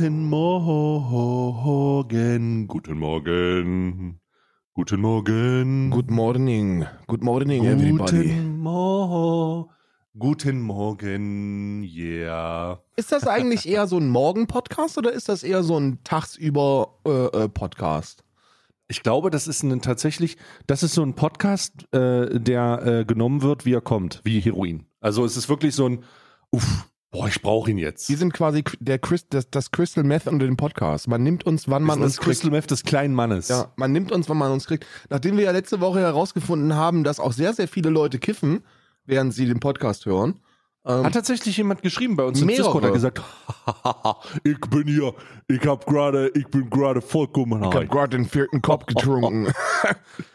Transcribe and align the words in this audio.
Guten 0.00 0.30
Morgen, 0.30 1.58
guten 2.68 2.98
Morgen, 2.98 4.18
guten 4.72 4.98
Morgen. 4.98 5.90
Good 5.90 6.10
morning. 6.10 6.86
Good 7.06 7.22
morning, 7.22 7.66
everybody. 7.66 8.28
Guten 8.28 8.60
Morgen. 8.60 9.68
Guten 10.18 10.62
Morgen, 10.62 11.82
yeah. 11.82 12.80
Ist 12.96 13.12
das 13.12 13.26
eigentlich 13.26 13.68
eher 13.68 13.86
so 13.86 13.98
ein 13.98 14.08
Morgen-Podcast 14.08 14.96
oder 14.96 15.12
ist 15.12 15.28
das 15.28 15.42
eher 15.42 15.62
so 15.62 15.78
ein 15.78 15.98
Tagsüber-Podcast? 16.02 18.24
Ich 18.88 19.02
glaube, 19.02 19.28
das 19.28 19.48
ist 19.48 19.62
ein 19.62 19.82
tatsächlich, 19.82 20.38
das 20.66 20.82
ist 20.82 20.94
so 20.94 21.02
ein 21.02 21.14
Podcast, 21.14 21.92
äh, 21.92 22.40
der 22.40 22.86
äh, 22.86 23.04
genommen 23.04 23.42
wird, 23.42 23.66
wie 23.66 23.74
er 23.74 23.82
kommt, 23.82 24.22
wie 24.24 24.40
Heroin. 24.40 24.86
Also 25.02 25.26
es 25.26 25.36
ist 25.36 25.50
wirklich 25.50 25.74
so 25.74 25.90
ein, 25.90 26.04
uff, 26.52 26.89
boah, 27.10 27.28
ich 27.28 27.42
brauche 27.42 27.70
ihn 27.70 27.78
jetzt. 27.78 28.08
Die 28.08 28.14
sind 28.14 28.32
quasi 28.32 28.64
der 28.78 28.98
Chris, 28.98 29.26
das, 29.28 29.50
das 29.50 29.70
Crystal 29.70 30.04
Meth 30.04 30.26
unter 30.26 30.46
den 30.46 30.56
Podcast. 30.56 31.08
Man 31.08 31.22
nimmt 31.22 31.44
uns, 31.44 31.68
wann 31.68 31.82
man 31.82 31.98
das 31.98 32.06
uns 32.06 32.14
ist 32.14 32.20
Crystal 32.20 32.50
Meth 32.50 32.70
des 32.70 32.82
kleinen 32.84 33.14
Mannes. 33.14 33.48
Ja, 33.48 33.72
man 33.76 33.92
nimmt 33.92 34.12
uns, 34.12 34.28
wann 34.28 34.38
man 34.38 34.52
uns 34.52 34.66
kriegt. 34.66 34.86
Nachdem 35.08 35.36
wir 35.36 35.44
ja 35.44 35.50
letzte 35.50 35.80
Woche 35.80 36.00
herausgefunden 36.00 36.74
haben, 36.74 37.04
dass 37.04 37.20
auch 37.20 37.32
sehr, 37.32 37.52
sehr 37.52 37.68
viele 37.68 37.90
Leute 37.90 38.18
kiffen, 38.18 38.62
während 39.06 39.34
sie 39.34 39.46
den 39.46 39.60
Podcast 39.60 40.06
hören. 40.06 40.40
Ähm, 40.86 41.04
Hat 41.04 41.12
tatsächlich 41.12 41.56
jemand 41.58 41.82
geschrieben 41.82 42.16
bei 42.16 42.24
uns 42.24 42.40
im 42.40 42.46
Mehrere. 42.46 42.62
Discord, 42.64 42.84
hat 42.84 42.92
gesagt, 42.94 43.20
ich 44.44 44.58
bin 44.70 44.86
hier, 44.88 45.12
ich 45.46 45.60
hab 45.66 45.84
gerade, 45.84 46.28
ich 46.34 46.46
bin 46.48 46.70
gerade 46.70 47.02
vollkommen 47.02 47.60
ich 47.60 47.66
high. 47.66 47.74
habe 47.74 47.86
gerade 47.86 48.16
den 48.16 48.24
vierten 48.26 48.62
Kopf 48.62 48.86
getrunken. 48.86 49.52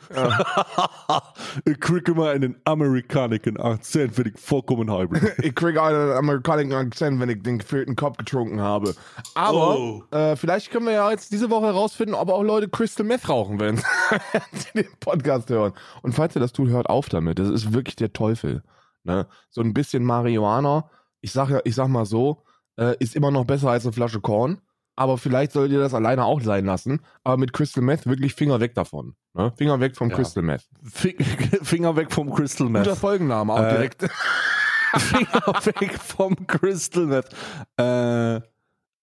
ich 1.66 1.80
krieg 1.80 2.08
immer 2.08 2.30
einen 2.30 2.55
amerikanischen 2.66 3.58
Akzent, 3.58 4.17
wenn 4.17 4.28
ich 4.28 4.39
vollkommen 4.39 4.92
high 4.92 5.09
bin. 5.09 5.28
ich 5.42 5.55
kriege 5.55 5.81
einen 5.81 6.11
amerikanischen 6.11 6.73
Akzent, 6.73 7.20
wenn 7.20 7.30
ich 7.30 7.42
den 7.42 7.59
vierten 7.61 7.95
Kopf 7.95 8.17
getrunken 8.17 8.61
habe. 8.61 8.94
Aber 9.33 9.80
Oh. 9.80 10.03
äh, 10.11 10.36
vielleicht 10.36 10.70
können 10.72 10.86
wir 10.86 10.94
ja 10.94 11.09
jetzt 11.11 11.31
diese 11.31 11.50
Woche 11.50 11.66
herausfinden, 11.66 12.14
ob 12.14 12.30
auch 12.30 12.44
Leute 12.44 12.70
Crystal 12.70 13.05
Meth 13.05 13.27
rauchen, 13.30 13.59
wenn 13.59 13.77
sie 13.77 14.83
den 14.83 14.88
Podcast 15.00 15.50
hören. 15.50 15.73
Und 16.03 16.14
falls 16.14 16.36
ihr 16.36 16.39
das 16.39 16.53
tut, 16.53 16.70
hört 16.70 16.88
auf 16.88 17.09
damit. 17.09 17.39
Das 17.39 17.50
ist 17.50 17.73
wirklich 17.73 17.95
der 17.95 18.14
Teufel. 18.14 18.61
Ne? 19.06 19.28
So 19.50 19.61
ein 19.61 19.73
bisschen 19.73 20.03
Marihuana, 20.03 20.89
ich 21.22 21.31
sag 21.31 21.50
ja, 21.50 21.61
ich 21.64 21.75
sag 21.75 21.88
mal 21.88 22.06
so, 22.06 22.44
äh, 22.78 22.95
ist 23.00 23.16
immer 23.16 23.31
noch 23.31 23.45
besser 23.45 23.70
als 23.70 23.86
eine 23.86 23.94
Flasche 23.94 24.20
Korn. 24.20 24.59
Aber 24.98 25.17
vielleicht 25.17 25.52
solltet 25.52 25.73
ihr 25.73 25.80
das 25.80 25.94
alleine 25.94 26.23
auch 26.23 26.39
sein 26.42 26.64
lassen. 26.66 27.02
Aber 27.23 27.36
mit 27.38 27.52
Crystal 27.53 27.83
Meth 27.83 28.06
wirklich 28.08 28.33
Finger 28.33 28.59
weg 28.61 28.76
davon. 28.76 29.16
Ne? 29.33 29.52
Finger 29.58 29.80
weg 29.81 29.95
vom 29.98 30.09
Ja. 30.09 30.16
Crystal 30.16 30.42
Meth. 30.44 30.67
Fi- 30.83 31.17
Finger 31.64 31.95
weg 31.98 32.11
vom 32.14 32.33
Crystal 32.33 32.67
Guter 32.67 32.80
Meth. 32.89 32.98
Folgenname 32.98 33.53
auch 33.53 33.59
Äh, 33.59 33.70
direkt. 33.72 34.08
Finger 34.98 35.53
weg 35.66 36.00
vom 36.00 36.48
Crystal 36.48 37.06
Meth. 37.08 37.28
Äh, 37.78 38.36
äh, 38.38 38.42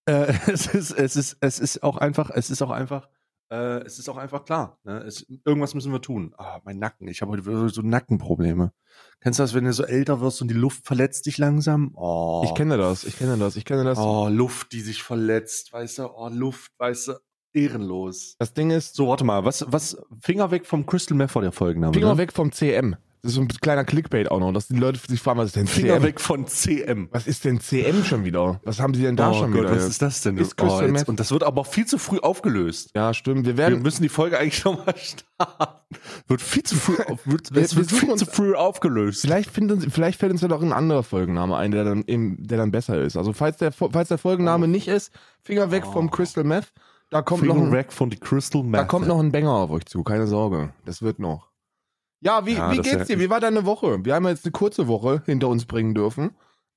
es 0.47 0.67
ist, 0.75 0.93
es 0.93 1.17
ist, 1.17 1.37
es 1.41 1.59
ist 1.59 1.83
auch 1.83 1.99
einfach, 1.99 2.31
es 2.31 2.51
ist 2.51 2.63
auch 2.63 2.71
einfach, 2.71 3.09
äh, 3.53 3.85
es 3.85 3.99
ist 3.99 4.09
auch 4.09 4.17
einfach 4.17 4.45
klar. 4.45 4.79
Ne? 4.85 4.99
Es, 5.03 5.27
irgendwas 5.45 5.75
müssen 5.75 5.93
wir 5.93 6.01
tun. 6.01 6.35
Ah, 6.39 6.61
mein 6.65 6.79
Nacken. 6.79 7.07
Ich 7.09 7.21
habe 7.21 7.33
heute 7.33 7.69
so 7.69 7.83
Nackenprobleme. 7.83 8.73
Kennst 9.21 9.39
du 9.39 9.43
das, 9.43 9.53
wenn 9.53 9.65
du 9.65 9.73
so 9.73 9.85
älter 9.85 10.21
wirst 10.23 10.41
und 10.41 10.49
die 10.49 10.55
Luft 10.55 10.87
verletzt 10.87 11.27
dich 11.27 11.37
langsam? 11.37 11.93
Oh. 11.95 12.43
Ich 12.45 12.55
kenne 12.55 12.79
das, 12.79 13.05
ich 13.05 13.19
kenne 13.19 13.37
das, 13.37 13.57
ich 13.57 13.67
kenne 13.67 13.85
das. 13.85 13.99
Oh, 13.99 14.29
Luft, 14.29 14.73
die 14.73 14.81
sich 14.81 15.03
verletzt, 15.03 15.73
weißt 15.73 15.99
du? 15.99 16.09
Oh, 16.15 16.29
Luft, 16.29 16.73
weißt 16.79 17.09
du? 17.09 17.13
Ehrenlos. 17.53 18.37
Das 18.39 18.55
Ding 18.55 18.71
ist, 18.71 18.95
So, 18.95 19.09
warte 19.09 19.25
mal, 19.25 19.45
was, 19.45 19.67
was, 19.69 19.99
Finger 20.23 20.51
weg 20.51 20.65
vom 20.65 20.87
Crystal 20.87 21.17
Meth 21.17 21.31
vor 21.31 21.43
der 21.43 21.53
Folgenname. 21.53 21.93
Finger 21.93 22.15
ne? 22.15 22.19
weg 22.19 22.33
vom 22.33 22.51
CM. 22.51 22.97
Das 23.25 23.31
ist 23.31 23.37
so 23.37 23.41
ein 23.43 23.47
kleiner 23.49 23.85
Clickbait 23.85 24.29
auch 24.33 24.41
noch, 24.41 24.53
dass 24.53 24.67
die 24.67 24.75
Leute 24.75 24.99
sich 25.09 25.21
fragen, 25.21 25.39
was 25.39 25.47
ist 25.47 25.55
denn 25.57 25.69
Finger 25.69 25.95
CM? 25.95 26.03
weg 26.03 26.21
von 26.21 26.47
CM. 26.49 27.09
Was 27.13 27.29
ist 27.29 27.45
denn 27.45 27.61
CM 27.61 28.03
schon 28.05 28.25
wieder? 28.25 28.61
Was 28.65 28.81
haben 28.81 28.95
sie 28.95 29.03
denn 29.03 29.15
da 29.15 29.31
oh 29.31 29.35
schon 29.35 29.53
Gott, 29.53 29.61
wieder? 29.63 29.77
was 29.77 29.85
ist 29.85 30.03
das 30.03 30.23
denn? 30.23 30.37
Ist 30.39 30.55
oh, 30.61 30.65
Crystal 30.65 30.83
jetzt, 30.89 30.93
Meth- 30.93 31.09
und 31.09 31.21
das 31.21 31.31
wird 31.31 31.45
aber 31.45 31.65
viel 31.65 31.87
zu 31.87 31.99
früh 31.99 32.19
aufgelöst. 32.19 32.91
ja, 32.97 33.15
stimmt. 33.15 33.47
Wir 33.47 33.53
Wir 33.53 33.57
werden, 33.59 33.83
müssen 33.83 34.03
die 34.03 34.09
Folge 34.09 34.41
eigentlich 34.41 34.59
schon 34.59 34.75
mal 34.77 34.93
starten. 34.97 35.77
Wird 36.27 36.43
viel 36.43 36.65
zu 36.65 36.75
früh, 36.75 36.97
auf, 37.05 37.25
wird, 37.25 37.55
Wir- 37.55 37.63
es 37.63 37.77
wir 37.77 37.83
wird 37.89 37.93
viel 37.93 38.11
uns- 38.11 38.19
zu 38.25 38.27
früh 38.27 38.55
aufgelöst. 38.57 39.21
vielleicht, 39.21 39.51
finden, 39.53 39.89
vielleicht 39.93 40.19
fällt 40.19 40.33
uns 40.33 40.41
ja 40.41 40.49
doch 40.49 40.61
ein 40.61 40.73
anderer 40.73 41.05
Folgenname 41.05 41.57
ein, 41.57 41.71
der 41.71 41.85
dann, 41.85 42.03
eben, 42.09 42.45
der 42.45 42.59
dann 42.59 42.73
besser 42.73 43.01
ist. 43.01 43.17
Also 43.17 43.33
falls 43.33 43.57
der, 43.59 43.71
falls 43.71 44.09
der 44.09 44.19
Folgenname 44.19 44.67
nicht 44.67 44.89
ist, 44.89 45.13
Finger 45.43 45.71
weg 45.71 45.87
vom 45.87 46.11
Crystal 46.11 46.43
Meth. 46.43 46.73
Da 47.11 47.23
kommt, 47.23 47.45
noch 47.45 47.55
Oh. 47.55 47.59
Finger 47.59 47.69
ein, 47.69 47.73
weg 47.73 47.93
von 47.93 48.11
die 48.11 48.17
Crystal 48.19 48.65
Meth. 48.65 48.81
da 48.81 48.85
kommt 48.85 49.07
noch 49.07 49.21
ein 49.21 49.31
Banger 49.31 49.53
auf 49.53 49.71
euch 49.71 49.87
zu, 49.87 50.03
keine 50.03 50.27
Sorge. 50.27 50.73
Das 50.87 51.03
wird 51.03 51.21
noch. 51.21 51.52
Ja, 52.23 52.47
wie, 52.47 52.55
Ja, 52.55 52.71
wie 52.71 52.79
geht's 52.79 53.09
dir? 53.09 53.19
Wie 53.19 53.29
war 53.31 53.41
deine 53.41 53.67
Woche? 53.67 54.05
Wir 54.05 54.15
haben 54.15 54.27
jetzt 54.29 54.45
eine 54.45 54.53
kurze 54.53 54.87
Woche 54.87 55.23
hinter 55.27 55.49
uns 55.49 55.67
bringen 55.67 55.95
dürfen. 55.95 56.31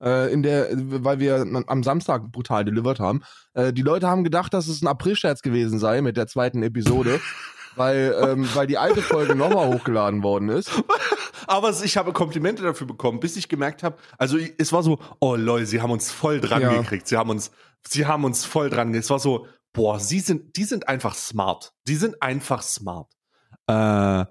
Äh, 0.03 0.33
in 0.33 0.43
der, 0.43 0.67
weil 0.73 1.19
wir 1.19 1.45
am 1.67 1.83
Samstag 1.83 2.31
brutal 2.31 2.65
delivered 2.65 2.99
haben. 2.99 3.21
Äh, 3.53 3.71
die 3.71 3.81
Leute 3.81 4.07
haben 4.07 4.23
gedacht, 4.25 4.53
dass 4.53 4.67
es 4.67 4.81
ein 4.81 4.87
Aprilscherz 4.87 5.41
gewesen 5.41 5.79
sei 5.79 6.01
mit 6.01 6.17
der 6.17 6.27
zweiten 6.27 6.63
Episode, 6.63 7.21
weil, 7.75 8.13
ähm, 8.21 8.47
weil 8.55 8.67
die 8.67 8.77
alte 8.77 9.01
Folge 9.01 9.35
nochmal 9.35 9.67
hochgeladen 9.73 10.21
worden 10.21 10.49
ist. 10.49 10.69
Aber 11.47 11.69
ich 11.81 11.95
habe 11.95 12.11
Komplimente 12.11 12.63
dafür 12.63 12.87
bekommen, 12.87 13.19
bis 13.19 13.37
ich 13.37 13.47
gemerkt 13.47 13.83
habe, 13.83 13.97
also 14.17 14.37
es 14.57 14.73
war 14.73 14.83
so, 14.83 14.99
oh 15.19 15.35
Leute, 15.35 15.67
sie 15.67 15.81
haben 15.81 15.91
uns 15.91 16.11
voll 16.11 16.41
dran 16.41 16.61
Ja. 16.63 16.81
gekriegt. 16.81 17.07
Sie 17.07 17.17
haben 17.17 17.29
uns, 17.29 17.51
sie 17.87 18.05
haben 18.05 18.25
uns 18.25 18.43
voll 18.43 18.69
dran. 18.69 18.93
Es 18.95 19.09
war 19.09 19.19
so, 19.19 19.47
boah, 19.71 19.99
sie 19.99 20.19
sind, 20.19 20.57
die 20.57 20.63
sind 20.65 20.87
einfach 20.89 21.13
smart. 21.15 21.71
Die 21.87 21.95
sind 21.95 22.21
einfach 22.21 22.63
smart. 22.63 23.11
Äh, 23.67 24.25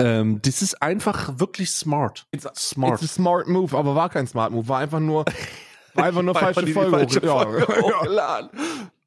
ähm, 0.00 0.40
das 0.42 0.62
ist 0.62 0.82
einfach 0.82 1.38
wirklich 1.38 1.70
smart. 1.70 2.26
smart. 2.56 3.02
It's 3.02 3.10
a 3.10 3.14
smart 3.14 3.48
move, 3.48 3.76
aber 3.76 3.94
war 3.94 4.08
kein 4.08 4.26
smart 4.26 4.52
move, 4.52 4.68
war 4.68 4.78
einfach 4.78 5.00
nur, 5.00 5.24
war 5.94 6.04
einfach 6.04 6.22
nur 6.22 6.34
falsche 6.34 6.64
die 6.64 6.72
Folge. 6.72 6.90
falsche 6.90 7.20
Folge 7.20 7.58
ja. 7.68 7.82
hochgeladen. 7.82 8.50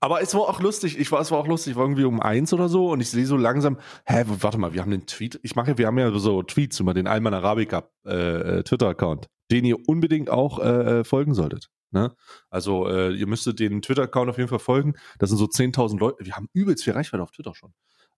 Aber 0.03 0.21
es 0.21 0.33
war 0.35 0.41
auch 0.41 0.59
lustig. 0.59 0.99
Ich 0.99 1.09
war, 1.13 1.21
es 1.21 1.31
war 1.31 1.39
auch 1.39 1.47
lustig. 1.47 1.71
Ich 1.71 1.77
war 1.77 1.85
irgendwie 1.85 2.03
um 2.03 2.19
eins 2.19 2.51
oder 2.51 2.67
so 2.67 2.91
und 2.91 2.99
ich 2.99 3.09
sehe 3.09 3.25
so 3.25 3.37
langsam, 3.37 3.77
hä, 4.05 4.25
warte 4.27 4.57
mal, 4.57 4.73
wir 4.73 4.81
haben 4.81 4.91
den 4.91 5.05
Tweet. 5.05 5.39
Ich 5.43 5.55
mache, 5.55 5.77
wir 5.77 5.87
haben 5.87 5.97
ja 5.97 6.11
so 6.19 6.43
Tweets 6.43 6.81
über 6.81 6.93
den 6.93 7.07
Alman 7.07 7.33
Arabica 7.33 7.89
äh, 8.05 8.59
äh, 8.59 8.63
Twitter-Account, 8.63 9.27
den 9.49 9.63
ihr 9.63 9.77
unbedingt 9.87 10.29
auch 10.29 10.59
äh, 10.59 10.99
äh, 10.99 11.03
folgen 11.05 11.33
solltet. 11.33 11.69
Ne? 11.91 12.13
Also 12.49 12.89
äh, 12.89 13.13
ihr 13.13 13.27
müsstet 13.27 13.61
den 13.61 13.81
Twitter-Account 13.81 14.29
auf 14.29 14.37
jeden 14.37 14.49
Fall 14.49 14.59
folgen. 14.59 14.95
Das 15.19 15.29
sind 15.29 15.37
so 15.37 15.45
10.000 15.45 15.97
Leute. 15.99 16.25
Wir 16.25 16.35
haben 16.35 16.49
übelst 16.51 16.83
viel 16.83 16.91
Reichweite 16.91 17.23
auf 17.23 17.31
Twitter 17.31 17.53
schon. 17.55 17.71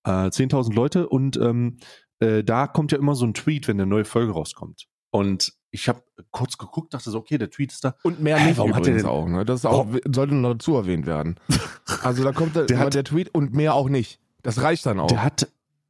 Äh, 0.06 0.30
10.000 0.30 0.74
Leute 0.74 1.08
und 1.08 1.38
ähm, 1.38 1.78
äh, 2.25 2.44
da 2.44 2.68
kommt 2.68 2.91
ja 2.91 2.97
immer 2.97 3.16
so 3.16 3.25
ein 3.25 3.34
Tweet, 3.34 3.68
wenn 3.68 3.80
eine 3.80 3.86
neue 3.90 4.03
Folge 4.06 4.34
rauskommt. 4.34 4.88
Und 5.12 5.53
ich 5.72 5.88
habe 5.88 6.02
kurz 6.31 6.58
geguckt, 6.58 6.94
dachte 6.94 7.09
so, 7.09 7.18
okay, 7.19 7.38
der 7.38 7.50
Tweet 7.50 7.72
ist 7.72 7.84
da. 7.86 7.96
Und 8.03 8.19
mehr 8.22 8.38
nicht 8.44 8.58
warum 8.58 8.74
hat 8.75 8.81
übrigens 8.81 9.03
denn- 9.03 9.12
auch, 9.12 9.28
ne? 9.28 9.46
Das 9.46 9.66
auch, 9.66 9.86
sollte 10.12 10.35
noch 10.35 10.53
dazu 10.53 10.75
erwähnt 10.75 11.06
werden. 11.06 11.40
Also 12.02 12.24
da 12.24 12.31
kommt 12.31 12.56
der, 12.56 12.66
Der 12.66 12.80
hat- 12.80 12.94
der 12.96 13.03
Tweet 13.03 13.30
und 13.34 13.53
mehr 13.53 13.75
auch 13.75 13.90
nicht. 13.90 14.19
Das 14.44 14.62
reicht 14.62 14.85
dann 14.88 15.00
auch. 15.00 15.08
Der 15.08 15.24
hat, 15.24 15.47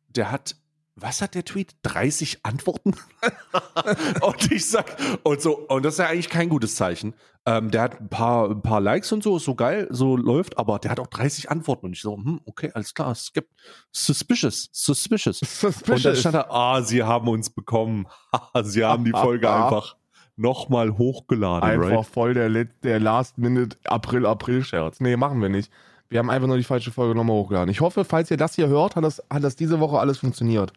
der 0.10 0.32
hat, 0.32 0.56
was 0.98 1.22
hat 1.22 1.36
der 1.36 1.44
Tweet? 1.44 1.76
30 1.84 2.40
Antworten? 2.44 2.94
und 4.22 4.52
ich 4.52 4.70
sag, 4.70 4.96
und 5.24 5.42
so, 5.42 5.58
und 5.68 5.84
das 5.84 5.96
ist 5.96 6.00
ja 6.00 6.08
eigentlich 6.08 6.30
kein 6.30 6.48
gutes 6.50 6.76
Zeichen. 6.76 7.14
Ähm, 7.46 7.70
der 7.70 7.82
hat 7.84 8.00
ein 8.02 8.10
paar, 8.10 8.50
ein 8.50 8.62
paar 8.62 8.80
Likes 8.82 9.12
und 9.12 9.22
so, 9.22 9.38
ist 9.38 9.44
so 9.44 9.56
geil, 9.56 9.88
so 9.92 10.16
läuft, 10.18 10.58
aber 10.58 10.80
der 10.80 10.90
hat 10.92 11.00
auch 11.00 11.08
30 11.08 11.52
Antworten. 11.52 11.88
Und 11.88 11.94
ich 11.94 12.02
so, 12.02 12.16
hm, 12.16 12.40
okay, 12.46 12.72
alles 12.74 12.94
klar, 12.94 13.12
es 13.12 13.34
gibt 13.34 13.52
suspicious, 13.92 14.70
suspicious. 14.72 15.42
Und 15.42 15.50
dann 15.64 15.72
Suspicious. 15.74 16.20
stand 16.22 16.36
da, 16.36 16.48
ah, 16.50 16.82
sie 16.82 17.04
haben 17.04 17.28
uns 17.28 17.50
bekommen. 17.50 18.08
sie 18.64 18.84
haben 18.86 19.04
die 19.06 19.12
Folge 19.12 19.50
einfach 19.54 19.96
nochmal 20.38 20.98
hochgeladen, 20.98 21.70
Einfach 21.70 21.90
right? 21.90 22.06
voll 22.06 22.34
der, 22.34 22.50
Let- 22.50 22.84
der 22.84 23.00
Last-Minute-April-April-Scherz. 23.00 25.00
Nee, 25.00 25.16
machen 25.18 25.42
wir 25.42 25.50
nicht. 25.50 25.72
Wir 26.10 26.20
haben 26.20 26.30
einfach 26.30 26.48
nur 26.48 26.58
die 26.58 26.64
falsche 26.64 26.92
Folge 26.92 27.16
nochmal 27.16 27.36
hochgeladen. 27.38 27.70
Ich 27.70 27.82
hoffe, 27.82 28.06
falls 28.06 28.30
ihr 28.32 28.38
das 28.38 28.56
hier 28.56 28.68
hört, 28.68 28.96
hat 28.96 29.04
das, 29.04 29.24
hat 29.30 29.44
das 29.44 29.56
diese 29.56 29.80
Woche 29.80 30.00
alles 30.00 30.18
funktioniert. 30.20 30.72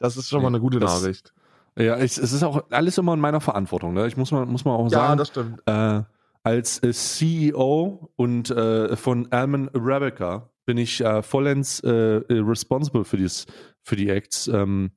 Das 0.00 0.16
ist 0.16 0.28
schon 0.28 0.42
mal 0.42 0.48
eine 0.48 0.58
gute 0.60 0.80
Das- 0.80 1.00
Nachricht. 1.02 1.32
Ja, 1.78 1.96
ich, 1.98 2.18
es 2.18 2.18
ist 2.32 2.42
auch 2.42 2.64
alles 2.70 2.98
immer 2.98 3.14
in 3.14 3.20
meiner 3.20 3.40
Verantwortung, 3.40 3.94
ne? 3.94 4.06
Ich 4.08 4.16
muss 4.16 4.32
mal, 4.32 4.44
muss 4.44 4.64
mal 4.64 4.74
auch 4.74 4.88
sagen. 4.88 5.24
stimmt. 5.24 5.62
äh, 5.66 6.02
als 6.42 6.82
äh, 6.82 6.92
CEO 6.92 8.10
und 8.16 8.50
äh, 8.50 8.96
von 8.96 9.30
Alman 9.30 9.68
Arabica 9.72 10.50
bin 10.66 10.78
ich 10.78 11.00
äh, 11.00 11.22
vollends 11.22 11.78
äh, 11.80 12.22
responsible 12.28 13.04
für, 13.04 13.16
dies, 13.18 13.46
für 13.82 13.94
die 13.94 14.08
Acts. 14.10 14.48
Ähm, 14.48 14.90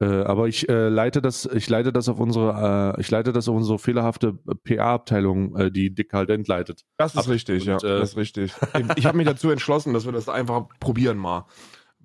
äh, 0.00 0.06
aber 0.06 0.48
ich 0.48 0.66
leite 0.68 1.20
das, 1.22 1.44
ich 1.46 1.68
leite 1.68 1.92
das 1.92 2.08
auf 2.08 2.18
unsere, 2.18 2.94
äh, 2.96 3.00
ich 3.00 3.10
leite 3.10 3.32
das 3.32 3.48
auf 3.48 3.54
unsere 3.56 3.78
fehlerhafte 3.78 4.32
PR-Abteilung, 4.64 5.54
äh, 5.56 5.70
die 5.70 5.94
Dick 5.94 6.12
halt 6.14 6.30
entleitet. 6.30 6.84
Das 6.96 7.12
ist 7.14 7.18
Ab- 7.20 7.28
richtig, 7.28 7.64
ja. 7.66 7.74
und, 7.74 7.84
äh, 7.84 7.98
das 8.00 8.10
ist 8.10 8.16
richtig. 8.16 8.52
Ich, 8.78 8.96
ich 8.98 9.06
habe 9.06 9.16
mich 9.16 9.26
dazu 9.26 9.50
entschlossen, 9.50 9.92
dass 9.92 10.04
wir 10.04 10.12
das 10.12 10.28
einfach 10.28 10.64
probieren 10.80 11.18
mal. 11.18 11.44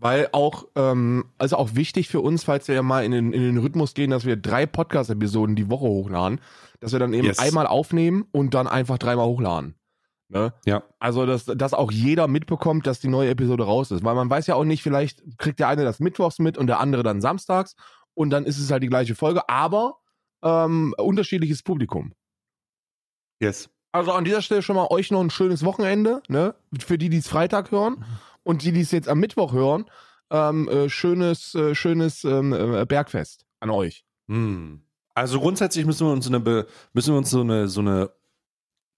Weil 0.01 0.29
auch, 0.31 0.65
ähm, 0.75 1.25
also 1.37 1.57
auch 1.57 1.75
wichtig 1.75 2.07
für 2.07 2.21
uns, 2.21 2.45
falls 2.45 2.67
wir 2.69 2.75
ja 2.75 2.81
mal 2.81 3.03
in 3.03 3.11
den, 3.11 3.33
in 3.33 3.41
den 3.41 3.57
Rhythmus 3.57 3.93
gehen, 3.93 4.11
dass 4.11 4.23
wir 4.23 4.37
drei 4.37 4.65
Podcast-Episoden 4.65 5.57
die 5.57 5.69
Woche 5.69 5.87
hochladen, 5.87 6.39
dass 6.79 6.93
wir 6.93 6.99
dann 6.99 7.13
eben 7.13 7.27
Yes. 7.27 7.39
einmal 7.39 7.67
aufnehmen 7.67 8.25
und 8.31 8.53
dann 8.53 8.67
einfach 8.67 8.97
dreimal 8.97 9.25
hochladen. 9.25 9.75
Ne? 10.29 10.53
Ja. 10.65 10.83
Also, 10.99 11.25
dass, 11.25 11.45
dass 11.45 11.73
auch 11.73 11.91
jeder 11.91 12.27
mitbekommt, 12.27 12.87
dass 12.87 12.99
die 13.01 13.09
neue 13.09 13.31
Episode 13.31 13.63
raus 13.63 13.91
ist. 13.91 14.03
Weil 14.05 14.15
man 14.15 14.29
weiß 14.29 14.47
ja 14.47 14.55
auch 14.55 14.63
nicht, 14.63 14.83
vielleicht 14.83 15.21
kriegt 15.37 15.59
der 15.59 15.67
eine 15.67 15.83
das 15.83 15.99
mittwochs 15.99 16.39
mit 16.39 16.57
und 16.57 16.67
der 16.67 16.79
andere 16.79 17.03
dann 17.03 17.19
samstags 17.19 17.75
und 18.13 18.29
dann 18.29 18.45
ist 18.45 18.57
es 18.57 18.71
halt 18.71 18.83
die 18.83 18.87
gleiche 18.89 19.15
Folge, 19.15 19.49
aber 19.49 19.97
ähm, 20.43 20.93
unterschiedliches 20.97 21.63
Publikum. 21.63 22.13
Yes. 23.41 23.69
Also 23.91 24.11
an 24.11 24.23
dieser 24.23 24.41
Stelle 24.41 24.61
schon 24.61 24.75
mal 24.75 24.87
euch 24.91 25.09
noch 25.11 25.19
ein 25.19 25.31
schönes 25.31 25.65
Wochenende, 25.65 26.21
ne? 26.27 26.53
Für 26.77 26.97
die, 26.97 27.09
die 27.09 27.17
es 27.17 27.27
Freitag 27.27 27.71
hören 27.71 28.05
und 28.43 28.63
die, 28.63 28.71
die 28.71 28.81
es 28.81 28.91
jetzt 28.91 29.09
am 29.09 29.19
Mittwoch 29.19 29.53
hören, 29.53 29.85
ähm, 30.31 30.67
äh, 30.69 30.89
schönes, 30.89 31.55
äh, 31.55 31.75
schönes 31.75 32.23
ähm, 32.23 32.53
äh, 32.53 32.85
Bergfest 32.85 33.45
an 33.59 33.69
euch. 33.69 34.05
Hm. 34.27 34.81
Also 35.15 35.39
grundsätzlich 35.39 35.85
müssen 35.85 36.07
wir 36.07 36.13
uns 36.13 36.27
eine 36.27 36.39
Be 36.39 36.67
müssen 36.93 37.13
wir 37.13 37.17
uns 37.17 37.29
so 37.29 37.41
eine 37.41 37.67
so 37.67 37.81
eine 37.81 38.11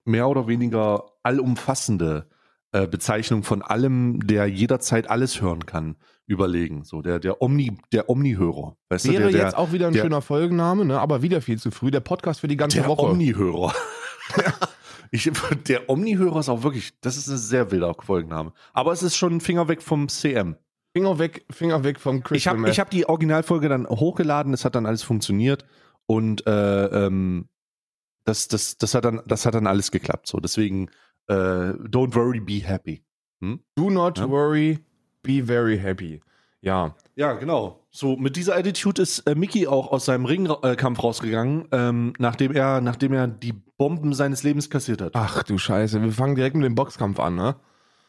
mehr 0.04 0.28
oder 0.28 0.46
weniger 0.46 1.04
allumfassende 1.22 2.28
äh, 2.72 2.86
Bezeichnung 2.86 3.42
von 3.42 3.62
allem, 3.62 4.26
der 4.26 4.46
jederzeit 4.46 5.08
alles 5.10 5.40
hören 5.40 5.66
kann, 5.66 5.96
überlegen. 6.26 6.84
So 6.84 7.02
der 7.02 7.18
der 7.18 7.42
Omni 7.42 7.78
der 7.92 8.08
Omnihörer. 8.08 8.76
Wäre 8.88 9.00
du, 9.02 9.12
der, 9.12 9.30
jetzt 9.30 9.56
auch 9.56 9.72
wieder 9.72 9.88
ein 9.88 9.94
der- 9.94 10.02
schöner 10.02 10.22
Folgenname, 10.22 10.84
ne? 10.84 11.00
aber 11.00 11.22
wieder 11.22 11.40
viel 11.40 11.58
zu 11.58 11.70
früh. 11.70 11.90
Der 11.90 12.00
Podcast 12.00 12.40
für 12.40 12.48
die 12.48 12.56
ganze 12.56 12.78
der 12.78 12.88
Woche. 12.88 13.02
Omnihörer. 13.02 13.74
Ich, 15.12 15.30
der 15.68 15.88
Omnihörer 15.88 16.40
ist 16.40 16.48
auch 16.48 16.64
wirklich, 16.64 16.98
das 17.00 17.16
ist 17.16 17.28
ein 17.28 17.36
sehr 17.36 17.70
wilder 17.70 17.94
Folgenname. 18.00 18.52
Aber 18.72 18.92
es 18.92 19.02
ist 19.04 19.16
schon 19.16 19.34
ein 19.36 19.40
Finger 19.40 19.68
weg 19.68 19.82
vom 19.82 20.08
CM. 20.08 20.56
Finger 20.96 21.18
weg, 21.18 21.44
Finger 21.50 21.84
weg 21.84 22.00
vom 22.00 22.16
Ich 22.16 22.24
Crystal 22.24 22.58
habe 22.58 22.68
ich 22.70 22.80
hab 22.80 22.90
die 22.90 23.06
Originalfolge 23.08 23.68
dann 23.68 23.86
hochgeladen, 23.86 24.52
es 24.52 24.64
hat 24.64 24.74
dann 24.74 24.84
alles 24.86 25.02
funktioniert 25.02 25.64
und 26.06 26.46
äh, 26.46 27.06
ähm, 27.06 27.48
das, 28.24 28.48
das, 28.48 28.76
das, 28.76 28.94
hat 28.94 29.04
dann, 29.04 29.22
das 29.26 29.46
hat 29.46 29.54
dann 29.54 29.66
alles 29.66 29.90
geklappt. 29.90 30.26
So, 30.26 30.38
deswegen, 30.38 30.88
äh, 31.28 31.34
don't 31.34 32.14
worry, 32.14 32.40
be 32.40 32.54
happy. 32.66 33.04
Do 33.74 33.90
not 33.90 34.18
Ja. 34.18 34.28
worry, 34.28 34.78
be 35.22 35.42
very 35.44 35.78
happy. 35.78 36.20
Ja. 36.60 36.94
Ja, 37.14 37.34
genau. 37.34 37.84
So, 37.90 38.16
mit 38.16 38.36
dieser 38.36 38.56
Attitude 38.56 39.02
ist 39.02 39.20
äh, 39.20 39.34
Mickey 39.34 39.66
auch 39.66 39.92
aus 39.92 40.06
seinem 40.06 40.24
Ringkampf 40.24 41.02
rausgegangen, 41.02 41.68
ähm, 41.70 42.14
nachdem 42.18 42.52
er, 42.52 42.80
nachdem 42.80 43.12
er 43.12 43.26
die 43.26 43.52
Bomben 43.52 44.14
seines 44.14 44.42
Lebens 44.42 44.70
kassiert 44.70 45.02
hat. 45.02 45.12
Ach 45.14 45.42
du 45.42 45.58
Scheiße, 45.58 46.00
wir 46.02 46.12
fangen 46.12 46.34
direkt 46.36 46.56
mit 46.56 46.64
dem 46.64 46.74
Boxkampf 46.74 47.20
an, 47.20 47.34
ne? 47.34 47.56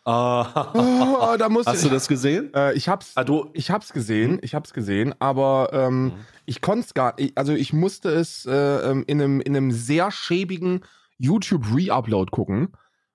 Ah. 0.06 0.72
Oh, 0.74 1.36
da 1.40 1.50
muss 1.50 1.66
Hast 1.66 1.84
du 1.84 1.90
das 1.90 2.08
gesehen? 2.08 2.54
Äh, 2.54 2.74
ich 2.74 2.88
hab's, 2.90 3.14
Ah, 3.16 3.24
du, 3.24 3.50
ich 3.54 3.72
hab's 3.72 3.92
gesehen, 3.94 4.40
ich 4.42 4.54
hab's 4.56 4.74
gesehen, 4.74 5.14
aber 5.20 5.70
ähm, 5.74 6.06
Mhm. 6.06 6.12
ich 6.46 6.62
konnte 6.62 6.86
es 6.86 6.94
gar 6.94 7.16
nicht, 7.20 7.38
also 7.38 7.54
ich 7.54 7.74
musste 7.74 8.10
es 8.10 8.46
äh, 8.46 8.52
ähm, 8.54 9.04
in, 9.08 9.22
einem, 9.22 9.42
in 9.42 9.56
einem 9.56 9.72
sehr 9.72 10.12
schäbigen 10.12 10.82
YouTube-Re-Upload 11.18 12.32
gucken, 12.32 12.70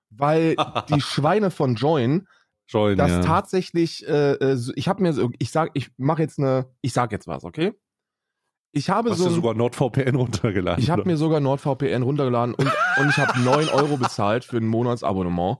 weil 0.09 0.55
die 0.89 1.01
Schweine 1.01 1.51
von 1.51 1.75
Join 1.75 2.27
Join, 2.69 2.97
das 2.97 3.09
ja. 3.09 3.21
tatsächlich, 3.21 4.07
äh, 4.07 4.33
äh, 4.33 4.57
ich 4.75 4.87
habe 4.87 5.01
mir 5.01 5.11
so, 5.13 5.31
ich 5.39 5.51
sag, 5.51 5.71
ich 5.73 5.89
mache 5.97 6.21
jetzt 6.21 6.37
eine, 6.37 6.67
ich 6.81 6.93
sag 6.93 7.11
jetzt 7.11 7.27
was, 7.27 7.43
okay? 7.43 7.73
Ich 8.71 8.91
habe 8.91 9.09
Hast 9.09 9.17
so, 9.17 9.25
ein- 9.29 9.33
sogar 9.33 9.55
NordVPN 9.55 10.13
runtergeladen? 10.15 10.83
ich 10.83 10.91
habe 10.91 11.03
mir 11.05 11.17
sogar 11.17 11.39
NordVPN 11.39 12.03
runtergeladen 12.03 12.53
und, 12.53 12.67
und 12.97 13.09
ich 13.09 13.17
habe 13.17 13.39
9 13.43 13.69
Euro 13.69 13.97
bezahlt 13.97 14.45
für 14.45 14.57
ein 14.57 14.67
Monatsabonnement. 14.67 15.57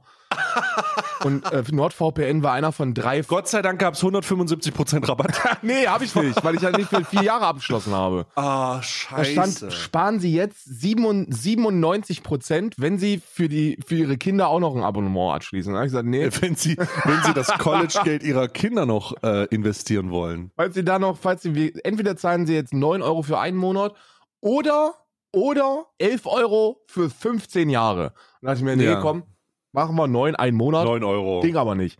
Und 1.24 1.52
äh, 1.52 1.64
NordVPN 1.72 2.44
war 2.44 2.54
einer 2.54 2.72
von 2.72 2.94
drei. 2.94 3.22
Gott 3.22 3.48
sei 3.48 3.62
Dank 3.62 3.80
gab 3.80 3.96
es 3.96 4.04
175% 4.04 5.08
Rabatt. 5.08 5.38
nee, 5.62 5.86
habe 5.88 6.06
ich 6.06 6.16
nicht, 6.16 6.42
weil 6.44 6.56
ich 6.56 6.62
ja 6.62 6.72
nicht 6.72 6.90
für 6.90 7.04
vier 7.04 7.24
Jahre 7.24 7.46
abgeschlossen 7.48 7.94
habe. 7.94 8.26
Ah, 8.36 8.76
Da 8.78 8.84
scheiße. 8.84 9.32
stand, 9.58 9.74
sparen 9.74 10.20
Sie 10.20 10.34
jetzt 10.34 10.64
97 10.64 12.24
Prozent, 12.24 12.76
wenn 12.78 12.98
Sie 12.98 13.20
für, 13.26 13.50
die, 13.50 13.78
für 13.86 13.96
Ihre 13.96 14.18
Kinder 14.18 14.48
auch 14.48 14.60
noch 14.60 14.76
ein 14.76 14.84
Abonnement 14.84 15.36
abschließen. 15.36 15.74
Da 15.74 15.80
habe 15.80 15.88
ich 15.88 15.92
gesagt, 15.92 16.08
nee, 16.08 16.30
wenn 16.42 16.56
sie, 16.56 16.78
wenn 16.78 17.24
sie 17.24 17.34
das 17.34 17.48
College-Geld 17.58 18.24
ihrer 18.24 18.48
Kinder 18.48 18.86
noch 18.86 19.22
äh, 19.24 19.46
investieren 19.46 20.12
wollen. 20.12 20.52
falls 20.56 20.76
Sie 20.76 20.86
da 20.86 21.00
noch, 21.00 21.18
falls 21.18 21.42
Sie, 21.42 21.74
entweder 21.84 22.16
zahlen 22.16 22.46
Sie 22.46 22.54
jetzt 22.54 22.74
9 22.74 23.02
Euro 23.02 23.24
für 23.24 23.40
einen 23.40 23.58
Monat 23.58 23.94
oder, 24.42 24.94
oder 25.34 25.86
11 25.98 26.26
Euro 26.28 26.82
für 26.88 27.10
15 27.10 27.70
Jahre. 27.70 28.06
Und 28.06 28.14
da 28.44 28.48
dachte 28.52 28.60
ich 28.60 28.64
mir, 28.64 28.76
nee, 28.78 28.86
Ja. 28.86 29.02
komm, 29.02 29.24
machen 29.72 29.96
wir 29.96 30.08
9, 30.08 30.36
einen 30.36 30.58
Monat. 30.58 30.86
9 30.86 31.04
Euro. 31.04 31.42
Ging 31.42 31.56
aber 31.58 31.76
nicht. 31.76 32.00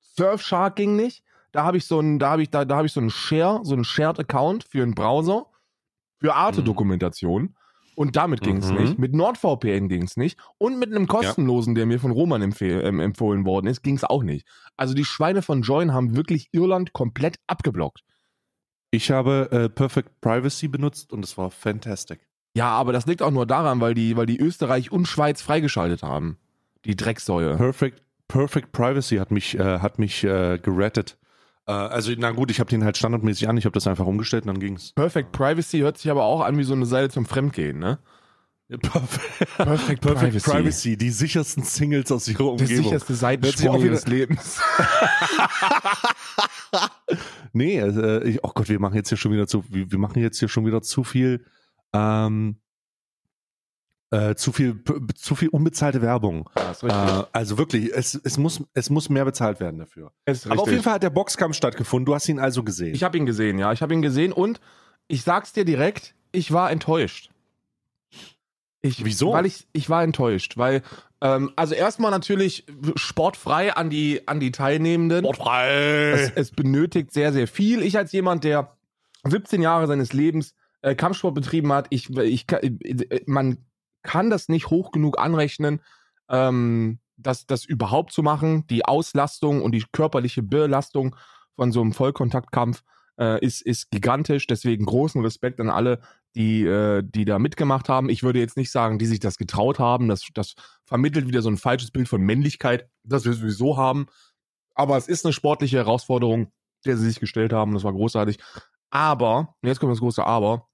Surfshark 0.00 0.76
ging 0.76 0.96
nicht. 0.96 1.24
Da 1.52 1.64
habe 1.64 1.76
ich 1.76 1.86
so 1.86 1.98
einen, 1.98 2.18
da 2.18 2.30
habe 2.30 2.42
ich, 2.42 2.50
da, 2.50 2.64
da 2.64 2.76
habe 2.76 2.86
ich 2.86 2.92
so 2.92 3.00
einen 3.00 3.10
Share, 3.10 3.60
so 3.62 3.74
einen 3.74 3.84
Shared 3.84 4.18
Account 4.18 4.64
für 4.64 4.82
einen 4.82 4.94
Browser, 4.94 5.46
für 6.18 6.34
Arte-Dokumentation. 6.34 7.56
Und 7.94 8.16
damit 8.16 8.40
ging 8.40 8.56
es 8.56 8.70
Mhm. 8.70 8.78
nicht. 8.78 8.98
Mit 8.98 9.14
NordVPN 9.14 9.88
ging 9.88 10.04
es 10.04 10.16
nicht. 10.16 10.38
Und 10.56 10.78
mit 10.78 10.90
einem 10.90 11.06
kostenlosen, 11.06 11.74
der 11.74 11.84
mir 11.84 12.00
von 12.00 12.10
Roman 12.10 12.40
empfehl, 12.40 12.80
ähm, 12.84 13.00
empfohlen 13.00 13.44
worden 13.44 13.66
ist, 13.66 13.82
ging 13.82 13.96
es 13.96 14.04
auch 14.04 14.22
nicht. 14.22 14.48
Also 14.78 14.94
die 14.94 15.04
Schweine 15.04 15.42
von 15.42 15.60
Join 15.60 15.92
haben 15.92 16.16
wirklich 16.16 16.48
Irland 16.52 16.94
komplett 16.94 17.36
abgeblockt. 17.46 18.00
Ich 18.90 19.10
habe 19.10 19.48
äh, 19.52 19.68
Perfect 19.68 20.20
Privacy 20.22 20.68
benutzt 20.68 21.12
und 21.12 21.22
es 21.24 21.36
war 21.36 21.50
fantastic. 21.50 22.26
Ja, 22.56 22.68
aber 22.70 22.92
das 22.92 23.04
liegt 23.06 23.20
auch 23.22 23.30
nur 23.30 23.46
daran, 23.46 23.80
weil 23.80 23.92
die, 23.94 24.16
weil 24.16 24.26
die 24.26 24.38
Österreich 24.40 24.90
und 24.90 25.06
Schweiz 25.06 25.42
freigeschaltet 25.42 26.02
haben. 26.02 26.38
Die 26.84 26.96
Drecksäue. 26.96 27.56
Perfect, 27.56 28.02
Perfect 28.28 28.72
Privacy 28.72 29.16
hat 29.16 29.30
mich, 29.30 29.58
äh, 29.58 29.78
hat 29.80 29.98
mich 29.98 30.24
äh, 30.24 30.58
gerettet. 30.58 31.18
Äh, 31.66 31.72
also, 31.72 32.12
na 32.16 32.30
gut, 32.32 32.50
ich 32.50 32.60
habe 32.60 32.70
den 32.70 32.84
halt 32.84 32.96
standardmäßig 32.96 33.48
an, 33.48 33.56
ich 33.56 33.64
habe 33.64 33.74
das 33.74 33.86
einfach 33.86 34.06
umgestellt 34.06 34.44
und 34.44 34.48
dann 34.48 34.60
ging's. 34.60 34.92
Perfect 34.92 35.32
Privacy 35.32 35.78
hört 35.80 35.98
sich 35.98 36.10
aber 36.10 36.24
auch 36.24 36.40
an 36.40 36.58
wie 36.58 36.64
so 36.64 36.74
eine 36.74 36.86
Seite 36.86 37.10
zum 37.10 37.26
Fremdgehen, 37.26 37.78
ne? 37.78 37.98
Perfect, 38.80 39.56
Perfect 39.58 40.00
Perfect 40.00 40.00
Privacy. 40.00 40.50
Privacy. 40.50 40.96
die 40.96 41.10
sichersten 41.10 41.62
Singles 41.62 42.10
aus 42.10 42.26
ihrer 42.26 42.38
Der 42.38 42.46
Umgebung. 42.52 42.76
sicherste 42.84 42.90
Hört 42.92 43.06
sich 43.08 43.16
Seitensprung 43.18 43.84
ihres 43.84 44.06
Lebens. 44.06 44.60
Nee, 47.52 47.78
äh, 47.78 48.24
ich, 48.26 48.42
oh 48.44 48.50
Gott, 48.54 48.70
wir 48.70 48.80
machen 48.80 48.94
jetzt 48.94 49.10
hier 49.10 49.18
schon 49.18 49.32
wieder 49.32 49.46
zu, 49.46 49.62
wir, 49.68 49.90
wir 49.90 49.98
machen 49.98 50.22
jetzt 50.22 50.38
hier 50.38 50.48
schon 50.48 50.64
wieder 50.64 50.80
zu 50.80 51.04
viel, 51.04 51.44
ähm, 51.92 52.56
äh, 54.12 54.34
zu 54.34 54.52
viel, 54.52 54.78
zu 55.14 55.34
viel 55.34 55.48
unbezahlte 55.48 56.02
Werbung. 56.02 56.48
Ja, 56.56 56.70
ist 56.70 56.82
Äh, 56.82 57.24
also 57.32 57.56
wirklich, 57.56 57.90
es, 57.92 58.14
es 58.14 58.36
muss, 58.36 58.62
es 58.74 58.90
muss 58.90 59.08
mehr 59.08 59.24
bezahlt 59.24 59.58
werden 59.58 59.78
dafür. 59.78 60.12
Aber 60.44 60.62
auf 60.62 60.70
jeden 60.70 60.82
Fall 60.82 60.94
hat 60.94 61.02
der 61.02 61.10
Boxkampf 61.10 61.56
stattgefunden. 61.56 62.04
Du 62.04 62.14
hast 62.14 62.28
ihn 62.28 62.38
also 62.38 62.62
gesehen. 62.62 62.94
Ich 62.94 63.02
habe 63.02 63.16
ihn 63.16 63.24
gesehen, 63.24 63.58
ja. 63.58 63.72
Ich 63.72 63.80
habe 63.80 63.94
ihn 63.94 64.02
gesehen 64.02 64.32
und 64.32 64.60
ich 65.08 65.22
sag's 65.22 65.54
dir 65.54 65.64
direkt, 65.64 66.14
ich 66.30 66.52
war 66.52 66.70
enttäuscht. 66.70 67.30
Ich, 68.82 69.02
Wieso? 69.02 69.32
Weil 69.32 69.46
ich, 69.46 69.66
ich 69.72 69.88
war 69.88 70.02
enttäuscht, 70.02 70.58
weil, 70.58 70.82
ähm, 71.22 71.52
also 71.56 71.74
erstmal 71.74 72.10
natürlich 72.10 72.66
sportfrei 72.96 73.72
an 73.72 73.88
die, 73.88 74.28
an 74.28 74.40
die 74.40 74.50
Teilnehmenden. 74.50 75.24
Es, 75.24 75.36
Sportfrei. 75.36 76.32
es 76.34 76.50
benötigt 76.50 77.12
sehr, 77.12 77.32
sehr 77.32 77.46
viel. 77.48 77.80
Ich 77.80 77.96
als 77.96 78.12
jemand, 78.12 78.44
der 78.44 78.76
17 79.24 79.62
Jahre 79.62 79.86
seines 79.86 80.12
Lebens 80.12 80.54
äh, 80.82 80.94
Kampfsport 80.94 81.34
betrieben 81.34 81.72
hat, 81.72 81.86
ich, 81.88 82.10
ich, 82.10 82.46
man 83.24 83.56
kann 84.02 84.30
das 84.30 84.48
nicht 84.48 84.70
hoch 84.70 84.92
genug 84.92 85.18
anrechnen, 85.18 85.80
ähm, 86.28 86.98
das, 87.16 87.46
das 87.46 87.64
überhaupt 87.64 88.12
zu 88.12 88.22
machen. 88.22 88.66
Die 88.68 88.84
Auslastung 88.84 89.62
und 89.62 89.72
die 89.72 89.84
körperliche 89.92 90.42
Belastung 90.42 91.16
von 91.54 91.72
so 91.72 91.80
einem 91.80 91.92
Vollkontaktkampf 91.92 92.82
äh, 93.18 93.44
ist, 93.44 93.62
ist 93.62 93.90
gigantisch. 93.90 94.46
Deswegen 94.46 94.84
großen 94.84 95.22
Respekt 95.22 95.60
an 95.60 95.70
alle, 95.70 96.00
die, 96.34 96.64
äh, 96.64 97.02
die 97.04 97.24
da 97.24 97.38
mitgemacht 97.38 97.88
haben. 97.88 98.08
Ich 98.08 98.22
würde 98.22 98.38
jetzt 98.38 98.56
nicht 98.56 98.70
sagen, 98.70 98.98
die 98.98 99.06
sich 99.06 99.20
das 99.20 99.36
getraut 99.36 99.78
haben. 99.78 100.08
Das, 100.08 100.26
das 100.34 100.54
vermittelt 100.84 101.26
wieder 101.28 101.42
so 101.42 101.50
ein 101.50 101.58
falsches 101.58 101.90
Bild 101.90 102.08
von 102.08 102.22
Männlichkeit, 102.22 102.88
das 103.04 103.24
wir 103.24 103.32
sowieso 103.32 103.76
haben. 103.76 104.06
Aber 104.74 104.96
es 104.96 105.08
ist 105.08 105.24
eine 105.24 105.32
sportliche 105.32 105.76
Herausforderung, 105.76 106.50
der 106.86 106.96
sie 106.96 107.06
sich 107.06 107.20
gestellt 107.20 107.52
haben. 107.52 107.74
Das 107.74 107.84
war 107.84 107.92
großartig. 107.92 108.38
Aber, 108.90 109.54
jetzt 109.62 109.80
kommt 109.80 109.92
das 109.92 110.00
große 110.00 110.24
Aber, 110.24 110.68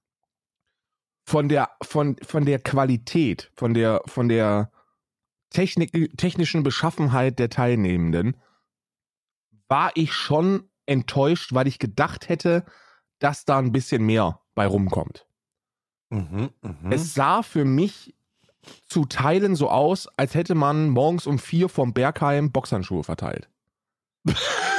von 1.29 1.47
der, 1.47 1.69
von, 1.83 2.15
von 2.23 2.43
der 2.43 2.57
Qualität, 2.57 3.51
von 3.53 3.75
der, 3.75 4.01
von 4.07 4.29
der 4.29 4.71
Technik, 5.51 5.91
technischen 6.17 6.63
Beschaffenheit 6.63 7.37
der 7.37 7.51
Teilnehmenden 7.51 8.35
war 9.67 9.91
ich 9.93 10.11
schon 10.11 10.67
enttäuscht, 10.87 11.53
weil 11.53 11.67
ich 11.67 11.77
gedacht 11.77 12.29
hätte, 12.29 12.65
dass 13.19 13.45
da 13.45 13.59
ein 13.59 13.71
bisschen 13.71 14.03
mehr 14.03 14.41
bei 14.55 14.65
rumkommt. 14.65 15.27
Mhm, 16.09 16.49
mhm. 16.63 16.91
Es 16.91 17.13
sah 17.13 17.43
für 17.43 17.63
mich 17.63 18.15
zu 18.87 19.05
Teilen 19.05 19.55
so 19.55 19.69
aus, 19.69 20.07
als 20.17 20.33
hätte 20.33 20.55
man 20.55 20.89
morgens 20.89 21.27
um 21.27 21.37
vier 21.37 21.69
vom 21.69 21.93
Bergheim 21.93 22.51
Boxhandschuhe 22.51 23.03
verteilt. 23.03 23.47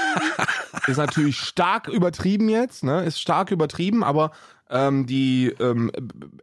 ist 0.87 0.97
natürlich 0.97 1.39
stark 1.39 1.89
übertrieben 1.89 2.49
jetzt, 2.49 2.85
ne? 2.85 3.05
Ist 3.05 3.21
stark 3.21 3.51
übertrieben, 3.51 4.03
aber 4.05 4.33
ähm, 4.69 5.07
die, 5.07 5.49
ähm, 5.61 5.91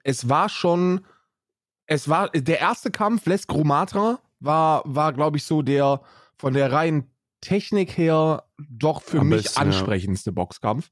es 0.03 0.29
war 0.29 0.49
schon, 0.49 1.01
es 1.85 2.09
war, 2.09 2.29
der 2.29 2.59
erste 2.59 2.91
Kampf, 2.91 3.25
Les 3.25 3.47
Grumatra, 3.47 4.19
war, 4.39 4.83
war 4.85 5.13
glaube 5.13 5.37
ich, 5.37 5.43
so 5.43 5.61
der 5.61 6.01
von 6.35 6.53
der 6.53 6.71
reinen 6.71 7.09
Technik 7.41 7.97
her 7.97 8.43
doch 8.57 9.01
für 9.01 9.19
Am 9.19 9.29
mich 9.29 9.43
besten, 9.43 9.59
ja. 9.59 9.65
ansprechendste 9.65 10.31
Boxkampf. 10.31 10.89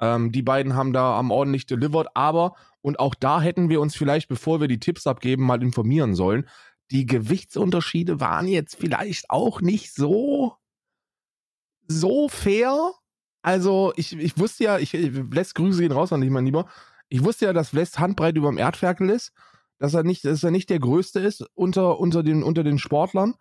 Ähm, 0.00 0.32
die 0.32 0.42
beiden 0.42 0.74
haben 0.74 0.92
da 0.92 1.18
am 1.18 1.30
ordentlich 1.30 1.66
delivered, 1.66 2.08
aber, 2.14 2.54
und 2.80 3.00
auch 3.00 3.14
da 3.14 3.40
hätten 3.40 3.68
wir 3.68 3.80
uns 3.80 3.96
vielleicht, 3.96 4.28
bevor 4.28 4.60
wir 4.60 4.68
die 4.68 4.80
Tipps 4.80 5.06
abgeben, 5.06 5.44
mal 5.44 5.62
informieren 5.62 6.14
sollen. 6.14 6.48
Die 6.90 7.04
Gewichtsunterschiede 7.04 8.20
waren 8.20 8.46
jetzt 8.46 8.76
vielleicht 8.76 9.28
auch 9.30 9.60
nicht 9.60 9.92
so, 9.92 10.54
so 11.88 12.28
fair. 12.28 12.92
Also, 13.42 13.92
ich, 13.96 14.16
ich 14.16 14.38
wusste 14.38 14.64
ja, 14.64 14.78
ich, 14.78 14.92
lässt 14.92 15.54
Grüße 15.54 15.80
gehen 15.80 15.92
raus 15.92 16.12
an 16.12 16.20
dich, 16.20 16.30
mein 16.30 16.44
Lieber. 16.44 16.66
Ich 17.08 17.24
wusste 17.24 17.46
ja, 17.46 17.52
dass 17.52 17.74
West 17.74 17.98
Handbreit 17.98 18.36
über 18.36 18.48
dem 18.50 18.58
Erdferkel 18.58 19.10
ist. 19.10 19.32
dass 19.78 19.94
er 19.94 20.02
nicht, 20.02 20.24
dass 20.24 20.42
er 20.42 20.50
nicht 20.50 20.70
der 20.70 20.80
Größte 20.80 21.20
ist 21.20 21.44
unter, 21.54 21.98
unter, 22.00 22.22
den, 22.24 22.42
unter 22.42 22.64
den 22.64 22.78
Sportlern, 22.78 23.34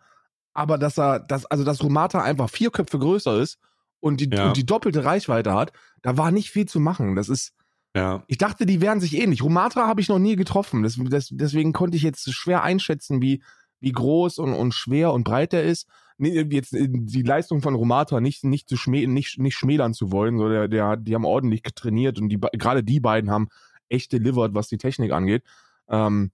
aber 0.53 0.77
dass 0.77 0.97
er, 0.99 1.19
dass, 1.19 1.45
also 1.47 1.63
dass 1.63 1.81
Rumata 1.83 2.21
einfach 2.21 2.49
vier 2.49 2.69
Köpfe 2.69 2.99
größer 2.99 3.39
ist 3.41 3.57
und 3.99 4.21
die, 4.21 4.29
Ja. 4.31 4.47
und 4.47 4.55
die 4.57 4.65
doppelte 4.65 5.03
Reichweite 5.03 5.53
hat, 5.53 5.73
da 6.03 6.15
war 6.15 6.29
nicht 6.31 6.51
viel 6.51 6.67
zu 6.67 6.79
machen. 6.79 7.15
Das 7.15 7.27
ist, 7.27 7.53
Ja. 7.95 8.23
ich 8.27 8.37
dachte, 8.37 8.67
die 8.67 8.81
wären 8.81 8.99
sich 8.99 9.17
ähnlich. 9.17 9.41
Rumatra 9.41 9.87
habe 9.87 9.99
ich 9.99 10.09
noch 10.09 10.19
nie 10.19 10.35
getroffen. 10.35 10.83
Das, 10.83 10.99
das, 11.09 11.29
deswegen 11.31 11.73
konnte 11.73 11.97
ich 11.97 12.03
jetzt 12.03 12.31
schwer 12.31 12.61
einschätzen, 12.61 13.19
wie, 13.19 13.41
wie 13.79 13.91
groß 13.91 14.37
und, 14.37 14.53
und 14.53 14.73
schwer 14.75 15.11
und 15.13 15.23
breit 15.23 15.53
der 15.53 15.63
ist. 15.63 15.87
Jetzt 16.19 16.73
äh, 16.73 16.87
die 16.89 17.21
Leistung 17.21 17.61
von 17.61 17.75
Rumatra 17.75 18.19
nicht, 18.19 18.43
nicht, 18.43 18.69
zu 18.69 18.77
schmä 18.77 19.05
nicht, 19.07 19.39
nicht 19.39 19.55
schmälern 19.55 19.93
zu 19.93 20.11
wollen. 20.11 20.37
So 20.37 20.49
der, 20.49 20.67
der, 20.67 20.97
die 20.97 21.15
haben 21.15 21.25
ordentlich 21.25 21.61
trainiert 21.75 22.19
und 22.19 22.29
die, 22.29 22.39
gerade 22.39 22.83
die 22.83 22.99
beiden 22.99 23.29
haben 23.29 23.49
echt 23.89 24.11
delivered, 24.11 24.53
was 24.53 24.67
die 24.67 24.77
Technik 24.77 25.11
angeht. 25.11 25.43
Ähm, 25.89 26.31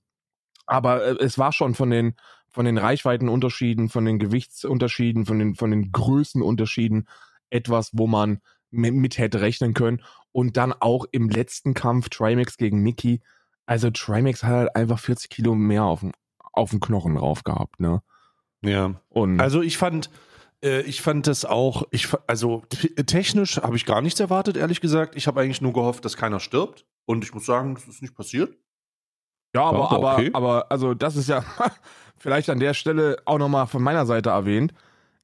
aber 0.65 1.03
äh, 1.03 1.23
es 1.23 1.37
war 1.37 1.51
schon 1.51 1.75
von 1.75 1.89
den, 1.89 2.15
von 2.49 2.65
den 2.65 2.77
Reichweitenunterschieden, 2.77 3.89
von 3.89 4.05
den 4.05 4.19
Gewichtsunterschieden, 4.19 5.25
von 5.25 5.39
den, 5.39 5.55
von 5.55 5.71
den 5.71 5.91
Größenunterschieden 5.91 7.07
etwas, 7.49 7.91
wo 7.93 8.07
man 8.07 8.39
mit, 8.71 8.93
mit 8.93 9.17
hätte 9.17 9.41
rechnen 9.41 9.73
können. 9.73 10.01
Und 10.31 10.57
dann 10.57 10.73
auch 10.73 11.05
im 11.11 11.29
letzten 11.29 11.73
Kampf 11.73 12.09
Trimax 12.09 12.57
gegen 12.57 12.81
Mickey. 12.81 13.21
Also 13.65 13.89
Trimax 13.91 14.43
hat 14.43 14.51
halt 14.51 14.75
einfach 14.75 14.99
40 14.99 15.29
Kilo 15.29 15.55
mehr 15.55 15.83
auf 15.83 16.01
dem, 16.01 16.11
auf 16.53 16.71
dem 16.71 16.79
Knochen 16.79 17.15
drauf 17.15 17.43
gehabt, 17.43 17.79
ne? 17.79 18.01
Ja. 18.63 18.95
Und 19.09 19.39
Also 19.39 19.61
ich 19.61 19.77
fand, 19.77 20.09
äh, 20.63 20.81
ich 20.81 21.01
fand 21.01 21.27
das 21.27 21.45
auch, 21.45 21.83
ich, 21.91 22.07
also 22.27 22.63
technisch 23.05 23.57
habe 23.57 23.75
ich 23.75 23.85
gar 23.85 24.01
nichts 24.01 24.19
erwartet, 24.19 24.57
ehrlich 24.57 24.81
gesagt. 24.81 25.15
Ich 25.15 25.27
habe 25.27 25.41
eigentlich 25.41 25.61
nur 25.61 25.73
gehofft, 25.73 26.05
dass 26.05 26.17
keiner 26.17 26.39
stirbt. 26.39 26.85
Und 27.05 27.23
ich 27.23 27.33
muss 27.33 27.45
sagen, 27.45 27.75
das 27.75 27.87
ist 27.87 28.01
nicht 28.01 28.15
passiert. 28.15 28.55
ja, 29.53 29.63
aber, 29.63 29.79
war 29.79 29.91
aber, 29.91 30.13
okay. 30.13 30.29
aber, 30.33 30.71
also 30.71 30.93
das 30.93 31.15
ist 31.15 31.27
ja 31.27 31.43
vielleicht 32.17 32.49
an 32.49 32.59
der 32.59 32.73
Stelle 32.73 33.17
auch 33.25 33.37
nochmal 33.37 33.67
von 33.67 33.83
meiner 33.83 34.05
Seite 34.05 34.29
erwähnt. 34.29 34.73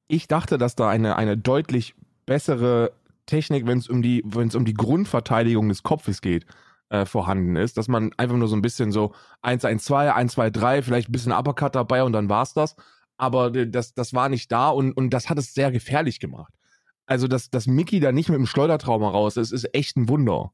Ich 0.08 0.28
dachte, 0.28 0.58
dass 0.58 0.76
da 0.76 0.90
eine, 0.90 1.16
eine 1.16 1.38
deutlich 1.38 1.96
bessere 2.26 2.92
Technik, 3.26 3.68
wenn 3.68 3.78
es 3.78 3.88
um 3.88 4.02
die, 4.02 4.24
wenn 4.26 4.48
es 4.48 4.56
um 4.56 4.66
die 4.66 4.74
Grundverteidigung 4.74 5.70
des 5.70 5.84
Kopfes 5.84 6.22
geht, 6.22 6.46
äh, 6.90 7.06
vorhanden 7.06 7.56
ist, 7.56 7.78
dass 7.78 7.88
man 7.88 8.12
einfach 8.18 8.36
nur 8.36 8.48
so 8.48 8.56
ein 8.56 8.62
bisschen 8.62 8.92
so 8.92 9.14
1, 9.44 9.64
1, 9.64 9.86
2, 9.86 10.14
1, 10.14 10.34
2, 10.34 10.50
3, 10.50 10.82
vielleicht 10.82 11.10
ein 11.10 11.12
bisschen 11.12 11.32
Uppercut 11.32 11.76
dabei 11.76 12.04
und 12.04 12.14
dann 12.14 12.30
war's 12.30 12.54
das. 12.54 12.76
Aber 13.20 13.54
äh, 13.54 13.70
das, 13.70 13.94
das 13.94 14.14
war 14.14 14.30
nicht 14.30 14.52
da 14.52 14.70
und, 14.70 14.94
und 14.94 15.12
das 15.12 15.30
hat 15.30 15.38
es 15.38 15.54
sehr 15.54 15.72
gefährlich 15.72 16.20
gemacht. 16.20 16.54
Also, 17.06 17.28
dass, 17.28 17.50
dass 17.50 17.68
Mickey 17.68 18.00
da 18.00 18.12
nicht 18.12 18.30
mit 18.30 18.38
dem 18.38 18.46
Schleudertrauma 18.48 19.10
raus 19.10 19.36
ist, 19.38 19.52
ist 19.52 19.74
echt 19.74 19.98
ein 19.98 20.10
Wunder. 20.10 20.54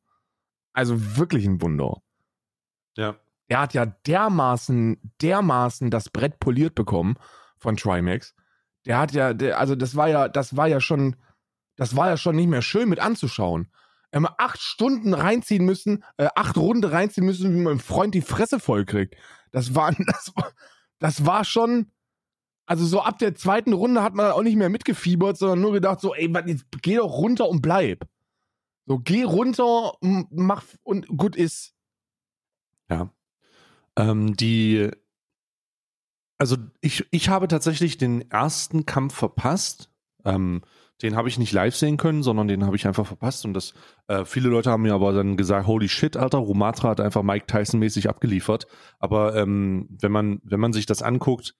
Also 0.73 1.17
wirklich 1.17 1.45
ein 1.45 1.61
Wunder. 1.61 2.01
Ja. 2.97 3.17
Er 3.47 3.59
hat 3.59 3.73
ja 3.73 3.85
dermaßen, 3.85 4.99
dermaßen 5.21 5.91
das 5.91 6.09
Brett 6.09 6.39
poliert 6.39 6.75
bekommen 6.75 7.15
von 7.57 7.77
Trimax. 7.77 8.33
Der 8.85 8.97
hat 8.97 9.11
ja, 9.11 9.33
der, 9.33 9.59
also 9.59 9.75
das 9.75 9.95
war 9.95 10.07
ja, 10.07 10.27
das 10.27 10.57
war 10.57 10.67
ja 10.67 10.81
schon, 10.81 11.15
das 11.75 11.95
war 11.95 12.07
ja 12.07 12.17
schon 12.17 12.35
nicht 12.35 12.47
mehr 12.49 12.61
schön 12.61 12.89
mit 12.89 12.99
anzuschauen. 12.99 13.69
Er 14.11 14.23
hat 14.23 14.35
acht 14.39 14.61
Stunden 14.61 15.13
reinziehen 15.13 15.65
müssen, 15.65 16.03
äh, 16.17 16.29
acht 16.35 16.57
Runde 16.57 16.91
reinziehen 16.91 17.25
müssen, 17.25 17.53
wie 17.53 17.61
mein 17.61 17.79
Freund 17.79 18.15
die 18.15 18.21
Fresse 18.21 18.59
voll 18.59 18.85
kriegt. 18.85 19.15
Das 19.51 19.75
war, 19.75 19.91
das 20.07 20.31
war, 20.35 20.51
das 20.99 21.25
war 21.25 21.43
schon, 21.45 21.91
also 22.65 22.85
so 22.85 23.01
ab 23.01 23.19
der 23.19 23.35
zweiten 23.35 23.73
Runde 23.73 24.01
hat 24.01 24.15
man 24.15 24.31
auch 24.31 24.41
nicht 24.41 24.55
mehr 24.55 24.69
mitgefiebert, 24.69 25.37
sondern 25.37 25.61
nur 25.61 25.73
gedacht 25.73 25.99
so, 25.99 26.15
ey, 26.15 26.31
jetzt 26.47 26.65
geh 26.81 26.95
doch 26.95 27.11
runter 27.11 27.47
und 27.47 27.61
bleib. 27.61 28.07
So, 28.87 28.99
geh 28.99 29.23
runter, 29.23 29.93
mach 30.01 30.63
und 30.83 31.07
gut 31.07 31.35
ist. 31.35 31.73
Ja. 32.89 33.11
Ähm, 33.95 34.35
die, 34.35 34.91
also 36.37 36.57
ich, 36.81 37.05
ich 37.11 37.29
habe 37.29 37.47
tatsächlich 37.47 37.97
den 37.97 38.29
ersten 38.29 38.85
Kampf 38.85 39.15
verpasst. 39.15 39.89
Ähm, 40.23 40.61
den 41.01 41.15
habe 41.15 41.27
ich 41.27 41.37
nicht 41.37 41.51
live 41.51 41.75
sehen 41.75 41.97
können, 41.97 42.23
sondern 42.23 42.47
den 42.47 42.63
habe 42.65 42.75
ich 42.75 42.87
einfach 42.87 43.05
verpasst. 43.05 43.43
Und 43.45 43.53
das, 43.53 43.73
äh, 44.07 44.23
viele 44.23 44.49
Leute 44.49 44.71
haben 44.71 44.83
mir 44.83 44.93
aber 44.93 45.11
dann 45.11 45.35
gesagt, 45.35 45.67
holy 45.67 45.89
shit, 45.89 46.15
Alter, 46.15 46.37
Romatra 46.37 46.89
hat 46.89 47.01
einfach 47.01 47.21
Mike 47.21 47.47
Tyson-mäßig 47.47 48.07
abgeliefert. 48.07 48.65
Aber 48.99 49.35
ähm, 49.35 49.87
wenn 49.89 50.11
man, 50.11 50.39
wenn 50.43 50.59
man 50.59 50.73
sich 50.73 50.85
das 50.85 51.01
anguckt, 51.01 51.55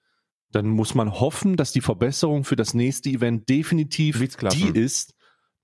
dann 0.56 0.70
muss 0.70 0.96
man 0.96 1.12
hoffen, 1.12 1.58
dass 1.58 1.74
die 1.74 1.82
Verbesserung 1.82 2.46
für 2.46 2.56
das 2.56 2.74
nächste 2.74 3.10
Event 3.10 3.50
definitiv 3.50 4.20
die 4.54 4.70
ist, 4.70 5.14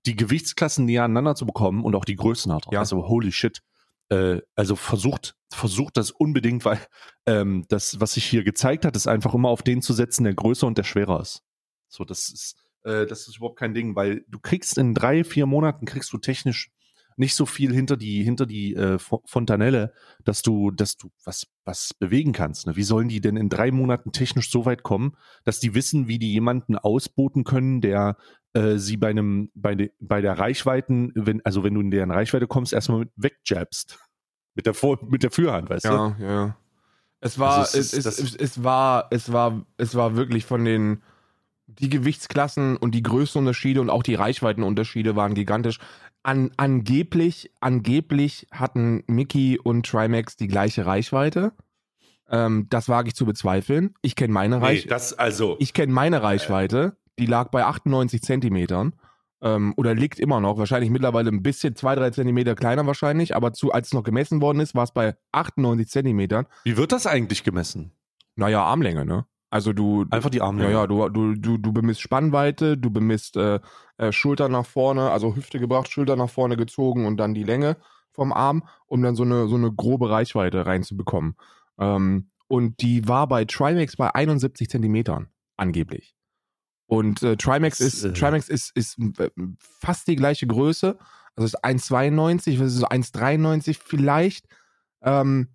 die 0.04 0.16
Gewichtsklassen 0.16 0.84
näher 0.84 1.04
aneinander 1.04 1.34
zu 1.34 1.46
bekommen 1.46 1.82
und 1.84 1.94
auch 1.94 2.04
die 2.04 2.16
Größen 2.16 2.52
hat. 2.52 2.66
Ja. 2.70 2.80
Also 2.80 3.08
holy 3.08 3.32
shit. 3.32 3.62
Äh, 4.10 4.40
also 4.54 4.76
versucht, 4.76 5.34
versucht 5.52 5.96
das 5.96 6.10
unbedingt, 6.10 6.64
weil 6.64 6.80
ähm, 7.26 7.64
das, 7.68 8.00
was 8.00 8.12
sich 8.12 8.26
hier 8.26 8.44
gezeigt 8.44 8.84
hat, 8.84 8.96
ist 8.96 9.06
einfach 9.06 9.32
immer 9.32 9.48
auf 9.48 9.62
den 9.62 9.80
zu 9.80 9.92
setzen, 9.92 10.24
der 10.24 10.34
größer 10.34 10.66
und 10.66 10.76
der 10.76 10.84
schwerer 10.84 11.20
ist. 11.20 11.42
So, 11.88 12.04
das 12.04 12.28
ist, 12.28 12.56
äh, 12.84 13.06
das 13.06 13.28
ist 13.28 13.36
überhaupt 13.36 13.58
kein 13.58 13.74
Ding, 13.74 13.94
weil 13.94 14.24
du 14.28 14.40
kriegst 14.40 14.76
in 14.76 14.94
drei, 14.94 15.24
vier 15.24 15.46
Monaten 15.46 15.86
kriegst 15.86 16.12
du 16.12 16.18
technisch 16.18 16.70
nicht 17.16 17.34
so 17.34 17.46
viel 17.46 17.72
hinter 17.72 17.96
die, 17.96 18.22
hinter 18.22 18.46
die 18.46 18.74
äh, 18.74 18.98
Fo- 18.98 19.22
Fontanelle, 19.26 19.92
dass 20.24 20.42
du, 20.42 20.70
dass 20.70 20.96
du 20.96 21.10
was, 21.24 21.46
was 21.64 21.94
bewegen 21.94 22.32
kannst. 22.32 22.66
Ne? 22.66 22.76
Wie 22.76 22.82
sollen 22.82 23.08
die 23.08 23.20
denn 23.20 23.36
in 23.36 23.48
drei 23.48 23.70
Monaten 23.70 24.12
technisch 24.12 24.50
so 24.50 24.64
weit 24.64 24.82
kommen, 24.82 25.16
dass 25.44 25.60
die 25.60 25.74
wissen, 25.74 26.08
wie 26.08 26.18
die 26.18 26.32
jemanden 26.32 26.76
ausboten 26.76 27.44
können, 27.44 27.80
der 27.80 28.16
äh, 28.54 28.76
sie 28.76 28.96
bei 28.96 29.10
einem, 29.10 29.50
bei, 29.54 29.74
de, 29.74 29.90
bei 30.00 30.20
der 30.20 30.38
Reichweiten, 30.38 31.12
wenn, 31.14 31.44
also 31.44 31.64
wenn 31.64 31.74
du 31.74 31.80
in 31.80 31.90
deren 31.90 32.10
Reichweite 32.10 32.46
kommst, 32.46 32.72
erstmal 32.72 33.00
mit 33.00 33.10
wegjabst. 33.16 33.98
Mit 34.54 34.66
der, 34.66 34.74
Vor 34.74 34.98
mit 35.08 35.22
der 35.22 35.30
Fürhand, 35.30 35.70
weißt 35.70 35.86
du? 35.86 35.88
Ja, 35.88 36.16
ja. 36.20 36.56
Es 37.20 37.38
war, 37.38 37.60
Also 37.60 37.78
es 37.78 37.92
es, 37.94 38.04
es, 38.06 38.34
es 38.34 38.64
war, 38.64 39.06
es 39.10 39.32
war, 39.32 39.64
es 39.78 39.94
war 39.94 40.16
wirklich 40.16 40.44
von 40.44 40.64
den, 40.64 41.02
die 41.66 41.88
Gewichtsklassen 41.88 42.76
und 42.76 42.94
die 42.94 43.02
Größenunterschiede 43.02 43.80
und 43.80 43.88
auch 43.88 44.02
die 44.02 44.16
Reichweitenunterschiede 44.16 45.16
waren 45.16 45.32
gigantisch. 45.34 45.78
An, 46.24 46.50
angeblich, 46.56 47.50
angeblich 47.60 48.46
hatten 48.52 49.02
Mickey 49.06 49.58
und 49.62 49.86
Trimax 49.86 50.36
die 50.36 50.46
gleiche 50.48 50.86
Reichweite. 50.86 51.52
Ähm, 52.30 52.66
das 52.70 52.88
wage 52.88 53.08
ich 53.08 53.14
zu 53.14 53.26
bezweifeln. 53.26 53.94
Ich 54.02 54.14
kenne 54.14 54.32
meine 54.32 54.58
Nee, 54.58 54.64
Reichweite. 54.64 54.88
das 54.88 55.12
also. 55.14 55.56
Ich 55.58 55.74
kenne 55.74 55.92
meine 55.92 56.22
Reichweite, 56.22 56.96
die 57.18 57.26
lag 57.26 57.50
bei 57.50 57.64
98 57.64 58.22
Zentimetern. 58.22 58.94
Ähm, 59.44 59.74
oder 59.76 59.94
liegt 59.96 60.20
immer 60.20 60.40
noch, 60.40 60.56
wahrscheinlich 60.58 60.90
mittlerweile 60.90 61.28
ein 61.30 61.42
bisschen, 61.42 61.74
zwei, 61.74 61.96
drei 61.96 62.10
Zentimeter 62.10 62.54
kleiner 62.54 62.86
wahrscheinlich, 62.86 63.34
aber 63.34 63.52
zu, 63.52 63.72
als 63.72 63.88
es 63.88 63.92
noch 63.92 64.04
gemessen 64.04 64.40
worden 64.40 64.60
ist, 64.60 64.76
war 64.76 64.84
es 64.84 64.92
bei 64.92 65.16
98 65.32 65.88
Zentimetern. 65.88 66.46
wie 66.62 66.76
wird 66.76 66.92
das 66.92 67.08
eigentlich 67.08 67.42
gemessen? 67.42 67.90
Naja, 68.36 68.62
Armlänge, 68.62 69.04
ne? 69.04 69.26
Also 69.52 69.74
du, 69.74 70.06
Einfach 70.08 70.30
die 70.30 70.40
Arme. 70.40 70.64
ja, 70.64 70.70
ja, 70.70 70.86
du, 70.86 71.10
du, 71.10 71.34
du, 71.34 71.58
du 71.58 71.72
bemisst 71.72 72.00
Spannweite, 72.00 72.78
du 72.78 72.90
bemisst 72.90 73.36
äh, 73.36 73.60
äh, 73.98 74.10
Schulter 74.10 74.48
nach 74.48 74.64
vorne, 74.64 75.10
also 75.10 75.36
Hüfte 75.36 75.58
gebracht, 75.58 75.90
Schulter 75.90 76.16
nach 76.16 76.30
vorne 76.30 76.56
gezogen 76.56 77.04
und 77.04 77.18
dann 77.18 77.34
die 77.34 77.42
Länge 77.42 77.76
vom 78.12 78.32
Arm, 78.32 78.64
um 78.86 79.02
dann 79.02 79.14
so 79.14 79.24
eine, 79.24 79.48
so 79.48 79.56
eine 79.56 79.70
grobe 79.70 80.08
Reichweite 80.08 80.64
reinzubekommen. 80.64 81.36
Ähm, 81.78 82.30
und 82.48 82.80
die 82.80 83.06
war 83.06 83.26
bei 83.26 83.44
Trimax 83.44 83.96
bei 83.96 84.14
71 84.14 84.70
Zentimetern, 84.70 85.28
angeblich. 85.58 86.16
Und 86.86 87.22
äh, 87.22 87.36
Trimax 87.36 87.76
Das, 87.76 87.88
ist, 87.88 88.04
äh, 88.04 88.12
Trimax 88.14 88.48
ist, 88.48 88.74
ist 88.74 88.98
äh, 89.18 89.28
fast 89.58 90.08
die 90.08 90.16
gleiche 90.16 90.46
Größe. 90.46 90.96
Also 91.36 91.44
ist 91.44 91.62
1,92, 91.62 92.58
was 92.58 92.68
ist 92.68 92.78
so 92.78 92.86
1,93 92.86 93.78
vielleicht. 93.84 94.46
Ähm, 95.02 95.48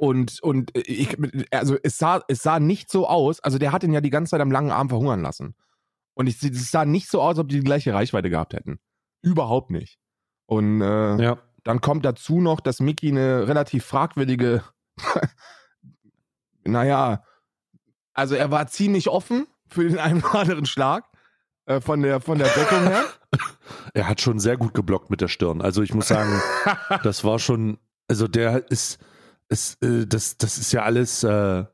und, 0.00 0.42
und 0.42 0.70
ich, 0.74 1.14
also 1.50 1.76
es 1.82 1.98
sah, 1.98 2.22
es 2.26 2.42
sah 2.42 2.58
nicht 2.58 2.90
so 2.90 3.06
aus, 3.06 3.40
also 3.40 3.58
der 3.58 3.70
hat 3.70 3.84
ihn 3.84 3.92
ja 3.92 4.00
die 4.00 4.08
ganze 4.08 4.30
Zeit 4.30 4.40
am 4.40 4.50
langen 4.50 4.70
Arm 4.70 4.88
verhungern 4.88 5.20
lassen. 5.20 5.54
Und 6.14 6.26
ich, 6.26 6.42
es 6.42 6.70
sah 6.70 6.86
nicht 6.86 7.10
so 7.10 7.20
aus, 7.20 7.32
als 7.32 7.38
ob 7.40 7.48
die 7.48 7.56
die 7.58 7.64
gleiche 7.64 7.92
Reichweite 7.92 8.30
gehabt 8.30 8.54
hätten. 8.54 8.80
Überhaupt 9.20 9.70
nicht. 9.70 9.98
Und 10.46 10.80
äh, 10.80 11.22
Ja. 11.22 11.38
dann 11.64 11.82
kommt 11.82 12.06
dazu 12.06 12.40
noch, 12.40 12.60
dass 12.60 12.80
Mickey 12.80 13.10
eine 13.10 13.46
relativ 13.46 13.84
fragwürdige, 13.84 14.64
naja, 16.64 17.22
also 18.14 18.34
er 18.34 18.50
war 18.50 18.66
ziemlich 18.68 19.08
offen 19.08 19.46
für 19.68 19.86
den 19.86 19.98
einen 19.98 20.22
oder 20.22 20.34
anderen 20.40 20.64
Schlag 20.66 21.04
äh, 21.66 21.82
von, 21.82 22.00
der, 22.00 22.22
von 22.22 22.38
der 22.38 22.48
Deckung 22.48 22.84
her. 22.84 23.04
Er 23.94 24.08
hat 24.08 24.20
schon 24.20 24.38
sehr 24.40 24.56
gut 24.56 24.72
geblockt 24.74 25.10
mit 25.10 25.20
der 25.20 25.28
Stirn. 25.28 25.60
Also 25.60 25.82
ich 25.82 25.94
muss 25.94 26.08
sagen, 26.08 26.40
das 27.04 27.22
war 27.22 27.38
schon, 27.38 27.78
also 28.08 28.26
der 28.28 28.70
ist, 28.70 28.98
ist 29.50 29.82
äh, 29.84 30.06
das, 30.06 30.36
das 30.38 30.58
ist 30.58 30.72
ja 30.72 30.82
alles, 30.82 31.22
äh, 31.24 31.64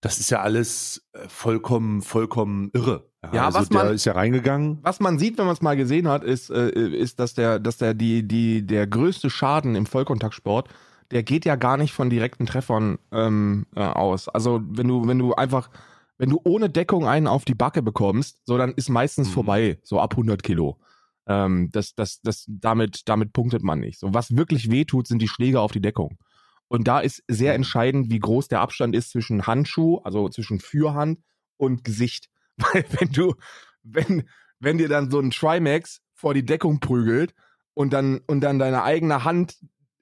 das 0.00 0.18
ist 0.18 0.30
ja 0.30 0.40
alles 0.40 1.08
äh, 1.12 1.28
vollkommen, 1.28 2.02
vollkommen 2.02 2.70
irre. 2.74 3.08
Ja, 3.32 3.46
also 3.46 3.60
was 3.60 3.68
der 3.68 3.84
man- 3.84 3.94
ist 3.94 4.04
ja 4.04 4.12
reingegangen. 4.14 4.78
Was 4.82 4.98
man 4.98 5.18
sieht, 5.18 5.38
wenn 5.38 5.46
man 5.46 5.54
es 5.54 5.62
mal 5.62 5.76
gesehen 5.76 6.08
hat, 6.08 6.24
ist, 6.24 6.50
äh, 6.50 6.70
ist 6.70 7.20
dass 7.20 7.34
der, 7.34 7.60
dass 7.60 7.78
der 7.78 7.94
die, 7.94 8.26
die, 8.26 8.66
der 8.66 8.86
größte 8.88 9.30
Schaden 9.30 9.76
im 9.76 9.86
Vollkontaktsport, 9.86 10.68
der 11.12 11.22
geht 11.22 11.44
ja 11.44 11.54
gar 11.56 11.76
nicht 11.76 11.92
von 11.92 12.10
direkten 12.10 12.46
Treffern 12.46 12.98
ähm, 13.12 13.66
äh, 13.76 13.80
aus. 13.80 14.28
Also 14.28 14.60
wenn 14.64 14.88
du, 14.88 15.06
wenn 15.06 15.18
du 15.20 15.34
einfach, 15.34 15.70
wenn 16.18 16.30
du 16.30 16.40
ohne 16.42 16.68
Deckung 16.68 17.06
einen 17.06 17.28
auf 17.28 17.44
die 17.44 17.54
Backe 17.54 17.80
bekommst, 17.82 18.40
so 18.44 18.58
dann 18.58 18.72
ist 18.72 18.88
meistens 18.88 19.28
Mhm. 19.28 19.32
vorbei, 19.32 19.78
so 19.84 20.00
ab 20.00 20.14
100 20.16 20.42
Kilo. 20.42 20.78
Ähm, 21.28 21.68
das, 21.70 21.94
das, 21.94 22.20
das, 22.22 22.44
damit, 22.48 23.08
damit 23.08 23.32
punktet 23.32 23.62
man 23.62 23.78
nicht. 23.78 24.00
So 24.00 24.12
was 24.12 24.34
wirklich 24.36 24.68
wehtut, 24.72 25.06
sind 25.06 25.22
die 25.22 25.28
Schläge 25.28 25.60
auf 25.60 25.70
die 25.70 25.80
Deckung. 25.80 26.18
Und 26.72 26.88
da 26.88 27.00
ist 27.00 27.22
sehr 27.28 27.54
entscheidend, 27.54 28.10
wie 28.10 28.18
groß 28.18 28.48
der 28.48 28.62
Abstand 28.62 28.96
ist 28.96 29.10
zwischen 29.10 29.46
Handschuh, 29.46 29.98
also 30.04 30.30
zwischen 30.30 30.58
Fürhand 30.58 31.18
und 31.58 31.84
Gesicht. 31.84 32.30
Weil 32.56 32.86
wenn 32.98 33.12
du, 33.12 33.34
wenn, 33.82 34.26
wenn 34.58 34.78
dir 34.78 34.88
dann 34.88 35.10
so 35.10 35.20
ein 35.20 35.32
Trimax 35.32 36.00
vor 36.14 36.32
die 36.32 36.46
Deckung 36.46 36.80
prügelt 36.80 37.34
und 37.74 37.92
dann, 37.92 38.22
und 38.26 38.40
dann 38.40 38.58
deine 38.58 38.84
eigene 38.84 39.22
Hand 39.22 39.58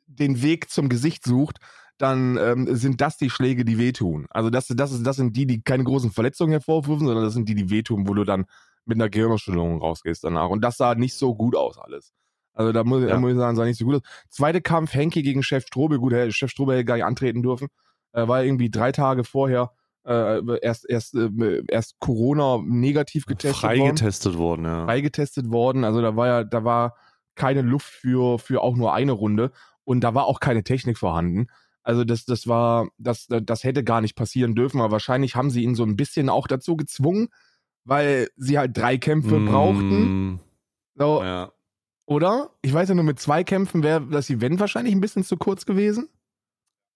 den 0.06 0.42
Weg 0.42 0.70
zum 0.70 0.88
Gesicht 0.88 1.24
sucht, 1.24 1.58
dann 1.98 2.36
ähm, 2.36 2.72
sind 2.76 3.00
das 3.00 3.16
die 3.16 3.30
Schläge, 3.30 3.64
die 3.64 3.78
wehtun. 3.78 4.28
Also 4.30 4.48
das, 4.48 4.68
das, 4.68 4.92
ist, 4.92 5.04
das 5.04 5.16
sind 5.16 5.36
die, 5.36 5.46
die 5.46 5.62
keine 5.62 5.82
großen 5.82 6.12
Verletzungen 6.12 6.52
hervorrufen, 6.52 7.04
sondern 7.04 7.24
das 7.24 7.34
sind 7.34 7.48
die, 7.48 7.56
die 7.56 7.70
wehtun, 7.70 8.06
wo 8.06 8.14
du 8.14 8.22
dann 8.22 8.44
mit 8.84 8.96
einer 8.96 9.10
Gehirnerschütterung 9.10 9.80
rausgehst 9.80 10.22
danach. 10.22 10.50
Und 10.50 10.62
das 10.62 10.76
sah 10.76 10.94
nicht 10.94 11.14
so 11.14 11.34
gut 11.34 11.56
aus 11.56 11.78
alles. 11.78 12.12
Also 12.52 12.73
da 12.73 12.85
muss, 12.85 13.02
ja. 13.02 13.09
da 13.09 13.19
muss 13.19 13.33
ich 13.33 13.38
sagen, 13.38 13.57
sah 13.57 13.64
nicht 13.64 13.78
so 13.78 13.85
gut 13.85 13.97
aus. 13.97 14.02
Zweiter 14.28 14.61
Kampf, 14.61 14.95
Henke 14.95 15.23
gegen 15.23 15.42
Chef 15.42 15.66
Strobel. 15.66 15.99
Gut, 15.99 16.12
der 16.12 16.30
Chef 16.30 16.50
Strobel 16.50 16.76
hätte 16.76 16.85
gar 16.85 16.95
nicht 16.97 17.04
antreten 17.04 17.42
dürfen. 17.42 17.69
Äh, 18.12 18.26
war 18.26 18.45
irgendwie 18.45 18.71
drei 18.71 18.92
Tage 18.92 19.25
vorher 19.25 19.73
äh, 20.04 20.40
erst, 20.62 20.88
erst, 20.88 21.14
äh, 21.14 21.62
erst 21.69 21.99
Corona 21.99 22.61
negativ 22.64 23.26
getestet 23.26 23.61
Freigetestet 23.61 24.38
worden. 24.38 24.64
worden, 24.64 24.78
ja. 24.78 24.85
Freigetestet 24.85 25.50
worden. 25.50 25.85
Also 25.85 26.00
da 26.02 26.16
war 26.16 26.26
ja, 26.26 26.45
da 26.45 26.64
war 26.64 26.97
keine 27.35 27.62
Luft 27.62 27.88
für, 27.88 28.38
für 28.38 28.62
auch 28.62 28.76
nur 28.76 28.92
eine 28.95 29.12
Runde. 29.12 29.52
Und 29.85 30.00
da 30.00 30.14
war 30.14 30.26
auch 30.26 30.40
keine 30.40 30.62
Technik 30.62 30.99
vorhanden. 30.99 31.47
Also 31.83 32.04
das, 32.04 32.25
das 32.25 32.47
war, 32.47 32.88
das, 32.99 33.26
das 33.28 33.64
hätte 33.64 33.83
gar 33.83 34.00
nicht 34.00 34.14
passieren 34.14 34.54
dürfen, 34.54 34.80
aber 34.80 34.92
wahrscheinlich 34.92 35.35
haben 35.35 35.50
sie 35.50 35.62
ihn 35.62 35.75
so 35.75 35.83
ein 35.83 35.97
bisschen 35.97 36.28
auch 36.28 36.47
dazu 36.47 36.76
gezwungen, 36.76 37.28
weil 37.85 38.28
sie 38.37 38.59
halt 38.59 38.76
drei 38.76 38.99
Kämpfe 38.99 39.38
mm. 39.38 39.47
brauchten. 39.47 40.40
So, 40.95 41.23
ja. 41.23 41.50
Oder? 42.11 42.50
Ich 42.61 42.75
weiß 42.75 42.88
ja 42.88 42.97
nur, 42.97 43.05
mit 43.05 43.21
zwei 43.21 43.45
Kämpfen 43.45 43.85
wäre 43.85 44.05
das 44.05 44.29
Event 44.31 44.59
wahrscheinlich 44.59 44.93
ein 44.93 45.00
bisschen 45.00 45.23
zu 45.23 45.37
kurz 45.37 45.64
gewesen. 45.64 46.09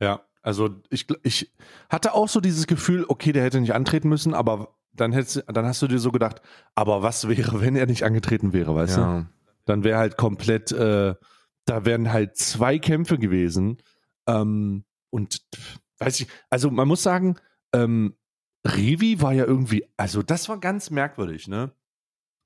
Ja, 0.00 0.23
also 0.42 0.71
ich, 0.90 1.06
ich 1.23 1.52
hatte 1.88 2.14
auch 2.14 2.28
so 2.28 2.40
dieses 2.40 2.66
Gefühl, 2.66 3.04
okay, 3.06 3.30
der 3.30 3.44
hätte 3.44 3.61
nicht 3.61 3.75
antreten 3.75 4.09
müssen, 4.09 4.35
aber 4.35 4.75
dann, 4.92 5.12
hättest, 5.12 5.44
dann 5.47 5.66
hast 5.66 5.80
du 5.80 5.87
dir 5.87 6.00
so 6.00 6.11
gedacht, 6.11 6.42
aber 6.75 7.04
was 7.04 7.28
wäre, 7.28 7.61
wenn 7.61 7.76
er 7.76 7.87
nicht 7.87 8.02
angetreten 8.02 8.52
wäre, 8.52 8.75
weißt 8.75 8.97
ja. 8.97 9.21
du? 9.21 9.26
Dann 9.66 9.85
wäre 9.85 9.99
halt 9.99 10.16
komplett, 10.16 10.73
äh, 10.73 11.14
da 11.64 11.85
wären 11.85 12.12
halt 12.12 12.37
zwei 12.37 12.80
Kämpfe 12.80 13.16
gewesen 13.16 13.78
ähm, 14.26 14.85
und 15.11 15.42
weiß 16.00 16.18
ich, 16.18 16.26
also 16.50 16.73
man 16.73 16.88
muss 16.88 17.04
sagen, 17.04 17.37
ähm, 17.73 18.16
Revi 18.66 19.23
war 19.23 19.33
ja 19.33 19.44
irgendwie, 19.44 19.87
also 19.97 20.25
das 20.25 20.49
war 20.49 20.59
ganz 20.59 20.90
merkwürdig, 20.90 21.47
ne? 21.47 21.71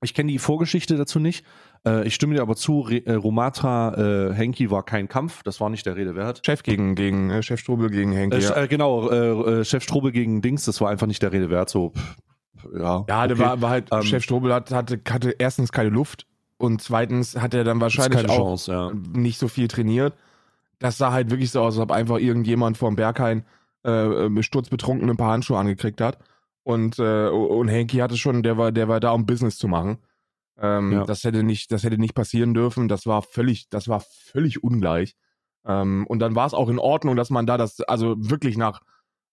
Ich 0.01 0.13
kenne 0.13 0.31
die 0.31 0.39
Vorgeschichte 0.39 0.95
dazu 0.95 1.19
nicht. 1.19 1.45
Äh, 1.85 2.07
ich 2.07 2.15
stimme 2.15 2.35
dir 2.35 2.41
aber 2.41 2.55
zu, 2.55 2.81
Re 2.81 3.05
äh, 3.05 3.13
Romatra 3.13 4.29
äh, 4.29 4.33
Henki 4.33 4.71
war 4.71 4.83
kein 4.83 5.07
Kampf, 5.07 5.43
das 5.43 5.59
war 5.59 5.69
nicht 5.69 5.85
der 5.85 5.95
Rede 5.95 6.15
wert. 6.15 6.41
Chef 6.45 6.63
gegen, 6.63 6.95
gegen 6.95 7.29
äh, 7.29 7.43
Chef 7.43 7.59
Strobel 7.59 7.89
gegen 7.89 8.11
Henki. 8.11 8.37
Äh, 8.37 8.41
ja. 8.41 8.65
genau, 8.65 9.09
äh, 9.09 9.65
Chef 9.65 9.83
Strobel 9.83 10.11
gegen 10.11 10.41
Dings, 10.41 10.65
das 10.65 10.79
war 10.81 10.89
einfach 10.89 11.07
nicht 11.07 11.21
der 11.21 11.31
Rede 11.31 11.49
wert. 11.49 11.69
So, 11.69 11.91
pff, 11.91 12.17
ja, 12.73 13.05
ja 13.07 13.19
okay. 13.19 13.27
der 13.27 13.39
war, 13.39 13.61
war 13.61 13.69
halt, 13.69 13.87
ähm, 13.91 14.03
Chef 14.03 14.23
Strobel 14.23 14.53
hat, 14.53 14.71
hatte, 14.71 14.99
hatte 15.09 15.35
erstens 15.37 15.71
keine 15.71 15.89
Luft 15.89 16.25
und 16.57 16.81
zweitens 16.81 17.35
hat 17.35 17.53
er 17.53 17.63
dann 17.63 17.81
wahrscheinlich 17.81 18.29
auch 18.29 18.37
Chance, 18.37 18.71
ja. 18.71 18.91
nicht 19.13 19.37
so 19.37 19.47
viel 19.47 19.67
trainiert 19.67 20.13
das 20.79 20.97
sah 20.97 21.11
halt 21.11 21.29
wirklich 21.29 21.51
so 21.51 21.61
aus, 21.61 21.75
als 21.75 21.83
ob 21.83 21.91
einfach 21.91 22.17
irgendjemand 22.17 22.77
vom 22.77 22.95
Berghain 22.95 23.43
äh, 23.85 23.91
äh 23.91 24.43
sturzbetrunken 24.43 25.09
ein 25.09 25.17
paar 25.17 25.33
Handschuhe 25.33 25.57
angekriegt 25.57 26.01
hat. 26.01 26.17
Und, 26.69 26.99
äh, 26.99 27.29
und 27.29 27.67
Henki 27.67 27.97
hatte 27.97 28.15
schon, 28.15 28.43
der 28.43 28.59
war, 28.59 28.71
der 28.71 28.87
war 28.87 28.99
da, 28.99 29.09
um 29.09 29.25
Business 29.25 29.57
zu 29.57 29.67
machen. 29.67 29.97
Ähm, 30.59 30.91
ja. 30.91 31.03
Das 31.03 31.23
hätte 31.23 31.41
nicht, 31.41 31.71
das 31.71 31.81
hätte 31.81 31.97
nicht 31.97 32.13
passieren 32.13 32.53
dürfen. 32.53 32.87
Das 32.87 33.07
war 33.07 33.23
völlig, 33.23 33.69
das 33.69 33.87
war 33.87 34.01
völlig 34.01 34.63
ungleich. 34.63 35.15
Ähm, 35.65 36.05
und 36.05 36.19
dann 36.19 36.35
war 36.35 36.45
es 36.45 36.53
auch 36.53 36.69
in 36.69 36.77
Ordnung, 36.77 37.15
dass 37.15 37.31
man 37.31 37.47
da 37.47 37.57
das, 37.57 37.81
also 37.81 38.13
wirklich 38.19 38.55
nach, 38.55 38.81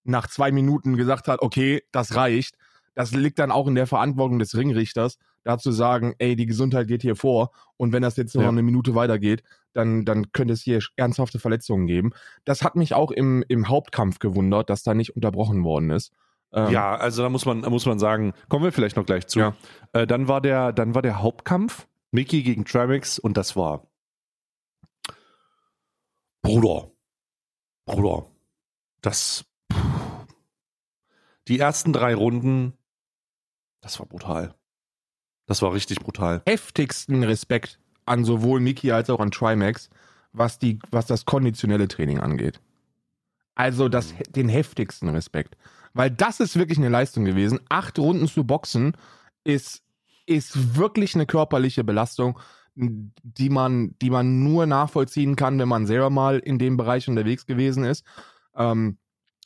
nach 0.03 0.25
zwei 0.25 0.51
Minuten 0.51 0.97
gesagt 0.97 1.27
hat, 1.27 1.43
okay, 1.43 1.83
das 1.91 2.15
reicht. 2.15 2.57
Das 2.95 3.13
liegt 3.13 3.37
dann 3.37 3.51
auch 3.51 3.67
in 3.67 3.75
der 3.75 3.85
Verantwortung 3.85 4.39
des 4.39 4.57
Ringrichters, 4.57 5.19
da 5.43 5.59
zu 5.59 5.71
sagen, 5.71 6.15
ey, 6.17 6.35
die 6.35 6.47
Gesundheit 6.47 6.87
geht 6.87 7.03
hier 7.03 7.15
vor 7.15 7.51
und 7.77 7.93
wenn 7.93 8.01
das 8.01 8.17
jetzt 8.17 8.33
noch 8.33 8.41
ja. 8.41 8.49
eine 8.49 8.63
Minute 8.63 8.95
weitergeht, 8.95 9.43
dann, 9.73 10.05
dann 10.05 10.31
könnte 10.31 10.55
es 10.55 10.63
hier 10.63 10.79
ernsthafte 10.95 11.37
Verletzungen 11.37 11.85
geben. 11.85 12.13
Das 12.45 12.63
hat 12.63 12.75
mich 12.75 12.95
auch 12.95 13.11
im, 13.11 13.45
im 13.47 13.69
Hauptkampf 13.69 14.17
gewundert, 14.17 14.71
dass 14.71 14.81
da 14.81 14.95
nicht 14.95 15.15
unterbrochen 15.15 15.63
worden 15.63 15.91
ist. 15.91 16.13
Ähm, 16.53 16.71
ja, 16.71 16.95
also 16.95 17.23
da 17.23 17.29
muss 17.29 17.45
man, 17.45 17.61
da 17.61 17.69
muss 17.69 17.85
man 17.85 17.99
sagen, 17.99 18.33
kommen 18.49 18.63
wir 18.63 18.71
vielleicht 18.71 18.95
noch 18.95 19.05
gleich 19.05 19.27
zu. 19.27 19.39
Ja. 19.39 19.55
Äh, 19.93 20.07
dann 20.07 20.27
war 20.27 20.41
der, 20.41 20.71
dann 20.71 20.95
war 20.95 21.01
der 21.01 21.21
Hauptkampf 21.21 21.87
Mickey 22.11 22.43
gegen 22.43 22.65
Tramix 22.65 23.19
und 23.19 23.37
das 23.37 23.55
war 23.55 23.87
Bruder, 26.41 26.91
Bruder, 27.85 28.27
das 29.01 29.45
die 31.47 31.59
ersten 31.59 31.93
drei 31.93 32.13
Runden, 32.13 32.73
das 33.81 33.99
war 33.99 34.05
brutal. 34.05 34.53
Das 35.45 35.61
war 35.61 35.73
richtig 35.73 35.99
brutal. 35.99 36.41
Heftigsten 36.45 37.23
Respekt 37.23 37.79
an 38.05 38.25
sowohl 38.25 38.59
Miki 38.59 38.91
als 38.91 39.09
auch 39.09 39.19
an 39.19 39.31
Trimax, 39.31 39.89
was, 40.33 40.59
die, 40.59 40.79
was 40.91 41.05
das 41.05 41.25
konditionelle 41.25 41.87
Training 41.87 42.19
angeht. 42.19 42.59
Also 43.55 43.89
das, 43.89 44.13
mhm. 44.13 44.23
den 44.29 44.49
heftigsten 44.49 45.09
Respekt. 45.09 45.57
Weil 45.93 46.11
das 46.11 46.39
ist 46.39 46.57
wirklich 46.57 46.77
eine 46.77 46.89
Leistung 46.89 47.25
gewesen. 47.25 47.59
Acht 47.69 47.99
Runden 47.99 48.27
zu 48.27 48.43
boxen 48.43 48.95
ist, 49.43 49.81
ist 50.25 50.77
wirklich 50.77 51.15
eine 51.15 51.25
körperliche 51.25 51.83
Belastung, 51.83 52.39
die 52.75 53.49
man, 53.49 53.95
die 54.01 54.09
man 54.09 54.43
nur 54.43 54.65
nachvollziehen 54.65 55.35
kann, 55.35 55.57
wenn 55.59 55.67
man 55.67 55.87
selber 55.87 56.09
mal 56.09 56.39
in 56.39 56.59
dem 56.59 56.77
Bereich 56.77 57.07
unterwegs 57.07 57.45
gewesen 57.45 57.83
ist. 57.83 58.05
Ähm, 58.55 58.97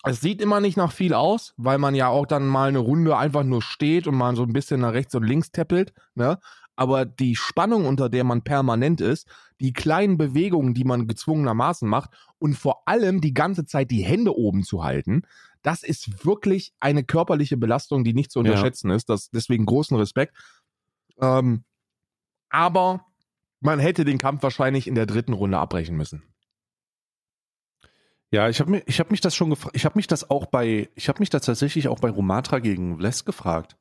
es 0.03 0.19
sieht 0.19 0.41
immer 0.41 0.59
nicht 0.59 0.77
nach 0.77 0.91
viel 0.91 1.13
aus, 1.13 1.53
weil 1.57 1.77
man 1.77 1.93
ja 1.93 2.07
auch 2.07 2.25
dann 2.25 2.47
mal 2.47 2.69
eine 2.69 2.79
Runde 2.79 3.15
einfach 3.17 3.43
nur 3.43 3.61
steht 3.61 4.07
und 4.07 4.15
man 4.15 4.35
so 4.35 4.43
ein 4.43 4.53
bisschen 4.53 4.81
nach 4.81 4.93
rechts 4.93 5.13
und 5.13 5.23
links 5.23 5.51
teppelt, 5.51 5.93
ne? 6.15 6.39
Aber 6.81 7.05
die 7.05 7.35
Spannung, 7.35 7.85
unter 7.85 8.09
der 8.09 8.23
man 8.23 8.41
permanent 8.41 9.01
ist, 9.01 9.27
die 9.59 9.71
kleinen 9.71 10.17
Bewegungen, 10.17 10.73
die 10.73 10.83
man 10.83 11.07
gezwungenermaßen 11.07 11.87
macht 11.87 12.09
und 12.39 12.57
vor 12.57 12.87
allem 12.87 13.21
die 13.21 13.35
ganze 13.35 13.67
Zeit 13.67 13.91
die 13.91 14.01
Hände 14.01 14.35
oben 14.35 14.63
zu 14.63 14.83
halten, 14.83 15.21
das 15.61 15.83
ist 15.83 16.25
wirklich 16.25 16.73
eine 16.79 17.03
körperliche 17.03 17.55
Belastung, 17.55 18.03
die 18.03 18.15
nicht 18.15 18.31
zu 18.31 18.39
unterschätzen 18.39 18.89
ja. 18.89 18.95
ist. 18.95 19.09
Das, 19.09 19.29
deswegen 19.29 19.67
großen 19.67 19.95
Respekt. 19.95 20.35
Ähm, 21.21 21.65
aber 22.49 23.05
man 23.59 23.77
hätte 23.77 24.03
den 24.03 24.17
Kampf 24.17 24.41
wahrscheinlich 24.41 24.87
in 24.87 24.95
der 24.95 25.05
dritten 25.05 25.33
Runde 25.33 25.59
abbrechen 25.59 25.95
müssen. 25.95 26.23
Ja, 28.31 28.49
ich 28.49 28.59
habe 28.59 28.71
mich, 28.71 28.83
ich 28.87 28.99
habe 28.99 29.11
mich 29.11 29.21
das 29.21 29.35
schon 29.35 29.51
gefragt. 29.51 29.75
Ich 29.75 29.85
habe 29.85 29.99
mich 29.99 30.07
das 30.07 30.31
auch 30.31 30.47
bei, 30.47 30.89
ich 30.95 31.09
habe 31.09 31.19
mich 31.19 31.29
das 31.29 31.43
tatsächlich 31.43 31.89
auch 31.89 31.99
bei 31.99 32.09
Romatra 32.09 32.57
gegen 32.57 32.97
Vlesk 32.97 33.27
gefragt, 33.27 33.77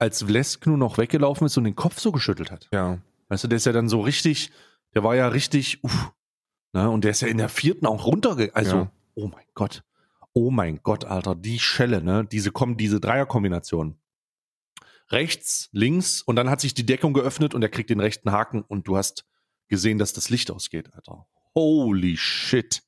als 0.00 0.22
Vlesk 0.22 0.66
nur 0.66 0.78
noch 0.78 0.98
weggelaufen 0.98 1.46
ist 1.46 1.56
und 1.56 1.64
den 1.64 1.76
Kopf 1.76 2.00
so 2.00 2.10
geschüttelt 2.10 2.50
hat. 2.50 2.68
Ja. 2.72 2.98
Weißt 3.28 3.44
du, 3.44 3.48
der 3.48 3.56
ist 3.56 3.66
ja 3.66 3.72
dann 3.72 3.88
so 3.88 4.00
richtig, 4.00 4.50
der 4.94 5.04
war 5.04 5.14
ja 5.14 5.28
richtig, 5.28 5.84
uff, 5.84 6.12
ne, 6.72 6.90
und 6.90 7.04
der 7.04 7.12
ist 7.12 7.20
ja 7.20 7.28
in 7.28 7.38
der 7.38 7.48
vierten 7.48 7.86
auch 7.86 8.06
runtergegangen. 8.06 8.56
Also, 8.56 8.76
ja. 8.76 8.92
oh 9.14 9.28
mein 9.28 9.44
Gott, 9.54 9.84
oh 10.32 10.50
mein 10.50 10.80
Gott, 10.82 11.04
Alter, 11.04 11.34
die 11.34 11.58
Schelle, 11.58 12.02
ne, 12.02 12.24
diese 12.24 12.50
kommen, 12.50 12.76
diese 12.76 12.98
Dreierkombination. 12.98 13.98
Rechts, 15.10 15.68
links 15.72 16.22
und 16.22 16.36
dann 16.36 16.48
hat 16.48 16.60
sich 16.60 16.72
die 16.72 16.86
Deckung 16.86 17.12
geöffnet 17.12 17.54
und 17.54 17.62
er 17.62 17.68
kriegt 17.68 17.90
den 17.90 18.00
rechten 18.00 18.32
Haken 18.32 18.62
und 18.62 18.88
du 18.88 18.96
hast 18.96 19.26
gesehen, 19.68 19.98
dass 19.98 20.12
das 20.12 20.30
Licht 20.30 20.50
ausgeht, 20.50 20.94
Alter. 20.94 21.26
Holy 21.54 22.16
shit. 22.16 22.82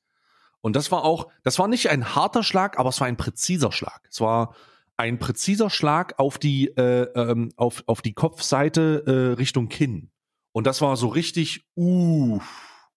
Und 0.61 0.75
das 0.75 0.91
war 0.91 1.03
auch, 1.03 1.29
das 1.43 1.59
war 1.59 1.67
nicht 1.67 1.89
ein 1.89 2.15
harter 2.15 2.41
Schlag, 2.41 2.79
aber 2.79 2.89
es 2.89 2.99
war 3.01 3.07
ein 3.07 3.17
präziser 3.17 3.71
Schlag. 3.73 4.07
Es 4.09 4.21
war 4.21 4.55
ein 4.97 5.19
präziser 5.19 5.69
Schlag 5.69 6.19
auf 6.19 6.37
die, 6.37 6.67
äh, 6.77 7.07
ähm, 7.15 7.51
auf, 7.55 7.83
auf 7.87 8.01
die 8.01 8.13
Kopfseite 8.13 9.03
äh, 9.05 9.33
Richtung 9.37 9.69
Kinn. 9.69 10.11
Und 10.51 10.67
das 10.67 10.81
war 10.81 10.95
so 10.97 11.07
richtig, 11.07 11.65
uff, 11.75 12.89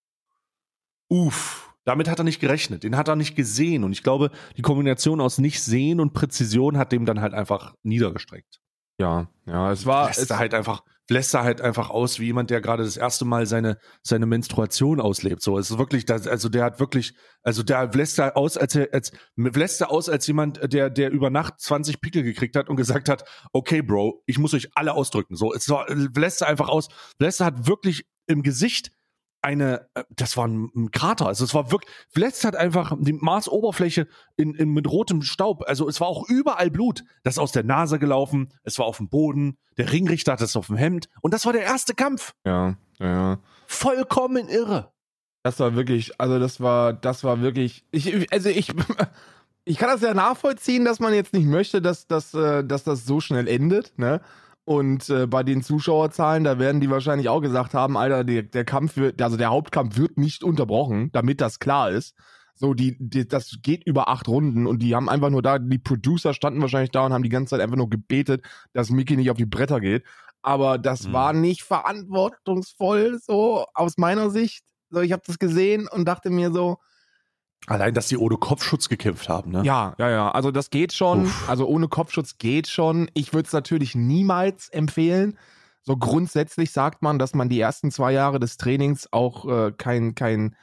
uff. 1.09 1.63
Damit 1.85 2.09
hat 2.09 2.19
er 2.19 2.25
nicht 2.25 2.41
gerechnet, 2.41 2.83
den 2.83 2.97
hat 2.97 3.07
er 3.07 3.15
nicht 3.15 3.37
gesehen. 3.37 3.85
Und 3.85 3.93
ich 3.93 4.03
glaube, 4.03 4.33
die 4.57 4.63
Kombination 4.63 5.21
aus 5.21 5.39
nicht 5.39 5.63
sehen 5.63 6.01
und 6.01 6.13
Präzision 6.13 6.79
hat 6.79 6.91
dem 6.91 7.07
dann 7.07 7.21
halt 7.21 7.33
einfach 7.33 7.75
niedergestreckt. 7.85 8.61
Ja, 8.99 9.29
ja, 9.47 9.71
es 9.71 9.87
war. 9.87 10.11
Es 10.11 10.29
halt 10.31 10.53
einfach, 10.53 10.83
lässt 11.09 11.35
er 11.35 11.45
halt 11.45 11.61
einfach 11.61 11.91
aus 11.91 12.19
wie 12.19 12.27
jemand, 12.27 12.51
der 12.51 12.61
gerade 12.61 12.85
das 12.85 12.97
erste 12.97 13.25
Mal 13.25 13.47
seine, 13.47 13.79
seine 14.03 14.27
Menstruation 14.27 15.01
auslebt. 15.01 15.43
So, 15.43 15.59
es 15.59 15.71
ist 15.71 15.79
wirklich, 15.79 16.05
das, 16.05 16.27
also 16.27 16.49
der 16.49 16.65
hat 16.65 16.81
wirklich, 16.81 17.15
also 17.43 17.63
der 17.63 17.87
lässt 17.93 18.19
er 18.19 18.37
aus, 18.37 18.57
als 18.57 18.77
als, 18.77 19.13
lässt 19.37 19.81
er 19.81 19.91
aus 19.91 20.09
als 20.09 20.27
jemand, 20.27 20.73
der, 20.73 20.91
der 20.91 21.11
über 21.11 21.31
Nacht 21.31 21.61
20 21.61 22.01
Pickel 22.01 22.23
gekriegt 22.23 22.57
hat 22.57 22.69
und 22.69 22.77
gesagt 22.77 23.09
hat, 23.09 23.25
okay, 23.53 23.83
Bro, 23.83 24.23
ich 24.27 24.39
muss 24.39 24.55
euch 24.55 24.71
alle 24.75 24.95
ausdrücken. 24.95 25.37
So, 25.37 25.53
es 25.55 25.73
lässt 26.15 26.43
er 26.43 26.49
einfach 26.49 26.69
aus, 26.69 26.89
lässt 27.19 27.41
er 27.41 27.47
hat 27.47 27.67
wirklich 27.67 28.07
im 28.27 28.43
Gesicht 28.43 28.91
eine, 29.47 29.89
äh, 29.95 30.03
das 30.11 30.37
war 30.37 30.49
ein, 30.49 30.91
Krater. 30.91 31.27
Also 31.27 31.45
es 31.45 31.55
war 31.55 31.71
wirklich, 31.71 31.91
Vletz 32.11 32.45
hat 32.45 32.57
einfach 32.57 32.93
die 32.99 33.13
Marsoberfläche 33.13 34.09
in, 34.37 34.55
in, 34.55 34.71
mit 34.71 34.91
rotem 34.91 35.23
Staub. 35.23 35.63
Also 35.69 35.89
es 35.89 36.01
war 36.01 36.09
auch 36.09 36.29
überall 36.29 36.69
Blut. 36.69 37.05
Das 37.23 37.35
ist 37.35 37.39
aus 37.39 37.53
der 37.53 37.63
Nase 37.63 38.01
gelaufen, 38.01 38.53
es 38.65 38.79
war 38.79 38.87
auf 38.87 38.97
dem 38.97 39.09
Boden, 39.09 39.57
der 39.79 39.93
Ringrichter 39.93 40.33
hat 40.33 40.41
es 40.41 40.57
auf 40.57 40.67
dem 40.67 40.77
Hemd. 40.77 41.09
Und 41.23 41.33
das 41.33 41.47
war 41.47 41.53
der 41.53 41.63
erste 41.63 41.95
Kampf. 41.95 42.35
Ja, 42.45 42.77
ja. 42.99 43.39
Vollkommen 43.69 44.49
irre. 44.49 44.93
Das 45.45 45.61
war 45.61 45.77
wirklich, 45.77 46.21
also 46.21 46.41
das 46.41 46.61
war, 46.61 46.93
das 46.93 47.23
war 47.23 47.41
wirklich, 47.41 47.85
ich, 47.93 48.33
also 48.33 48.49
ich, 48.49 48.73
ich 49.65 49.79
kann 49.79 49.91
das 49.91 50.01
ja 50.01 50.13
nachvollziehen, 50.13 50.85
dass 50.85 50.99
man 50.99 51.15
jetzt 51.15 51.33
nicht 51.33 51.47
möchte, 51.47 51.81
dass, 51.81 52.09
dass, 52.09 52.35
äh, 52.35 52.65
dass 52.65 52.83
das 52.83 53.07
so 53.07 53.21
schnell 53.21 53.47
endet, 53.47 53.97
ne? 53.97 54.21
Und 54.67 55.09
äh, 55.11 55.29
bei 55.29 55.45
den 55.45 55.63
Zuschauerzahlen, 55.63 56.43
da 56.43 56.59
werden 56.59 56.81
die 56.81 56.91
wahrscheinlich 56.91 57.29
auch 57.29 57.41
gesagt 57.41 57.73
haben, 57.73 57.97
Alter, 57.97 58.25
der, 58.25 58.43
der 58.43 58.65
Kampf 58.65 58.97
wird, 58.97 59.23
also 59.23 59.37
der 59.37 59.51
Hauptkampf 59.51 59.97
wird 59.97 60.19
nicht 60.19 60.43
unterbrochen, 60.43 61.11
damit 61.13 61.41
das 61.41 61.61
klar 61.61 61.91
ist. 61.91 62.17
So, 62.57 62.75
die, 62.75 62.97
die, 62.99 63.29
das 63.29 63.59
geht 63.63 63.87
über 63.87 64.09
acht 64.09 64.27
Runden 64.27 64.67
und 64.67 64.81
die 64.83 64.97
haben 64.97 65.09
einfach 65.09 65.31
nur 65.31 65.41
da, 65.43 65.61
die 65.61 65.79
Producer 65.79 66.35
standen 66.35 66.61
wahrscheinlich 66.63 66.91
da 66.91 67.07
und 67.07 67.13
haben 67.13 67.23
die 67.23 67.29
ganze 67.29 67.51
Zeit 67.51 67.61
einfach 67.61 67.77
nur 67.77 67.89
gebetet, 67.89 68.45
dass 68.73 68.91
Mickey 68.91 69.17
nicht 69.17 69.31
auf 69.31 69.37
die 69.37 69.47
Bretter 69.47 69.79
geht. 69.79 70.03
Aber 70.43 70.79
das 70.79 71.07
Mhm. 71.07 71.13
war 71.13 71.33
nicht 71.33 71.63
verantwortungsvoll, 71.63 73.21
so 73.23 73.67
aus 73.73 73.99
meiner 73.99 74.31
Sicht. 74.31 74.65
So, 74.91 75.01
ich 75.01 75.13
habe 75.13 75.23
das 75.27 75.39
gesehen 75.39 75.87
und 75.89 76.07
dachte 76.07 76.29
mir 76.31 76.51
so, 76.53 76.79
Allein, 77.67 77.95
dass 77.95 78.09
die 78.09 78.17
ohne 78.17 78.37
Kopfschutz 78.37 78.89
gekämpft 78.89 79.29
haben, 79.29 79.51
ne? 79.51 79.63
ja, 79.65 79.95
ja, 79.99 80.09
ja. 80.09 80.31
Also 80.31 80.51
das 80.51 80.71
geht 80.71 80.93
schon. 80.93 81.25
Uff. 81.25 81.49
Also 81.49 81.67
ohne 81.67 81.89
Kopfschutz 81.89 82.39
geht 82.39 82.69
schon. 82.69 83.11
Ich 83.15 83.33
würde 83.33 83.47
es 83.47 83.53
natürlich 83.53 83.95
niemals 83.95 84.69
empfehlen. 84.69 85.37
So 85.83 85.97
grundsätzlich 85.97 86.73
sagt 86.73 87.03
man, 87.03 87.19
dass 87.19 87.35
man 87.35 87.49
die 87.49 87.61
ersten 87.61 87.91
zwei 87.91 88.13
Jahre 88.13 88.41
des 88.41 88.57
Trainings 88.57 89.09
auch 89.13 89.47
äh, 89.47 89.73
kein, 89.73 90.15
kein, 90.15 90.57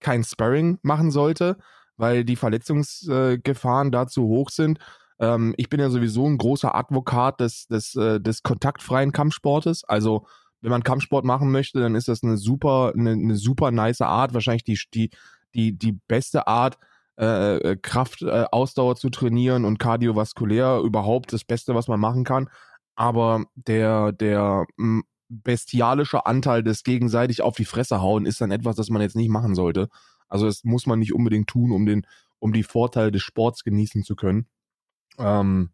kein 0.00 0.24
Sparring 0.24 0.78
machen 0.82 1.10
sollte, 1.10 1.58
weil 1.96 2.24
die 2.24 2.36
Verletzungsgefahren 2.36 3.90
da 3.90 4.06
zu 4.06 4.24
hoch 4.24 4.50
sind. 4.50 4.78
Ähm, 5.18 5.54
ich 5.56 5.68
bin 5.68 5.80
ja 5.80 5.90
sowieso 5.90 6.26
ein 6.26 6.38
großer 6.38 6.74
Advokat 6.74 7.40
des, 7.40 7.66
des, 7.66 7.94
äh, 7.94 8.20
des 8.20 8.42
kontaktfreien 8.42 9.12
Kampfsportes. 9.12 9.84
Also 9.84 10.26
wenn 10.60 10.70
man 10.70 10.82
Kampfsport 10.82 11.26
machen 11.26 11.50
möchte, 11.50 11.80
dann 11.80 11.94
ist 11.94 12.08
das 12.08 12.22
eine 12.22 12.38
super, 12.38 12.92
eine, 12.96 13.12
eine 13.12 13.36
super 13.36 13.70
nice 13.70 14.00
Art. 14.00 14.32
Wahrscheinlich 14.32 14.64
die, 14.64 14.78
die, 14.94 15.10
die, 15.54 15.76
die 15.76 15.92
beste 15.92 16.46
Art, 16.46 16.78
äh, 17.16 17.58
äh, 17.58 17.76
Kraft, 17.76 18.22
äh, 18.22 18.46
Ausdauer 18.50 18.96
zu 18.96 19.08
trainieren 19.08 19.64
und 19.64 19.78
kardiovaskulär 19.78 20.80
überhaupt 20.84 21.32
das 21.32 21.44
Beste, 21.44 21.74
was 21.74 21.86
man 21.86 22.00
machen 22.00 22.24
kann. 22.24 22.50
Aber 22.96 23.44
der, 23.54 24.12
der 24.12 24.66
m, 24.78 25.04
bestialische 25.28 26.26
Anteil 26.26 26.62
des 26.62 26.82
gegenseitig 26.82 27.42
auf 27.42 27.56
die 27.56 27.64
Fresse 27.64 28.00
hauen 28.00 28.26
ist 28.26 28.40
dann 28.40 28.50
etwas, 28.50 28.76
das 28.76 28.90
man 28.90 29.02
jetzt 29.02 29.16
nicht 29.16 29.30
machen 29.30 29.54
sollte. 29.54 29.88
Also 30.28 30.46
das 30.46 30.64
muss 30.64 30.86
man 30.86 30.98
nicht 30.98 31.14
unbedingt 31.14 31.48
tun, 31.48 31.70
um 31.70 31.86
den, 31.86 32.06
um 32.40 32.52
die 32.52 32.62
Vorteile 32.62 33.12
des 33.12 33.22
Sports 33.22 33.62
genießen 33.62 34.02
zu 34.02 34.16
können. 34.16 34.48
Ähm, 35.18 35.70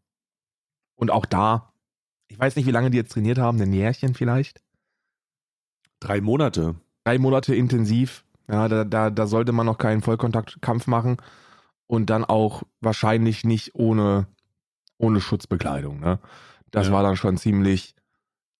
und 0.94 1.10
auch 1.10 1.24
da, 1.24 1.72
ich 2.28 2.38
weiß 2.38 2.56
nicht, 2.56 2.66
wie 2.66 2.70
lange 2.70 2.90
die 2.90 2.98
jetzt 2.98 3.12
trainiert 3.12 3.38
haben, 3.38 3.60
ein 3.60 3.72
Jährchen 3.72 4.14
vielleicht. 4.14 4.62
Drei 6.00 6.20
Monate. 6.20 6.76
Drei 7.04 7.18
Monate 7.18 7.54
intensiv. 7.54 8.24
Ja, 8.48 8.68
da, 8.68 8.84
da, 8.84 9.10
da 9.10 9.26
sollte 9.26 9.52
man 9.52 9.66
noch 9.66 9.78
keinen 9.78 10.02
Vollkontaktkampf 10.02 10.86
machen. 10.86 11.16
Und 11.86 12.08
dann 12.08 12.24
auch 12.24 12.62
wahrscheinlich 12.80 13.44
nicht 13.44 13.74
ohne, 13.74 14.28
ohne 14.98 15.20
Schutzbekleidung. 15.20 15.98
Ne? 16.00 16.20
Das 16.70 16.86
Ja. 16.86 16.92
war 16.92 17.02
dann 17.02 17.16
schon 17.16 17.36
ziemlich, 17.36 17.96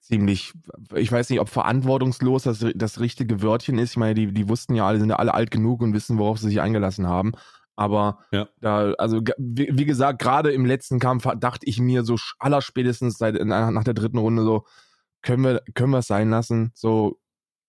ziemlich, 0.01 0.53
ich 0.95 1.13
weiß 1.13 1.31
nicht, 1.31 1.39
ob 1.41 1.49
verantwortungslos 1.49 2.43
das, 2.43 2.65
das 2.75 2.99
richtige 2.99 3.41
Wörtchen 3.43 3.79
ist. 3.79 3.91
Ich 3.93 3.97
meine, 3.97 4.15
die, 4.15 4.33
die 4.33 4.49
wussten 4.49 4.75
ja 4.75 4.87
alle, 4.87 4.99
sind 4.99 5.11
ja 5.11 5.17
alle 5.17 5.33
alt 5.35 5.53
genug 5.53 5.81
und 5.83 5.93
wissen, 5.95 6.19
worauf 6.19 6.39
sie 6.39 6.49
sich 6.49 6.61
eingelassen 6.61 7.07
haben. 7.07 7.33
Aber 7.77 8.19
Ja. 8.33 8.49
da, 8.61 8.93
also 8.99 9.21
wie, 9.39 9.69
wie 9.73 9.87
gesagt, 9.87 10.21
gerade 10.21 10.51
im 10.53 10.67
letzten 10.67 10.99
Kampf 10.99 11.27
dachte 11.39 11.67
ich 11.67 11.79
mir 11.81 12.03
so 12.05 12.17
allerspätestens 12.41 13.17
seit 13.17 13.35
nach 13.45 13.71
nach 13.71 13.85
der 13.85 13.95
dritten 13.95 14.19
Runde 14.19 14.43
so, 14.43 14.67
können 15.23 15.45
wir, 15.45 15.63
können 15.75 15.93
wir 15.93 15.99
es 15.99 16.07
sein 16.09 16.31
lassen. 16.31 16.73
So, 16.75 17.21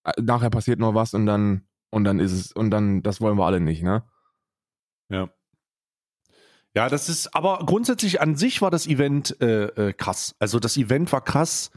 äh, 0.04 0.12
nachher 0.22 0.50
passiert 0.50 0.80
noch 0.80 0.96
was 0.96 1.14
und 1.14 1.28
dann, 1.28 1.68
und 1.92 2.04
dann 2.04 2.20
ist 2.20 2.32
es, 2.32 2.52
und 2.52 2.72
dann, 2.72 3.04
das 3.04 3.22
wollen 3.22 3.38
wir 3.38 3.46
alle 3.46 3.60
nicht, 3.60 3.84
ne? 3.84 4.04
Ja. 5.10 5.30
Ja, 6.74 6.88
das 6.90 7.10
ist, 7.10 7.36
aber 7.36 7.60
grundsätzlich 7.66 8.22
an 8.22 8.36
sich 8.36 8.62
war 8.62 8.72
das 8.72 8.88
Event 8.88 9.40
äh, 9.42 9.66
äh, 9.90 9.94
krass. 9.94 10.36
Also 10.40 10.60
das 10.60 10.78
Event 10.78 11.12
war 11.12 11.22
krass. 11.22 11.70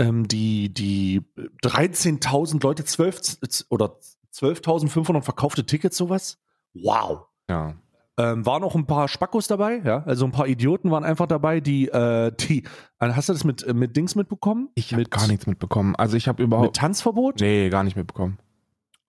Ähm, 0.00 0.28
die 0.28 0.72
die 0.72 1.22
13.000 1.64 2.62
Leute, 2.62 2.84
12 2.84 3.20
z- 3.20 3.66
oder 3.68 3.98
12.500 4.32 5.22
verkaufte 5.22 5.66
Tickets, 5.66 5.96
sowas. 5.96 6.38
Wow. 6.74 7.26
Ja. 7.50 7.74
Ähm, 8.16 8.44
waren 8.46 8.62
auch 8.62 8.74
ein 8.76 8.86
paar 8.86 9.08
Spackos 9.08 9.46
dabei, 9.48 9.80
ja. 9.84 10.02
Also 10.04 10.24
ein 10.24 10.30
paar 10.30 10.46
Idioten 10.46 10.90
waren 10.90 11.02
einfach 11.04 11.26
dabei, 11.26 11.60
die, 11.60 11.88
äh, 11.88 12.30
die, 12.32 12.64
äh, 13.00 13.12
hast 13.12 13.28
du 13.28 13.32
das 13.32 13.42
mit, 13.44 13.62
äh, 13.64 13.74
mit 13.74 13.96
Dings 13.96 14.14
mitbekommen? 14.14 14.68
Ich 14.74 14.92
habe 14.92 15.02
mit, 15.02 15.10
gar 15.10 15.26
nichts 15.26 15.46
mitbekommen. 15.46 15.96
Also 15.96 16.16
ich 16.16 16.28
habe 16.28 16.42
Mit 16.42 16.48
überhaupt, 16.48 16.76
Tanzverbot? 16.76 17.40
nee, 17.40 17.68
gar 17.70 17.82
nicht 17.82 17.96
mitbekommen. 17.96 18.38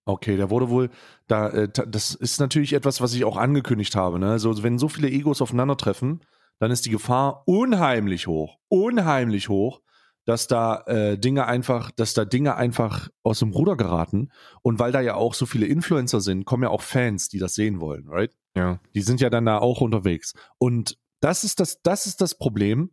Okay, 0.04 0.36
der 0.36 0.50
wurde 0.50 0.70
wohl, 0.70 0.90
da, 1.28 1.48
äh, 1.48 1.68
das 1.68 2.14
ist 2.14 2.40
natürlich 2.40 2.72
etwas, 2.72 3.00
was 3.00 3.14
ich 3.14 3.24
auch 3.24 3.36
angekündigt 3.36 3.94
habe. 3.96 4.18
Ne? 4.18 4.30
Also, 4.30 4.62
wenn 4.62 4.78
so 4.78 4.88
viele 4.88 5.08
Egos 5.08 5.42
aufeinandertreffen, 5.42 6.20
dann 6.58 6.70
ist 6.70 6.86
die 6.86 6.90
Gefahr 6.90 7.42
unheimlich 7.46 8.26
hoch, 8.26 8.58
unheimlich 8.68 9.48
hoch, 9.48 9.80
dass 10.26 10.46
da 10.46 10.82
äh, 10.86 11.18
Dinge 11.18 11.46
einfach, 11.46 11.90
dass 11.90 12.14
da 12.14 12.24
Dinge 12.24 12.54
einfach 12.56 13.08
aus 13.22 13.38
dem 13.38 13.50
Ruder 13.50 13.76
geraten. 13.76 14.30
Und 14.62 14.78
weil 14.78 14.92
da 14.92 15.00
ja 15.00 15.14
auch 15.14 15.34
so 15.34 15.46
viele 15.46 15.66
Influencer 15.66 16.20
sind, 16.20 16.44
kommen 16.44 16.62
ja 16.62 16.68
auch 16.68 16.82
Fans, 16.82 17.28
die 17.28 17.38
das 17.38 17.54
sehen 17.54 17.80
wollen, 17.80 18.08
right? 18.08 18.36
Ja. 18.54 18.78
Die 18.94 19.00
sind 19.00 19.20
ja 19.20 19.30
dann 19.30 19.46
da 19.46 19.58
auch 19.58 19.80
unterwegs. 19.80 20.34
Und 20.58 20.98
das 21.20 21.44
ist 21.44 21.60
das, 21.60 21.80
das 21.82 22.06
ist 22.06 22.20
das 22.20 22.36
Problem. 22.36 22.90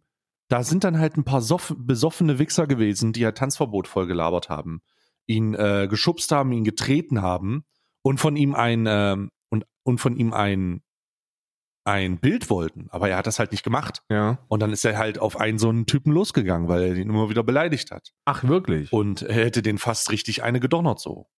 Da 0.49 0.63
sind 0.63 0.83
dann 0.83 0.97
halt 0.97 1.17
ein 1.17 1.25
paar 1.25 1.41
soff 1.41 1.75
besoffene 1.77 2.39
Wichser 2.39 2.67
gewesen, 2.67 3.11
die 3.11 3.19
ja 3.19 3.33
Tanzverbot 3.33 3.87
voll 3.87 4.07
gelabert 4.07 4.49
haben, 4.49 4.81
ihn 5.27 5.53
äh, 5.53 5.87
geschubst 5.89 6.31
haben, 6.31 6.51
ihn 6.51 6.63
getreten 6.63 7.21
haben 7.21 7.63
und 8.01 8.19
von 8.19 8.35
ihm 8.35 8.55
ein 8.55 8.85
ähm, 8.87 9.29
und, 9.49 9.65
und 9.83 9.99
von 9.99 10.15
ihm 10.15 10.33
ein 10.33 10.81
ein 11.87 12.19
Bild 12.19 12.49
wollten, 12.49 12.87
aber 12.89 13.07
er 13.07 13.15
hat 13.15 13.27
das 13.27 13.39
halt 13.39 13.53
nicht 13.53 13.63
gemacht. 13.63 14.03
Ja. 14.09 14.39
Und 14.49 14.59
dann 14.59 14.73
ist 14.73 14.83
er 14.83 14.97
halt 14.97 15.19
auf 15.19 15.39
einen 15.39 15.57
so 15.57 15.69
einen 15.69 15.85
Typen 15.85 16.11
losgegangen, 16.11 16.67
weil 16.67 16.81
er 16.81 16.95
ihn 16.95 17.09
immer 17.09 17.29
wieder 17.29 17.43
beleidigt 17.43 17.91
hat. 17.91 18.11
Ach, 18.25 18.43
wirklich? 18.43 18.91
Und 18.91 19.21
er 19.21 19.45
hätte 19.45 19.61
den 19.61 19.77
fast 19.77 20.11
richtig 20.11 20.43
eine 20.43 20.59
gedonnert 20.59 20.99
so. 20.99 21.29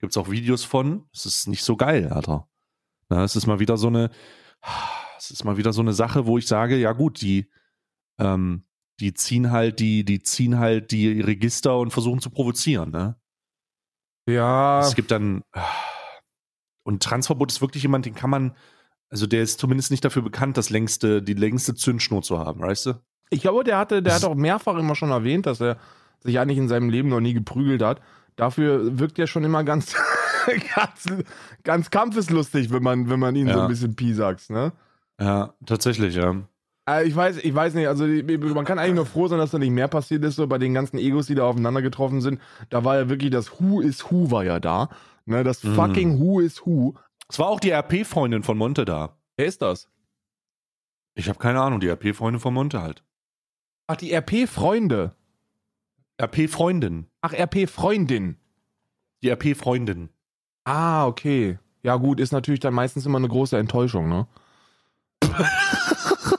Gibt's 0.00 0.18
auch 0.18 0.30
Videos 0.30 0.64
von. 0.64 1.08
Es 1.14 1.24
ist 1.24 1.48
nicht 1.48 1.64
so 1.64 1.76
geil, 1.76 2.08
Alter. 2.12 2.46
Na, 3.08 3.24
es 3.24 3.36
ist 3.36 3.46
mal 3.46 3.58
wieder 3.58 3.78
so 3.78 3.86
eine, 3.86 4.10
es 5.16 5.30
ist 5.30 5.44
mal 5.44 5.56
wieder 5.56 5.72
so 5.72 5.80
eine 5.80 5.94
Sache, 5.94 6.26
wo 6.26 6.36
ich 6.36 6.46
sage, 6.46 6.76
ja 6.76 6.92
gut, 6.92 7.22
die, 7.22 7.50
ähm, 8.18 8.67
die 9.00 9.14
ziehen 9.14 9.50
halt 9.50 9.78
die, 9.80 10.04
die 10.04 10.22
ziehen 10.22 10.58
halt 10.58 10.90
die 10.90 11.20
Register 11.20 11.78
und 11.78 11.92
versuchen 11.92 12.20
zu 12.20 12.30
provozieren, 12.30 12.90
ne? 12.90 13.16
ja. 14.28 14.80
Es 14.80 14.94
gibt 14.94 15.10
dann, 15.10 15.42
und 16.84 17.02
Transverbot 17.02 17.50
ist 17.50 17.60
wirklich 17.60 17.82
jemand, 17.82 18.06
den 18.06 18.14
kann 18.14 18.30
man, 18.30 18.56
also 19.10 19.26
der 19.26 19.42
ist 19.42 19.58
zumindest 19.60 19.90
nicht 19.90 20.04
dafür 20.04 20.22
bekannt, 20.22 20.56
das 20.56 20.70
längste, 20.70 21.22
die 21.22 21.34
längste 21.34 21.74
Zündschnur 21.74 22.22
zu 22.22 22.38
haben, 22.38 22.60
weißt 22.60 22.86
du? 22.86 22.94
Ich 23.30 23.40
glaube, 23.42 23.62
der 23.64 23.78
hatte, 23.78 24.02
der 24.02 24.14
hat 24.14 24.24
auch 24.24 24.34
mehrfach 24.34 24.76
immer 24.78 24.94
schon 24.94 25.10
erwähnt, 25.10 25.46
dass 25.46 25.60
er 25.60 25.76
sich 26.20 26.38
eigentlich 26.38 26.58
in 26.58 26.68
seinem 26.68 26.88
Leben 26.88 27.08
noch 27.10 27.20
nie 27.20 27.34
geprügelt 27.34 27.82
hat. 27.82 28.00
Dafür 28.36 28.98
wirkt 28.98 29.18
er 29.18 29.26
schon 29.26 29.44
immer 29.44 29.64
ganz, 29.64 29.94
ganz, 30.74 31.06
ganz 31.62 31.90
kampfeslustig, 31.90 32.70
wenn 32.72 32.82
man, 32.82 33.10
wenn 33.10 33.20
man 33.20 33.36
ihn 33.36 33.48
so 33.48 33.54
Ja. 33.54 33.62
ein 33.62 33.68
bisschen 33.68 33.94
piesackt, 33.94 34.48
ne? 34.50 34.72
Ja, 35.20 35.54
tatsächlich, 35.66 36.14
ja. 36.14 36.36
Äh, 36.88 37.06
Ich 37.06 37.14
weiß, 37.14 37.36
ich 37.38 37.54
weiß 37.54 37.74
nicht, 37.74 37.86
also 37.86 38.04
man 38.06 38.64
kann 38.64 38.78
eigentlich 38.78 38.94
nur 38.94 39.06
froh 39.06 39.28
sein, 39.28 39.38
dass 39.38 39.50
da 39.50 39.58
nicht 39.58 39.70
mehr 39.70 39.88
passiert 39.88 40.24
ist, 40.24 40.36
so 40.36 40.46
bei 40.46 40.58
den 40.58 40.74
ganzen 40.74 40.98
Egos, 40.98 41.26
die 41.26 41.34
da 41.34 41.44
aufeinander 41.44 41.82
getroffen 41.82 42.20
sind. 42.20 42.40
Da 42.70 42.84
war 42.84 42.96
ja 42.96 43.08
wirklich 43.08 43.30
das 43.30 43.60
Who 43.60 43.80
is 43.80 44.10
Who 44.10 44.30
war 44.30 44.44
ja 44.44 44.58
da. 44.60 44.88
Ne, 45.26 45.44
das 45.44 45.62
Mhm. 45.64 45.74
fucking 45.74 46.18
Who 46.20 46.40
is 46.40 46.64
Who. 46.64 46.94
Es 47.28 47.38
war 47.38 47.48
auch 47.48 47.60
die 47.60 47.70
RP-Freundin 47.72 48.42
von 48.42 48.56
Monte 48.56 48.84
da. 48.86 49.16
Wer 49.36 49.46
ist 49.46 49.60
das? 49.60 49.88
Ich 51.14 51.28
habe 51.28 51.38
keine 51.38 51.60
Ahnung, 51.60 51.80
die 51.80 51.88
RP-Freundin 51.88 52.40
von 52.40 52.54
Monte 52.54 52.80
halt. 52.80 53.02
Ach, 53.86 53.96
die 53.96 54.12
RP-Freunde. 54.14 55.14
RP-Freundin. 56.20 57.06
Ach, 57.20 57.32
RP-Freundin. 57.32 58.36
Die 59.22 59.28
RP-Freundin. 59.30 60.08
Ah, 60.64 61.06
okay. 61.06 61.58
Ja, 61.82 61.96
gut, 61.96 62.20
ist 62.20 62.32
natürlich 62.32 62.60
dann 62.60 62.74
meistens 62.74 63.04
immer 63.06 63.18
eine 63.18 63.28
große 63.28 63.56
Enttäuschung, 63.58 64.08
ne? 64.08 64.26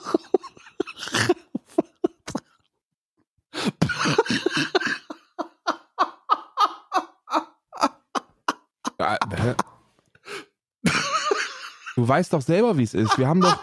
Du 12.00 12.08
weißt 12.08 12.32
doch 12.32 12.42
selber, 12.42 12.78
wie 12.78 12.84
es 12.84 12.94
ist. 12.94 13.18
Wir 13.18 13.28
haben 13.28 13.42
doch. 13.42 13.58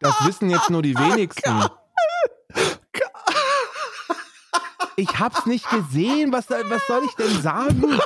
Das 0.00 0.14
wissen 0.26 0.48
jetzt 0.48 0.70
nur 0.70 0.80
die 0.80 0.96
wenigsten. 0.96 1.62
Ich 4.96 5.18
hab's 5.18 5.44
nicht 5.44 5.68
gesehen. 5.68 6.32
Was, 6.32 6.46
soll- 6.46 6.64
was 6.70 6.86
soll 6.86 7.02
ich 7.04 7.14
denn 7.16 7.42
sagen? 7.42 8.00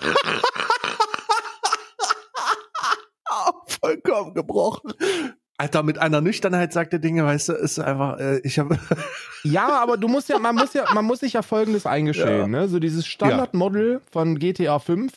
Vollkommen 3.80 4.34
gebrochen. 4.34 4.92
Alter, 5.56 5.84
mit 5.84 5.98
einer 5.98 6.20
Nüchternheit 6.20 6.72
sagt 6.72 6.92
der 6.92 6.98
Dinge, 6.98 7.24
weißt 7.24 7.50
du, 7.50 7.52
ist 7.52 7.78
einfach, 7.78 8.18
äh, 8.18 8.40
ich 8.40 8.58
habe. 8.58 8.76
Ja, 9.44 9.68
aber 9.80 9.96
du 9.96 10.08
musst 10.08 10.28
ja, 10.28 10.38
man 10.40 10.56
muss 10.56 10.74
ja, 10.74 10.84
man 10.94 11.04
muss 11.04 11.20
sich 11.20 11.34
ja 11.34 11.42
folgendes 11.42 11.86
eingestehen, 11.86 12.50
ne? 12.50 12.66
So 12.68 12.78
dieses 12.80 13.06
Standardmodel 13.06 14.00
von 14.10 14.36
GTA 14.38 14.78
5 14.80 15.12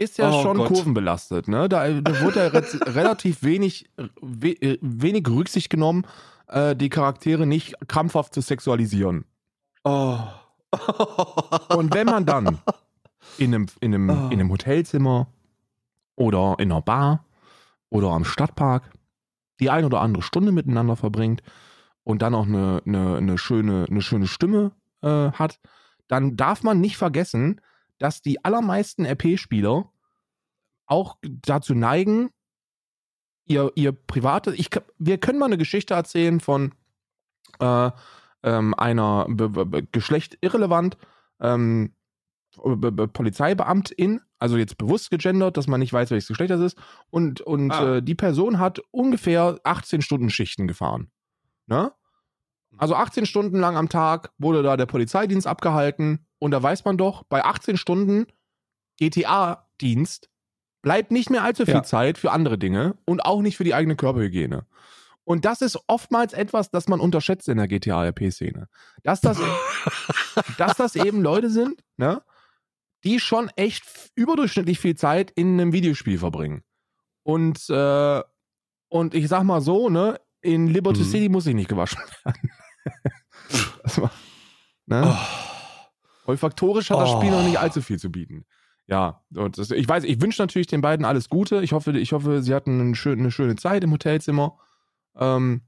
ist 0.00 0.18
ja 0.18 0.30
Oh 0.30 0.42
schon 0.42 0.56
Gott. 0.56 0.68
kurvenbelastet. 0.68 1.46
Ne? 1.48 1.68
Da, 1.68 1.88
da 1.88 2.20
wurde 2.22 2.40
ja 2.40 2.46
re 2.48 2.62
relativ 2.94 3.42
wenig, 3.42 3.88
we 4.20 4.56
wenig 4.80 5.28
Rücksicht 5.28 5.70
genommen, 5.70 6.06
äh, 6.48 6.74
die 6.74 6.88
Charaktere 6.88 7.46
nicht 7.46 7.74
krampfhaft 7.86 8.34
zu 8.34 8.40
sexualisieren. 8.40 9.24
Oh. 9.84 10.18
Und 11.76 11.94
wenn 11.94 12.06
man 12.06 12.26
dann 12.26 12.58
in 13.38 13.54
einem, 13.54 13.66
in 13.80 13.94
einem, 13.94 14.10
Oh. 14.10 14.26
in 14.28 14.40
einem 14.40 14.50
Hotelzimmer 14.50 15.26
oder 16.16 16.56
in 16.58 16.70
einer 16.72 16.82
Bar 16.82 17.24
oder 17.90 18.08
am 18.10 18.24
Stadtpark 18.24 18.90
die 19.60 19.68
ein 19.70 19.84
oder 19.84 20.00
andere 20.00 20.22
Stunde 20.22 20.52
miteinander 20.52 20.96
verbringt 20.96 21.42
und 22.04 22.22
dann 22.22 22.34
auch 22.34 22.46
eine, 22.46 22.82
eine, 22.86 23.16
eine, 23.16 23.36
schöne, 23.38 23.86
eine 23.90 24.00
schöne 24.00 24.26
Stimme 24.26 24.72
äh, 25.02 25.32
hat, 25.32 25.58
dann 26.08 26.36
darf 26.36 26.62
man 26.62 26.80
nicht 26.80 26.96
vergessen, 26.96 27.60
dass 27.98 28.22
die 28.22 28.42
allermeisten 28.44 29.04
RP-Spieler 29.04 29.89
auch 30.90 31.18
dazu 31.22 31.74
neigen, 31.74 32.30
ihr, 33.46 33.72
ihr 33.74 33.92
privates. 33.92 34.54
Ich, 34.54 34.70
wir 34.98 35.18
können 35.18 35.38
mal 35.38 35.46
eine 35.46 35.58
Geschichte 35.58 35.94
erzählen 35.94 36.40
von 36.40 36.72
äh, 37.60 37.90
ähm, 38.42 38.74
einer 38.74 39.26
be, 39.28 39.48
be, 39.48 39.82
Geschlecht 39.92 40.38
irrelevant 40.40 40.96
ähm, 41.40 41.94
be, 42.64 42.92
be, 42.92 43.08
Polizeibeamtin, 43.08 44.20
also 44.38 44.56
jetzt 44.56 44.78
bewusst 44.78 45.10
gegendert, 45.10 45.56
dass 45.56 45.66
man 45.66 45.80
nicht 45.80 45.92
weiß, 45.92 46.10
welches 46.10 46.28
Geschlecht 46.28 46.50
das 46.50 46.60
ist, 46.60 46.78
und, 47.10 47.40
und 47.40 47.70
Ah. 47.72 47.96
äh, 47.96 48.02
die 48.02 48.14
Person 48.14 48.58
hat 48.58 48.80
ungefähr 48.90 49.60
18 49.64 50.00
Stunden 50.02 50.30
Schichten 50.30 50.66
gefahren. 50.66 51.10
Ne? 51.66 51.92
Also 52.78 52.94
18 52.94 53.26
Stunden 53.26 53.58
lang 53.58 53.76
am 53.76 53.88
Tag 53.88 54.32
wurde 54.38 54.62
da 54.62 54.76
der 54.76 54.86
Polizeidienst 54.86 55.46
abgehalten 55.46 56.26
und 56.38 56.52
da 56.52 56.62
weiß 56.62 56.84
man 56.84 56.96
doch, 56.96 57.24
bei 57.24 57.44
18 57.44 57.76
Stunden 57.76 58.26
GTA-Dienst 58.98 60.29
bleibt 60.82 61.10
nicht 61.10 61.30
mehr 61.30 61.42
allzu 61.44 61.64
viel 61.64 61.74
Ja. 61.74 61.82
Zeit 61.82 62.18
für 62.18 62.30
andere 62.32 62.58
Dinge 62.58 62.96
und 63.04 63.24
auch 63.24 63.42
nicht 63.42 63.56
für 63.56 63.64
die 63.64 63.74
eigene 63.74 63.96
Körperhygiene. 63.96 64.66
Und 65.24 65.44
das 65.44 65.60
ist 65.60 65.78
oftmals 65.86 66.32
etwas, 66.32 66.70
das 66.70 66.88
man 66.88 66.98
unterschätzt 66.98 67.48
in 67.48 67.58
der 67.58 67.68
GTA-RP-Szene. 67.68 68.68
Dass 69.02 69.20
das, 69.20 69.38
dass 70.58 70.76
das 70.76 70.96
eben 70.96 71.22
Leute 71.22 71.50
sind, 71.50 71.80
ne, 71.96 72.22
die 73.04 73.20
schon 73.20 73.48
echt 73.56 73.84
überdurchschnittlich 74.14 74.80
viel 74.80 74.96
Zeit 74.96 75.30
in 75.30 75.60
einem 75.60 75.72
Videospiel 75.72 76.18
verbringen. 76.18 76.62
Und, 77.22 77.68
äh, 77.68 78.22
und 78.88 79.14
ich 79.14 79.28
sag 79.28 79.42
mal 79.44 79.60
so, 79.60 79.88
ne, 79.88 80.18
in 80.40 80.66
Liberty 80.68 81.00
Mhm. 81.00 81.04
City 81.10 81.28
muss 81.28 81.46
ich 81.46 81.54
nicht 81.54 81.68
gewaschen 81.68 82.00
werden. 82.24 82.50
das 83.82 84.00
war, 84.00 84.10
ne? 84.86 85.02
Oh. 85.06 86.30
Olfaktorisch 86.30 86.90
hat 86.90 86.98
das 86.98 87.10
Oh. 87.10 87.18
Spiel 87.18 87.30
noch 87.30 87.42
nicht 87.42 87.58
allzu 87.58 87.82
viel 87.82 87.98
zu 87.98 88.10
bieten. 88.10 88.46
Ja, 88.90 89.22
und 89.36 89.56
das, 89.56 89.70
ich 89.70 89.88
weiß, 89.88 90.02
ich 90.02 90.20
wünsche 90.20 90.42
natürlich 90.42 90.66
den 90.66 90.80
beiden 90.80 91.06
alles 91.06 91.28
Gute. 91.28 91.62
Ich 91.62 91.72
hoffe, 91.72 91.96
ich 91.96 92.12
hoffe, 92.12 92.42
sie 92.42 92.52
hatten 92.52 92.80
eine 92.80 92.96
schöne, 92.96 93.20
eine 93.22 93.30
schöne 93.30 93.54
Zeit 93.54 93.84
im 93.84 93.92
Hotelzimmer. 93.92 94.58
Ähm, 95.16 95.62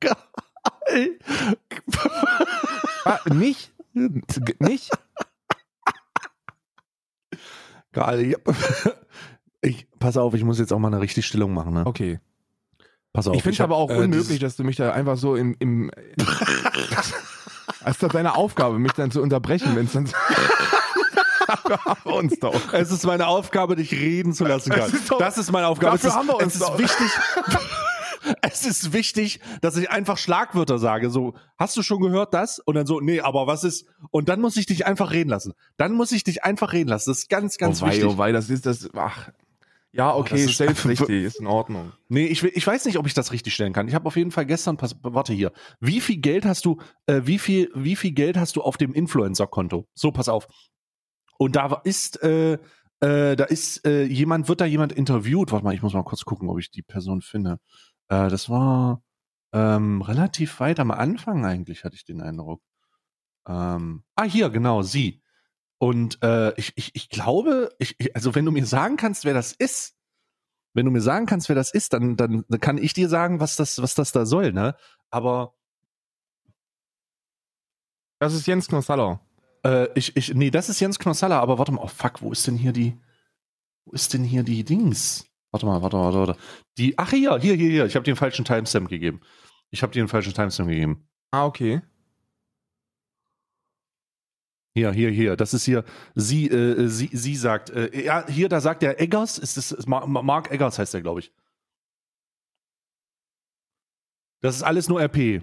Geil. 0.00 1.18
ah, 3.04 3.20
nicht? 3.32 3.72
Nicht? 4.58 4.90
Geil. 7.92 8.36
Ich, 9.60 9.86
pass 10.00 10.16
auf, 10.16 10.34
ich 10.34 10.42
muss 10.42 10.58
jetzt 10.58 10.72
auch 10.72 10.80
mal 10.80 10.88
eine 10.88 11.00
richtige 11.00 11.24
Stellung 11.24 11.54
machen. 11.54 11.74
Ne? 11.74 11.86
Okay. 11.86 12.18
Pass 13.12 13.28
auf. 13.28 13.36
Ich 13.36 13.42
finde 13.42 13.54
es 13.54 13.60
aber 13.60 13.76
auch 13.76 13.90
äh, 13.90 13.98
unmöglich, 13.98 14.40
dass 14.40 14.56
du 14.56 14.64
mich 14.64 14.74
da 14.74 14.90
einfach 14.90 15.16
so 15.16 15.36
im. 15.36 15.54
im 15.60 15.92
das 16.16 17.12
ist 17.86 18.02
doch 18.02 18.10
deine 18.10 18.34
Aufgabe, 18.34 18.80
mich 18.80 18.92
dann 18.92 19.12
zu 19.12 19.22
unterbrechen, 19.22 19.76
wenn 19.76 19.84
es 19.84 19.92
dann. 19.92 20.08
Dafür 21.52 21.84
haben 21.84 22.00
wir 22.04 22.14
uns 22.14 22.38
doch. 22.38 22.72
Es 22.72 22.90
ist 22.90 23.04
meine 23.04 23.26
Aufgabe, 23.26 23.76
dich 23.76 23.92
reden 23.92 24.32
zu 24.32 24.44
lassen. 24.44 24.70
Karl. 24.70 24.88
Es 24.88 24.94
ist 24.94 25.10
doch- 25.10 25.18
das 25.18 25.38
ist 25.38 25.52
meine 25.52 25.66
Aufgabe. 25.66 25.92
Dafür 25.98 26.08
es 26.08 26.14
ist, 26.14 26.18
haben 26.18 26.28
wir 26.28 26.36
uns 26.36 26.46
es 26.46 26.54
ist 26.54 26.62
doch. 26.62 26.78
wichtig. 26.78 27.10
es 28.42 28.64
ist 28.64 28.92
wichtig, 28.92 29.40
dass 29.60 29.76
ich 29.76 29.90
einfach 29.90 30.18
Schlagwörter 30.18 30.78
sage. 30.78 31.10
So, 31.10 31.34
hast 31.58 31.76
du 31.76 31.82
schon 31.82 32.00
gehört 32.00 32.34
das? 32.34 32.58
Und 32.58 32.74
dann 32.74 32.86
so, 32.86 33.00
nee, 33.00 33.20
aber 33.20 33.46
was 33.46 33.64
ist? 33.64 33.86
Und 34.10 34.28
dann 34.28 34.40
muss 34.40 34.56
ich 34.56 34.66
dich 34.66 34.86
einfach 34.86 35.10
reden 35.12 35.30
lassen. 35.30 35.54
Dann 35.76 35.92
muss 35.92 36.12
ich 36.12 36.24
dich 36.24 36.44
einfach 36.44 36.72
reden 36.72 36.88
lassen. 36.88 37.10
Das 37.10 37.18
ist 37.18 37.28
ganz, 37.28 37.58
ganz 37.58 37.82
oh 37.82 37.86
wei, 37.86 37.90
wichtig. 37.90 38.06
oh 38.08 38.18
wei, 38.18 38.32
das 38.32 38.50
ist 38.50 38.66
das. 38.66 38.88
Ach. 38.94 39.30
Ja, 39.94 40.14
okay, 40.14 40.36
das 40.36 40.40
ist 40.42 40.52
stell's 40.52 40.86
richtig, 40.88 41.24
ist 41.24 41.40
in 41.40 41.46
Ordnung. 41.46 41.92
Nee, 42.08 42.26
ich, 42.26 42.42
ich 42.42 42.66
weiß 42.66 42.86
nicht, 42.86 42.96
ob 42.96 43.06
ich 43.06 43.12
das 43.12 43.30
richtig 43.30 43.54
stellen 43.54 43.74
kann. 43.74 43.88
Ich 43.88 43.94
habe 43.94 44.06
auf 44.06 44.16
jeden 44.16 44.30
Fall 44.30 44.46
gestern, 44.46 44.78
pass, 44.78 44.96
warte 45.02 45.34
hier, 45.34 45.52
wie 45.80 46.00
viel 46.00 46.16
Geld 46.16 46.46
hast 46.46 46.64
du, 46.64 46.78
äh, 47.06 47.20
wie 47.24 47.38
viel, 47.38 47.70
wie 47.74 47.94
viel 47.94 48.12
Geld 48.12 48.38
hast 48.38 48.56
du 48.56 48.62
auf 48.62 48.78
dem 48.78 48.94
Influencer-Konto? 48.94 49.86
So, 49.92 50.10
pass 50.10 50.30
auf. 50.30 50.48
Und 51.42 51.56
da 51.56 51.80
ist, 51.82 52.22
äh, 52.22 52.52
äh, 53.00 53.34
da 53.34 53.44
ist 53.44 53.84
äh, 53.84 54.04
jemand, 54.04 54.48
wird 54.48 54.60
da 54.60 54.64
jemand 54.64 54.92
interviewt? 54.92 55.50
Warte 55.50 55.64
mal, 55.64 55.74
ich 55.74 55.82
muss 55.82 55.92
mal 55.92 56.04
kurz 56.04 56.24
gucken, 56.24 56.48
ob 56.48 56.60
ich 56.60 56.70
die 56.70 56.82
Person 56.82 57.20
finde. 57.20 57.58
Äh, 58.06 58.28
das 58.28 58.48
war 58.48 59.02
ähm, 59.52 60.02
relativ 60.02 60.60
weit 60.60 60.78
am 60.78 60.92
Anfang 60.92 61.44
eigentlich, 61.44 61.82
hatte 61.82 61.96
ich 61.96 62.04
den 62.04 62.20
Eindruck. 62.20 62.62
Ähm, 63.48 64.04
ah, 64.14 64.22
hier, 64.22 64.50
genau, 64.50 64.82
sie. 64.82 65.20
Und 65.78 66.22
äh, 66.22 66.54
ich, 66.54 66.74
ich, 66.76 66.94
ich 66.94 67.08
glaube, 67.08 67.74
ich, 67.80 67.96
ich, 67.98 68.14
also 68.14 68.36
wenn 68.36 68.44
du 68.44 68.52
mir 68.52 68.64
sagen 68.64 68.96
kannst, 68.96 69.24
wer 69.24 69.34
das 69.34 69.50
ist, 69.52 69.96
wenn 70.74 70.84
du 70.84 70.92
mir 70.92 71.00
sagen 71.00 71.26
kannst, 71.26 71.48
wer 71.48 71.56
das 71.56 71.74
ist, 71.74 71.92
dann, 71.92 72.16
dann, 72.16 72.44
kann 72.60 72.78
ich 72.78 72.94
dir 72.94 73.08
sagen, 73.08 73.40
was 73.40 73.56
das, 73.56 73.82
was 73.82 73.96
das 73.96 74.12
da 74.12 74.26
soll, 74.26 74.52
ne? 74.52 74.76
Aber 75.10 75.54
Das 78.20 78.32
ist 78.32 78.46
Jens 78.46 78.68
Knossaller. 78.68 79.20
Äh, 79.64 79.88
ich, 79.98 80.16
ich, 80.16 80.34
nee, 80.34 80.50
das 80.50 80.68
ist 80.68 80.80
Jens 80.80 80.98
Knossalla, 80.98 81.40
aber 81.40 81.58
warte 81.58 81.72
mal, 81.72 81.82
oh 81.82 81.88
fuck, 81.88 82.22
wo 82.22 82.32
ist 82.32 82.46
denn 82.46 82.56
hier 82.56 82.72
die, 82.72 82.98
wo 83.84 83.92
ist 83.92 84.12
denn 84.14 84.24
hier 84.24 84.42
die 84.42 84.64
Dings? 84.64 85.26
Warte 85.50 85.66
mal, 85.66 85.82
warte, 85.82 85.96
warte, 85.98 86.18
warte. 86.18 86.36
Die, 86.78 86.98
ach 86.98 87.10
hier, 87.10 87.38
hier, 87.38 87.54
hier, 87.54 87.70
hier, 87.70 87.86
ich 87.86 87.94
habe 87.94 88.04
den 88.04 88.16
falschen 88.16 88.44
Timestamp 88.44 88.88
gegeben. 88.88 89.20
Ich 89.70 89.82
habe 89.82 89.92
dir 89.92 90.02
den 90.02 90.08
falschen 90.08 90.32
Timestamp 90.34 90.68
gegeben. 90.68 91.06
Ah, 91.30 91.46
okay. 91.46 91.82
Hier, 94.74 94.90
hier, 94.92 95.10
hier. 95.10 95.36
Das 95.36 95.52
ist 95.52 95.64
hier, 95.66 95.84
sie, 96.14 96.48
äh, 96.48 96.88
sie, 96.88 97.10
sie 97.12 97.36
sagt, 97.36 97.68
äh, 97.70 98.04
ja, 98.04 98.26
hier, 98.26 98.48
da 98.48 98.60
sagt 98.62 98.80
der 98.82 99.00
Eggers, 99.00 99.36
ist 99.38 99.58
das, 99.58 99.70
ist 99.72 99.86
Ma- 99.86 100.06
Ma- 100.06 100.22
Mark 100.22 100.50
Eggers 100.50 100.78
heißt 100.78 100.94
der, 100.94 101.02
glaube 101.02 101.20
ich. 101.20 101.32
Das 104.40 104.56
ist 104.56 104.62
alles 104.62 104.88
nur 104.88 105.00
RP. 105.00 105.42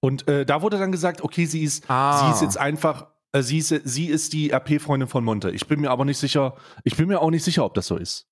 Und 0.00 0.28
äh, 0.28 0.44
da 0.46 0.62
wurde 0.62 0.78
dann 0.78 0.92
gesagt, 0.92 1.22
okay, 1.22 1.46
sie 1.46 1.62
ist, 1.62 1.84
Ah. 1.88 2.24
sie 2.28 2.34
ist 2.34 2.42
jetzt 2.42 2.58
einfach, 2.58 3.06
äh, 3.32 3.42
sie 3.42 3.58
ist, 3.58 3.68
sie 3.84 4.06
ist 4.06 4.32
die 4.32 4.50
RP-Freundin 4.52 5.08
von 5.08 5.24
Monte. 5.24 5.50
Ich 5.50 5.66
bin 5.66 5.80
mir 5.80 5.90
aber 5.90 6.04
nicht 6.04 6.18
sicher, 6.18 6.54
ich 6.84 6.96
bin 6.96 7.08
mir 7.08 7.20
auch 7.20 7.30
nicht 7.30 7.44
sicher, 7.44 7.64
ob 7.64 7.74
das 7.74 7.86
so 7.86 7.96
ist. 7.96 8.28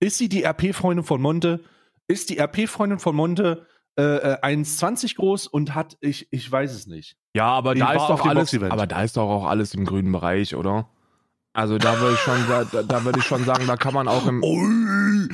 Ist 0.00 0.18
sie 0.18 0.28
die 0.28 0.44
RP-Freundin 0.44 1.04
von 1.04 1.20
Monte? 1.20 1.64
Ist 2.06 2.30
die 2.30 2.38
RP-Freundin 2.38 2.98
von 2.98 3.16
Monte 3.16 3.66
äh, 3.98 4.02
äh, 4.02 4.40
1,20 4.42 5.16
groß 5.16 5.46
und 5.46 5.74
hat, 5.74 5.96
ich, 6.00 6.28
ich 6.30 6.52
weiß 6.52 6.72
es 6.74 6.86
nicht. 6.86 7.16
Ja, 7.34 7.46
aber 7.48 7.74
Die 7.74 7.80
da 7.80 7.92
ist 7.94 8.06
doch 8.06 8.26
alles, 8.26 8.54
aber 8.54 8.86
da 8.86 9.02
ist 9.02 9.16
doch 9.16 9.28
auch 9.28 9.46
alles 9.46 9.74
im 9.74 9.84
grünen 9.86 10.12
Bereich, 10.12 10.54
oder? 10.54 10.90
Also 11.54 11.78
da 11.78 11.98
würde 12.00 12.14
ich 12.14 12.20
schon, 12.20 12.36
da, 12.48 12.82
da, 12.82 13.04
würde 13.04 13.18
ich 13.20 13.24
schon 13.24 13.44
sagen, 13.46 13.66
da 13.66 13.76
kann 13.76 13.94
man 13.94 14.06
auch 14.08 14.26
im, 14.26 14.42
ui. 14.44 15.28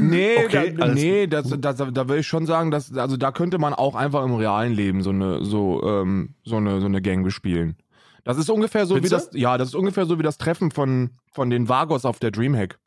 Nee, 0.00 0.36
Okay, 0.44 0.74
da, 0.76 0.88
nee, 0.88 1.26
das, 1.26 1.54
das, 1.58 1.76
da 1.76 2.08
will 2.08 2.20
ich 2.20 2.26
schon 2.26 2.46
sagen, 2.46 2.70
dass, 2.70 2.92
also 2.96 3.16
da 3.16 3.32
könnte 3.32 3.58
man 3.58 3.74
auch 3.74 3.94
einfach 3.94 4.24
im 4.24 4.34
realen 4.34 4.72
Leben 4.72 5.02
so 5.02 5.10
eine, 5.10 5.44
so, 5.44 5.82
ähm, 5.84 6.34
so 6.44 6.56
eine, 6.56 6.80
so 6.80 6.86
eine 6.86 7.02
Gang 7.02 7.24
bespielen. 7.24 7.76
Das 8.24 8.36
ist 8.36 8.50
ungefähr 8.50 8.86
so 8.86 8.94
Findest 8.94 9.12
wie 9.12 9.16
das, 9.16 9.40
ja, 9.40 9.58
das 9.58 9.68
ist 9.68 9.74
ungefähr 9.74 10.06
so 10.06 10.18
wie 10.18 10.22
das 10.22 10.38
Treffen 10.38 10.70
von, 10.70 11.10
von 11.32 11.50
den 11.50 11.68
Vagos 11.68 12.04
auf 12.04 12.18
der 12.18 12.30
Dreamhack. 12.30 12.78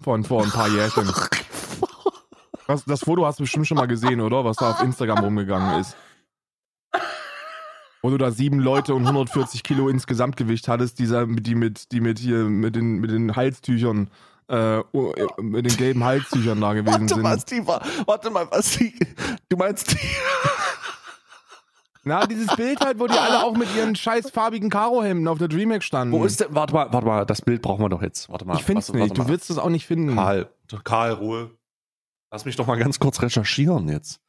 Von 0.00 0.24
vor 0.24 0.42
ein 0.42 0.50
paar 0.50 0.68
Jährchen. 0.68 1.10
Das, 2.66 2.84
das 2.84 3.04
Foto 3.04 3.24
hast 3.24 3.38
du 3.38 3.44
bestimmt 3.44 3.68
schon 3.68 3.76
mal 3.76 3.86
gesehen, 3.86 4.20
oder? 4.20 4.44
Was 4.44 4.56
da 4.56 4.72
auf 4.72 4.82
Instagram 4.82 5.22
rumgegangen 5.22 5.80
ist. 5.80 5.96
Wo 8.02 8.10
du 8.10 8.18
da 8.18 8.32
sieben 8.32 8.58
Leute 8.58 8.94
und 8.94 9.04
140 9.04 9.62
Kilo 9.62 9.88
insgesamtgewicht 9.88 10.66
hattest, 10.66 10.98
dieser, 10.98 11.26
die 11.26 11.54
mit, 11.54 11.92
die 11.92 12.00
mit 12.00 12.18
hier, 12.18 12.38
mit 12.38 12.74
den, 12.74 12.98
mit 12.98 13.10
den 13.10 13.36
Halstüchern, 13.36 14.10
äh, 14.48 14.82
oh, 14.92 15.12
äh, 15.12 15.42
mit 15.42 15.66
den 15.70 15.76
gelben 15.76 16.04
Halstüchern 16.04 16.60
da 16.60 16.74
gewesen 16.74 17.10
Warte 17.10 17.14
sind. 17.14 17.22
mal, 17.22 17.36
die 17.38 17.66
war, 17.66 17.82
warte 18.06 18.30
mal, 18.30 18.46
was 18.50 18.78
die, 18.78 18.94
du 19.48 19.56
meinst 19.56 19.92
die, 19.92 19.98
Na, 22.04 22.24
dieses 22.26 22.54
Bild 22.54 22.80
halt, 22.80 23.00
wo 23.00 23.08
die 23.08 23.18
alle 23.18 23.42
auch 23.42 23.56
mit 23.56 23.68
ihren 23.74 23.96
scheiß 23.96 24.30
farbigen 24.30 24.70
Karohemden 24.70 25.26
auf 25.26 25.38
der 25.38 25.48
Dreamhack 25.48 25.82
standen. 25.82 26.12
wo 26.14 26.24
ist 26.24 26.40
denn, 26.40 26.48
warte 26.50 26.72
mal, 26.72 26.92
warte 26.92 27.06
mal, 27.06 27.26
das 27.26 27.42
Bild 27.42 27.62
brauchen 27.62 27.82
wir 27.82 27.88
doch 27.88 28.02
jetzt, 28.02 28.28
warte 28.28 28.44
mal. 28.44 28.56
Ich 28.56 28.62
find's 28.64 28.88
warte, 28.88 29.00
nicht. 29.00 29.10
warte 29.10 29.22
Du 29.22 29.28
willst 29.28 29.50
es 29.50 29.58
auch 29.58 29.68
nicht 29.68 29.86
finden. 29.86 30.14
Karl, 30.14 30.48
Karl, 30.84 31.12
Ruhe. 31.12 31.50
Lass 32.30 32.44
mich 32.44 32.54
doch 32.56 32.66
mal 32.66 32.78
ganz 32.78 33.00
kurz 33.00 33.22
recherchieren 33.22 33.88
jetzt. 33.88 34.20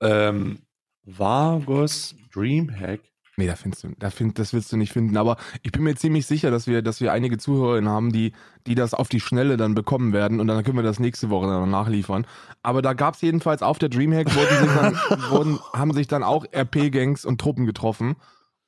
Ähm, 0.00 0.58
Vargos 1.04 2.14
Dreamhack. 2.32 3.00
Nee, 3.36 3.46
da 3.48 3.56
findest 3.56 3.84
du, 3.84 3.88
da 3.98 4.10
find, 4.10 4.38
das 4.38 4.52
willst 4.52 4.72
du 4.72 4.76
nicht 4.76 4.92
finden. 4.92 5.16
Aber 5.16 5.36
ich 5.62 5.72
bin 5.72 5.82
mir 5.82 5.96
ziemlich 5.96 6.26
sicher, 6.26 6.50
dass 6.52 6.66
wir, 6.68 6.82
dass 6.82 7.00
wir 7.00 7.12
einige 7.12 7.36
Zuhörerinnen 7.36 7.90
haben, 7.90 8.12
die, 8.12 8.32
die 8.66 8.76
das 8.76 8.94
auf 8.94 9.08
die 9.08 9.20
Schnelle 9.20 9.56
dann 9.56 9.74
bekommen 9.74 10.12
werden 10.12 10.38
und 10.40 10.46
dann 10.46 10.62
können 10.62 10.76
wir 10.78 10.84
das 10.84 11.00
nächste 11.00 11.30
Woche 11.30 11.48
dann 11.48 11.70
nachliefern. 11.70 12.26
Aber 12.62 12.80
da 12.80 12.92
gab 12.92 13.14
es 13.14 13.22
jedenfalls 13.22 13.62
auf 13.62 13.78
der 13.78 13.88
Dreamhack, 13.88 14.34
wurden 14.34 14.58
sich 14.58 14.74
dann, 14.74 14.94
wurden, 15.30 15.58
haben 15.72 15.92
sich 15.92 16.06
dann 16.06 16.22
auch 16.22 16.44
RP-Gangs 16.54 17.24
und 17.24 17.40
Truppen 17.40 17.66
getroffen. 17.66 18.16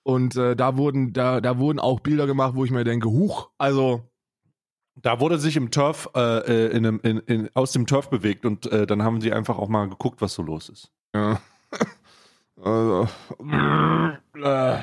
Und 0.02 0.37
äh, 0.37 0.57
da 0.57 0.76
wurden, 0.76 1.12
da, 1.12 1.40
da 1.40 1.59
wurden 1.59 1.79
auch 1.81 2.00
Bilder 2.00 2.26
gemacht, 2.26 2.55
wo 2.57 2.64
ich 2.64 2.70
mir 2.72 2.85
denke, 2.85 3.09
huch, 3.09 3.50
also 3.59 4.02
Da 5.02 5.20
wurde 5.20 5.38
sich 5.38 5.57
im 5.57 5.70
Turf, 5.70 6.09
äh, 6.14 6.20
äh, 6.38 6.70
in 6.76 6.87
einem, 6.87 7.00
in, 7.02 7.18
in, 7.20 7.50
aus 7.55 7.72
dem 7.72 7.87
Turf 7.87 8.09
bewegt 8.09 8.46
und 8.46 8.66
äh, 8.72 8.87
dann 8.87 9.02
haben 9.02 9.20
sie 9.20 9.33
einfach 9.33 9.59
auch 9.59 9.68
mal 9.68 9.88
geguckt, 9.88 10.20
was 10.22 10.35
so 10.35 10.42
los 10.42 10.68
ist. 10.70 10.90
Ja. 11.14 11.40
also, 12.60 13.08
äh, 14.34 14.78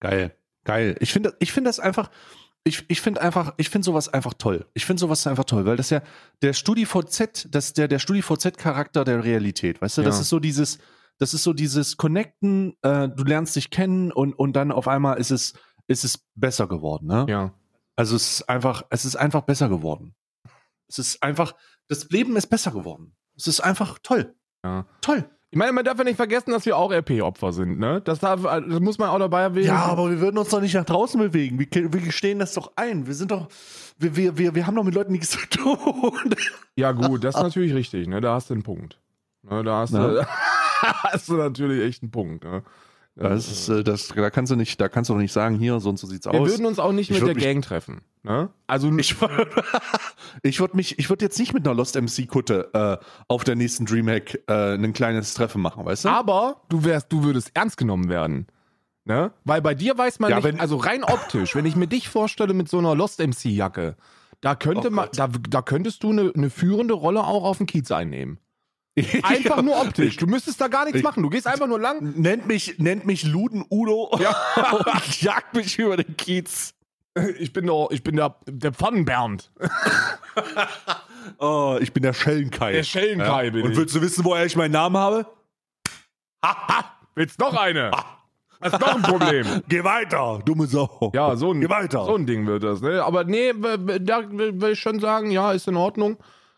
Geil, 0.00 0.36
geil. 0.64 0.96
Ich 1.00 1.12
finde, 1.12 1.34
ich 1.40 1.52
finde 1.52 1.68
das 1.68 1.80
einfach, 1.80 2.10
ich, 2.64 2.84
ich 2.88 3.00
finde 3.00 3.22
einfach, 3.22 3.54
ich 3.56 3.70
finde 3.70 3.84
sowas 3.86 4.08
einfach 4.12 4.34
toll. 4.34 4.66
Ich 4.74 4.84
finde 4.84 5.00
sowas 5.00 5.26
einfach 5.26 5.44
toll, 5.44 5.64
weil 5.64 5.76
das 5.76 5.90
ja 5.90 6.02
der 6.42 6.52
StudiVZ, 6.52 7.48
das 7.50 7.72
der 7.72 7.88
der 7.88 7.98
StudiVZ-Charakter 7.98 9.04
der 9.04 9.24
Realität, 9.24 9.80
weißt 9.80 9.98
du, 9.98 10.02
das 10.02 10.16
Ja. 10.16 10.20
ist 10.22 10.28
so 10.28 10.38
dieses, 10.40 10.78
das 11.18 11.32
ist 11.32 11.44
so 11.44 11.52
dieses 11.54 11.96
Connecten. 11.96 12.76
Äh, 12.82 13.08
du 13.08 13.24
lernst 13.24 13.56
dich 13.56 13.70
kennen 13.70 14.12
und 14.12 14.34
und 14.34 14.52
dann 14.54 14.70
auf 14.72 14.88
einmal 14.88 15.18
ist 15.18 15.30
es 15.30 15.54
ist 15.86 16.04
es 16.04 16.18
besser 16.34 16.66
geworden, 16.66 17.06
ne? 17.06 17.26
ja. 17.28 17.54
Also 17.98 18.14
es 18.16 18.40
ist 18.40 18.48
einfach, 18.50 18.82
es 18.90 19.06
ist 19.06 19.16
einfach 19.16 19.42
besser 19.42 19.70
geworden. 19.70 20.14
Es 20.88 20.98
ist 20.98 21.22
einfach, 21.22 21.54
das 21.88 22.10
Leben 22.10 22.36
ist 22.36 22.48
besser 22.48 22.70
geworden. 22.72 23.16
Es 23.36 23.46
ist 23.46 23.60
einfach 23.60 23.98
toll, 24.02 24.34
Ja. 24.62 24.84
toll. 25.00 25.30
Ich 25.56 25.58
meine, 25.58 25.72
man 25.72 25.86
darf 25.86 25.96
ja 25.96 26.04
nicht 26.04 26.16
vergessen, 26.16 26.50
dass 26.50 26.66
wir 26.66 26.76
auch 26.76 26.92
RP-Opfer 26.92 27.50
sind, 27.50 27.78
ne? 27.78 28.02
Das, 28.02 28.18
darf, 28.18 28.42
das 28.42 28.78
muss 28.78 28.98
man 28.98 29.08
auch 29.08 29.18
dabei 29.18 29.40
erwähnen. 29.40 29.68
Ja, 29.68 29.86
aber 29.86 30.10
wir 30.10 30.20
würden 30.20 30.36
uns 30.36 30.50
doch 30.50 30.60
nicht 30.60 30.74
nach 30.74 30.84
draußen 30.84 31.18
bewegen. 31.18 31.58
Wir, 31.58 31.66
wir 31.72 32.00
gestehen 32.02 32.38
das 32.40 32.52
doch 32.52 32.72
ein. 32.76 33.06
Wir 33.06 33.14
sind 33.14 33.30
doch, 33.30 33.48
wir, 33.96 34.14
wir, 34.16 34.36
wir, 34.36 34.54
wir 34.54 34.66
haben 34.66 34.74
doch 34.74 34.84
mit 34.84 34.94
Leuten 34.94 35.12
nichts 35.12 35.30
zu 35.30 35.38
tun. 35.48 36.34
Ja, 36.76 36.92
gut, 36.92 37.24
das 37.24 37.36
ist 37.36 37.40
natürlich 37.40 37.72
richtig, 37.72 38.06
ne? 38.06 38.20
Da 38.20 38.34
hast 38.34 38.50
du 38.50 38.54
einen 38.54 38.64
Punkt. 38.64 39.00
Ne, 39.44 39.64
da 39.64 39.78
hast, 39.78 39.94
du, 39.94 40.26
hast 40.82 41.30
du 41.30 41.36
natürlich 41.36 41.82
echt 41.84 42.02
einen 42.02 42.10
Punkt, 42.10 42.44
ne? 42.44 42.62
Das 43.18 43.50
ist, 43.50 43.68
äh, 43.70 43.82
das, 43.82 44.08
da 44.08 44.28
kannst 44.28 44.52
du 44.52 44.56
nicht, 44.56 44.78
da 44.78 44.88
kannst 44.90 45.08
du 45.08 45.14
doch 45.14 45.20
nicht 45.20 45.32
sagen, 45.32 45.58
hier, 45.58 45.80
so 45.80 45.88
und 45.88 45.98
so 45.98 46.06
sieht's 46.06 46.26
Wir 46.26 46.34
aus. 46.38 46.50
würden 46.50 46.66
uns 46.66 46.78
auch 46.78 46.92
nicht 46.92 47.10
Ich 47.10 47.18
mit 47.18 47.26
der 47.26 47.34
mich- 47.34 47.42
Gang 47.44 47.64
treffen, 47.64 48.02
ne? 48.22 48.50
Also, 48.66 48.94
ich 48.98 49.16
ich 50.42 50.60
würde 50.60 50.76
mich, 50.76 50.98
ich 50.98 51.08
würde 51.08 51.24
jetzt 51.24 51.38
nicht 51.38 51.54
mit 51.54 51.66
einer 51.66 51.74
Lost 51.74 51.94
MC 52.00 52.28
Kutte 52.28 52.70
äh, 52.74 53.04
auf 53.28 53.44
der 53.44 53.56
nächsten 53.56 53.86
Dreamhack 53.86 54.42
äh, 54.48 54.74
ein 54.74 54.92
kleines 54.92 55.34
Treffen 55.34 55.62
machen, 55.62 55.84
weißt 55.84 56.04
du? 56.04 56.08
aber 56.10 56.60
du 56.68 56.84
wärst, 56.84 57.10
du 57.12 57.24
würdest 57.24 57.52
ernst 57.54 57.76
genommen 57.78 58.08
werden. 58.08 58.46
Ne? 59.04 59.30
Weil 59.44 59.62
bei 59.62 59.74
dir 59.74 59.96
weiß 59.96 60.18
man 60.18 60.30
Ja, 60.30 60.40
nicht, 60.40 60.60
also 60.60 60.76
rein 60.76 61.04
optisch, 61.04 61.54
wenn 61.54 61.64
ich 61.64 61.76
mir 61.76 61.86
dich 61.86 62.08
vorstelle 62.08 62.54
mit 62.54 62.68
so 62.68 62.78
einer 62.78 62.94
Lost 62.94 63.20
MC 63.20 63.44
Jacke, 63.46 63.96
da 64.40 64.54
könnte 64.56 64.88
Oh 64.88 64.90
man, 64.90 65.08
da, 65.14 65.28
da 65.28 65.62
könntest 65.62 66.02
du 66.02 66.10
eine, 66.10 66.32
eine 66.34 66.50
führende 66.50 66.92
Rolle 66.94 67.24
auch 67.24 67.44
auf 67.44 67.58
dem 67.58 67.66
Kiez 67.66 67.90
einnehmen. 67.92 68.38
Einfach 69.22 69.62
nur 69.62 69.80
optisch. 69.80 70.16
Du 70.16 70.26
müsstest 70.26 70.60
da 70.60 70.68
gar 70.68 70.84
nichts 70.84 70.98
Ich- 70.98 71.04
machen. 71.04 71.22
Du 71.22 71.28
gehst 71.30 71.46
einfach 71.46 71.66
nur 71.66 71.78
lang. 71.78 72.14
Nennt 72.16 72.46
mich, 72.46 72.78
nennt 72.78 73.04
mich 73.06 73.24
Luden 73.24 73.64
Udo 73.70 74.04
und 74.14 75.20
jagt 75.22 75.54
mich 75.54 75.78
über 75.78 75.96
den 75.96 76.16
Kiez. 76.16 76.72
Ich 77.38 77.52
bin 77.52 77.66
der, 77.66 77.86
ich 77.90 78.02
bin 78.02 78.16
der, 78.16 78.36
der 78.46 78.72
Pfannenbernd. 78.72 79.50
Oh, 81.38 81.78
ich 81.80 81.92
bin 81.92 82.02
der 82.02 82.12
Schellenkai. 82.12 82.72
Der 82.72 82.82
Schellenkai 82.82 83.50
bin 83.50 83.62
Und 83.64 83.72
ich. 83.72 83.78
willst 83.78 83.94
du 83.94 84.00
wissen, 84.02 84.24
woher 84.24 84.44
ich 84.44 84.54
meinen 84.56 84.72
Namen 84.72 84.96
habe? 84.96 85.26
Willst 87.14 87.38
noch 87.40 87.54
eine? 87.54 87.90
Hast 88.60 88.80
noch 88.80 88.94
ein 88.96 89.02
Problem. 89.02 89.62
Geh 89.68 89.82
weiter, 89.84 90.40
dumme 90.44 90.66
Sau. 90.66 91.10
Ja, 91.14 91.36
so 91.36 91.52
ein, 91.52 91.60
Geh 91.60 91.68
weiter. 91.68 92.04
so 92.04 92.14
ein 92.16 92.26
Ding 92.26 92.46
wird 92.46 92.62
das. 92.62 92.80
Ne? 92.80 93.02
Aber 93.02 93.24
nee, 93.24 93.52
da 94.00 94.22
will 94.30 94.72
ich 94.72 94.80
schon 94.80 95.00
sagen, 95.00 95.30
ja, 95.30 95.52
ist 95.52 95.68
in 95.68 95.76
Ordnung. 95.76 96.16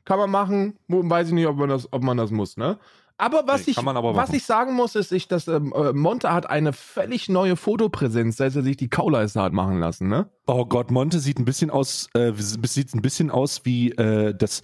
Kann 0.09 0.19
man 0.19 0.31
machen. 0.31 0.79
Weiß 0.89 1.29
ich 1.29 1.35
nicht, 1.35 1.47
ob 1.47 1.59
man 1.59 1.69
das, 1.69 1.93
ob 1.93 2.03
man 2.03 2.17
das 2.17 2.31
muss. 2.31 2.57
Ne? 2.57 2.79
Aber 3.19 3.43
was, 3.47 3.67
Nee, 3.67 3.73
ich, 3.73 3.79
aber 3.79 4.17
was 4.17 4.33
ich 4.33 4.47
sagen 4.47 4.73
muss, 4.73 4.95
ist, 4.95 5.13
ich, 5.13 5.29
dass 5.29 5.49
ähm, 5.49 5.75
äh, 5.77 5.93
Monte 5.93 6.33
hat 6.33 6.49
eine 6.49 6.73
völlig 6.73 7.29
neue 7.29 7.57
Fotopräsenz, 7.57 8.39
seit 8.39 8.57
er 8.57 8.63
sich 8.63 8.79
die 8.79 8.89
Kauleiste 8.89 9.43
hat 9.43 9.53
machen 9.53 9.81
lassen. 9.81 10.09
Ne? 10.09 10.31
Oh 10.47 10.65
Gott, 10.65 10.91
Monte 10.91 11.19
sieht 11.19 11.39
ein 11.39 11.45
bisschen 11.45 11.69
aus, 11.69 12.09
äh, 12.15 12.33
sieht 12.35 12.95
ein 12.95 13.03
bisschen 13.03 13.31
aus 13.31 13.67
wie 13.67 13.91
äh, 13.91 14.35
das. 14.35 14.63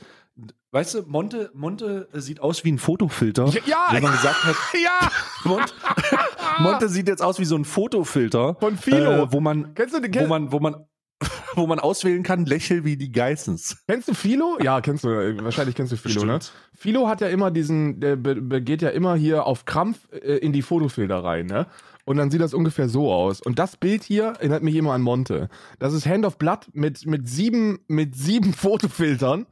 Weißt 0.71 0.95
du, 0.95 1.03
Monte, 1.03 1.51
Monte 1.53 2.09
sieht 2.15 2.41
aus 2.41 2.65
wie 2.65 2.73
ein 2.73 2.79
Fotofilter. 2.79 3.53
Ja, 3.67 3.89
Wenn 3.91 4.03
man 4.03 4.13
gesagt 4.13 4.45
hat, 4.45 4.57
ja! 4.73 5.11
Monte, 5.45 5.75
Monte 6.59 6.89
sieht 6.89 7.07
jetzt 7.07 7.23
aus 7.23 7.39
wie 7.39 7.45
so 7.45 7.57
ein 7.57 7.67
Fotofilter. 7.67 8.57
Von 8.61 8.79
Philo. 8.79 9.25
Äh, 9.25 9.33
wo 9.33 9.41
man, 9.41 9.75
Kennst 9.75 9.95
du 9.95 10.01
den? 10.01 10.25
wo 10.25 10.27
man, 10.27 10.53
wo 10.53 10.59
man, 10.59 10.87
wo 11.55 11.67
man 11.67 11.79
auswählen 11.81 12.23
kann, 12.23 12.45
lächel 12.47 12.85
wie 12.85 12.97
die 12.97 13.13
Geissens. 13.13 13.83
kennst 13.89 14.09
du 14.09 14.15
Philo? 14.15 14.59
Ja, 14.63 14.81
kennst 14.81 15.05
du. 15.05 15.09
äh, 15.11 15.43
Wahrscheinlich 15.45 15.75
kennst 15.75 15.93
du 15.93 15.97
Philo, 15.97 16.25
ne? 16.25 16.39
Bestimmt. 16.39 16.59
Philo 16.75 17.09
hat 17.09 17.21
ja 17.21 17.29
immer 17.29 17.51
diesen, 17.51 18.01
der 18.01 18.17
geht 18.17 18.83
ja 18.83 18.91
immer 18.91 19.15
hier 19.17 19.47
auf 19.47 19.65
Krampf 19.65 19.99
äh, 20.13 20.37
in 20.39 20.53
die 20.53 20.63
Fotofilter 20.63 21.23
rein, 21.23 21.47
ne? 21.47 21.67
Und 22.07 22.19
dann 22.19 22.31
sieht 22.31 22.43
das 22.43 22.53
ungefähr 22.53 22.89
so 22.89 23.11
aus. 23.13 23.41
Und 23.41 23.59
das 23.59 23.77
Bild 23.79 24.03
hier 24.03 24.25
erinnert 24.25 24.63
mich 24.63 24.75
immer 24.75 24.93
an 24.93 25.01
Monte. 25.01 25.49
Das 25.79 25.95
ist 25.95 26.05
Hand 26.07 26.27
of 26.27 26.37
Blood 26.37 26.69
mit, 26.75 27.07
mit 27.07 27.27
sieben, 27.29 27.79
mit 27.89 28.15
sieben 28.15 28.53
Fotofiltern. 28.55 29.47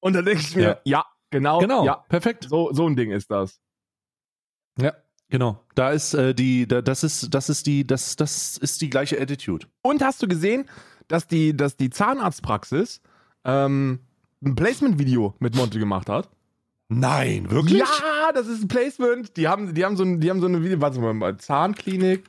Und 0.00 0.12
da 0.12 0.20
denke 0.20 0.40
ich 0.42 0.54
mir, 0.54 0.62
ja, 0.62 0.78
Ja. 0.84 1.04
genau, 1.30 1.60
Genau, 1.60 1.86
ja, 1.86 2.04
perfekt. 2.10 2.46
so, 2.50 2.70
so 2.74 2.86
ein 2.86 2.94
Ding 2.94 3.10
ist 3.10 3.30
das. 3.30 3.58
Ja, 4.78 4.92
genau. 5.30 5.60
Da 5.74 5.92
ist 5.92 6.12
äh, 6.12 6.34
die, 6.34 6.66
da, 6.68 6.82
das 6.82 7.04
ist, 7.04 7.32
das 7.34 7.48
ist 7.48 7.66
die, 7.66 7.86
das, 7.86 8.16
das 8.16 8.58
ist 8.58 8.82
die 8.82 8.90
gleiche 8.90 9.18
Attitude. 9.20 9.66
Und 9.82 10.02
hast 10.02 10.22
du 10.22 10.28
gesehen, 10.28 10.68
dass 11.08 11.26
die, 11.26 11.56
dass 11.56 11.76
die 11.76 11.90
Zahnarztpraxis 11.90 13.00
ähm, 13.44 14.00
ein 14.44 14.54
Placement-Video 14.54 15.34
mit 15.38 15.56
Monte 15.56 15.78
gemacht 15.78 16.08
hat? 16.08 16.28
Nein, 16.88 17.50
wirklich? 17.50 17.80
Ja, 17.80 18.32
das 18.32 18.46
ist 18.46 18.62
ein 18.62 18.68
Placement. 18.68 19.36
Die 19.36 19.48
haben, 19.48 19.74
die 19.74 19.84
haben 19.84 19.96
so 19.96 20.04
ein, 20.04 20.20
die 20.20 20.30
haben 20.30 20.40
so 20.40 20.46
eine 20.46 20.62
Video, 20.62 20.80
warte 20.80 21.00
mal, 21.00 21.36
Zahnklinik, 21.38 22.24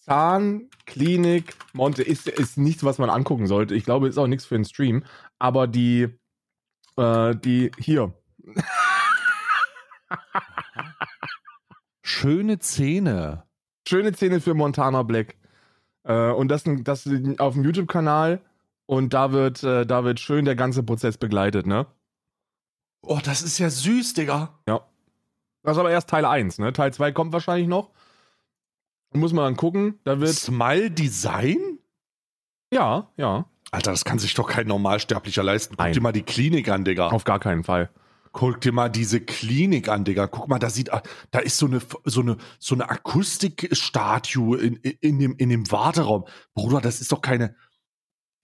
Zahnklinik, 0.00 1.54
Monte 1.72 2.02
ist, 2.02 2.26
ist 2.26 2.58
nichts, 2.58 2.84
was 2.84 2.98
man 2.98 3.10
angucken 3.10 3.46
sollte. 3.46 3.74
Ich 3.74 3.84
glaube, 3.84 4.08
ist 4.08 4.18
auch 4.18 4.26
nichts 4.26 4.46
für 4.46 4.56
den 4.56 4.64
Stream. 4.64 5.04
Aber 5.38 5.66
die, 5.66 6.08
äh, 6.96 7.36
die, 7.36 7.70
hier. 7.78 8.12
Schöne 12.02 12.58
Zähne. 12.58 13.44
Schöne 13.86 14.12
Szene 14.14 14.40
für 14.40 14.54
Montana 14.54 15.02
Black. 15.02 15.36
Äh, 16.04 16.30
und 16.30 16.48
das, 16.48 16.64
das 16.66 17.08
auf 17.38 17.54
dem 17.54 17.64
YouTube-Kanal. 17.64 18.40
Und 18.86 19.14
da 19.14 19.32
wird, 19.32 19.62
äh, 19.62 19.86
da 19.86 20.04
wird 20.04 20.20
schön 20.20 20.44
der 20.44 20.56
ganze 20.56 20.82
Prozess 20.82 21.16
begleitet, 21.16 21.66
ne? 21.66 21.86
Oh, 23.02 23.20
das 23.22 23.42
ist 23.42 23.58
ja 23.58 23.70
süß, 23.70 24.14
Digga. 24.14 24.58
Ja. 24.68 24.86
Das 25.62 25.76
ist 25.76 25.78
aber 25.78 25.90
erst 25.90 26.10
Teil 26.10 26.24
1, 26.24 26.58
ne? 26.58 26.72
Teil 26.72 26.92
2 26.92 27.12
kommt 27.12 27.32
wahrscheinlich 27.32 27.68
noch. 27.68 27.90
Muss 29.14 29.32
man 29.32 29.44
dann 29.44 29.56
gucken. 29.56 29.98
Da 30.04 30.20
wird. 30.20 30.30
Smile 30.30 30.90
Design? 30.90 31.78
Ja, 32.72 33.08
ja. 33.16 33.46
Alter, 33.70 33.90
das 33.90 34.04
kann 34.04 34.18
sich 34.18 34.34
doch 34.34 34.48
kein 34.48 34.66
Normalsterblicher 34.66 35.42
leisten. 35.42 35.76
Guck 35.76 35.84
Nein. 35.84 35.92
dir 35.92 36.00
mal 36.00 36.12
die 36.12 36.22
Klinik 36.22 36.68
an, 36.68 36.84
Digga. 36.84 37.08
Auf 37.08 37.24
gar 37.24 37.38
keinen 37.38 37.64
Fall. 37.64 37.90
Guck 38.32 38.60
dir 38.62 38.72
mal 38.72 38.88
diese 38.88 39.20
Klinik 39.20 39.88
an, 39.88 40.04
Digga. 40.04 40.26
Guck 40.26 40.48
mal, 40.48 40.58
da 40.58 40.70
sieht, 40.70 40.90
da 41.30 41.38
ist 41.38 41.58
so 41.58 41.66
eine, 41.66 41.80
so 42.04 42.22
eine, 42.22 42.38
so 42.58 42.74
eine 42.74 42.88
Akustikstatue 42.88 44.58
in, 44.58 44.76
in 44.76 45.18
dem, 45.18 45.36
in 45.36 45.48
dem 45.50 45.70
Warteraum. 45.70 46.24
Bruder, 46.54 46.80
das 46.80 47.00
ist 47.00 47.12
doch 47.12 47.20
keine, 47.20 47.54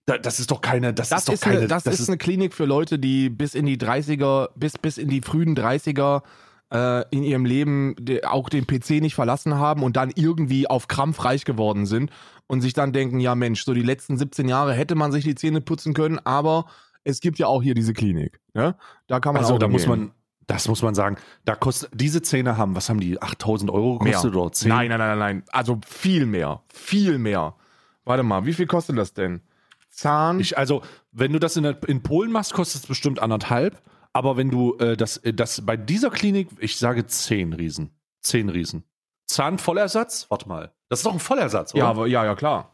da- 0.07 0.19
das 0.19 0.41
ist 0.41 0.51
doch 0.51 0.61
keine, 0.61 0.93
das, 0.93 1.09
Das, 1.09 1.21
ist 1.21 1.29
doch 1.29 1.35
ist, 1.35 1.41
keine, 1.43 1.59
eine, 1.59 1.69
das, 1.69 1.87
ist 1.87 2.09
eine 2.09 2.19
Klinik 2.19 2.55
für 2.55 2.65
Leute, 2.67 2.99
die 2.99 3.31
bis 3.31 3.55
in 3.55 3.67
die 3.67 3.79
30er, 3.79 4.51
bis, 4.57 4.79
bis 4.79 4.99
in 4.99 5.09
die 5.09 5.23
frühen 5.23 5.57
30er 5.57 6.23
äh, 6.71 7.05
in 7.11 7.23
ihrem 7.23 7.47
Leben 7.47 7.95
de, 7.99 8.25
auch 8.25 8.51
den 8.51 8.67
PC 8.67 9.01
nicht 9.01 9.15
verlassen 9.15 9.55
haben 9.55 9.83
und 9.83 9.97
dann 9.97 10.13
irgendwie 10.15 10.67
auf 10.69 10.89
Krampf 10.89 11.25
reich 11.25 11.45
geworden 11.47 11.87
sind 11.87 12.11
und 12.47 12.61
sich 12.61 12.75
dann 12.75 12.93
denken, 12.93 13.21
ja 13.21 13.35
Mensch, 13.35 13.65
so 13.65 13.73
die 13.75 13.83
letzten 13.83 14.19
17 14.19 14.49
Jahre 14.49 14.75
hätte 14.75 14.95
man 14.95 15.13
sich 15.13 15.25
die 15.25 15.35
Zähne 15.35 15.61
putzen 15.63 15.95
können, 15.95 16.19
aber 16.19 16.67
es 17.05 17.21
gibt 17.21 17.39
ja 17.39 17.47
auch 17.47 17.63
hier 17.63 17.75
diese 17.75 17.93
Klinik. 17.93 18.41
Ne? 18.55 18.77
Da 19.07 19.21
kann 19.21 19.35
man 19.35 19.43
also 19.43 19.55
auch 19.55 19.59
da 19.59 19.69
muss 19.69 19.87
man, 19.87 20.13
das 20.47 20.67
muss 20.69 20.83
man 20.83 20.95
sagen, 20.95 21.17
da 21.45 21.55
kostet, 21.55 21.91
diese 21.93 22.23
Zähne 22.23 22.57
haben, 22.57 22.75
was 22.75 22.89
haben 22.89 23.01
die, 23.01 23.21
8000 23.21 23.71
Euro 23.71 23.99
Mehr. 23.99 24.13
gekostet 24.13 24.35
oder 24.35 24.53
10? 24.53 24.69
Nein, 24.69 24.89
nein, 24.89 24.99
nein, 24.99 25.09
nein, 25.09 25.19
nein. 25.19 25.43
Also 25.51 25.79
viel 25.87 26.27
mehr. 26.27 26.63
Viel 26.73 27.19
mehr. 27.19 27.55
Warte 28.05 28.23
mal, 28.23 28.47
wie 28.47 28.55
viel 28.55 28.67
kostet 28.67 28.97
das 28.97 29.13
denn? 29.13 29.43
Zahn. 29.91 30.41
Ich, 30.41 30.57
also, 30.57 30.83
wenn 31.13 31.33
du 31.33 31.39
das 31.39 31.57
in, 31.57 31.65
der, 31.65 31.79
in 31.89 32.03
Polen 32.03 32.33
machst, 32.33 32.55
kostet 32.55 32.83
es 32.83 32.87
bestimmt 32.87 33.21
anderthalb. 33.21 33.83
Aber 34.13 34.37
wenn 34.37 34.51
du 34.51 34.77
äh, 34.79 34.97
das, 34.97 35.19
äh, 35.19 35.35
das 35.35 35.65
bei 35.65 35.77
dieser 35.77 36.11
Klinik, 36.11 36.49
ich 36.59 36.77
sage 36.77 37.07
zehn 37.07 37.53
Riesen. 37.53 37.91
Zehn 38.21 38.49
Riesen. 38.49 38.85
Zahnvollersatz? 39.27 40.27
Warte 40.31 40.49
mal. 40.49 40.73
Das 40.89 41.01
ist 41.01 41.07
doch 41.07 41.13
ein 41.13 41.21
Vollersatz, 41.21 41.75
oder? 41.75 41.83
Ja, 41.83 41.91
aber, 41.91 42.07
ja, 42.07 42.25
ja, 42.25 42.35
klar. 42.35 42.73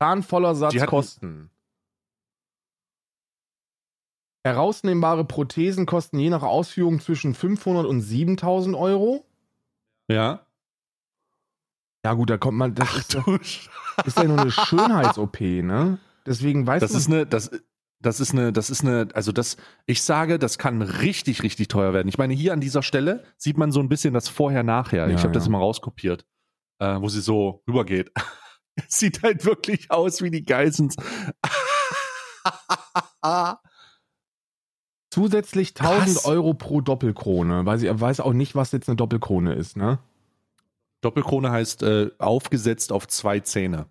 Zahnvoller 0.00 0.54
Satz 0.54 0.74
hatten- 0.76 0.86
kosten. 0.86 1.50
Herausnehmbare 4.44 5.24
Prothesen 5.24 5.84
kosten 5.84 6.18
je 6.18 6.30
nach 6.30 6.42
Ausführung 6.42 7.00
zwischen 7.00 7.34
500 7.34 7.86
und 7.86 8.00
7000 8.00 8.76
Euro. 8.76 9.24
ja. 10.08 10.44
Ja, 12.04 12.14
gut, 12.14 12.30
da 12.30 12.38
kommt 12.38 12.56
man. 12.56 12.74
Das 12.76 12.96
ist, 12.96 13.14
doch- 13.16 13.24
du 13.24 13.34
ist 13.38 14.16
ja 14.16 14.24
nur 14.24 14.38
eine 14.38 14.52
Schönheits-OP, 14.52 15.40
ne? 15.62 15.98
Deswegen 16.24 16.64
weiß 16.64 16.80
Das 16.80 16.92
man. 16.92 17.00
ist 17.00 17.06
eine, 17.08 17.26
das, 17.26 17.50
Das 18.00 18.20
ist 18.20 18.30
eine, 18.32 18.52
das 18.52 18.70
ist 18.70 18.82
eine, 18.84 19.08
also 19.14 19.32
das, 19.32 19.56
ich 19.84 20.02
sage, 20.04 20.38
das 20.38 20.56
kann 20.58 20.80
richtig, 20.80 21.42
richtig 21.42 21.66
teuer 21.66 21.92
werden. 21.92 22.06
Ich 22.08 22.16
meine, 22.16 22.32
hier 22.34 22.52
an 22.52 22.60
dieser 22.60 22.84
Stelle 22.84 23.24
sieht 23.36 23.58
man 23.58 23.72
so 23.72 23.80
ein 23.80 23.88
bisschen 23.88 24.14
das 24.14 24.28
Vorher-Nachher. 24.28 25.08
Ja, 25.08 25.14
ich 25.16 25.24
habe 25.24 25.32
das 25.32 25.46
ja. 25.46 25.50
mal 25.50 25.58
rauskopiert, 25.58 26.24
äh, 26.78 27.00
wo 27.00 27.08
sie 27.08 27.20
so 27.20 27.64
rübergeht. 27.68 28.12
Sieht 28.88 29.22
halt 29.22 29.44
wirklich 29.44 29.90
aus 29.90 30.22
wie 30.22 30.30
die 30.30 30.44
Geissens. 30.44 30.96
Zusätzlich 35.10 35.74
1000 35.78 36.04
Krass. 36.04 36.24
Euro 36.26 36.54
pro 36.54 36.80
Doppelkrone. 36.80 37.66
Weiß 37.66 37.82
ich 37.82 38.00
weiß 38.00 38.20
auch 38.20 38.32
nicht, 38.32 38.54
was 38.54 38.72
jetzt 38.72 38.88
eine 38.88 38.96
Doppelkrone 38.96 39.54
ist, 39.54 39.76
ne? 39.76 39.98
Doppelkrone 41.00 41.50
heißt 41.50 41.82
äh, 41.82 42.10
aufgesetzt 42.18 42.92
auf 42.92 43.08
zwei 43.08 43.40
Zähne. 43.40 43.86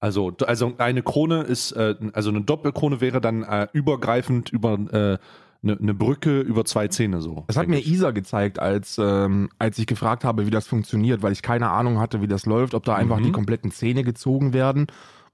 Also, 0.00 0.32
also 0.46 0.74
eine 0.78 1.02
Krone 1.02 1.42
ist, 1.42 1.72
äh, 1.72 1.96
also 2.12 2.30
eine 2.30 2.42
Doppelkrone 2.42 3.00
wäre 3.00 3.20
dann 3.20 3.42
äh, 3.42 3.66
übergreifend 3.72 4.50
über 4.50 4.74
äh, 4.74 5.18
eine, 5.62 5.76
eine 5.76 5.94
Brücke 5.94 6.40
über 6.40 6.64
zwei 6.64 6.88
Zähne 6.88 7.20
so. 7.20 7.44
Das 7.48 7.56
hat 7.56 7.66
mir 7.68 7.78
ich. 7.78 7.88
Isa 7.88 8.12
gezeigt, 8.12 8.58
als, 8.58 8.96
ähm, 8.98 9.48
als 9.58 9.78
ich 9.78 9.86
gefragt 9.86 10.24
habe, 10.24 10.46
wie 10.46 10.50
das 10.50 10.66
funktioniert, 10.66 11.22
weil 11.22 11.32
ich 11.32 11.42
keine 11.42 11.70
Ahnung 11.70 11.98
hatte, 11.98 12.22
wie 12.22 12.28
das 12.28 12.46
läuft, 12.46 12.74
ob 12.74 12.84
da 12.84 12.94
einfach 12.94 13.18
Mhm. 13.18 13.24
die 13.24 13.32
kompletten 13.32 13.70
Zähne 13.72 14.04
gezogen 14.04 14.52
werden. 14.52 14.86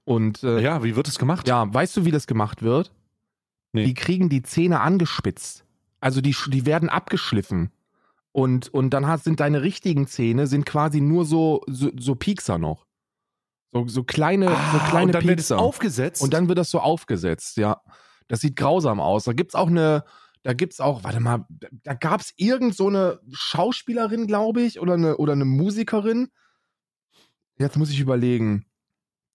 Und 0.03 0.43
äh, 0.43 0.55
ja. 0.55 0.77
Ja, 0.77 0.83
wie 0.83 0.95
wird 0.95 1.07
es 1.07 1.19
gemacht? 1.19 1.47
weißt 1.47 1.95
du, 1.97 2.05
wie 2.05 2.11
das 2.11 2.27
gemacht 2.27 2.61
wird? 2.63 2.91
Nee. 3.73 3.85
Die 3.85 3.93
kriegen 3.93 4.29
die 4.29 4.41
Zähne 4.41 4.79
angespitzt. 4.81 5.63
Also 5.99 6.21
die, 6.21 6.35
die 6.47 6.65
werden 6.65 6.89
abgeschliffen. 6.89 7.71
Und, 8.31 8.67
und 8.73 8.89
dann 8.91 9.07
hast, 9.07 9.23
sind 9.23 9.39
deine 9.39 9.61
richtigen 9.61 10.07
Zähne 10.07 10.47
sind 10.47 10.65
quasi 10.65 11.01
nur 11.01 11.25
so, 11.25 11.61
so, 11.67 11.89
so 11.97 12.15
Piekser 12.15 12.57
noch. 12.57 12.85
So, 13.71 13.87
so 13.87 14.03
kleine, 14.03 14.47
so 14.47 14.53
Ah, 14.53 14.87
kleine 14.89 15.05
und 15.07 15.11
dann 15.15 15.23
wird 15.23 15.39
es 15.39 15.47
Piekser. 15.47 15.59
aufgesetzt. 15.59 16.21
Und 16.21 16.33
dann 16.33 16.47
wird 16.47 16.57
das 16.57 16.69
so 16.69 16.79
aufgesetzt, 16.79 17.57
ja. 17.57 17.81
Das 18.27 18.41
sieht 18.41 18.55
grausam 18.55 18.99
aus. 18.99 19.25
Da 19.25 19.33
gibt's 19.33 19.55
auch 19.55 19.67
eine, 19.67 20.03
da 20.43 20.53
gibt's 20.53 20.79
auch, 20.79 21.03
warte 21.03 21.19
mal, 21.19 21.45
da- 21.83 21.93
gab's 21.93 22.33
irgend 22.37 22.75
so 22.75 22.87
eine 22.87 23.19
Schauspielerin, 23.31 24.27
glaube 24.27 24.61
ich, 24.61 24.79
oder 24.79 24.93
eine, 24.93 25.17
oder 25.17 25.33
eine 25.33 25.45
Musikerin. 25.45 26.29
Jetzt 27.57 27.77
muss 27.77 27.89
ich 27.89 27.99
überlegen. 27.99 28.65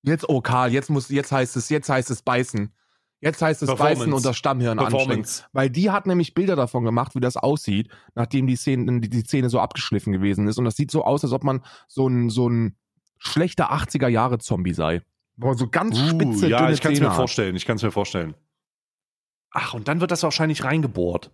Jetzt, 0.02 0.28
oh 0.28 0.40
Karl, 0.40 0.72
jetzt 0.72 0.90
muss, 0.90 1.08
jetzt 1.08 1.32
heißt 1.32 1.56
es, 1.56 1.68
jetzt 1.68 1.88
heißt 1.88 2.10
es 2.10 2.22
beißen. 2.22 2.72
Jetzt 3.22 3.42
heißt 3.42 3.62
es 3.62 3.68
beißen 3.76 4.12
und 4.14 4.24
das 4.24 4.36
Stammhirn 4.36 4.78
anstrengen. 4.86 5.08
Weil 5.52 5.68
die 5.68 5.90
hat 5.90 6.06
nämlich 6.06 6.32
Bilder 6.32 6.56
davon 6.56 6.84
gemacht, 6.84 7.14
wie 7.14 7.20
das 7.20 7.36
aussieht, 7.36 7.90
nachdem 8.14 8.46
die 8.46 8.56
Szene, 8.56 9.00
die, 9.00 9.10
die 9.10 9.20
Szene 9.20 9.50
so 9.50 9.60
abgeschliffen 9.60 10.12
gewesen 10.12 10.48
ist. 10.48 10.58
Und 10.58 10.64
das 10.64 10.76
sieht 10.76 10.90
so 10.90 11.04
aus, 11.04 11.22
als 11.22 11.32
ob 11.34 11.44
man 11.44 11.62
so 11.86 12.08
ein, 12.08 12.30
so 12.30 12.48
ein 12.48 12.76
schlechter 13.18 13.72
80er-Jahre-Zombie 13.72 14.72
sei. 14.72 15.02
Boah, 15.36 15.54
so 15.54 15.68
ganz 15.68 15.98
spitze, 15.98 16.46
uh, 16.46 16.48
ja, 16.48 16.58
dünne 16.60 16.72
ich 16.72 16.80
kann 16.80 16.92
es 16.92 17.00
mir 17.00 17.10
vorstellen. 17.10 17.56
Ich 17.56 17.66
kann 17.66 17.76
es 17.76 17.82
mir 17.82 17.90
vorstellen. 17.90 18.34
Ach, 19.50 19.74
und 19.74 19.88
dann 19.88 20.00
wird 20.00 20.10
das 20.10 20.22
wahrscheinlich 20.22 20.64
reingebohrt. 20.64 21.30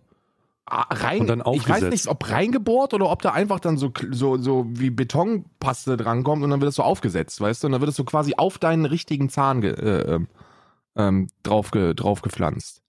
Ah, 0.69 0.93
rein, 0.93 1.21
Und 1.21 1.27
dann 1.27 1.43
ich 1.53 1.67
weiß 1.67 1.83
nicht, 1.83 2.07
ob 2.07 2.29
reingebohrt 2.29 2.93
oder 2.93 3.09
ob 3.09 3.21
da 3.21 3.31
einfach 3.31 3.61
dann 3.61 3.77
so, 3.77 3.93
so, 4.11 4.37
so 4.37 4.65
wie 4.67 4.89
Betonpaste 4.89 5.95
drankommt 5.95 6.43
und 6.43 6.49
dann 6.49 6.59
wird 6.59 6.69
es 6.69 6.75
so 6.75 6.83
aufgesetzt, 6.83 7.39
weißt 7.39 7.63
du? 7.63 7.67
Und 7.67 7.71
dann 7.71 7.81
wird 7.81 7.89
es 7.89 7.95
so 7.95 8.03
quasi 8.03 8.33
auf 8.35 8.57
deinen 8.57 8.85
richtigen 8.85 9.29
Zahn 9.29 9.63
äh, 9.63 9.69
ähm, 9.69 10.27
ähm, 10.97 11.27
drauf, 11.43 11.71
ge, 11.71 11.93
drauf 11.93 12.21
gepflanzt. 12.21 12.81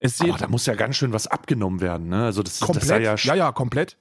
Es 0.00 0.20
Aber 0.20 0.36
da 0.36 0.48
muss 0.48 0.66
ja 0.66 0.74
ganz 0.74 0.96
schön 0.96 1.14
was 1.14 1.26
abgenommen 1.26 1.80
werden, 1.80 2.08
ne? 2.08 2.24
Also 2.24 2.42
das, 2.42 2.58
das 2.58 2.66
komplett, 2.66 2.88
sei 2.88 3.00
ja, 3.00 3.14
ja, 3.14 3.34
ja, 3.34 3.52
komplett. 3.52 3.96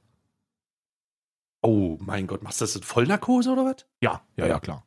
Oh 1.62 1.98
mein 2.02 2.28
Gott, 2.28 2.44
machst 2.44 2.60
du 2.60 2.66
das 2.66 2.76
in 2.76 2.84
Vollnarkose 2.84 3.52
oder 3.52 3.64
was? 3.64 3.86
Ja, 4.02 4.22
ja, 4.36 4.48
ja, 4.48 4.60
klar. 4.60 4.86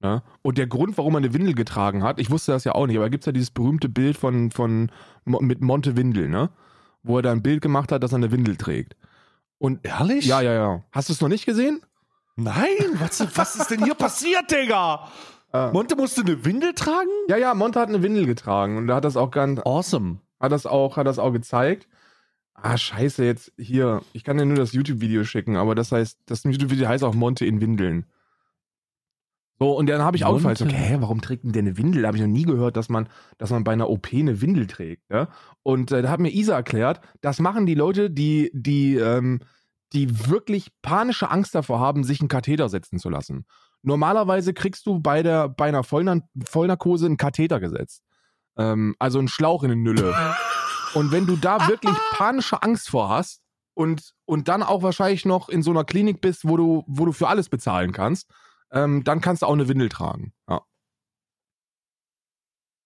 Ne? 0.00 0.22
Und 0.42 0.58
der 0.58 0.68
Grund, 0.68 0.96
warum 0.96 1.14
er 1.14 1.18
eine 1.18 1.34
Windel 1.34 1.54
getragen 1.54 2.04
hat, 2.04 2.20
ich 2.20 2.30
wusste 2.30 2.52
das 2.52 2.64
ja 2.64 2.72
auch 2.74 2.86
nicht, 2.86 2.96
aber 2.96 3.06
da 3.06 3.10
gibt 3.10 3.22
es 3.22 3.26
ja 3.26 3.32
dieses 3.32 3.50
berühmte 3.50 3.88
Bild 3.88 4.16
von, 4.16 4.50
von 4.52 4.92
mit 5.24 5.60
Monte 5.60 5.96
Windel, 5.96 6.28
ne? 6.28 6.50
Wo 7.02 7.16
er 7.16 7.22
da 7.22 7.32
ein 7.32 7.42
Bild 7.42 7.62
gemacht 7.62 7.90
hat, 7.90 8.02
dass 8.02 8.12
er 8.12 8.16
eine 8.16 8.30
Windel 8.30 8.56
trägt. 8.56 8.96
Und 9.58 9.84
Ehrlich? 9.84 10.26
ja, 10.26 10.40
ja, 10.40 10.52
ja. 10.52 10.84
Hast 10.92 11.08
du 11.08 11.12
es 11.12 11.20
noch 11.20 11.28
nicht 11.28 11.46
gesehen? 11.46 11.80
Nein, 12.36 12.68
was, 13.00 13.36
was 13.36 13.56
ist 13.56 13.70
denn 13.70 13.82
hier 13.82 13.94
passiert, 13.96 14.50
Digga? 14.50 15.08
Äh. 15.52 15.72
Monte 15.72 15.96
musste 15.96 16.20
eine 16.20 16.44
Windel 16.44 16.74
tragen? 16.74 17.10
Ja, 17.28 17.36
ja, 17.36 17.54
Monte 17.54 17.80
hat 17.80 17.88
eine 17.88 18.02
Windel 18.02 18.26
getragen 18.26 18.76
und 18.76 18.88
er 18.88 18.96
hat 18.96 19.04
das 19.04 19.16
auch 19.16 19.32
ganz, 19.32 19.60
Awesome. 19.64 20.18
hat 20.38 20.52
das 20.52 20.66
auch, 20.66 20.96
hat 20.96 21.08
das 21.08 21.18
auch 21.18 21.32
gezeigt. 21.32 21.88
Ah, 22.54 22.76
scheiße, 22.76 23.24
jetzt 23.24 23.52
hier. 23.56 24.02
Ich 24.12 24.24
kann 24.24 24.36
dir 24.36 24.44
nur 24.44 24.56
das 24.56 24.72
YouTube-Video 24.72 25.24
schicken, 25.24 25.56
aber 25.56 25.74
das 25.74 25.90
heißt, 25.90 26.18
das 26.26 26.44
YouTube-Video 26.44 26.88
heißt 26.88 27.02
auch 27.02 27.14
Monte 27.14 27.44
in 27.46 27.60
Windeln. 27.60 28.06
So, 29.60 29.76
und 29.76 29.88
dann 29.88 30.02
habe 30.02 30.16
ich 30.16 30.24
auch 30.24 30.34
gefragt, 30.34 30.60
Monte. 30.60 30.74
okay, 30.74 30.84
hä, 30.84 30.96
warum 31.00 31.20
trägt 31.20 31.44
denn 31.44 31.52
der 31.52 31.62
eine 31.62 31.76
Windel? 31.76 32.02
Da 32.02 32.08
habe 32.08 32.16
ich 32.16 32.22
noch 32.22 32.30
nie 32.30 32.44
gehört, 32.44 32.76
dass 32.76 32.88
man, 32.88 33.08
dass 33.38 33.50
man 33.50 33.64
bei 33.64 33.72
einer 33.72 33.90
OP 33.90 34.08
eine 34.12 34.40
Windel 34.40 34.68
trägt. 34.68 35.10
Ja? 35.10 35.28
Und 35.64 35.90
äh, 35.90 36.02
da 36.02 36.10
hat 36.10 36.20
mir 36.20 36.32
Isa 36.32 36.54
erklärt, 36.54 37.00
das 37.20 37.40
machen 37.40 37.66
die 37.66 37.74
Leute, 37.74 38.08
die, 38.08 38.50
die, 38.54 38.96
ähm, 38.96 39.40
die 39.92 40.28
wirklich 40.28 40.70
panische 40.80 41.30
Angst 41.30 41.56
davor 41.56 41.80
haben, 41.80 42.04
sich 42.04 42.20
einen 42.20 42.28
Katheter 42.28 42.68
setzen 42.68 43.00
zu 43.00 43.10
lassen. 43.10 43.46
Normalerweise 43.82 44.54
kriegst 44.54 44.86
du 44.86 45.00
bei, 45.00 45.22
der, 45.22 45.48
bei 45.48 45.66
einer 45.66 45.82
Vollnar 45.82 46.20
Vollnarkose 46.44 47.06
einen 47.06 47.16
Katheter 47.16 47.58
gesetzt. 47.58 48.02
Ähm, 48.56 48.94
also 49.00 49.18
einen 49.18 49.28
Schlauch 49.28 49.64
in 49.64 49.72
eine 49.72 49.80
Nülle. 49.80 50.14
Und 50.94 51.10
wenn 51.10 51.26
du 51.26 51.36
da 51.36 51.66
wirklich 51.68 51.96
panische 52.12 52.62
Angst 52.62 52.90
vor 52.90 53.08
hast 53.08 53.40
und, 53.74 54.14
und 54.24 54.46
dann 54.46 54.62
auch 54.62 54.82
wahrscheinlich 54.82 55.24
noch 55.24 55.48
in 55.48 55.62
so 55.62 55.72
einer 55.72 55.84
Klinik 55.84 56.20
bist, 56.20 56.48
wo 56.48 56.56
du, 56.56 56.84
wo 56.86 57.06
du 57.06 57.12
für 57.12 57.28
alles 57.28 57.48
bezahlen 57.48 57.92
kannst, 57.92 58.30
ähm, 58.70 59.04
dann 59.04 59.20
kannst 59.20 59.42
du 59.42 59.46
auch 59.46 59.52
eine 59.52 59.68
Windel 59.68 59.88
tragen. 59.88 60.32
Ja. 60.48 60.62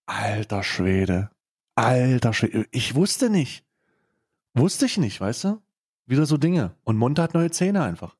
Alter 0.05 0.63
Schwede. 0.63 1.31
Alter 1.75 2.33
Schwede. 2.33 2.67
Ich 2.71 2.95
wusste 2.95 3.29
nicht. 3.29 3.65
Wusste 4.53 4.85
ich 4.85 4.97
nicht, 4.97 5.19
weißt 5.19 5.45
du? 5.45 5.61
Wieder 6.05 6.25
so 6.25 6.37
Dinge. 6.37 6.75
Und 6.83 6.97
Monte 6.97 7.21
hat 7.21 7.33
neue 7.33 7.51
Zähne 7.51 7.83
einfach. 7.83 8.15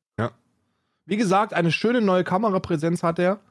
Wie 1.06 1.18
gesagt, 1.18 1.54
eine 1.54 1.72
schöne 1.72 2.02
neue 2.02 2.24
Kamerapräsenz 2.24 3.04
hat 3.04 3.20
er. 3.20 3.42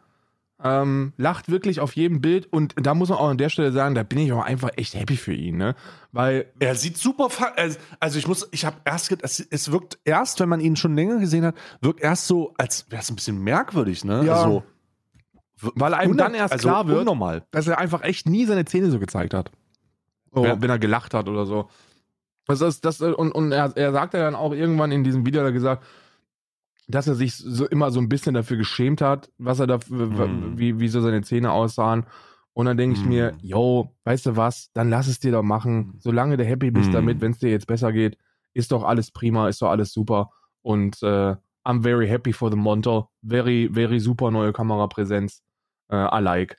Ähm, 0.65 1.13
lacht 1.17 1.51
wirklich 1.51 1.81
auf 1.81 1.97
jedem 1.97 2.21
Bild 2.21 2.47
und 2.53 2.75
da 2.77 2.95
muss 2.95 3.09
man 3.09 3.19
auch 3.19 3.29
an 3.29 3.39
der 3.39 3.49
Stelle 3.49 3.73
sagen, 3.73 3.95
da 3.97 4.03
bin 4.05 4.19
ich 4.21 4.33
auch 4.33 4.45
einfach 4.45 4.71
echt 4.77 4.95
happy 4.95 5.17
für 5.17 5.33
ihn, 5.35 5.57
ne? 5.57 5.75
Weil 6.13 6.53
Er 6.61 6.75
sieht 6.77 6.97
super. 6.99 7.31
fa- 7.31 7.53
also- 8.01 8.19
ich 8.19 8.29
muss, 8.29 8.49
ich 8.53 8.65
habe 8.65 8.77
erst, 8.85 9.11
es, 9.23 9.41
es 9.41 9.73
wirkt 9.73 9.99
erst, 10.05 10.39
wenn 10.41 10.49
man 10.49 10.61
ihn 10.61 10.77
schon 10.77 10.95
länger 10.95 11.19
gesehen 11.19 11.45
hat, 11.45 11.57
wirkt 11.81 12.01
erst 12.01 12.27
so, 12.29 12.55
als 12.59 12.87
wäre 12.91 13.03
es 13.03 13.11
ein 13.11 13.17
bisschen 13.17 13.43
merkwürdig, 13.43 14.05
ne? 14.05 14.25
Ja. 14.25 14.35
Also, 14.35 14.63
Weil 15.61 15.95
einem 15.95 16.17
dann 16.17 16.35
erst 16.35 16.53
also 16.53 16.69
klar 16.69 16.87
wird, 16.89 17.01
Unnormal. 17.01 17.45
dass 17.51 17.67
er 17.67 17.79
einfach 17.79 18.03
echt 18.03 18.29
nie 18.29 18.45
seine 18.47 18.65
Zähne 18.65 18.91
so 18.91 18.99
gezeigt 18.99 19.35
hat. 19.35 19.51
So, 20.33 20.45
Ja. 20.45 20.61
Wenn 20.61 20.71
er 20.71 20.79
gelacht 20.79 21.13
hat 21.15 21.29
oder 21.29 21.45
so. 21.47 21.69
Das 22.47 22.61
ist, 22.61 22.85
das, 22.85 23.01
und 23.01 23.31
und 23.33 23.53
er, 23.53 23.73
er 23.77 23.93
sagte 23.93 24.19
dann 24.19 24.35
auch 24.35 24.53
irgendwann 24.53 24.91
in 24.93 25.05
diesem 25.05 25.25
Video, 25.25 25.43
er 25.43 25.53
gesagt, 25.53 25.85
dass 26.93 27.09
er 27.09 27.15
sich 27.17 27.35
so 27.37 27.67
immer 27.67 27.91
so 27.91 28.01
ein 28.01 28.09
bisschen 28.09 28.35
dafür 28.35 28.57
geschämt 28.57 29.01
hat, 29.01 29.31
was 29.39 29.59
er 29.61 29.67
da, 29.67 29.79
Mhm. 29.89 30.59
wie, 30.59 30.79
wie 30.79 30.89
so 30.89 31.01
seine 31.01 31.23
Zähne 31.23 31.51
aussahen. 31.53 32.07
Und 32.55 32.67
dann 32.67 32.77
denke 32.77 32.95
ich 32.99 33.05
Mhm. 33.05 33.09
mir, 33.11 33.35
yo, 33.41 33.97
weißt 34.05 34.27
du 34.27 34.37
was, 34.37 34.71
dann 34.75 34.91
lass 34.91 35.09
es 35.09 35.19
dir 35.19 35.33
doch 35.33 35.43
machen. 35.43 35.95
Solange 35.99 36.37
du 36.37 36.45
happy 36.45 36.71
bist 36.71 36.91
Mhm. 36.91 36.93
damit, 36.93 37.21
wenn 37.21 37.33
es 37.33 37.39
dir 37.39 37.51
jetzt 37.51 37.67
besser 37.67 37.93
geht, 37.93 38.17
ist 38.55 38.73
doch 38.73 38.85
alles 38.85 39.11
prima, 39.11 39.49
ist 39.49 39.63
doch 39.63 39.71
alles 39.71 39.93
super. 39.93 40.31
Und 40.63 41.03
äh, 41.03 41.35
I'm 41.65 41.83
very 41.83 42.07
happy 42.09 42.33
for 42.33 42.51
the 42.51 42.57
Monto. 42.57 43.09
Very, 43.23 43.71
very 43.73 43.99
super 44.01 44.31
neue 44.31 44.53
Kamerapräsenz. 44.53 45.43
Äh, 45.91 45.97
I 45.97 46.21
like. 46.21 46.59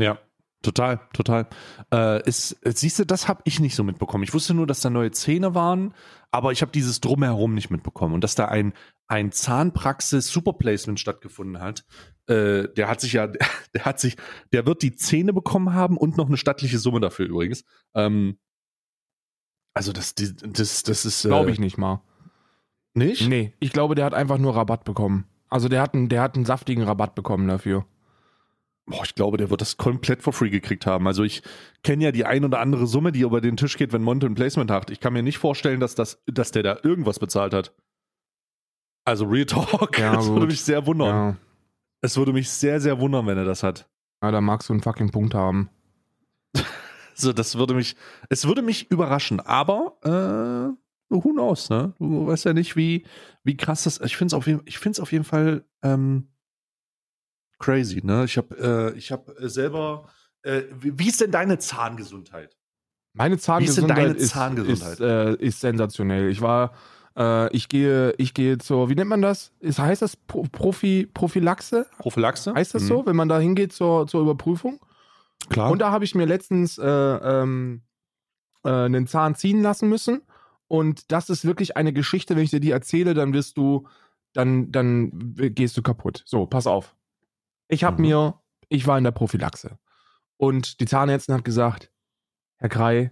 Ja, 0.00 0.18
total, 0.62 1.00
total. 1.12 1.46
Äh, 1.92 2.26
ist, 2.28 2.56
siehst 2.64 2.98
du, 2.98 3.04
das 3.06 3.28
habe 3.28 3.42
ich 3.44 3.60
nicht 3.60 3.74
so 3.76 3.84
mitbekommen. 3.84 4.24
Ich 4.24 4.34
wusste 4.34 4.54
nur, 4.54 4.66
dass 4.66 4.80
da 4.80 4.90
neue 4.90 5.10
Zähne 5.10 5.54
waren, 5.54 5.94
aber 6.30 6.52
ich 6.52 6.62
habe 6.62 6.72
dieses 6.72 7.00
Drumherum 7.00 7.54
nicht 7.54 7.70
mitbekommen. 7.70 8.14
Und 8.14 8.22
dass 8.24 8.34
da 8.34 8.46
ein, 8.46 8.72
ein 9.08 9.32
Zahnpraxis-Superplacement 9.32 10.98
stattgefunden 10.98 11.60
hat, 11.60 11.84
äh, 12.26 12.68
der 12.68 12.88
hat 12.88 13.00
sich 13.00 13.12
ja, 13.12 13.26
der 13.74 13.84
hat 13.84 14.00
sich, 14.00 14.16
der 14.52 14.66
wird 14.66 14.82
die 14.82 14.96
Zähne 14.96 15.32
bekommen 15.32 15.74
haben 15.74 15.96
und 15.96 16.16
noch 16.16 16.26
eine 16.26 16.36
stattliche 16.36 16.78
Summe 16.78 17.00
dafür 17.00 17.26
übrigens. 17.26 17.64
Ähm, 17.94 18.38
also 19.74 19.92
das, 19.92 20.14
die, 20.14 20.34
das, 20.34 20.82
das 20.82 21.04
ist. 21.04 21.24
Äh, 21.24 21.28
Glaube 21.28 21.50
ich 21.50 21.58
nicht 21.58 21.78
mal. 21.78 22.02
Nicht? 22.94 23.28
Nee, 23.28 23.52
ich 23.60 23.72
glaube, 23.72 23.94
der 23.94 24.06
hat 24.06 24.14
einfach 24.14 24.38
nur 24.38 24.56
Rabatt 24.56 24.84
bekommen. 24.84 25.26
Also 25.48 25.68
der 25.68 25.82
hat 25.82 25.94
einen, 25.94 26.08
der 26.08 26.22
hat 26.22 26.34
einen 26.34 26.46
saftigen 26.46 26.82
Rabatt 26.82 27.14
bekommen 27.14 27.46
dafür. 27.46 27.84
Boah, 28.86 29.02
ich 29.04 29.14
glaube, 29.14 29.36
der 29.36 29.50
wird 29.50 29.60
das 29.60 29.76
komplett 29.76 30.22
for 30.22 30.32
free 30.32 30.48
gekriegt 30.48 30.86
haben. 30.86 31.06
Also 31.06 31.24
ich 31.24 31.42
kenne 31.82 32.04
ja 32.04 32.12
die 32.12 32.24
ein 32.24 32.44
oder 32.44 32.60
andere 32.60 32.86
Summe, 32.86 33.12
die 33.12 33.20
über 33.20 33.40
den 33.40 33.56
Tisch 33.56 33.76
geht, 33.76 33.92
wenn 33.92 34.02
Monte 34.02 34.26
ein 34.26 34.34
Placement 34.34 34.70
hat. 34.70 34.90
Ich 34.90 35.00
kann 35.00 35.12
mir 35.12 35.22
nicht 35.22 35.38
vorstellen, 35.38 35.80
dass, 35.80 35.94
das, 35.94 36.22
dass 36.26 36.52
der 36.52 36.62
da 36.62 36.78
irgendwas 36.82 37.18
bezahlt 37.18 37.52
hat. 37.52 37.74
Also 39.06 39.24
Real 39.24 39.46
Talk, 39.46 39.98
Ja, 39.98 40.12
das 40.16 40.26
würde 40.26 40.40
gut. 40.40 40.48
mich 40.50 40.60
sehr 40.62 40.84
wundern. 40.84 41.08
Ja. 41.08 41.36
Es 42.02 42.16
würde 42.16 42.32
mich 42.32 42.50
sehr, 42.50 42.80
sehr 42.80 43.00
wundern, 43.00 43.26
wenn 43.26 43.38
er 43.38 43.44
das 43.46 43.62
hat. 43.62 43.88
ja, 44.22 44.30
da 44.30 44.40
magst 44.42 44.68
du 44.68 44.74
einen 44.74 44.82
fucking 44.82 45.10
Punkt 45.10 45.32
haben. 45.34 45.70
Also 47.18 47.32
das 47.32 47.56
würde 47.56 47.72
mich, 47.72 47.96
es 48.28 48.46
würde 48.46 48.60
mich 48.60 48.90
überraschen. 48.90 49.40
Aber 49.40 49.96
äh, 50.04 50.76
who 51.08 51.32
knows, 51.32 51.70
ne? 51.70 51.94
Du 51.98 52.26
weißt 52.26 52.44
ja 52.44 52.52
nicht, 52.52 52.76
wie, 52.76 53.06
wie 53.42 53.56
krass 53.56 53.84
das. 53.84 53.98
Ich 54.02 54.18
finde 54.18 54.32
es 54.32 54.34
auf 54.34 54.46
jeden, 54.46 54.60
ich 54.66 55.00
auf 55.00 55.12
jeden 55.12 55.24
Fall 55.24 55.64
ähm, 55.82 56.28
crazy, 57.58 58.02
ne? 58.04 58.26
Ich 58.26 58.36
habe, 58.36 58.92
äh, 58.94 58.98
ich 58.98 59.12
habe 59.12 59.34
selber 59.48 60.10
Äh, 60.42 60.64
wie, 60.78 60.98
wie 60.98 61.08
ist 61.08 61.22
denn 61.22 61.30
deine 61.30 61.58
Zahngesundheit? 61.58 62.54
Meine 63.14 63.38
Zahngesundheit, 63.38 64.16
ist, 64.16 64.32
Zahngesundheit? 64.32 64.92
Ist, 64.92 65.00
äh, 65.00 65.34
ist 65.36 65.60
sensationell. 65.60 66.28
Ich 66.28 66.42
war, 66.42 66.74
äh, 67.16 67.50
ich 67.54 67.68
gehe, 67.68 68.12
ich 68.18 68.34
gehe 68.34 68.58
zur, 68.58 68.88
wie 68.88 68.94
nennt 68.94 69.10
man 69.10 69.22
das? 69.22 69.52
Ist, 69.60 69.78
heißt 69.78 70.02
das 70.02 70.16
Pro 70.16 70.42
Profi, 70.50 71.08
Prophylaxe? 71.12 71.86
Prophylaxe? 71.98 72.54
Heißt 72.54 72.74
das 72.74 72.82
Mhm. 72.84 72.88
so, 72.88 73.06
wenn 73.06 73.16
man 73.16 73.28
da 73.28 73.38
hingeht 73.38 73.72
zur, 73.72 74.06
zur 74.06 74.22
Überprüfung? 74.22 74.80
Klar. 75.48 75.70
Und 75.70 75.80
da 75.80 75.90
habe 75.90 76.04
ich 76.04 76.14
mir 76.14 76.24
letztens 76.26 76.78
äh, 76.78 76.84
ähm, 76.86 77.82
äh, 78.64 78.68
einen 78.70 79.06
Zahn 79.06 79.34
ziehen 79.34 79.62
lassen 79.62 79.88
müssen. 79.88 80.22
Und 80.68 81.12
das 81.12 81.30
ist 81.30 81.44
wirklich 81.44 81.76
eine 81.76 81.92
Geschichte, 81.92 82.34
wenn 82.34 82.42
ich 82.42 82.50
dir 82.50 82.60
die 82.60 82.72
erzähle, 82.72 83.14
dann 83.14 83.32
wirst 83.32 83.56
du, 83.56 83.86
dann, 84.32 84.72
dann 84.72 85.10
gehst 85.36 85.76
du 85.76 85.82
kaputt. 85.82 86.22
So, 86.26 86.46
pass 86.46 86.66
auf. 86.66 86.96
Ich 87.68 87.84
habe 87.84 87.96
Mhm. 88.02 88.08
mir, 88.08 88.34
ich 88.68 88.86
war 88.86 88.98
in 88.98 89.04
der 89.04 89.12
Prophylaxe. 89.12 89.78
Und 90.36 90.80
die 90.80 90.86
Zahnärztin 90.86 91.34
hat 91.36 91.44
gesagt, 91.44 91.90
Herr 92.58 92.68
Krei, 92.68 93.10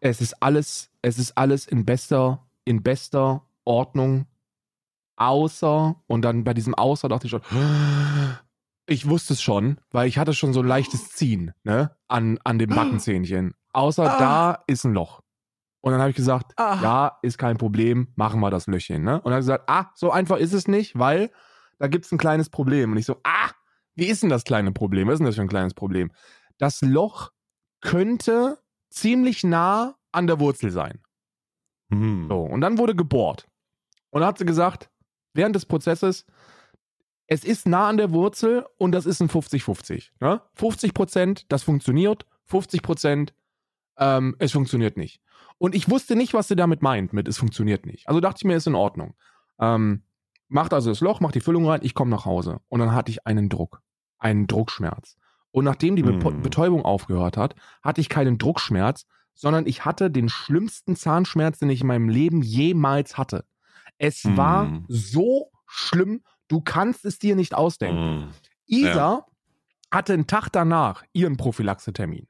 es 0.00 0.20
ist 0.20 0.42
alles, 0.42 0.90
es 1.02 1.18
ist 1.18 1.36
alles 1.38 1.66
in 1.66 1.84
bester, 1.84 2.45
in 2.66 2.82
bester 2.82 3.46
Ordnung. 3.64 4.26
Außer, 5.16 5.96
und 6.06 6.22
dann 6.22 6.44
bei 6.44 6.52
diesem 6.52 6.74
Außer 6.74 7.08
dachte 7.08 7.26
ich 7.26 7.30
schon, 7.30 7.40
ich 8.86 9.08
wusste 9.08 9.32
es 9.32 9.40
schon, 9.42 9.80
weil 9.90 10.08
ich 10.08 10.18
hatte 10.18 10.34
schon 10.34 10.52
so 10.52 10.60
ein 10.60 10.66
leichtes 10.66 11.08
Ziehen, 11.10 11.52
ne, 11.64 11.96
an, 12.08 12.38
an 12.44 12.58
dem 12.58 12.70
Backenzähnchen. 12.70 13.54
Außer 13.72 14.04
Ah. 14.04 14.18
da 14.18 14.64
ist 14.66 14.84
ein 14.84 14.92
Loch. 14.92 15.22
Und 15.80 15.92
dann 15.92 16.00
habe 16.00 16.10
ich 16.10 16.16
gesagt, 16.16 16.52
Ah. 16.56 16.78
ja, 16.82 17.18
ist 17.22 17.38
kein 17.38 17.56
Problem, 17.56 18.08
machen 18.16 18.40
wir 18.40 18.50
das 18.50 18.66
Löchchen, 18.66 19.02
ne? 19.04 19.16
Und 19.16 19.26
dann 19.26 19.34
hat 19.34 19.40
gesagt, 19.40 19.64
ah, 19.70 19.90
so 19.94 20.10
einfach 20.10 20.36
ist 20.36 20.52
es 20.52 20.68
nicht, 20.68 20.98
weil 20.98 21.30
da 21.78 21.86
gibt 21.88 22.04
es 22.04 22.12
ein 22.12 22.18
kleines 22.18 22.50
Problem. 22.50 22.92
Und 22.92 22.98
ich 22.98 23.06
so, 23.06 23.16
ah, 23.24 23.50
wie 23.94 24.06
ist 24.06 24.22
denn 24.22 24.30
das 24.30 24.44
kleine 24.44 24.72
Problem? 24.72 25.08
Was 25.08 25.14
ist 25.14 25.18
denn 25.20 25.26
das 25.26 25.36
für 25.36 25.42
ein 25.42 25.48
kleines 25.48 25.74
Problem? 25.74 26.10
Das 26.58 26.80
Loch 26.82 27.30
könnte 27.80 28.58
ziemlich 28.90 29.44
nah 29.44 29.96
an 30.12 30.26
der 30.26 30.40
Wurzel 30.40 30.70
sein. 30.70 31.00
Mhm. 31.88 32.28
So, 32.28 32.40
und 32.40 32.60
dann 32.60 32.78
wurde 32.78 32.94
gebohrt. 32.94 33.48
Und 34.10 34.20
dann 34.20 34.28
hat 34.28 34.38
sie 34.38 34.46
gesagt, 34.46 34.90
während 35.34 35.54
des 35.54 35.66
Prozesses, 35.66 36.24
es 37.26 37.44
ist 37.44 37.66
nah 37.66 37.88
an 37.88 37.96
der 37.96 38.12
Wurzel 38.12 38.66
und 38.78 38.92
das 38.92 39.06
ist 39.06 39.20
ein 39.20 39.28
50-50. 39.28 40.10
Ne? 40.20 40.40
50 40.54 40.94
Prozent, 40.94 41.46
das 41.48 41.62
funktioniert, 41.64 42.24
50 42.44 42.82
Prozent, 42.82 43.34
ähm, 43.98 44.36
es 44.38 44.52
funktioniert 44.52 44.96
nicht. 44.96 45.20
Und 45.58 45.74
ich 45.74 45.90
wusste 45.90 46.16
nicht, 46.16 46.34
was 46.34 46.48
sie 46.48 46.56
damit 46.56 46.82
meint, 46.82 47.12
mit 47.12 47.28
es 47.28 47.38
funktioniert 47.38 47.86
nicht. 47.86 48.08
Also 48.08 48.20
dachte 48.20 48.38
ich 48.40 48.44
mir, 48.44 48.56
ist 48.56 48.66
in 48.66 48.74
Ordnung. 48.74 49.14
Ähm, 49.58 50.02
macht 50.48 50.72
also 50.72 50.90
das 50.90 51.00
Loch, 51.00 51.20
macht 51.20 51.34
die 51.34 51.40
Füllung 51.40 51.66
rein, 51.66 51.80
ich 51.82 51.94
komme 51.94 52.10
nach 52.10 52.24
Hause. 52.26 52.60
Und 52.68 52.80
dann 52.80 52.92
hatte 52.92 53.10
ich 53.10 53.26
einen 53.26 53.48
Druck, 53.48 53.82
einen 54.18 54.46
Druckschmerz. 54.46 55.16
Und 55.50 55.64
nachdem 55.64 55.96
die 55.96 56.04
Hm. 56.04 56.42
Betäubung 56.42 56.84
aufgehört 56.84 57.36
hat, 57.36 57.54
hatte 57.82 58.00
ich 58.00 58.08
keinen 58.08 58.38
Druckschmerz, 58.38 59.06
sondern 59.36 59.66
ich 59.66 59.84
hatte 59.84 60.10
den 60.10 60.28
schlimmsten 60.28 60.96
Zahnschmerz, 60.96 61.60
den 61.60 61.70
ich 61.70 61.82
in 61.82 61.86
meinem 61.86 62.08
Leben 62.08 62.42
jemals 62.42 63.16
hatte. 63.16 63.44
Es 63.98 64.24
Hm. 64.24 64.36
war 64.36 64.82
so 64.88 65.52
schlimm, 65.66 66.22
du 66.48 66.60
kannst 66.60 67.04
es 67.04 67.18
dir 67.20 67.36
nicht 67.36 67.54
ausdenken. 67.54 68.26
Mhm. 68.26 68.30
Isa 68.66 69.26
hatte 69.92 70.14
einen 70.14 70.26
Tag 70.26 70.48
danach 70.50 71.04
ihren 71.12 71.36
Prophylaxetermin. 71.36 72.26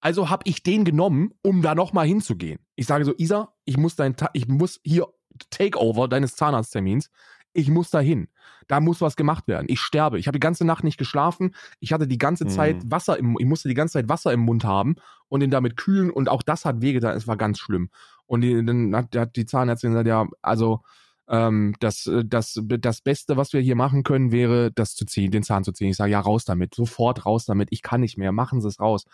Also 0.00 0.30
habe 0.30 0.42
ich 0.46 0.62
den 0.62 0.84
genommen, 0.84 1.32
um 1.42 1.62
da 1.62 1.74
nochmal 1.74 2.06
hinzugehen. 2.06 2.60
Ich 2.76 2.86
sage 2.86 3.04
so, 3.04 3.14
Isa, 3.16 3.54
ich 3.64 3.76
muss 3.76 3.96
dein, 3.96 4.16
Ta 4.16 4.30
ich 4.32 4.46
muss 4.46 4.80
hier 4.84 5.06
Takeover 5.50 6.08
deines 6.08 6.36
Zahnarzttermins. 6.36 7.10
Ich 7.52 7.70
muss 7.70 7.90
da 7.90 8.00
hin. 8.00 8.28
Da 8.66 8.80
muss 8.80 9.00
was 9.00 9.16
gemacht 9.16 9.48
werden. 9.48 9.66
Ich 9.68 9.80
sterbe. 9.80 10.18
Ich 10.18 10.26
habe 10.26 10.36
die 10.36 10.40
ganze 10.40 10.64
Nacht 10.64 10.84
nicht 10.84 10.98
geschlafen. 10.98 11.54
Ich 11.80 11.92
hatte 11.92 12.06
die 12.06 12.18
ganze 12.18 12.44
Mhm. 12.44 12.48
Zeit 12.50 12.76
Wasser 12.84 13.18
im, 13.18 13.36
ich 13.38 13.46
musste 13.46 13.68
die 13.68 13.74
ganze 13.74 13.94
Zeit 13.94 14.08
Wasser 14.08 14.32
im 14.32 14.40
Mund 14.40 14.64
haben 14.64 14.96
und 15.28 15.40
den 15.40 15.50
damit 15.50 15.76
kühlen 15.76 16.10
und 16.10 16.28
auch 16.28 16.42
das 16.42 16.64
hat 16.64 16.82
wehgetan. 16.82 17.16
Es 17.16 17.26
war 17.26 17.36
ganz 17.36 17.58
schlimm. 17.58 17.90
Und 18.26 18.42
die, 18.42 18.64
dann 18.64 18.94
hat, 18.94 19.16
hat 19.16 19.36
die 19.36 19.46
Zahnärztin 19.46 19.90
gesagt, 19.90 20.06
ja, 20.06 20.26
also 20.42 20.82
ähm, 21.28 21.74
das, 21.80 22.06
äh, 22.06 22.24
das, 22.24 22.60
das 22.62 23.00
Beste, 23.00 23.36
was 23.36 23.52
wir 23.52 23.60
hier 23.60 23.76
machen 23.76 24.02
können, 24.02 24.32
wäre, 24.32 24.70
das 24.72 24.94
zu 24.94 25.04
ziehen, 25.06 25.30
den 25.30 25.42
Zahn 25.42 25.64
zu 25.64 25.72
ziehen. 25.72 25.90
Ich 25.90 25.96
sage, 25.96 26.12
ja, 26.12 26.20
raus 26.20 26.44
damit, 26.44 26.74
sofort 26.74 27.26
raus 27.26 27.44
damit, 27.46 27.68
ich 27.70 27.82
kann 27.82 28.00
nicht 28.00 28.18
mehr, 28.18 28.32
machen 28.32 28.60
Sie 28.60 28.68
es 28.68 28.80
raus. 28.80 29.04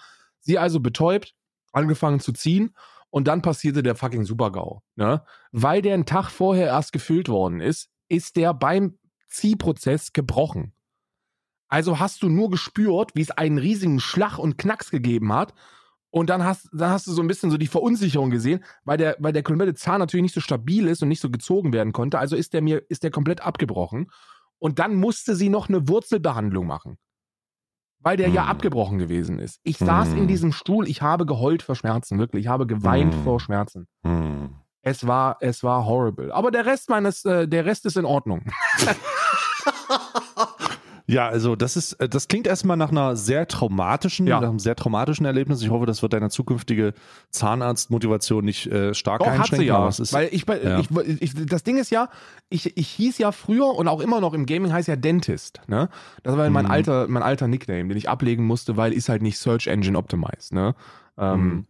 Sie 0.41 0.59
also 0.59 0.80
betäubt, 0.80 1.35
angefangen 1.72 2.20
zu 2.20 2.32
ziehen 2.32 2.74
und 3.11 3.28
dann 3.28 3.43
passierte 3.43 3.82
der 3.82 3.95
fucking 3.95 4.24
Super-GAU. 4.24 4.80
Ne? 4.97 5.22
Weil 5.53 5.82
der 5.82 5.95
einen 5.95 6.07
Tag 6.07 6.30
vorher 6.30 6.66
erst 6.66 6.93
gefüllt 6.93 7.28
worden 7.28 7.61
ist, 7.61 7.89
ist 8.09 8.37
der 8.37 8.55
beim 8.55 8.99
Ziehprozess 9.29 10.13
gebrochen. 10.13 10.73
Also 11.69 11.99
hast 11.99 12.23
du 12.23 12.29
nur 12.29 12.51
gespürt, 12.51 13.13
wie 13.15 13.23
es 13.23 13.31
einen 13.31 13.59
riesigen 13.59 13.99
Schlag 14.01 14.39
und 14.39 14.59
Knacks 14.59 14.91
gegeben 14.91 15.33
hat. 15.33 15.55
Und 16.11 16.31
dann 16.31 16.45
hast, 16.45 16.69
dann 16.73 16.91
hast 16.91 17.09
du 17.09 17.13
so 17.13 17.23
ein 17.23 17.27
bisschen 17.27 17.51
so 17.51 17.57
die 17.57 17.67
Verunsicherung 17.67 18.31
gesehen, 18.31 18.63
weil 18.85 18.99
der, 18.99 19.17
weil 19.19 19.33
der 19.33 19.43
komplette 19.43 19.75
Zahn 19.75 19.99
natürlich 19.99 20.23
nicht 20.23 20.35
so 20.35 20.41
stabil 20.41 20.87
ist 20.87 21.03
und 21.03 21.09
nicht 21.09 21.21
so 21.21 21.29
gezogen 21.31 21.73
werden 21.73 21.93
konnte. 21.93 22.21
Also 22.21 22.37
ist 22.37 22.53
der 22.53 22.63
mir, 22.63 22.83
ist 22.89 23.03
der 23.03 23.11
komplett 23.11 23.41
abgebrochen. 23.41 24.11
Und 24.59 24.79
dann 24.79 24.95
musste 24.95 25.35
sie 25.35 25.49
noch 25.49 25.69
eine 25.69 25.89
Wurzelbehandlung 25.89 26.67
machen. 26.69 26.99
Weil 27.99 28.17
der 28.17 28.29
ja 28.29 28.43
Hm. 28.43 28.51
abgebrochen 28.51 28.99
gewesen 28.99 29.41
ist. 29.41 29.59
Ich 29.65 29.79
saß 29.79 30.13
in 30.13 30.21
Hm. 30.21 30.29
diesem 30.29 30.53
Stuhl, 30.53 30.87
ich 30.89 31.03
habe 31.03 31.27
geheult 31.27 31.63
vor 31.63 31.75
Schmerzen, 31.75 32.19
wirklich. 32.21 32.45
Ich 32.45 32.49
habe 32.49 32.67
geweint 32.67 33.15
Hm. 33.15 33.23
vor 33.23 33.41
Schmerzen. 33.41 33.89
Mhm. 34.05 34.55
Es 34.85 35.07
war, 35.07 35.39
es 35.41 35.62
war 35.64 35.87
horrible. 35.87 36.30
Aber 36.32 36.51
der 36.51 36.66
Rest 36.66 36.91
meines, 36.91 37.24
äh, 37.24 37.49
der 37.49 37.64
Rest 37.64 37.87
ist 37.87 37.97
in 37.97 38.05
Ordnung. 38.05 38.43
Ja, 41.07 41.28
also 41.28 41.55
das 41.55 41.76
ist, 41.76 41.93
äh, 42.01 42.09
das 42.09 42.28
klingt 42.28 42.47
erstmal 42.47 42.78
nach 42.78 42.91
einer 42.91 43.14
sehr 43.14 43.47
traumatischen, 43.47 44.26
Ja. 44.26 44.41
nach 44.41 44.49
einem 44.49 44.59
sehr 44.59 44.74
traumatischen 44.74 45.26
Erlebnis. 45.26 45.61
Ich 45.61 45.68
hoffe, 45.68 45.85
das 45.85 46.01
wird 46.01 46.14
deine 46.14 46.30
zukünftige 46.30 46.95
Zahnarztmotivation 47.28 48.43
nicht 48.43 48.66
äh, 48.68 48.95
stark 48.95 49.18
Doch, 49.18 49.26
hat 49.26 49.35
einschränken. 49.35 49.61
sie 49.61 49.66
ja. 49.66 49.87
ist, 49.89 50.14
Weil 50.14 50.28
ich, 50.32 50.47
ja. 50.49 50.78
ich, 50.80 50.89
ich, 51.20 51.35
das 51.47 51.62
Ding 51.62 51.76
ist 51.76 51.91
ja, 51.91 52.09
ich, 52.49 52.74
ich 52.78 52.89
hieß 52.89 53.18
ja 53.18 53.32
früher 53.32 53.66
und 53.66 53.87
auch 53.87 54.01
immer 54.01 54.22
noch 54.22 54.32
im 54.32 54.47
Gaming 54.47 54.72
heißt 54.72 54.89
ja 54.89 54.97
Dentist. 54.97 55.61
Ne? 55.66 55.91
Das 56.22 56.39
war 56.39 56.49
mein, 56.49 56.64
Mhm. 56.64 56.70
alter, 56.70 57.07
mein 57.09 57.22
alter 57.22 57.49
Nickname, 57.49 57.89
den 57.89 57.99
ich 57.99 58.09
ablegen 58.09 58.47
musste, 58.47 58.78
weil 58.78 58.95
ist 58.95 59.11
halt 59.11 59.20
nicht 59.20 59.37
Search 59.39 59.66
Engine 59.66 59.99
Optimized. 59.99 60.55
Ne? 60.55 60.74
Ähm, 61.18 61.41
Mhm. 61.45 61.66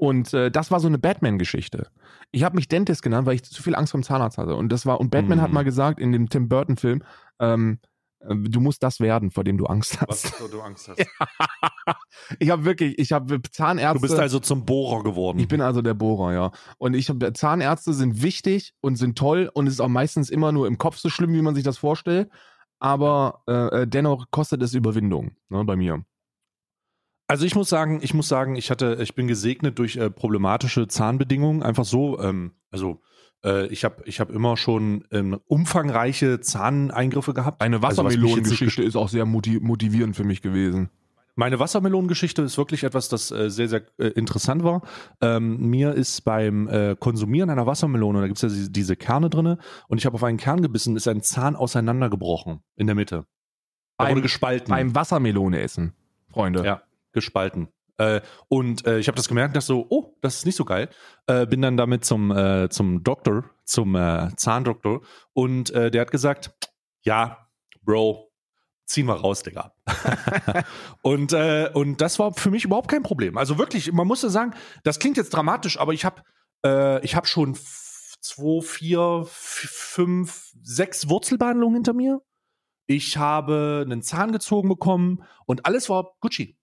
Und 0.00 0.32
äh, 0.32 0.50
das 0.50 0.70
war 0.70 0.80
so 0.80 0.86
eine 0.88 0.98
Batman-Geschichte. 0.98 1.88
Ich 2.32 2.42
habe 2.42 2.56
mich 2.56 2.68
Dentist 2.68 3.02
genannt, 3.02 3.26
weil 3.26 3.34
ich 3.34 3.42
zu 3.44 3.62
viel 3.62 3.74
Angst 3.74 3.90
vom 3.92 4.02
Zahnarzt 4.02 4.38
hatte. 4.38 4.56
Und 4.56 4.70
das 4.72 4.86
war, 4.86 4.98
und 4.98 5.10
Batman 5.10 5.36
Mhm. 5.36 5.42
hat 5.42 5.52
mal 5.52 5.62
gesagt 5.62 6.00
in 6.00 6.10
dem 6.10 6.30
Tim 6.30 6.48
Burton-Film, 6.48 7.02
ähm, 7.38 7.80
äh, 8.20 8.34
du 8.34 8.60
musst 8.60 8.82
das 8.82 9.00
werden, 9.00 9.30
vor 9.30 9.44
dem 9.44 9.58
du 9.58 9.66
Angst 9.66 9.98
was 10.08 10.24
hast. 10.24 10.40
du 10.52 10.60
Angst 10.62 10.88
hast. 10.88 10.98
Ich 12.38 12.50
habe 12.50 12.64
wirklich, 12.64 12.98
ich 12.98 13.12
habe 13.12 13.40
Zahnärzte. 13.50 13.98
Du 13.98 14.02
bist 14.02 14.18
also 14.18 14.38
zum 14.40 14.64
Bohrer 14.64 15.02
geworden. 15.02 15.38
Ich 15.38 15.48
bin 15.48 15.60
also 15.60 15.82
der 15.82 15.94
Bohrer, 15.94 16.32
ja. 16.32 16.52
Und 16.78 16.94
ich 16.94 17.08
habe 17.08 17.32
Zahnärzte 17.32 17.92
sind 17.92 18.22
wichtig 18.22 18.74
und 18.80 18.96
sind 18.96 19.18
toll 19.18 19.50
und 19.52 19.66
es 19.66 19.74
ist 19.74 19.80
auch 19.80 19.88
meistens 19.88 20.30
immer 20.30 20.52
nur 20.52 20.66
im 20.66 20.78
Kopf 20.78 20.96
so 20.98 21.08
schlimm, 21.10 21.32
wie 21.34 21.42
man 21.42 21.54
sich 21.54 21.64
das 21.64 21.78
vorstellt. 21.78 22.30
Aber 22.78 23.42
äh, 23.48 23.82
äh, 23.82 23.86
dennoch 23.86 24.30
kostet 24.30 24.62
es 24.62 24.72
Überwindung, 24.74 25.32
ne, 25.50 25.64
bei 25.64 25.76
mir. 25.76 26.04
Also 27.30 27.46
ich 27.46 27.54
muss 27.54 27.68
sagen, 27.68 28.00
ich 28.02 28.12
muss 28.12 28.28
sagen, 28.28 28.56
ich 28.56 28.70
hatte, 28.70 28.98
ich 29.00 29.14
bin 29.14 29.28
gesegnet 29.28 29.78
durch 29.78 29.96
äh, 29.96 30.10
problematische 30.10 30.88
Zahnbedingungen. 30.88 31.62
Einfach 31.62 31.84
so, 31.84 32.20
ähm, 32.20 32.52
also 32.70 33.00
äh, 33.44 33.66
ich 33.68 33.84
habe, 33.84 34.02
ich 34.04 34.18
habe 34.18 34.32
immer 34.32 34.56
schon 34.56 35.04
ähm, 35.12 35.38
umfangreiche 35.46 36.40
Zahneingriffe 36.40 37.32
gehabt. 37.32 37.60
Eine 37.62 37.76
Also, 37.76 38.02
Wassermelonengeschichte 38.04 38.82
ist 38.82 38.96
auch 38.96 39.08
sehr 39.08 39.26
motiv 39.26 39.60
motivierend 39.62 40.16
für 40.16 40.24
mich 40.24 40.42
gewesen. 40.42 40.90
Meine 41.36 41.60
Wassermelonengeschichte 41.60 42.42
ist 42.42 42.58
wirklich 42.58 42.82
etwas, 42.82 43.08
das 43.08 43.30
äh, 43.30 43.48
sehr, 43.48 43.68
sehr 43.68 43.82
äh, 43.98 44.08
interessant 44.08 44.64
war. 44.64 44.82
Ähm, 45.20 45.70
mir 45.70 45.94
ist 45.94 46.22
beim 46.22 46.68
äh, 46.68 46.96
Konsumieren 46.98 47.48
einer 47.48 47.64
Wassermelone, 47.66 48.20
da 48.20 48.26
gibt 48.26 48.38
es 48.38 48.42
ja 48.42 48.48
diese, 48.48 48.70
diese 48.70 48.96
Kerne 48.96 49.30
drinne, 49.30 49.58
und 49.86 49.98
ich 49.98 50.04
habe 50.04 50.16
auf 50.16 50.24
einen 50.24 50.36
Kern 50.36 50.60
gebissen, 50.60 50.96
ist 50.96 51.06
ein 51.06 51.22
Zahn 51.22 51.54
auseinandergebrochen 51.54 52.60
in 52.74 52.88
der 52.88 52.96
Mitte. 52.96 53.24
Beim- 53.96 54.10
wurde 54.10 54.22
gespalten. 54.22 54.68
Beim 54.70 54.94
Wassermelone 54.94 55.60
essen, 55.60 55.94
Freunde. 56.28 56.64
Ja, 56.64 56.82
gespalten. 57.12 57.68
Äh, 57.98 58.20
und 58.48 58.86
äh, 58.86 58.98
ich 58.98 59.08
habe 59.08 59.16
das 59.16 59.28
gemerkt, 59.28 59.56
dachte 59.56 59.66
so, 59.66 59.86
oh, 59.90 60.16
das 60.22 60.36
ist 60.36 60.46
nicht 60.46 60.56
so 60.56 60.64
geil. 60.64 60.88
Äh, 61.26 61.46
bin 61.46 61.60
dann 61.60 61.76
damit 61.76 62.04
zum, 62.04 62.30
äh, 62.30 62.68
zum 62.70 63.04
Doktor, 63.04 63.44
zum 63.64 63.94
äh, 63.94 64.28
Zahndoktor, 64.36 65.02
und 65.32 65.70
äh, 65.70 65.90
der 65.90 66.02
hat 66.02 66.10
gesagt, 66.10 66.52
ja, 67.02 67.46
Bro, 67.82 68.30
ziehen 68.86 69.06
wir 69.06 69.14
raus, 69.14 69.42
Digga. 69.42 69.72
und, 71.02 71.32
und 71.32 72.00
das 72.00 72.18
war 72.18 72.34
für 72.34 72.50
mich 72.50 72.64
überhaupt 72.64 72.90
kein 72.90 73.02
Problem. 73.02 73.38
Also 73.38 73.56
wirklich, 73.56 73.92
man 73.92 74.06
musste 74.06 74.28
sagen, 74.30 74.52
das 74.82 74.98
klingt 74.98 75.16
jetzt 75.16 75.30
dramatisch, 75.30 75.78
aber 75.78 75.92
ich 75.92 76.04
habe 76.04 76.22
äh, 76.62 77.06
hab 77.06 77.26
schon 77.26 77.56
zwei, 78.20 78.60
vier, 78.62 79.24
fünf, 79.26 80.52
sechs 80.62 81.08
Wurzelbehandlungen 81.08 81.76
hinter 81.76 81.94
mir. 81.94 82.20
Ich 82.86 83.16
habe 83.16 83.84
einen 83.86 84.02
Zahn 84.02 84.32
gezogen 84.32 84.68
bekommen 84.68 85.22
und 85.46 85.66
alles 85.66 85.88
war 85.88 86.16
Gucci. 86.20 86.58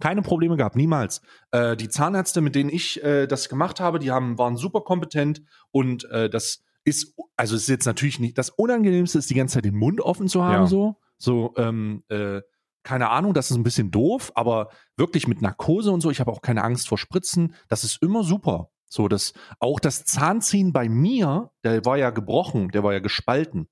Keine 0.00 0.22
Probleme 0.22 0.56
gehabt, 0.56 0.76
niemals. 0.76 1.20
Äh, 1.50 1.76
die 1.76 1.88
Zahnärzte, 1.88 2.40
mit 2.40 2.54
denen 2.54 2.70
ich 2.70 3.02
äh, 3.04 3.26
das 3.26 3.48
gemacht 3.48 3.80
habe, 3.80 3.98
die 3.98 4.10
haben, 4.10 4.38
waren 4.38 4.56
super 4.56 4.80
kompetent 4.80 5.42
und 5.70 6.04
äh, 6.10 6.28
das 6.28 6.62
ist, 6.84 7.14
also 7.36 7.56
ist 7.56 7.68
jetzt 7.68 7.86
natürlich 7.86 8.18
nicht, 8.18 8.38
das 8.38 8.50
Unangenehmste 8.50 9.18
ist 9.18 9.30
die 9.30 9.34
ganze 9.34 9.54
Zeit 9.54 9.64
den 9.66 9.76
Mund 9.76 10.00
offen 10.00 10.28
zu 10.28 10.42
haben, 10.42 10.62
Ja. 10.62 10.66
so. 10.66 10.96
So, 11.18 11.52
ähm, 11.58 12.02
äh, 12.08 12.40
keine 12.82 13.10
Ahnung, 13.10 13.34
das 13.34 13.50
ist 13.50 13.56
ein 13.58 13.62
bisschen 13.62 13.90
doof, 13.90 14.32
aber 14.34 14.70
wirklich 14.96 15.28
mit 15.28 15.42
Narkose 15.42 15.90
und 15.90 16.00
so, 16.00 16.10
ich 16.10 16.18
habe 16.18 16.32
auch 16.32 16.40
keine 16.40 16.64
Angst 16.64 16.88
vor 16.88 16.96
Spritzen, 16.96 17.54
das 17.68 17.84
ist 17.84 18.02
immer 18.02 18.24
super. 18.24 18.70
So, 18.88 19.06
dass 19.06 19.34
auch 19.60 19.78
das 19.78 20.04
Zahnziehen 20.04 20.72
bei 20.72 20.88
mir, 20.88 21.50
der 21.62 21.84
war 21.84 21.98
ja 21.98 22.08
gebrochen, 22.10 22.70
der 22.70 22.82
war 22.82 22.94
ja 22.94 22.98
gespalten, 22.98 23.68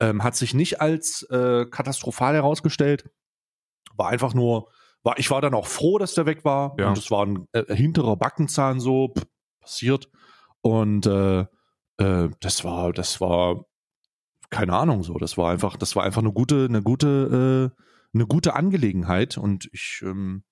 ähm, 0.00 0.24
hat 0.24 0.34
sich 0.36 0.54
nicht 0.54 0.80
als 0.80 1.22
äh, 1.30 1.66
katastrophal 1.66 2.34
herausgestellt. 2.34 3.08
War 3.96 4.08
einfach 4.08 4.34
nur, 4.34 4.70
war, 5.02 5.18
ich 5.18 5.30
war 5.30 5.40
dann 5.40 5.54
auch 5.54 5.66
froh, 5.66 5.98
dass 5.98 6.14
der 6.14 6.26
weg 6.26 6.44
war. 6.44 6.74
Ja. 6.78 6.88
Und 6.88 6.98
es 6.98 7.10
war 7.10 7.24
ein 7.24 7.46
äh, 7.52 7.74
hinterer 7.74 8.16
Backenzahn 8.16 8.80
so, 8.80 9.12
pff, 9.16 9.24
passiert. 9.60 10.10
Und 10.60 11.06
äh, 11.06 11.46
äh, 11.98 12.28
das 12.40 12.64
war, 12.64 12.92
das 12.92 13.20
war, 13.20 13.64
keine 14.50 14.74
Ahnung 14.74 15.02
so. 15.02 15.14
Das 15.14 15.36
war 15.36 15.50
einfach, 15.50 15.76
das 15.76 15.94
war 15.94 16.04
einfach 16.04 16.22
eine 16.22 16.32
gute, 16.32 16.66
eine 16.68 16.82
gute, 16.82 17.72
äh, 17.76 17.82
eine 18.14 18.26
gute 18.26 18.54
Angelegenheit. 18.54 19.38
Und 19.38 19.68
ich 19.72 20.00
ähm, 20.02 20.44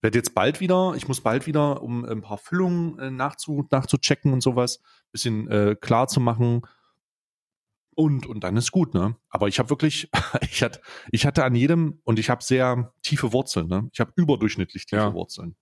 werde 0.00 0.18
jetzt 0.18 0.34
bald 0.34 0.60
wieder, 0.60 0.94
ich 0.96 1.06
muss 1.08 1.20
bald 1.20 1.46
wieder, 1.46 1.82
um 1.82 2.04
ein 2.04 2.22
paar 2.22 2.38
Füllungen 2.38 2.98
äh, 2.98 3.10
nachzu, 3.10 3.66
nachzuchecken 3.70 4.32
und 4.32 4.42
sowas, 4.42 4.80
bisschen 5.12 5.48
äh, 5.48 5.76
klar 5.80 6.08
zu 6.08 6.20
machen. 6.20 6.62
Und, 7.94 8.26
und 8.26 8.42
dann 8.44 8.56
ist 8.56 8.72
gut, 8.72 8.94
ne? 8.94 9.16
Aber 9.28 9.48
ich 9.48 9.58
habe 9.58 9.70
wirklich, 9.70 10.10
ich 10.40 10.62
hatte, 10.62 10.80
ich 11.10 11.26
hatte 11.26 11.44
an 11.44 11.54
jedem, 11.54 12.00
und 12.04 12.18
ich 12.18 12.30
habe 12.30 12.42
sehr 12.42 12.92
tiefe 13.02 13.32
Wurzeln, 13.32 13.68
ne? 13.68 13.88
Ich 13.92 14.00
habe 14.00 14.12
überdurchschnittlich 14.16 14.86
tiefe 14.86 15.02
Ja. 15.02 15.14
Wurzeln. 15.14 15.56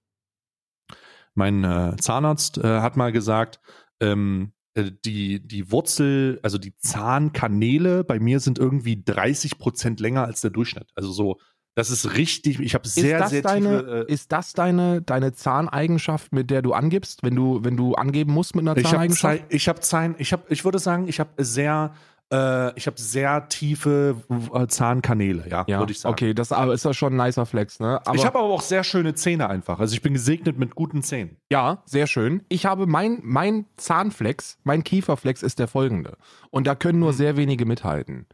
Mein 1.35 1.65
äh, 1.65 1.97
Zahnarzt 1.99 2.59
äh, 2.59 2.81
hat 2.81 2.97
mal 2.97 3.13
gesagt, 3.13 3.61
ähm, 4.01 4.53
äh, 4.75 4.91
die, 5.05 5.47
die 5.47 5.71
Wurzel, 5.73 6.41
also 6.43 6.59
die 6.59 6.77
Zahnkanäle 6.77 8.05
bei 8.05 8.19
mir 8.19 8.41
sind 8.41 8.59
irgendwie 8.59 9.03
30 9.03 9.59
Prozent 9.59 10.01
länger 10.01 10.25
als 10.25 10.41
der 10.41 10.51
Durchschnitt. 10.51 10.91
Also 10.95 11.13
so, 11.13 11.39
das 11.77 11.91
ist 11.91 12.17
richtig, 12.17 12.59
ich 12.61 12.75
habe 12.75 12.87
sehr, 12.89 13.17
ist 13.17 13.23
das 13.23 13.31
sehr 13.31 13.43
deine, 13.43 13.79
tiefe. 13.81 14.07
Äh, 14.09 14.13
ist 14.13 14.33
das 14.33 14.53
deine, 14.53 15.03
deine 15.03 15.33
Zahneigenschaft, 15.33 16.33
mit 16.33 16.51
der 16.51 16.63
du 16.63 16.73
angibst, 16.73 17.23
wenn 17.23 17.35
du, 17.35 17.65
wenn 17.65 17.77
du 17.77 17.95
angeben 17.95 18.33
musst 18.33 18.55
mit 18.57 18.63
einer 18.63 18.77
ich 18.77 18.85
habe 18.85 18.93
Zahneigenschaft? 18.93 19.45
ich 19.49 19.69
habe 19.69 19.81
Zahn, 19.81 20.15
ich 20.19 20.33
habe, 20.33 20.45
ich 20.49 20.65
würde 20.65 20.79
sagen, 20.79 21.07
ich 21.09 21.21
habe 21.21 21.31
sehr, 21.43 21.95
äh, 22.33 22.77
ich 22.79 22.87
habe 22.87 23.01
sehr 23.01 23.49
tiefe 23.49 24.17
äh, 24.55 24.67
Zahnkanäle, 24.67 25.49
ja, 25.49 25.65
ja, 25.67 25.79
würde 25.81 25.93
ich 25.93 26.01
sagen. 26.01 26.13
okay, 26.13 26.35
das 26.35 26.53
aber 26.53 26.73
ist 26.75 26.85
ja 26.85 26.95
schon 26.95 27.19
ein 27.19 27.27
nicer 27.27 27.47
Flex, 27.47 27.81
ne? 27.81 28.01
Aber, 28.07 28.15
ich 28.17 28.25
habe 28.25 28.39
aber 28.39 28.49
auch 28.49 28.63
sehr 28.63 28.85
schöne 28.85 29.15
Zähne 29.15 29.49
einfach. 29.49 29.81
Also 29.81 29.95
ich 29.95 30.03
bin 30.03 30.13
gesegnet 30.15 30.59
mit 30.59 30.75
guten 30.75 31.03
Zähnen. 31.03 31.37
ja, 31.51 31.83
sehr 31.87 32.07
schön. 32.07 32.43
Ich 32.49 32.67
habe 32.67 32.87
mein, 32.87 33.19
mein 33.23 33.67
Zahnflex, 33.77 34.59
mein 34.65 34.85
Kieferflex 34.85 35.43
ist 35.43 35.59
der 35.59 35.69
folgende. 35.69 36.17
Und 36.51 36.67
da 36.67 36.75
können 36.75 36.99
nur 37.01 37.11
Hm. 37.11 37.17
sehr 37.17 37.37
wenige 37.37 37.67
mithalten. 37.67 38.27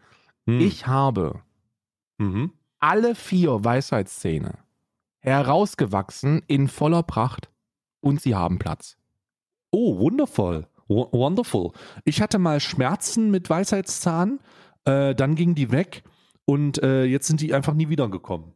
Hm. 0.46 0.60
Ich 0.60 0.86
habe 0.86 1.40
Mhm. 2.18 2.52
alle 2.78 3.14
vier 3.14 3.64
Weisheitszähne 3.64 4.58
herausgewachsen 5.20 6.42
in 6.46 6.68
voller 6.68 7.02
Pracht 7.02 7.50
und 8.00 8.20
sie 8.20 8.34
haben 8.34 8.58
Platz. 8.58 8.96
Oh, 9.70 9.98
wundervoll. 9.98 10.66
Wo- 10.88 11.08
Wonderful. 11.12 11.72
Ich 12.04 12.20
hatte 12.22 12.38
mal 12.38 12.60
Schmerzen 12.60 13.30
mit 13.30 13.50
Weisheitszahn, 13.50 14.40
äh, 14.84 15.14
dann 15.14 15.34
gingen 15.34 15.54
die 15.54 15.70
weg 15.72 16.02
und 16.44 16.82
äh, 16.82 17.04
jetzt 17.04 17.26
sind 17.26 17.40
die 17.40 17.52
einfach 17.54 17.74
nie 17.74 17.88
wiedergekommen. 17.88 18.52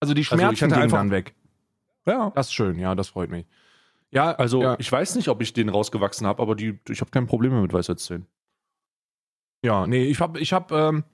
Also 0.00 0.14
die 0.14 0.20
Also 0.20 0.20
ich 0.20 0.26
Schmerzen 0.28 0.46
hatte 0.64 0.68
gingen 0.74 0.82
einfach- 0.82 0.98
dann 0.98 1.10
weg. 1.10 1.34
Ja. 2.06 2.30
Das 2.34 2.46
ist 2.48 2.52
schön, 2.52 2.78
ja, 2.78 2.94
das 2.94 3.08
freut 3.08 3.30
mich. 3.30 3.46
Ja, 4.12 4.30
Also 4.32 4.62
ja, 4.62 4.76
ich 4.78 4.90
weiß 4.90 5.16
nicht, 5.16 5.28
ob 5.28 5.42
ich 5.42 5.52
den 5.52 5.68
rausgewachsen 5.68 6.26
habe, 6.26 6.40
aber 6.40 6.54
die, 6.54 6.78
ich 6.88 7.00
habe 7.00 7.10
kein 7.10 7.26
Problem 7.26 7.52
mehr 7.52 7.62
mit 7.62 7.72
Weisheitszähnen. 7.72 8.26
ja, 9.64 9.86
nee, 9.86 10.04
ich 10.04 10.20
habe, 10.20 10.38
ich 10.38 10.52
habe, 10.52 10.74
ähm, 10.76 11.04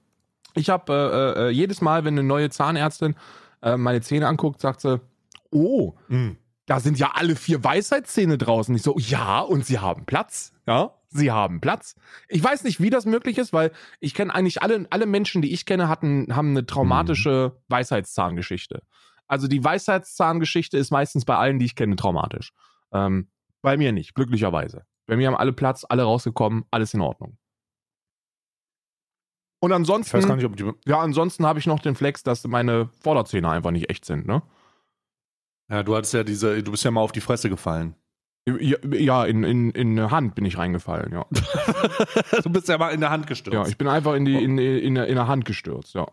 ich 0.53 0.69
habe 0.69 1.33
äh, 1.37 1.47
äh, 1.47 1.49
jedes 1.49 1.81
Mal, 1.81 2.05
wenn 2.05 2.13
eine 2.13 2.21
neue 2.27 2.51
Zahnärztin 2.51 3.15
äh, 3.63 3.77
meine 3.77 4.01
Zähne 4.01 4.27
anguckt, 4.27 4.61
sagt 4.61 4.81
sie, 4.81 5.01
oh, 5.49 5.93
Mhm. 6.07 6.37
Da 6.65 6.79
sind 6.79 6.97
ja 6.97 7.11
alle 7.13 7.35
vier 7.35 7.63
Weisheitszähne 7.63 8.37
draußen. 8.37 8.73
Ich 8.75 8.83
so, 8.83 8.97
ja, 8.97 9.41
und 9.41 9.65
sie 9.65 9.79
haben 9.79 10.05
Platz. 10.05 10.53
Ja, 10.65 10.93
sie 11.09 11.31
haben 11.31 11.59
Platz. 11.59 11.95
Ich 12.29 12.43
weiß 12.43 12.63
nicht, 12.63 12.79
wie 12.79 12.89
das 12.89 13.05
möglich 13.05 13.37
ist, 13.37 13.51
weil 13.51 13.71
ich 13.99 14.13
kenne 14.13 14.33
eigentlich 14.33 14.61
alle, 14.61 14.87
alle 14.89 15.05
Menschen, 15.05 15.41
die 15.41 15.53
ich 15.53 15.65
kenne, 15.65 15.89
hatten, 15.89 16.35
haben 16.35 16.51
eine 16.51 16.65
traumatische 16.65 17.61
Weisheitszahngeschichte. 17.67 18.83
Also 19.27 19.47
die 19.47 19.63
Weisheitszahngeschichte 19.63 20.77
ist 20.77 20.91
meistens 20.91 21.25
bei 21.25 21.35
allen, 21.35 21.59
die 21.59 21.65
ich 21.65 21.75
kenne, 21.75 21.95
traumatisch. 21.95 22.53
Ähm, 22.93 23.29
bei 23.61 23.77
mir 23.77 23.91
nicht, 23.91 24.15
glücklicherweise. 24.15 24.85
Bei 25.05 25.17
mir 25.17 25.27
haben 25.27 25.35
alle 25.35 25.53
Platz, 25.53 25.85
alle 25.87 26.03
rausgekommen, 26.03 26.65
alles 26.71 26.93
in 26.93 27.01
Ordnung. 27.01 27.37
Und 29.59 29.71
Ich 29.71 29.75
ansonsten, 29.75 30.17
weiß 30.17 30.27
gar 30.27 30.35
nicht, 30.35 30.45
ob 30.45 30.57
die. 30.57 30.69
ja, 30.85 30.99
ansonsten 30.99 31.45
habe 31.45 31.59
ich 31.59 31.67
noch 31.67 31.79
den 31.79 31.95
Flex, 31.95 32.23
dass 32.23 32.45
meine 32.45 32.89
Vorderzähne 33.01 33.49
einfach 33.49 33.71
nicht 33.71 33.89
echt 33.89 34.05
sind, 34.05 34.27
ne? 34.27 34.41
Ja, 35.73 35.81
du 35.81 35.95
hattest 35.95 36.13
ja 36.13 36.23
diese, 36.23 36.61
du 36.61 36.69
bist 36.69 36.83
ja 36.83 36.91
mal 36.91 37.01
auf 37.01 37.11
die 37.11 37.19
Fresse 37.19 37.49
gefallen. 37.49 37.95
Ja, 38.45 38.77
ja 38.91 39.25
in, 39.25 39.43
in, 39.43 39.71
in 39.71 39.97
eine 39.97 40.11
Hand 40.11 40.35
bin 40.35 40.45
ich 40.45 40.55
reingefallen, 40.55 41.11
ja. 41.11 41.25
du 42.43 42.49
bist 42.51 42.67
ja 42.67 42.77
mal 42.77 42.89
in 42.89 42.99
der 42.99 43.09
Hand 43.09 43.25
gestürzt. 43.25 43.55
Ja, 43.55 43.65
ich 43.65 43.79
bin 43.79 43.87
einfach 43.87 44.13
in 44.13 44.23
die 44.23 44.35
in, 44.35 44.59
in, 44.59 44.85
in 44.85 44.97
eine 44.97 45.27
Hand 45.27 45.45
gestürzt, 45.45 45.95
ja. 45.95 46.05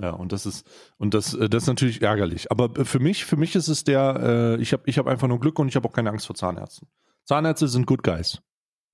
Ja, 0.00 0.10
und 0.10 0.32
das 0.32 0.46
ist 0.46 0.68
und 0.98 1.14
das 1.14 1.32
äh, 1.32 1.48
das 1.48 1.62
ist 1.62 1.68
natürlich 1.68 2.02
ärgerlich. 2.02 2.50
Aber 2.50 2.76
äh, 2.76 2.84
für 2.84 2.98
mich 2.98 3.24
für 3.24 3.36
mich 3.36 3.54
ist 3.54 3.68
es 3.68 3.84
der 3.84 4.56
äh, 4.58 4.60
ich 4.60 4.72
habe 4.72 4.82
ich 4.86 4.98
habe 4.98 5.08
einfach 5.12 5.28
nur 5.28 5.38
Glück 5.38 5.60
und 5.60 5.68
ich 5.68 5.76
habe 5.76 5.88
auch 5.88 5.92
keine 5.92 6.10
Angst 6.10 6.26
vor 6.26 6.34
Zahnärzten. 6.34 6.88
Zahnärzte 7.22 7.68
sind 7.68 7.86
good 7.86 8.02
guys. 8.02 8.42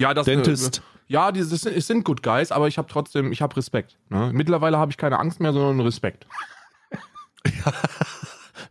Ja, 0.03 0.13
das 0.13 0.27
Dentist. 0.27 0.79
Äh, 0.79 0.83
ja, 1.13 1.33
die, 1.33 1.41
das 1.41 1.49
sind, 1.49 1.77
es 1.77 1.87
sind 1.87 2.05
Good 2.05 2.23
Guys, 2.23 2.53
aber 2.53 2.69
ich 2.69 2.79
habe 2.79 2.89
trotzdem, 2.89 3.33
ich 3.33 3.43
habe 3.43 3.57
Respekt. 3.57 3.99
Ne? 4.09 4.31
Mittlerweile 4.33 4.79
habe 4.79 4.91
ich 4.91 4.97
keine 4.97 5.19
Angst 5.19 5.41
mehr, 5.41 5.53
sondern 5.53 5.81
Respekt. 5.81 6.27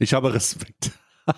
Ich 0.02 0.14
habe 0.14 0.34
Respekt. 0.34 0.92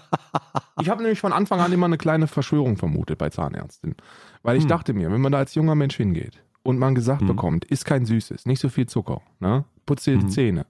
Ich 0.80 0.90
habe 0.90 1.04
nämlich 1.04 1.20
von 1.20 1.34
Anfang 1.34 1.60
an 1.60 1.72
immer 1.72 1.86
eine 1.86 1.98
kleine 2.00 2.26
Verschwörung 2.28 2.78
vermutet 2.78 3.18
bei 3.20 3.30
Zahnärzten. 3.30 3.96
Weil 4.42 4.58
ich 4.58 4.64
Hm. 4.64 4.70
dachte 4.70 4.94
mir, 4.94 5.12
wenn 5.12 5.22
man 5.22 5.32
da 5.32 5.38
als 5.38 5.54
junger 5.54 5.76
Mensch 5.76 5.96
hingeht 5.98 6.44
und 6.64 6.80
man 6.80 6.96
gesagt 6.96 7.22
Hm. 7.22 7.28
bekommt, 7.28 7.66
ist 7.66 7.86
kein 7.86 8.06
Süßes, 8.06 8.46
nicht 8.48 8.60
so 8.60 8.70
viel 8.70 8.88
Zucker, 8.88 9.22
ne? 9.40 9.66
putz 9.86 10.06
dir 10.06 10.16
die 10.18 10.24
Hm. 10.24 10.30
Zähne. 10.30 10.66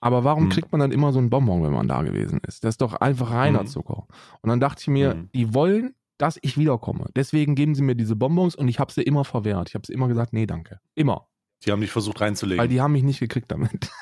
Aber 0.00 0.24
warum 0.24 0.44
Hm. 0.44 0.50
kriegt 0.50 0.72
man 0.72 0.80
dann 0.80 0.92
immer 0.92 1.12
so 1.12 1.18
einen 1.20 1.30
Bonbon, 1.30 1.62
wenn 1.62 1.72
man 1.72 1.88
da 1.88 2.02
gewesen 2.02 2.40
ist? 2.46 2.64
Das 2.64 2.74
ist 2.74 2.80
doch 2.82 2.94
einfach 2.94 3.30
reiner 3.30 3.60
Hm. 3.60 3.66
Zucker. 3.66 4.06
Und 4.42 4.50
dann 4.50 4.60
dachte 4.60 4.82
ich 4.82 4.88
mir, 4.88 5.12
Hm. 5.14 5.30
die 5.34 5.54
wollen, 5.54 5.94
dass 6.18 6.38
ich 6.42 6.58
wiederkomme. 6.58 7.06
Deswegen 7.16 7.54
geben 7.54 7.74
sie 7.74 7.82
mir 7.82 7.94
diese 7.94 8.14
Bonbons 8.16 8.56
und 8.56 8.68
ich 8.68 8.78
habe 8.78 8.92
sie 8.92 9.02
immer 9.02 9.24
verwehrt. 9.24 9.68
Ich 9.70 9.74
habe 9.74 9.86
sie 9.86 9.92
immer 9.94 10.08
gesagt, 10.08 10.32
nee, 10.34 10.46
danke. 10.46 10.80
Immer. 10.94 11.28
Die 11.64 11.72
haben 11.72 11.80
dich 11.80 11.92
versucht 11.92 12.20
reinzulegen. 12.20 12.60
Weil 12.60 12.68
die 12.68 12.80
haben 12.82 12.92
mich 12.92 13.04
nicht 13.04 13.20
gekriegt 13.20 13.50
damit. 13.50 13.90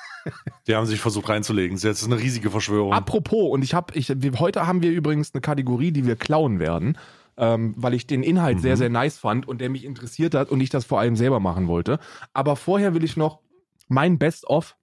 die 0.67 0.75
haben 0.75 0.87
sich 0.87 1.01
versucht 1.01 1.29
reinzulegen. 1.29 1.77
Das 1.77 1.85
ist 2.01 2.05
eine 2.07 2.19
riesige 2.19 2.51
Verschwörung. 2.51 2.93
Apropos, 2.93 3.51
und 3.53 3.63
ich 3.63 3.75
habe, 3.75 3.95
ich, 3.97 4.09
heute 4.39 4.67
haben 4.67 4.83
wir 4.83 4.91
übrigens 4.91 5.33
eine 5.35 5.41
Kategorie, 5.41 5.93
die 5.93 6.07
wir 6.07 6.17
klauen 6.17 6.59
werden, 6.59 6.99
ähm, 7.37 7.75
weil 7.77 7.95
ich 7.95 8.07
den 8.07 8.23
Inhalt 8.23 8.59
Mhm. 8.59 8.63
sehr, 8.63 8.77
sehr 8.77 8.91
nice 8.91 9.19
fand 9.19 9.47
und 9.49 9.61
der 9.61 9.69
mich 9.71 9.85
interessiert 9.85 10.35
hat 10.35 10.51
und 10.51 10.61
ich 10.61 10.71
das 10.71 10.85
vor 10.85 11.01
allem 11.01 11.17
selber 11.17 11.41
machen 11.41 11.67
wollte. 11.69 11.99
Aber 12.33 12.57
vorher 12.57 12.95
will 12.95 13.05
ich 13.05 13.17
noch 13.17 13.41
mein 13.89 14.19
Best-of 14.19 14.77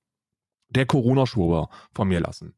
der 0.69 0.85
Corona-Schwurbler 0.85 1.69
von 1.93 2.07
mir 2.07 2.19
lassen. 2.19 2.53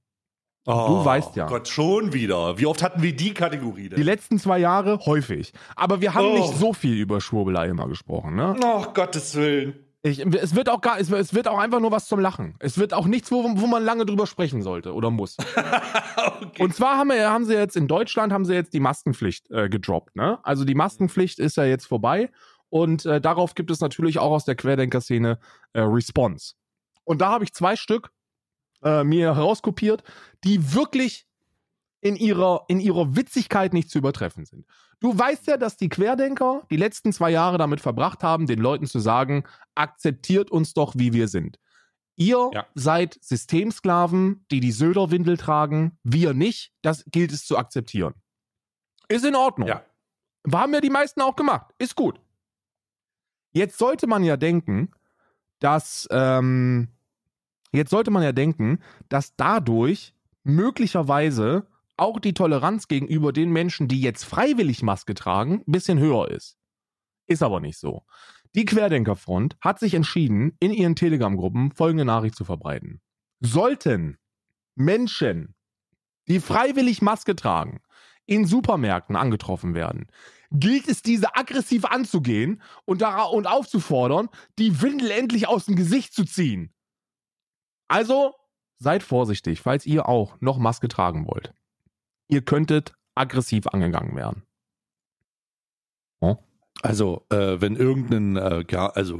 oh, 0.65 1.03
weißt 1.03 1.35
ja. 1.35 1.45
Gott, 1.47 1.67
schon 1.67 2.13
wieder. 2.13 2.57
Wie 2.57 2.65
oft 2.65 2.81
hatten 2.83 3.01
wir 3.01 3.15
die 3.15 3.33
Kategorie 3.33 3.89
denn? 3.89 3.97
Die 3.97 4.03
letzten 4.03 4.39
zwei 4.39 4.59
Jahre 4.59 4.97
häufig. 5.05 5.51
Aber 5.75 5.99
wir 5.99 6.13
haben 6.13 6.27
Oh. 6.27 6.33
nicht 6.37 6.55
so 6.57 6.73
viel 6.73 6.95
über 6.97 7.19
Schwurbelei 7.21 7.67
immer 7.67 7.87
gesprochen, 7.87 8.35
ne? 8.35 8.55
oh, 8.63 8.85
Gottes 8.93 9.35
Willen. 9.35 9.75
Ich, 10.05 10.19
es 10.19 10.53
wird 10.53 10.67
auch 10.67 10.81
gar, 10.81 10.99
es, 10.99 11.09
es 11.09 11.33
wird 11.33 11.47
auch 11.47 11.57
einfach 11.57 11.79
nur 11.79 11.91
was 11.91 12.07
zum 12.07 12.19
Lachen. 12.19 12.55
Es 12.59 12.77
wird 12.77 12.93
auch 12.93 13.05
nichts, 13.05 13.31
wo, 13.31 13.41
wo 13.43 13.67
man 13.67 13.85
lange 13.85 14.05
drüber 14.05 14.27
sprechen 14.27 14.61
sollte 14.61 14.93
oder 14.93 15.09
muss. 15.09 15.37
okay. 16.41 16.61
Und 16.61 16.75
zwar 16.75 16.97
haben, 16.97 17.07
wir, 17.09 17.29
haben 17.29 17.45
sie 17.45 17.53
jetzt 17.53 17.77
in 17.77 17.87
Deutschland 17.87 18.33
haben 18.33 18.43
sie 18.43 18.53
jetzt 18.53 18.73
die 18.73 18.81
Maskenpflicht 18.81 19.49
äh, 19.49 19.69
gedroppt. 19.69 20.17
Ne? 20.17 20.39
Also 20.43 20.65
die 20.65 20.75
Maskenpflicht 20.75 21.39
ist 21.39 21.55
ja 21.55 21.63
jetzt 21.63 21.85
vorbei 21.85 22.29
und 22.67 23.05
äh, 23.05 23.21
darauf 23.21 23.55
gibt 23.55 23.71
es 23.71 23.79
natürlich 23.79 24.19
auch 24.19 24.31
aus 24.31 24.43
der 24.43 24.55
Querdenker-Szene 24.55 25.39
äh, 25.71 25.79
Response. 25.79 26.55
Und 27.05 27.21
da 27.21 27.29
habe 27.29 27.45
ich 27.45 27.53
zwei 27.53 27.77
Stück 27.77 28.11
äh, 28.83 29.05
mir 29.05 29.35
herauskopiert, 29.35 30.03
die 30.43 30.73
wirklich 30.73 31.27
in 32.03 32.15
ihrer, 32.15 32.65
in 32.67 32.79
ihrer 32.79 33.15
Witzigkeit 33.15 33.73
nicht 33.73 33.89
zu 33.89 33.97
übertreffen 33.97 34.45
sind. 34.45 34.65
Du 34.99 35.17
weißt 35.17 35.47
ja, 35.47 35.57
dass 35.57 35.77
die 35.77 35.89
Querdenker 35.89 36.61
die 36.69 36.75
letzten 36.77 37.13
zwei 37.13 37.31
Jahre 37.31 37.57
damit 37.57 37.79
verbracht 37.81 38.23
haben, 38.23 38.45
den 38.45 38.59
Leuten 38.59 38.85
zu 38.87 38.99
sagen, 38.99 39.43
akzeptiert 39.75 40.51
uns 40.51 40.73
doch, 40.73 40.93
wie 40.97 41.13
wir 41.13 41.27
sind. 41.27 41.59
Ihr 42.15 42.51
Ja. 42.53 42.65
seid 42.75 43.17
Systemsklaven, 43.21 44.45
die 44.51 44.59
die 44.59 44.71
Söder-Windel 44.71 45.37
tragen, 45.37 45.97
wir 46.03 46.33
nicht. 46.33 46.73
Das 46.81 47.05
gilt 47.07 47.31
es 47.31 47.45
zu 47.45 47.57
akzeptieren. 47.57 48.13
Ist 49.07 49.25
in 49.25 49.35
Ordnung. 49.35 49.67
Ja. 49.67 49.83
Haben 50.51 50.73
ja 50.73 50.81
die 50.81 50.89
meisten 50.89 51.21
auch 51.21 51.35
gemacht. 51.35 51.73
Ist 51.79 51.95
gut. 51.95 52.19
Jetzt 53.53 53.77
sollte 53.77 54.07
man 54.07 54.23
ja 54.23 54.35
denken, 54.35 54.91
dass 55.59 56.07
ähm, 56.11 56.89
jetzt 57.71 57.91
sollte 57.91 58.11
man 58.11 58.23
ja 58.23 58.31
denken, 58.33 58.79
dass 59.09 59.35
dadurch 59.35 60.13
möglicherweise 60.43 61.65
auch 61.97 62.19
die 62.19 62.33
Toleranz 62.33 62.87
gegenüber 62.87 63.33
den 63.33 63.51
Menschen, 63.51 63.87
die 63.87 64.01
jetzt 64.01 64.25
freiwillig 64.25 64.81
Maske 64.83 65.13
tragen, 65.13 65.63
ein 65.67 65.71
bisschen 65.71 65.99
höher 65.99 66.29
ist. 66.29 66.57
Ist 67.27 67.43
aber 67.43 67.59
nicht 67.59 67.77
so. 67.77 68.03
Die 68.55 68.65
Querdenkerfront 68.65 69.57
hat 69.61 69.79
sich 69.79 69.93
entschieden, 69.93 70.55
in 70.59 70.71
ihren 70.71 70.95
Telegram-Gruppen 70.95 71.71
folgende 71.71 72.05
Nachricht 72.05 72.35
zu 72.35 72.45
verbreiten. 72.45 73.01
Sollten 73.39 74.17
Menschen, 74.75 75.55
die 76.27 76.39
freiwillig 76.39 77.01
Maske 77.01 77.35
tragen, 77.35 77.81
in 78.25 78.45
Supermärkten 78.45 79.15
angetroffen 79.15 79.73
werden, 79.73 80.07
gilt 80.51 80.87
es, 80.87 81.01
diese 81.01 81.35
aggressiv 81.35 81.85
anzugehen 81.85 82.61
und, 82.85 83.01
da, 83.01 83.23
und 83.23 83.47
aufzufordern, 83.47 84.29
die 84.59 84.81
Windel 84.81 85.11
endlich 85.11 85.47
aus 85.47 85.65
dem 85.65 85.75
Gesicht 85.75 86.13
zu 86.13 86.23
ziehen. 86.23 86.73
Also 87.87 88.33
seid 88.77 89.03
vorsichtig, 89.03 89.61
falls 89.61 89.85
ihr 89.85 90.07
auch 90.07 90.39
noch 90.41 90.57
Maske 90.57 90.87
tragen 90.87 91.25
wollt. 91.27 91.53
Ihr 92.27 92.41
könntet 92.41 92.93
aggressiv 93.15 93.67
angegangen 93.67 94.15
werden. 94.15 94.43
Also, 96.81 97.25
äh, 97.29 97.61
wenn 97.61 97.75
irgendein, 97.75 98.35
äh, 98.35 98.65
ja, 98.69 98.87
also 98.87 99.19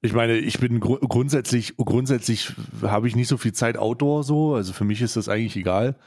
ich 0.00 0.12
meine, 0.12 0.36
ich 0.36 0.58
bin 0.58 0.80
gru 0.80 0.98
grundsätzlich, 0.98 1.76
grundsätzlich 1.76 2.52
habe 2.82 3.08
ich 3.08 3.16
nicht 3.16 3.28
so 3.28 3.36
viel 3.36 3.52
Zeit 3.52 3.76
Outdoor 3.76 4.22
so, 4.22 4.54
also 4.54 4.72
für 4.72 4.84
mich 4.84 5.00
ist 5.02 5.16
das 5.16 5.28
eigentlich 5.28 5.56
egal. 5.56 5.98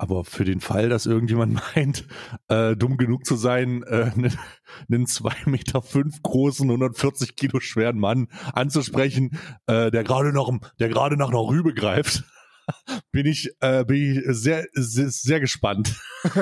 Aber 0.00 0.22
für 0.24 0.44
den 0.44 0.60
Fall, 0.60 0.88
dass 0.88 1.06
irgendjemand 1.06 1.54
meint, 1.74 2.06
äh, 2.48 2.76
dumm 2.76 2.96
genug 2.98 3.26
zu 3.26 3.34
sein, 3.34 3.82
äh, 3.82 4.12
einen, 4.14 5.06
2,5 5.06 5.48
Meter 5.50 5.82
fünf 5.82 6.22
großen, 6.22 6.70
140 6.70 7.36
Kilo 7.36 7.58
schweren 7.60 7.98
Mann 7.98 8.28
anzusprechen, 8.52 9.38
äh, 9.66 9.90
der 9.90 10.04
gerade 10.04 10.32
noch, 10.32 10.52
der 10.78 10.88
gerade 10.88 11.16
nach 11.16 11.30
einer 11.30 11.46
Rübe 11.46 11.74
greift, 11.74 12.24
bin 13.12 13.26
ich, 13.26 13.50
äh, 13.60 13.84
bin 13.84 13.96
ich 13.96 14.22
sehr, 14.28 14.66
sehr, 14.72 15.10
sehr 15.10 15.40
gespannt. 15.40 15.94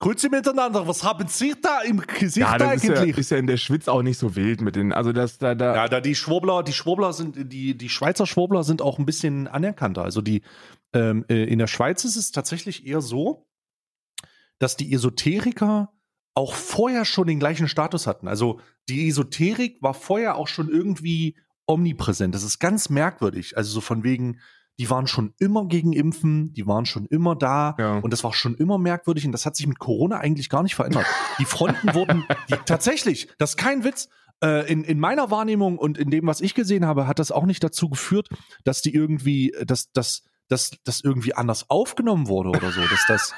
Grüße 0.00 0.28
miteinander, 0.28 0.86
was 0.86 1.02
haben 1.02 1.26
Sie 1.26 1.56
da 1.60 1.80
im 1.80 1.98
Gesicht 2.00 2.36
Ja, 2.36 2.56
das 2.56 2.76
ist 2.76 2.84
ja, 2.84 2.94
eigentlich? 3.00 3.18
ist 3.18 3.30
ja 3.30 3.36
in 3.36 3.48
der 3.48 3.56
Schwitz 3.56 3.88
auch 3.88 4.02
nicht 4.02 4.16
so 4.16 4.36
wild 4.36 4.60
mit 4.60 4.76
den, 4.76 4.92
also 4.92 5.12
das 5.12 5.38
da, 5.38 5.56
da, 5.56 5.74
Ja, 5.74 5.88
da 5.88 6.00
die 6.00 6.14
Schwurbler, 6.14 6.62
die 6.62 6.72
Schwurbler 6.72 7.12
sind, 7.12 7.52
die, 7.52 7.76
die 7.76 7.88
Schweizer 7.88 8.24
Schwurbler 8.26 8.62
sind 8.62 8.80
auch 8.80 9.00
ein 9.00 9.06
bisschen 9.06 9.48
anerkannter. 9.48 10.04
Also 10.04 10.20
die, 10.20 10.42
ähm, 10.92 11.24
äh, 11.28 11.44
in 11.44 11.58
der 11.58 11.66
Schweiz 11.66 12.04
ist 12.04 12.14
es 12.14 12.30
tatsächlich 12.30 12.86
eher 12.86 13.00
so, 13.00 13.48
dass 14.60 14.76
die 14.76 14.92
Esoteriker 14.92 15.92
auch 16.34 16.54
vorher 16.54 17.04
schon 17.04 17.26
den 17.26 17.40
gleichen 17.40 17.66
Status 17.66 18.06
hatten. 18.06 18.28
Also 18.28 18.60
die 18.88 19.08
Esoterik 19.08 19.82
war 19.82 19.94
vorher 19.94 20.36
auch 20.36 20.46
schon 20.46 20.68
irgendwie 20.68 21.36
omnipräsent. 21.68 22.34
Das 22.34 22.42
ist 22.42 22.58
ganz 22.58 22.88
merkwürdig. 22.88 23.56
Also 23.56 23.70
so 23.70 23.80
von 23.80 24.02
wegen, 24.02 24.40
die 24.78 24.90
waren 24.90 25.06
schon 25.06 25.34
immer 25.38 25.66
gegen 25.66 25.92
Impfen, 25.92 26.52
die 26.54 26.66
waren 26.66 26.86
schon 26.86 27.06
immer 27.06 27.36
da 27.36 27.76
Ja. 27.78 27.98
und 27.98 28.12
das 28.12 28.24
war 28.24 28.32
schon 28.32 28.54
immer 28.56 28.78
merkwürdig 28.78 29.26
und 29.26 29.32
das 29.32 29.44
hat 29.46 29.56
sich 29.56 29.66
mit 29.66 29.78
Corona 29.78 30.18
eigentlich 30.18 30.48
gar 30.48 30.62
nicht 30.62 30.74
verändert. 30.74 31.06
Die 31.38 31.44
Fronten 31.44 31.94
wurden 31.94 32.24
die, 32.48 32.54
tatsächlich, 32.66 33.28
das 33.38 33.50
ist 33.50 33.56
kein 33.56 33.84
Witz, 33.84 34.08
äh, 34.42 34.70
in, 34.70 34.84
in 34.84 34.98
meiner 35.00 35.30
Wahrnehmung 35.30 35.78
und 35.78 35.98
in 35.98 36.10
dem, 36.10 36.26
was 36.26 36.40
ich 36.40 36.54
gesehen 36.54 36.86
habe, 36.86 37.06
hat 37.06 37.18
das 37.18 37.32
auch 37.32 37.44
nicht 37.44 37.62
dazu 37.62 37.88
geführt, 37.88 38.28
dass 38.64 38.80
die 38.82 38.94
irgendwie, 38.94 39.52
dass, 39.64 39.90
dass, 39.92 40.22
dass, 40.48 40.70
dass 40.84 41.00
irgendwie 41.02 41.34
anders 41.34 41.68
aufgenommen 41.70 42.28
wurde 42.28 42.50
oder 42.50 42.70
so, 42.70 42.80
dass 42.80 43.04
das, 43.08 43.34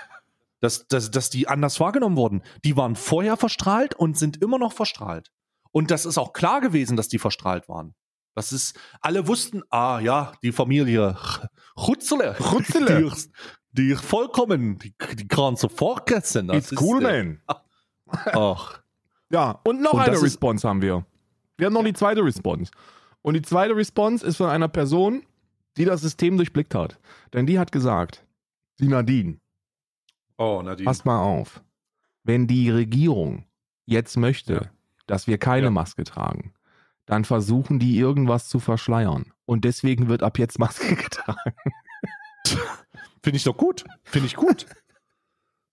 dass, 0.61 0.87
dass, 0.89 1.11
dass 1.11 1.31
die 1.31 1.49
anders 1.49 1.81
wahrgenommen 1.81 2.17
wurden. 2.17 2.43
Die 2.65 2.77
waren 2.77 2.97
vorher 2.97 3.39
verstrahlt 3.39 3.95
und 3.95 4.19
sind 4.19 4.43
immer 4.43 4.59
noch 4.59 4.75
verstrahlt. 4.75 5.31
Und 5.73 5.91
das 5.91 6.05
ist 6.05 6.19
auch 6.19 6.35
klar 6.35 6.61
gewesen, 6.61 6.99
dass 6.99 7.09
die 7.09 7.19
verstrahlt 7.19 7.67
waren. 7.69 7.95
Das 8.35 8.53
ist, 8.53 8.79
alle 9.01 9.27
wussten, 9.27 9.63
ah 9.71 9.99
ja, 10.01 10.33
die 10.43 10.53
Familie 10.53 11.17
Rutzele. 11.77 12.37
Rutzele. 12.39 13.11
Die, 13.73 13.89
die 13.89 13.95
vollkommen, 13.97 14.79
die, 14.79 14.95
die 15.17 15.27
kann 15.29 15.57
sofort 15.57 16.11
essen. 16.11 16.49
Das 16.49 16.71
It's 16.73 16.81
cool, 16.81 17.01
man. 17.01 17.43
Ach. 18.07 18.81
Ja, 19.31 19.61
und 19.65 19.81
noch 19.83 19.93
Und 19.95 20.01
eine 20.01 20.21
Response 20.21 20.69
haben 20.69 20.83
wir. 20.83 21.05
Wir 21.57 21.67
haben 21.67 21.75
noch 21.75 21.85
die 21.85 21.93
zweite 21.93 22.25
Response. 22.25 22.71
Und 23.23 23.35
die 23.35 23.43
zweite 23.43 23.77
Response 23.77 24.27
ist 24.27 24.37
von 24.39 24.49
einer 24.49 24.69
Person, 24.69 25.23
die 25.77 25.85
das 25.85 26.01
System 26.01 26.37
durchblickt 26.37 26.75
hat. 26.75 26.99
Denn 27.33 27.47
die 27.47 27.59
hat 27.59 27.71
gesagt, 27.73 28.25
die 28.81 28.89
Nadine, 28.89 29.39
Oh, 30.39 30.63
Nadine. 30.63 30.87
passt 30.87 31.05
mal 31.05 31.21
auf. 31.21 31.63
Wenn 32.25 32.47
die 32.47 32.71
Regierung 32.71 33.45
jetzt 33.87 34.17
möchte, 34.17 34.55
Ja. 34.55 34.71
dass 35.07 35.27
wir 35.27 35.37
keine 35.39 35.65
Ja. 35.67 35.71
Maske 35.71 36.05
tragen, 36.05 36.55
dann 37.11 37.25
versuchen 37.25 37.81
die 37.81 37.99
irgendwas 37.99 38.49
zu 38.49 38.61
verschleiern. 38.61 39.33
Und 39.45 39.65
deswegen 39.65 40.09
wird 40.09 40.23
ab 40.23 40.39
jetzt 40.39 40.61
Maske 40.61 40.95
getragen. 40.95 41.57
Finde 43.21 43.37
ich 43.37 43.43
doch 43.43 43.57
gut. 43.57 43.85
Finde 44.05 44.29
ich 44.29 44.37
gut. 44.37 44.67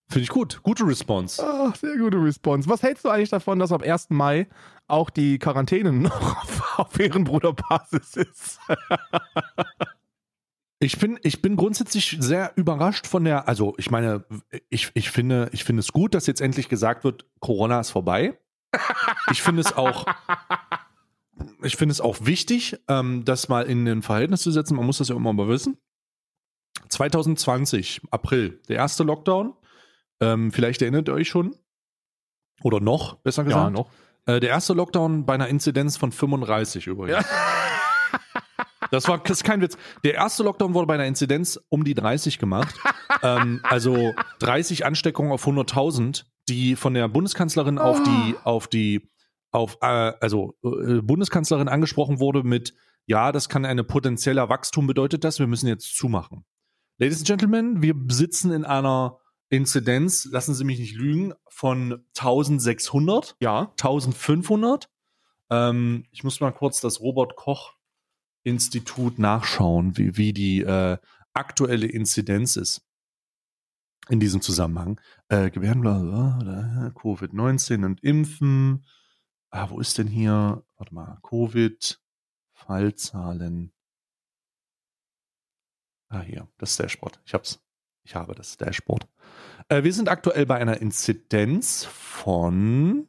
Finde 0.09 0.23
ich 0.23 0.29
gut. 0.29 0.63
Gute 0.63 0.87
Response. 0.87 1.43
Ach, 1.45 1.75
sehr 1.75 1.95
gute 1.95 2.17
Response. 2.17 2.67
Was 2.67 2.81
hältst 2.81 3.05
du 3.05 3.09
eigentlich 3.09 3.29
davon, 3.29 3.59
dass 3.59 3.71
ab 3.71 3.83
1. 3.83 4.09
Mai 4.09 4.47
auch 4.87 5.11
die 5.11 5.37
Quarantäne 5.37 5.93
noch 5.93 6.43
auf, 6.43 6.79
auf 6.79 6.99
Ehrenbruderbasis 6.99 8.15
ist? 8.15 8.59
Ich 10.79 10.97
bin, 10.97 11.19
ich 11.21 11.43
bin 11.43 11.55
grundsätzlich 11.55 12.17
sehr 12.19 12.53
überrascht 12.55 13.05
von 13.05 13.25
der, 13.25 13.47
also 13.47 13.75
ich 13.77 13.91
meine, 13.91 14.25
ich, 14.69 14.89
ich 14.95 15.11
finde, 15.11 15.49
ich 15.51 15.63
finde 15.63 15.81
es 15.81 15.91
gut, 15.91 16.15
dass 16.15 16.25
jetzt 16.25 16.41
endlich 16.41 16.67
gesagt 16.67 17.03
wird, 17.03 17.25
Corona 17.39 17.79
ist 17.79 17.91
vorbei. 17.91 18.39
Ich 19.31 19.41
finde 19.41 19.61
es 19.61 19.73
auch, 19.73 20.05
ich 21.63 21.75
finde 21.75 21.93
es 21.93 22.01
auch 22.01 22.17
wichtig, 22.21 22.77
ähm, 22.87 23.23
das 23.25 23.49
mal 23.49 23.65
in 23.65 23.87
ein 23.87 24.01
Verhältnis 24.01 24.41
zu 24.41 24.51
setzen. 24.51 24.75
Man 24.75 24.85
muss 24.85 24.97
das 24.97 25.09
ja 25.09 25.15
immer 25.15 25.33
mal 25.33 25.47
wissen. 25.47 25.77
2020, 26.89 28.01
April, 28.11 28.61
der 28.69 28.77
erste 28.77 29.03
Lockdown. 29.03 29.53
Ähm, 30.21 30.51
vielleicht 30.51 30.81
erinnert 30.81 31.09
ihr 31.09 31.13
euch 31.13 31.27
schon. 31.27 31.55
Oder 32.63 32.79
noch, 32.79 33.15
besser 33.15 33.43
gesagt. 33.43 33.73
noch. 33.73 33.89
Äh, 34.25 34.39
der 34.39 34.49
erste 34.49 34.73
Lockdown 34.73 35.25
bei 35.25 35.33
einer 35.33 35.47
Inzidenz 35.47 35.97
von 35.97 36.11
35 36.11 36.87
übrigens. 36.87 37.25
Das 38.91 39.07
war 39.07 39.17
das 39.17 39.37
ist 39.37 39.43
kein 39.43 39.61
Witz. 39.61 39.77
Der 40.03 40.13
erste 40.13 40.43
Lockdown 40.43 40.73
wurde 40.73 40.87
bei 40.87 40.93
einer 40.93 41.05
Inzidenz 41.05 41.59
um 41.69 41.83
die 41.83 41.93
30 41.93 42.39
gemacht. 42.39 42.75
ähm, 43.23 43.59
also 43.63 44.13
30 44.39 44.85
Ansteckungen 44.85 45.31
auf 45.31 45.45
100.000, 45.45 46.23
die 46.47 46.75
von 46.75 46.93
der 46.93 47.07
Bundeskanzlerin 47.07 47.79
auf 47.79 48.01
die, 48.01 48.35
auf 48.43 48.67
die, 48.67 49.09
auf, 49.57 49.77
äh, 49.81 50.13
also 50.21 50.55
äh, 50.63 51.01
Bundeskanzlerin 51.01 51.67
angesprochen 51.67 52.19
wurde 52.19 52.43
mit, 52.43 52.73
ja, 53.05 53.31
das 53.31 53.49
kann 53.49 53.65
eine 53.65 53.83
potenzieller 53.83 54.49
Wachstum 54.49 54.87
bedeutet 54.87 55.23
das, 55.23 55.39
wir 55.39 55.47
müssen 55.47 55.67
jetzt 55.67 55.95
zumachen. 55.97 56.45
Ladies 56.99 57.19
and 57.19 57.27
Gentlemen, 57.27 57.81
wir 57.81 57.95
sitzen 58.09 58.51
in 58.51 58.65
einer 58.65 59.19
Inzidenz, 59.49 60.25
lassen 60.25 60.53
Sie 60.53 60.63
mich 60.63 60.79
nicht 60.79 60.95
lügen, 60.95 61.33
von 61.49 62.05
1600. 62.17 63.35
Ja. 63.39 63.71
1500. 63.71 64.89
Ähm, 65.49 66.05
ich 66.11 66.23
muss 66.23 66.39
mal 66.39 66.51
kurz 66.51 66.81
das 66.81 66.99
Robert 66.99 67.35
Koch 67.35 67.73
Institut 68.43 69.19
nachschauen, 69.19 69.97
wie, 69.97 70.17
wie 70.17 70.33
die 70.33 70.61
äh, 70.61 70.97
aktuelle 71.33 71.87
Inzidenz 71.87 72.55
ist 72.55 72.81
in 74.09 74.19
diesem 74.19 74.41
Zusammenhang. 74.41 74.99
Äh, 75.29 75.49
Gebärden, 75.49 75.81
bla, 75.81 75.99
bla, 75.99 76.39
bla, 76.41 76.91
Covid-19 76.95 77.85
und 77.85 78.03
Impfen. 78.03 78.85
Ah, 79.49 79.69
wo 79.69 79.79
ist 79.79 79.97
denn 79.97 80.07
hier? 80.07 80.63
Warte 80.77 80.93
mal, 80.93 81.19
Covid, 81.23 81.99
Fallzahlen. 82.53 83.71
Ah, 86.09 86.21
hier, 86.21 86.47
das 86.57 86.77
Dashboard. 86.77 87.19
Ich 87.25 87.33
hab's. 87.33 87.59
Ich 88.03 88.15
habe 88.15 88.35
das 88.35 88.55
Dashboard. 88.57 89.07
Äh, 89.67 89.83
wir 89.83 89.93
sind 89.93 90.07
aktuell 90.07 90.45
bei 90.45 90.55
einer 90.55 90.79
Inzidenz 90.81 91.83
von 91.85 93.07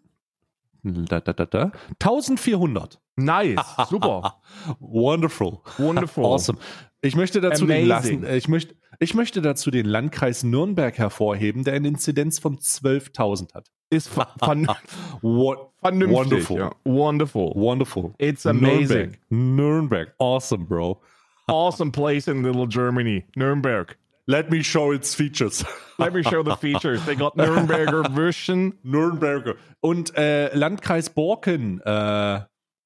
da, 0.82 1.20
da, 1.20 1.32
da, 1.32 1.46
da, 1.46 1.72
1400. 2.00 3.00
Nice. 3.16 3.60
Super. 3.88 4.40
Wonderful. 4.78 5.60
Wonderful. 5.76 6.24
Awesome. 6.24 6.58
Ich 7.00 7.14
möchte 7.14 7.40
dazu 7.40 7.66
den 7.66 7.90
Amazing. 7.90 8.22
lassen, 8.22 8.24
äh, 8.24 8.36
ich 8.36 8.48
möchte, 8.48 8.74
ich 8.98 9.14
möchte 9.14 9.40
dazu 9.40 9.70
den 9.70 9.86
Landkreis 9.86 10.42
Nürnberg 10.42 10.98
hervorheben, 10.98 11.62
der 11.64 11.74
eine 11.74 11.88
Inzidenz 11.88 12.38
von 12.38 12.58
12.000 12.58 13.54
hat. 13.54 13.68
Ist 13.90 14.08
vernünftig. 14.38 14.76
Wonderful. 15.22 16.58
Ja. 16.58 16.72
Wonderful. 16.84 17.52
Wonderful. 17.54 18.14
It's 18.18 18.44
amazing. 18.46 19.16
Nürnberg. 19.30 20.08
Nürnberg. 20.08 20.14
Awesome, 20.18 20.64
bro. 20.64 21.00
Awesome 21.46 21.92
place 21.92 22.28
in 22.28 22.42
little 22.42 22.66
Germany. 22.66 23.24
Nürnberg. 23.36 23.96
Let 24.26 24.50
me 24.50 24.62
show 24.62 24.92
its 24.92 25.14
features. 25.14 25.64
Let 25.98 26.12
me 26.12 26.22
show 26.22 26.42
the 26.42 26.56
features. 26.56 27.02
They 27.06 27.16
got 27.16 27.34
Nürnberger 27.36 28.04
Würstchen. 28.14 28.74
Nürnberger. 28.82 29.54
Und 29.80 30.14
äh, 30.18 30.54
Landkreis 30.54 31.08
Borken, 31.08 31.80
äh, 31.80 32.40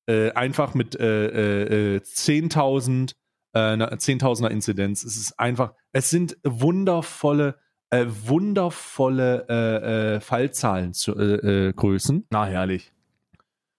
äh, 0.07 0.31
einfach 0.35 0.75
mit 0.75 0.95
äh, 0.95 1.27
äh, 1.65 1.97
äh, 1.97 1.99
10.000, 1.99 3.15
äh, 3.53 3.59
einer 3.59 3.91
10.000er 3.93 4.49
Inzidenz. 4.49 5.05
Es 5.05 5.17
ist 5.17 5.39
einfach, 5.39 5.75
es 5.93 6.11
sind 6.11 6.37
wundervolle, 6.45 7.57
äh, 7.91 8.07
wundervolle 8.09 9.47
äh, 9.49 10.17
äh, 10.17 10.21
Fallzahlen 10.21 10.95
zu, 10.95 11.17
äh, 11.17 11.69
äh, 11.69 11.73
Größen. 11.73 12.27
Na, 12.31 12.47
herrlich. 12.47 12.93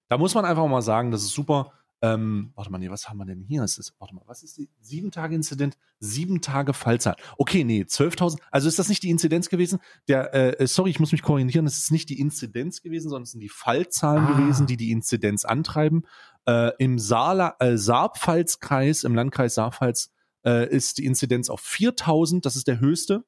Da 0.10 0.18
muss 0.18 0.36
man 0.36 0.46
einfach 0.46 0.68
mal 0.68 0.82
sagen, 0.82 1.12
das 1.12 1.24
ist 1.24 1.34
super. 1.34 1.72
Ähm, 2.04 2.52
warte 2.56 2.70
mal, 2.70 2.80
nee, 2.80 2.90
was 2.90 3.08
haben 3.08 3.18
wir 3.18 3.26
denn 3.26 3.42
hier? 3.42 3.64
Ist, 3.64 3.94
warte 3.98 4.14
mal, 4.14 4.24
was 4.26 4.44
ist 4.44 4.58
die? 4.58 4.70
Sieben 4.82 5.10
Tage 5.10 5.36
Inzident, 5.36 5.78
sieben 6.00 6.42
Tage 6.42 6.74
Fallzahl. 6.74 7.16
Okay, 7.38 7.64
nee, 7.64 7.84
12.000. 7.84 8.40
Also 8.52 8.68
ist 8.68 8.78
das 8.78 8.90
nicht 8.90 9.04
die 9.04 9.10
Inzidenz 9.10 9.48
gewesen? 9.48 9.80
Der, 10.10 10.60
äh, 10.60 10.68
sorry, 10.68 10.90
ich 10.90 11.00
muss 11.00 11.14
mich 11.14 11.22
korrigieren, 11.22 11.66
es 11.66 11.78
ist 11.78 11.92
nicht 11.92 12.10
die 12.10 12.20
Inzidenz 12.20 12.82
gewesen, 12.82 13.08
sondern 13.10 13.24
es 13.24 13.32
sind 13.32 13.40
die 13.40 13.48
Fallzahlen 13.48 14.26
Ah. 14.28 14.38
gewesen, 14.38 14.68
die 14.68 14.76
die 14.76 14.92
Inzidenz 14.92 15.46
antreiben. 15.46 16.04
Äh, 16.46 16.72
Im 16.78 17.00
Saarla 17.00 17.56
äh, 17.60 17.78
Saarpfalz-Kreis, 17.78 19.06
im 19.06 19.16
Landkreis 19.16 19.56
Saarpfalz, 19.56 20.12
äh, 20.46 20.70
ist 20.70 20.98
die 20.98 21.06
Inzidenz 21.06 21.50
auf 21.50 21.62
4.000, 21.62 22.42
das 22.44 22.58
ist 22.58 22.68
der 22.68 22.82
höchste. 22.82 23.24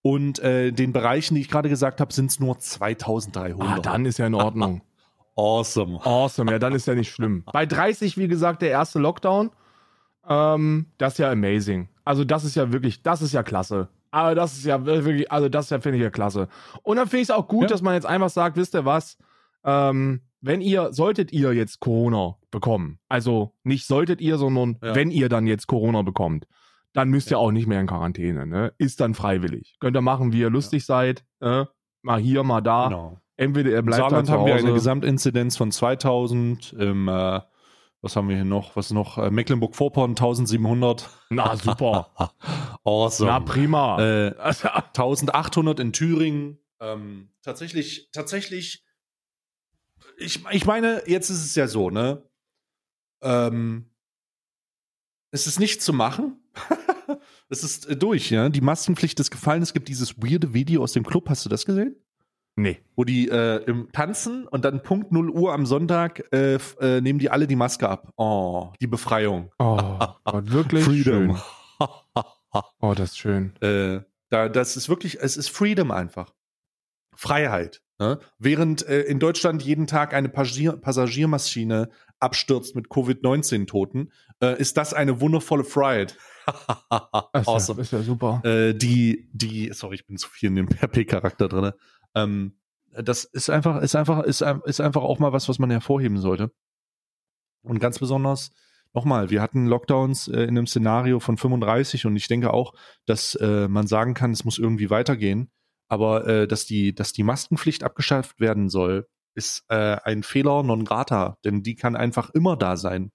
Und 0.00 0.38
äh, 0.38 0.72
den 0.72 0.94
Bereichen, 0.94 1.34
die 1.34 1.42
ich 1.42 1.50
gerade 1.50 1.68
gesagt 1.68 2.00
habe, 2.00 2.12
sind 2.14 2.30
es 2.30 2.40
nur 2.40 2.56
2.300. 2.56 3.56
Ah, 3.60 3.78
dann 3.80 4.06
ist 4.06 4.18
ja 4.18 4.26
in 4.26 4.34
Ordnung. 4.34 4.80
Awesome. 5.36 5.98
Awesome, 6.04 6.50
ja, 6.50 6.58
dann 6.58 6.74
ist 6.74 6.86
ja 6.86 6.94
nicht 6.94 7.10
schlimm. 7.12 7.44
Bei 7.52 7.66
30, 7.66 8.16
wie 8.18 8.28
gesagt, 8.28 8.62
der 8.62 8.70
erste 8.70 8.98
Lockdown. 8.98 9.50
Ähm, 10.28 10.86
das 10.98 11.14
ist 11.14 11.18
ja 11.18 11.30
amazing. 11.30 11.88
Also, 12.04 12.24
das 12.24 12.44
ist 12.44 12.54
ja 12.54 12.72
wirklich, 12.72 13.02
das 13.02 13.22
ist 13.22 13.32
ja 13.32 13.42
klasse. 13.42 13.88
Aber 14.10 14.34
das 14.34 14.52
ist 14.56 14.64
ja 14.64 14.84
wirklich, 14.86 15.30
also 15.32 15.48
das 15.48 15.70
ja, 15.70 15.80
finde 15.80 15.98
ich 15.98 16.04
ja 16.04 16.10
klasse. 16.10 16.48
Und 16.82 16.96
dann 16.98 17.08
finde 17.08 17.22
ich 17.22 17.28
es 17.28 17.34
auch 17.34 17.48
gut, 17.48 17.62
Ja. 17.62 17.68
dass 17.68 17.82
man 17.82 17.94
jetzt 17.94 18.06
einfach 18.06 18.30
sagt, 18.30 18.56
wisst 18.56 18.74
ihr 18.74 18.84
was, 18.84 19.18
ähm, 19.64 20.20
wenn 20.40 20.60
ihr, 20.60 20.92
solltet 20.92 21.32
ihr 21.32 21.52
jetzt 21.52 21.80
Corona 21.80 22.36
bekommen, 22.50 23.00
also 23.08 23.54
nicht 23.64 23.86
solltet 23.86 24.20
ihr, 24.20 24.38
sondern 24.38 24.78
Ja. 24.82 24.94
wenn 24.94 25.10
ihr 25.10 25.28
dann 25.28 25.46
jetzt 25.48 25.66
Corona 25.66 26.02
bekommt, 26.02 26.46
dann 26.92 27.08
müsst 27.08 27.30
ihr 27.32 27.38
auch 27.40 27.50
nicht 27.50 27.66
mehr 27.66 27.80
in 27.80 27.88
Quarantäne, 27.88 28.46
ne? 28.46 28.72
Ist 28.78 29.00
dann 29.00 29.14
freiwillig. 29.14 29.76
Könnt 29.80 29.96
ihr 29.96 30.00
machen, 30.00 30.32
wie 30.32 30.40
ihr 30.40 30.50
lustig 30.50 30.86
seid, 30.86 31.24
äh? 31.40 31.64
mal 32.02 32.20
hier, 32.20 32.44
mal 32.44 32.60
da. 32.60 32.84
Genau. 32.88 33.18
Entweder 33.36 33.78
Im 33.78 33.86
bleibt 33.86 34.00
Saarland 34.00 34.26
zu 34.26 34.32
haben 34.32 34.46
wir 34.46 34.54
eine 34.54 34.72
Gesamtinzidenz 34.72 35.56
von 35.56 35.72
2000. 35.72 36.72
Im, 36.74 37.08
äh, 37.08 37.40
was 38.00 38.16
haben 38.16 38.28
wir 38.28 38.36
hier 38.36 38.44
noch? 38.44 38.76
Was 38.76 38.90
noch? 38.90 39.18
Äh, 39.18 39.30
Mecklenburg-Vorpommern 39.30 40.10
1700. 40.10 41.08
Na, 41.30 41.56
super. 41.56 42.10
awesome. 42.84 43.30
Na, 43.30 43.40
prima. 43.40 43.98
äh, 44.00 44.34
Also, 44.38 44.68
1800 44.68 45.80
in 45.80 45.92
Thüringen. 45.92 46.58
Ähm, 46.80 47.30
tatsächlich, 47.42 48.10
tatsächlich. 48.12 48.84
Ich, 50.18 50.44
ich 50.50 50.66
meine, 50.66 51.02
jetzt 51.06 51.30
ist 51.30 51.44
es 51.44 51.54
ja 51.54 51.66
so, 51.66 51.90
ne? 51.90 52.22
Ähm, 53.22 53.90
es 55.32 55.48
ist 55.48 55.58
nicht 55.58 55.82
zu 55.82 55.92
machen. 55.92 56.40
es 57.48 57.64
ist 57.64 57.86
äh, 57.86 57.96
durch, 57.96 58.30
ja. 58.30 58.48
Die 58.48 58.60
Maskenpflicht 58.60 59.18
ist 59.18 59.32
gefallen. 59.32 59.62
Es 59.62 59.72
gibt 59.72 59.88
dieses 59.88 60.22
weirde 60.22 60.54
Video 60.54 60.82
aus 60.82 60.92
dem 60.92 61.04
Club. 61.04 61.28
Hast 61.28 61.44
du 61.44 61.48
das 61.48 61.64
gesehen? 61.64 61.96
Nee. 62.56 62.80
wo 62.96 63.04
die 63.04 63.28
äh, 63.28 63.62
im 63.64 63.90
Tanzen 63.92 64.46
und 64.46 64.64
dann 64.64 64.82
Punkt 64.82 65.12
0 65.12 65.30
Uhr 65.30 65.52
am 65.52 65.66
Sonntag 65.66 66.24
äh, 66.32 66.54
äh, 66.80 67.00
nehmen 67.00 67.18
die 67.18 67.30
alle 67.30 67.46
die 67.46 67.56
Maske 67.56 67.88
ab. 67.88 68.12
Oh, 68.16 68.72
die 68.80 68.86
Befreiung. 68.86 69.50
Oh, 69.58 69.98
Gott, 70.24 70.50
wirklich 70.50 70.84
Freedom. 70.84 71.36
schön. 71.36 71.88
Oh, 72.80 72.94
das 72.94 73.10
ist 73.10 73.18
schön. 73.18 73.52
äh, 73.60 74.00
da, 74.30 74.48
das 74.48 74.76
ist 74.76 74.88
wirklich, 74.88 75.18
es 75.20 75.36
ist 75.36 75.48
Freedom 75.48 75.90
einfach. 75.90 76.32
Freiheit. 77.16 77.82
Ne? 77.98 78.18
Während 78.38 78.86
äh, 78.86 79.02
in 79.02 79.20
Deutschland 79.20 79.62
jeden 79.62 79.86
Tag 79.86 80.14
eine 80.14 80.28
Passagier 80.28 80.72
Passagiermaschine 80.72 81.90
abstürzt 82.18 82.74
mit 82.74 82.88
Covid-19-Toten, 82.90 84.12
äh, 84.40 84.58
ist 84.58 84.76
das 84.76 84.94
eine 84.94 85.20
wundervolle 85.20 85.64
Freiheit. 85.64 86.16
Das 86.46 87.42
ist, 87.42 87.48
awesome. 87.48 87.78
ja, 87.78 87.82
ist 87.82 87.92
ja 87.92 88.02
super. 88.02 88.42
die, 88.74 89.30
die, 89.32 89.70
sorry, 89.72 89.94
ich 89.94 90.06
bin 90.06 90.18
zu 90.18 90.28
viel 90.28 90.48
in 90.48 90.56
dem 90.56 90.68
RP-Charakter 90.82 91.48
drin. 91.48 91.72
Ähm, 92.14 92.58
das 92.90 93.24
ist 93.24 93.50
einfach, 93.50 93.82
ist 93.82 93.96
einfach, 93.96 94.22
ist, 94.22 94.40
ist 94.40 94.80
einfach 94.80 95.02
auch 95.02 95.18
mal 95.18 95.32
was, 95.32 95.48
was 95.48 95.58
man 95.58 95.70
hervorheben 95.70 96.18
sollte. 96.18 96.52
Und 97.62 97.80
ganz 97.80 97.98
besonders, 97.98 98.50
nochmal, 98.92 99.30
wir 99.30 99.42
hatten 99.42 99.66
Lockdowns 99.66 100.28
äh, 100.28 100.42
in 100.42 100.50
einem 100.50 100.66
Szenario 100.66 101.18
von 101.18 101.36
35 101.36 102.06
und 102.06 102.16
ich 102.16 102.28
denke 102.28 102.52
auch, 102.52 102.74
dass 103.06 103.34
äh, 103.36 103.68
man 103.68 103.86
sagen 103.86 104.14
kann, 104.14 104.30
es 104.30 104.44
muss 104.44 104.58
irgendwie 104.58 104.90
weitergehen. 104.90 105.50
Aber 105.88 106.26
äh, 106.26 106.48
dass 106.48 106.66
die, 106.66 106.94
dass 106.94 107.12
die 107.12 107.22
Maskenpflicht 107.22 107.84
abgeschafft 107.84 108.40
werden 108.40 108.68
soll, 108.68 109.06
ist 109.34 109.64
äh, 109.68 109.96
ein 110.04 110.22
Fehler 110.22 110.62
non 110.62 110.84
grata, 110.84 111.38
denn 111.44 111.62
die 111.62 111.74
kann 111.74 111.96
einfach 111.96 112.30
immer 112.30 112.56
da 112.56 112.76
sein. 112.76 113.10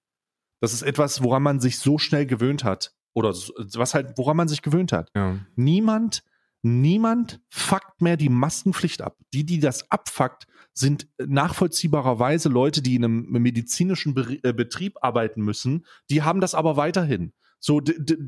Das 0.60 0.74
ist 0.74 0.82
etwas, 0.82 1.22
woran 1.22 1.42
man 1.42 1.60
sich 1.60 1.78
so 1.78 1.98
schnell 1.98 2.26
gewöhnt 2.26 2.64
hat. 2.64 2.92
Oder 3.12 3.30
was 3.30 3.94
halt, 3.94 4.16
woran 4.16 4.36
man 4.36 4.46
sich 4.46 4.62
gewöhnt 4.62 4.92
hat. 4.92 5.10
Ja. 5.16 5.38
Niemand, 5.56 6.22
niemand 6.62 7.40
fuckt 7.48 8.02
mehr 8.02 8.16
die 8.16 8.28
Maskenpflicht 8.28 9.02
ab. 9.02 9.16
Die, 9.32 9.44
die 9.44 9.60
das 9.60 9.90
abfuckt, 9.90 10.46
sind 10.72 11.08
nachvollziehbarerweise 11.18 12.48
Leute, 12.48 12.82
die 12.82 12.94
in 12.94 13.04
einem 13.04 13.26
medizinischen 13.30 14.16
äh, 14.42 14.52
Betrieb 14.52 14.98
arbeiten 15.02 15.42
müssen. 15.42 15.84
Die 16.10 16.22
haben 16.22 16.40
das 16.40 16.54
aber 16.54 16.76
weiterhin. 16.76 17.32
So 17.58 17.80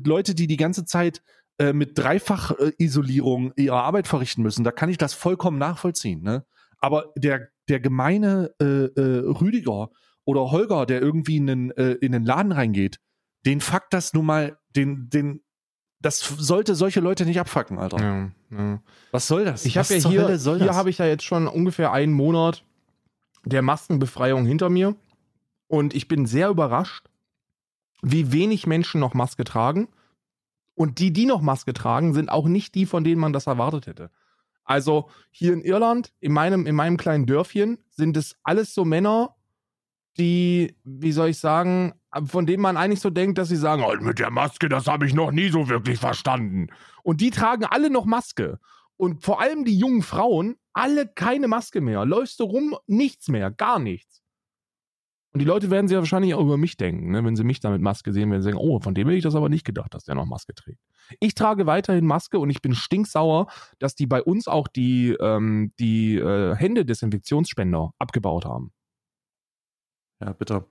Leute, 0.05 0.35
die 0.35 0.47
die 0.47 0.57
ganze 0.57 0.85
Zeit 0.85 1.21
äh, 1.57 1.73
mit 1.73 1.97
Dreifach-Isolierung 1.97 3.53
ihre 3.55 3.81
Arbeit 3.81 4.07
verrichten 4.07 4.43
müssen, 4.43 4.63
da 4.63 4.71
kann 4.71 4.89
ich 4.89 4.97
das 4.97 5.13
vollkommen 5.13 5.57
nachvollziehen. 5.57 6.21
Ne? 6.21 6.45
Aber 6.79 7.11
der, 7.15 7.49
der 7.69 7.79
gemeine 7.79 8.53
äh, 8.59 8.65
äh, 8.65 9.19
Rüdiger 9.25 9.89
oder 10.25 10.51
Holger, 10.51 10.85
der 10.85 11.01
irgendwie 11.01 11.37
in 11.37 11.47
den, 11.47 11.71
äh, 11.71 11.93
in 11.93 12.11
den 12.11 12.23
Laden 12.23 12.51
reingeht, 12.51 12.99
den 13.45 13.61
fuckt 13.61 13.93
das 13.93 14.13
nun 14.13 14.25
mal, 14.25 14.57
den, 14.75 15.09
den, 15.09 15.43
das 16.03 16.19
sollte 16.19 16.75
solche 16.75 16.99
Leute 16.99 17.25
nicht 17.25 17.39
abfacken, 17.39 17.79
Alter. 17.79 17.99
Ja, 17.99 18.31
ja. 18.51 18.79
Was 19.11 19.27
soll 19.27 19.45
das? 19.45 19.65
Ich 19.65 19.77
habe 19.77 19.93
ja 19.95 20.09
hier, 20.09 20.23
Hölle 20.23 20.37
soll 20.37 20.59
hier 20.59 20.75
habe 20.75 20.89
ich 20.89 20.97
ja 20.97 21.05
jetzt 21.05 21.23
schon 21.23 21.47
ungefähr 21.47 21.91
einen 21.93 22.11
Monat 22.11 22.63
der 23.45 23.61
Maskenbefreiung 23.61 24.45
hinter 24.45 24.69
mir 24.69 24.95
und 25.67 25.95
ich 25.95 26.09
bin 26.09 26.25
sehr 26.25 26.49
überrascht, 26.49 27.07
wie 28.01 28.33
wenig 28.33 28.67
Menschen 28.67 28.99
noch 28.99 29.13
Maske 29.13 29.45
tragen 29.45 29.87
und 30.75 30.99
die, 30.99 31.13
die 31.13 31.25
noch 31.25 31.41
Maske 31.41 31.73
tragen, 31.73 32.13
sind 32.13 32.29
auch 32.29 32.47
nicht 32.47 32.75
die, 32.75 32.85
von 32.85 33.05
denen 33.05 33.21
man 33.21 33.31
das 33.31 33.47
erwartet 33.47 33.87
hätte. 33.87 34.11
Also 34.65 35.09
hier 35.31 35.53
in 35.53 35.61
Irland, 35.61 36.11
in 36.19 36.33
meinem, 36.33 36.65
in 36.65 36.75
meinem 36.75 36.97
kleinen 36.97 37.25
Dörfchen, 37.25 37.77
sind 37.89 38.17
es 38.17 38.35
alles 38.43 38.73
so 38.73 38.83
Männer, 38.83 39.35
die, 40.17 40.75
wie 40.83 41.13
soll 41.13 41.29
ich 41.29 41.39
sagen, 41.39 41.93
von 42.25 42.45
denen 42.45 42.61
man 42.61 42.77
eigentlich 42.77 43.01
so 43.01 43.09
denkt, 43.09 43.37
dass 43.37 43.49
sie 43.49 43.55
sagen, 43.55 43.83
oh, 43.83 43.95
mit 44.01 44.19
der 44.19 44.31
Maske, 44.31 44.69
das 44.69 44.87
habe 44.87 45.05
ich 45.05 45.13
noch 45.13 45.31
nie 45.31 45.49
so 45.49 45.69
wirklich 45.69 45.99
verstanden. 45.99 46.67
Und 47.03 47.21
die 47.21 47.31
tragen 47.31 47.65
alle 47.65 47.89
noch 47.89 48.05
Maske. 48.05 48.59
Und 48.97 49.23
vor 49.23 49.41
allem 49.41 49.65
die 49.65 49.77
jungen 49.77 50.03
Frauen, 50.03 50.55
alle 50.73 51.07
keine 51.07 51.47
Maske 51.47 51.81
mehr. 51.81 52.05
Läufst 52.05 52.39
du 52.39 52.45
rum, 52.45 52.75
nichts 52.87 53.27
mehr, 53.27 53.51
gar 53.51 53.79
nichts. 53.79 54.23
Und 55.33 55.39
die 55.39 55.45
Leute 55.45 55.71
werden 55.71 55.87
sich 55.87 55.95
ja 55.95 55.99
wahrscheinlich 55.99 56.35
auch 56.35 56.41
über 56.41 56.57
mich 56.57 56.77
denken, 56.77 57.09
ne? 57.09 57.25
wenn 57.25 57.35
sie 57.35 57.43
mich 57.43 57.59
da 57.59 57.71
mit 57.71 57.81
Maske 57.81 58.13
sehen, 58.13 58.29
werden 58.29 58.43
sie 58.43 58.51
sagen, 58.51 58.61
oh, 58.61 58.79
von 58.79 58.93
dem 58.93 59.07
hätte 59.07 59.17
ich 59.17 59.23
das 59.23 59.33
aber 59.33 59.49
nicht 59.49 59.65
gedacht, 59.65 59.95
dass 59.95 60.03
der 60.03 60.13
noch 60.13 60.27
Maske 60.27 60.53
trägt. 60.53 60.77
Ich 61.19 61.33
trage 61.33 61.65
weiterhin 61.65 62.05
Maske 62.05 62.37
und 62.37 62.51
ich 62.51 62.61
bin 62.61 62.75
stinksauer, 62.75 63.47
dass 63.79 63.95
die 63.95 64.05
bei 64.05 64.21
uns 64.21 64.47
auch 64.47 64.67
die, 64.67 65.17
ähm, 65.19 65.73
die 65.79 66.17
äh, 66.17 66.55
Hände-Desinfektionsspender 66.55 67.93
abgebaut 67.97 68.45
haben. 68.45 68.71
Ja, 70.21 70.33
bitte. 70.33 70.67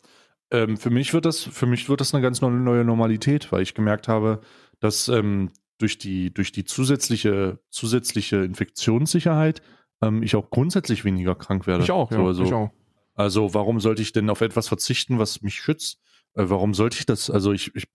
Ähm, 0.52 0.76
für 0.76 0.90
mich 0.90 1.14
wird 1.14 1.24
das, 1.24 1.42
für 1.42 1.66
mich 1.66 1.88
wird 1.88 2.00
das 2.00 2.14
eine 2.14 2.22
ganz 2.22 2.42
neue, 2.42 2.84
Normalität, 2.84 3.50
weil 3.50 3.62
ich 3.62 3.74
gemerkt 3.74 4.06
habe, 4.06 4.42
dass 4.80 5.08
ähm, 5.08 5.50
durch 5.78 5.96
die, 5.98 6.32
durch 6.32 6.52
die 6.52 6.64
zusätzliche, 6.64 7.58
zusätzliche 7.70 8.36
Infektionssicherheit 8.44 9.62
ähm, 10.02 10.22
ich 10.22 10.36
auch 10.36 10.50
grundsätzlich 10.50 11.04
weniger 11.04 11.34
krank 11.34 11.66
werde. 11.66 11.82
Ich 11.82 11.90
auch, 11.90 12.10
ja. 12.10 12.18
So, 12.18 12.26
also, 12.26 12.44
ich 12.44 12.52
auch. 12.52 12.70
also 13.14 13.54
warum 13.54 13.80
sollte 13.80 14.02
ich 14.02 14.12
denn 14.12 14.28
auf 14.28 14.42
etwas 14.42 14.68
verzichten, 14.68 15.18
was 15.18 15.40
mich 15.40 15.54
schützt? 15.54 15.98
Äh, 16.34 16.44
warum 16.46 16.74
sollte 16.74 16.98
ich 16.98 17.06
das? 17.06 17.30
Also 17.30 17.52
ich, 17.52 17.74
ich, 17.74 17.86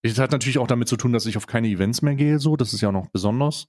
es 0.00 0.18
hat 0.18 0.32
natürlich 0.32 0.58
auch 0.58 0.66
damit 0.66 0.88
zu 0.88 0.96
tun, 0.96 1.12
dass 1.12 1.26
ich 1.26 1.36
auf 1.36 1.46
keine 1.46 1.68
Events 1.68 2.00
mehr 2.00 2.14
gehe, 2.14 2.38
so. 2.38 2.56
Das 2.56 2.72
ist 2.72 2.80
ja 2.80 2.88
auch 2.88 2.94
noch 2.94 3.10
besonders 3.10 3.66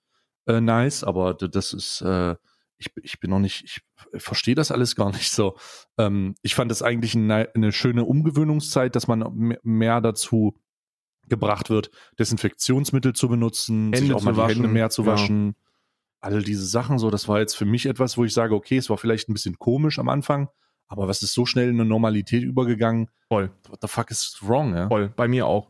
äh, 0.47 0.61
nice, 0.61 1.03
aber 1.03 1.33
das 1.33 1.73
ist, 1.73 2.01
äh, 2.01 2.35
ich, 2.81 2.91
ich 3.01 3.19
bin 3.19 3.29
noch 3.29 3.39
nicht, 3.39 3.63
ich 3.63 3.81
verstehe 4.21 4.55
das 4.55 4.71
alles 4.71 4.95
gar 4.95 5.11
nicht 5.11 5.31
so. 5.31 5.55
Ähm, 5.97 6.35
ich 6.41 6.55
fand 6.55 6.69
das 6.71 6.81
eigentlich 6.81 7.15
eine, 7.15 7.49
eine 7.53 7.71
schöne 7.71 8.03
Umgewöhnungszeit, 8.03 8.95
dass 8.95 9.07
man 9.07 9.19
me- 9.33 9.59
mehr 9.63 10.01
dazu 10.01 10.57
gebracht 11.29 11.69
wird, 11.69 11.91
Desinfektionsmittel 12.19 13.13
zu 13.13 13.29
benutzen, 13.29 13.93
sich 13.93 14.01
Hände 14.01 14.15
auch 14.15 14.23
mal 14.23 14.33
die 14.33 14.41
Hände 14.41 14.63
waschen, 14.63 14.73
mehr 14.73 14.89
zu 14.89 15.03
ja. 15.03 15.07
waschen. 15.07 15.55
All 16.19 16.43
diese 16.43 16.65
Sachen 16.65 16.99
so, 16.99 17.09
das 17.09 17.27
war 17.27 17.39
jetzt 17.39 17.55
für 17.55 17.65
mich 17.65 17.85
etwas, 17.85 18.17
wo 18.17 18.25
ich 18.25 18.33
sage, 18.33 18.53
okay, 18.53 18.77
es 18.77 18.89
war 18.89 18.97
vielleicht 18.97 19.29
ein 19.29 19.33
bisschen 19.33 19.57
komisch 19.57 19.97
am 19.97 20.09
Anfang, 20.09 20.49
aber 20.87 21.07
was 21.07 21.21
ist 21.23 21.33
so 21.33 21.45
schnell 21.45 21.69
in 21.69 21.79
eine 21.79 21.87
Normalität 21.87 22.43
übergegangen? 22.43 23.09
Voll. 23.29 23.51
What 23.69 23.79
the 23.81 23.87
fuck 23.87 24.11
is 24.11 24.37
wrong, 24.41 24.75
ja? 24.75 24.87
Voll, 24.87 25.09
bei 25.15 25.27
mir 25.27 25.47
auch. 25.47 25.69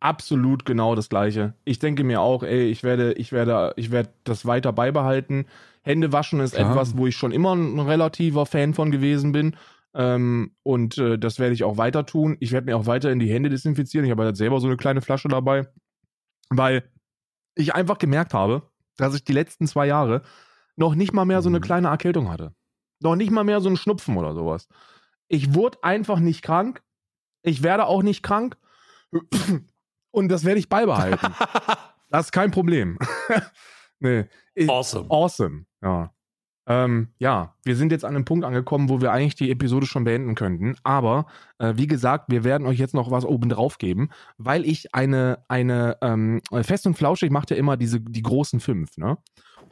Absolut 0.00 0.66
genau 0.66 0.94
das 0.94 1.08
gleiche. 1.08 1.54
Ich 1.64 1.78
denke 1.78 2.04
mir 2.04 2.20
auch, 2.20 2.42
ey, 2.42 2.68
ich 2.68 2.82
werde, 2.82 3.14
ich 3.14 3.32
werde, 3.32 3.72
ich 3.76 3.90
werde 3.90 4.10
das 4.24 4.44
weiter 4.44 4.72
beibehalten. 4.72 5.46
Hände 5.86 6.12
waschen 6.12 6.40
ist 6.40 6.54
Klar. 6.54 6.70
etwas, 6.72 6.96
wo 6.98 7.06
ich 7.06 7.16
schon 7.16 7.32
immer 7.32 7.54
ein 7.54 7.78
relativer 7.78 8.44
Fan 8.44 8.74
von 8.74 8.90
gewesen 8.90 9.32
bin. 9.32 9.56
Ähm, 9.94 10.54
und 10.62 10.98
äh, 10.98 11.18
das 11.18 11.38
werde 11.38 11.54
ich 11.54 11.64
auch 11.64 11.76
weiter 11.78 12.04
tun. 12.04 12.36
Ich 12.40 12.52
werde 12.52 12.66
mir 12.66 12.76
auch 12.76 12.86
weiterhin 12.86 13.18
die 13.20 13.30
Hände 13.32 13.48
desinfizieren. 13.50 14.04
Ich 14.04 14.10
habe 14.10 14.24
halt 14.24 14.36
selber 14.36 14.60
so 14.60 14.66
eine 14.66 14.76
kleine 14.76 15.00
Flasche 15.00 15.28
dabei, 15.28 15.68
weil 16.50 16.90
ich 17.54 17.74
einfach 17.74 17.98
gemerkt 17.98 18.34
habe, 18.34 18.68
dass 18.96 19.14
ich 19.14 19.24
die 19.24 19.32
letzten 19.32 19.66
zwei 19.66 19.86
Jahre 19.86 20.22
noch 20.74 20.94
nicht 20.94 21.14
mal 21.14 21.24
mehr 21.24 21.40
so 21.40 21.48
eine 21.48 21.58
Mhm. 21.58 21.62
kleine 21.62 21.88
Erkältung 21.88 22.28
hatte. 22.30 22.52
Noch 23.00 23.14
nicht 23.16 23.30
mal 23.30 23.44
mehr 23.44 23.60
so 23.60 23.68
einen 23.68 23.76
Schnupfen 23.76 24.16
oder 24.16 24.34
sowas. 24.34 24.68
Ich 25.28 25.54
wurde 25.54 25.78
einfach 25.82 26.18
nicht 26.18 26.42
krank 26.42 26.82
Ich 27.42 27.62
werde 27.62 27.86
auch 27.86 28.02
nicht 28.02 28.22
krank. 28.24 28.56
Und 30.10 30.28
das 30.28 30.44
werde 30.44 30.58
ich 30.58 30.68
beibehalten. 30.68 31.32
das 32.10 32.26
ist 32.26 32.32
kein 32.32 32.50
Problem. 32.50 32.98
nee. 34.00 34.24
Awesome. 34.66 35.06
Awesome. 35.10 35.66
Ja. 35.82 36.12
Ähm, 36.68 37.10
ja, 37.18 37.54
wir 37.64 37.76
sind 37.76 37.92
jetzt 37.92 38.04
an 38.04 38.16
einem 38.16 38.24
Punkt 38.24 38.44
angekommen, 38.44 38.88
wo 38.88 39.00
wir 39.00 39.12
eigentlich 39.12 39.36
die 39.36 39.52
Episode 39.52 39.86
schon 39.86 40.02
beenden 40.02 40.34
könnten. 40.34 40.74
Aber 40.82 41.26
äh, 41.58 41.74
wie 41.76 41.86
gesagt, 41.86 42.24
wir 42.28 42.42
werden 42.42 42.66
euch 42.66 42.78
jetzt 42.80 42.94
noch 42.94 43.12
was 43.12 43.24
oben 43.24 43.48
drauf 43.48 43.78
geben, 43.78 44.08
weil 44.36 44.64
ich 44.64 44.92
eine, 44.92 45.44
eine 45.46 45.96
ähm, 46.02 46.40
Fest 46.62 46.86
und 46.88 46.96
Flauschig 46.96 47.30
macht 47.30 47.52
ja 47.52 47.56
immer 47.56 47.76
diese, 47.76 48.00
die 48.00 48.22
großen 48.22 48.58
fünf, 48.58 48.96
ne? 48.96 49.16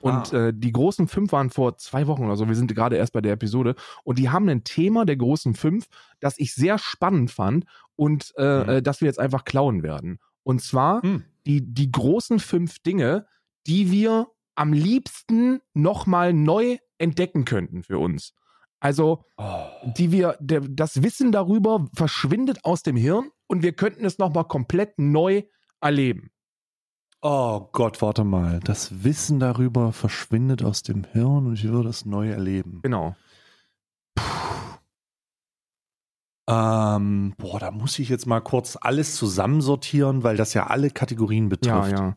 Und 0.01 0.33
Ah. 0.35 0.49
äh, 0.49 0.53
die 0.55 0.71
großen 0.71 1.09
fünf 1.09 1.33
waren 1.33 1.51
vor 1.51 1.79
zwei 1.79 2.07
Wochen 2.07 2.25
oder 2.25 2.37
so. 2.37 2.47
Wir 2.47 2.55
sind 2.55 2.73
gerade 2.75 2.97
erst 2.97 3.13
bei 3.15 3.23
der 3.23 3.33
Episode. 3.33 3.75
Und 4.05 4.19
die 4.19 4.29
haben 4.29 4.49
ein 4.49 4.63
Thema 4.63 5.05
der 5.07 5.17
großen 5.17 5.55
fünf, 5.55 5.87
das 6.21 6.39
ich 6.39 6.55
sehr 6.55 6.79
spannend 6.79 7.31
fand 7.31 7.65
und 7.97 8.33
äh, 8.37 8.63
Mhm. 8.63 8.69
äh, 8.69 8.83
das 8.83 9.01
wir 9.01 9.07
jetzt 9.07 9.19
einfach 9.19 9.45
klauen 9.45 9.83
werden. 9.83 10.19
Und 10.45 10.61
zwar 10.63 11.03
Hm. 11.03 11.25
die, 11.47 11.63
die 11.75 11.91
großen 11.91 12.39
fünf 12.39 12.81
Dinge, 12.81 13.27
die 13.67 13.91
wir 13.91 14.27
am 14.55 14.73
liebsten 14.73 15.61
nochmal 15.75 16.33
neu 16.33 16.79
entdecken 16.99 17.45
könnten 17.45 17.83
für 17.83 17.99
uns. 17.99 18.33
Also, 18.81 19.25
Oh. 19.39 19.67
die 19.97 20.13
wir, 20.13 20.37
der, 20.41 20.61
das 20.61 21.03
Wissen 21.03 21.33
darüber 21.33 21.87
verschwindet 21.95 22.65
aus 22.65 22.83
dem 22.83 22.97
Hirn 22.97 23.31
und 23.47 23.63
wir 23.63 23.73
könnten 23.73 24.05
es 24.05 24.19
nochmal 24.19 24.45
komplett 24.45 24.99
neu 24.99 25.43
erleben. 25.81 26.31
oh 27.23 27.69
Gott, 27.73 28.03
warte 28.03 28.23
mal. 28.25 28.61
Das 28.61 29.03
Wissen 29.05 29.41
darüber 29.41 29.93
verschwindet 29.93 30.63
aus 30.63 30.83
dem 30.83 31.05
Hirn 31.05 31.47
und 31.47 31.55
ich 31.55 31.65
würde 31.65 31.89
es 31.89 32.05
neu 32.05 32.29
erleben. 32.31 32.81
Genau. 32.83 33.17
Ähm, 36.47 37.35
boah, 37.39 37.59
da 37.59 37.71
muss 37.71 37.99
ich 37.99 38.09
jetzt 38.11 38.27
mal 38.27 38.41
kurz 38.41 38.77
alles 38.79 39.17
zusammensortieren, 39.17 40.23
weil 40.23 40.37
das 40.37 40.53
ja 40.53 40.67
alle 40.67 40.91
Kategorien 40.91 41.45
Ja, 41.45 41.49
betrifft. 41.81 42.17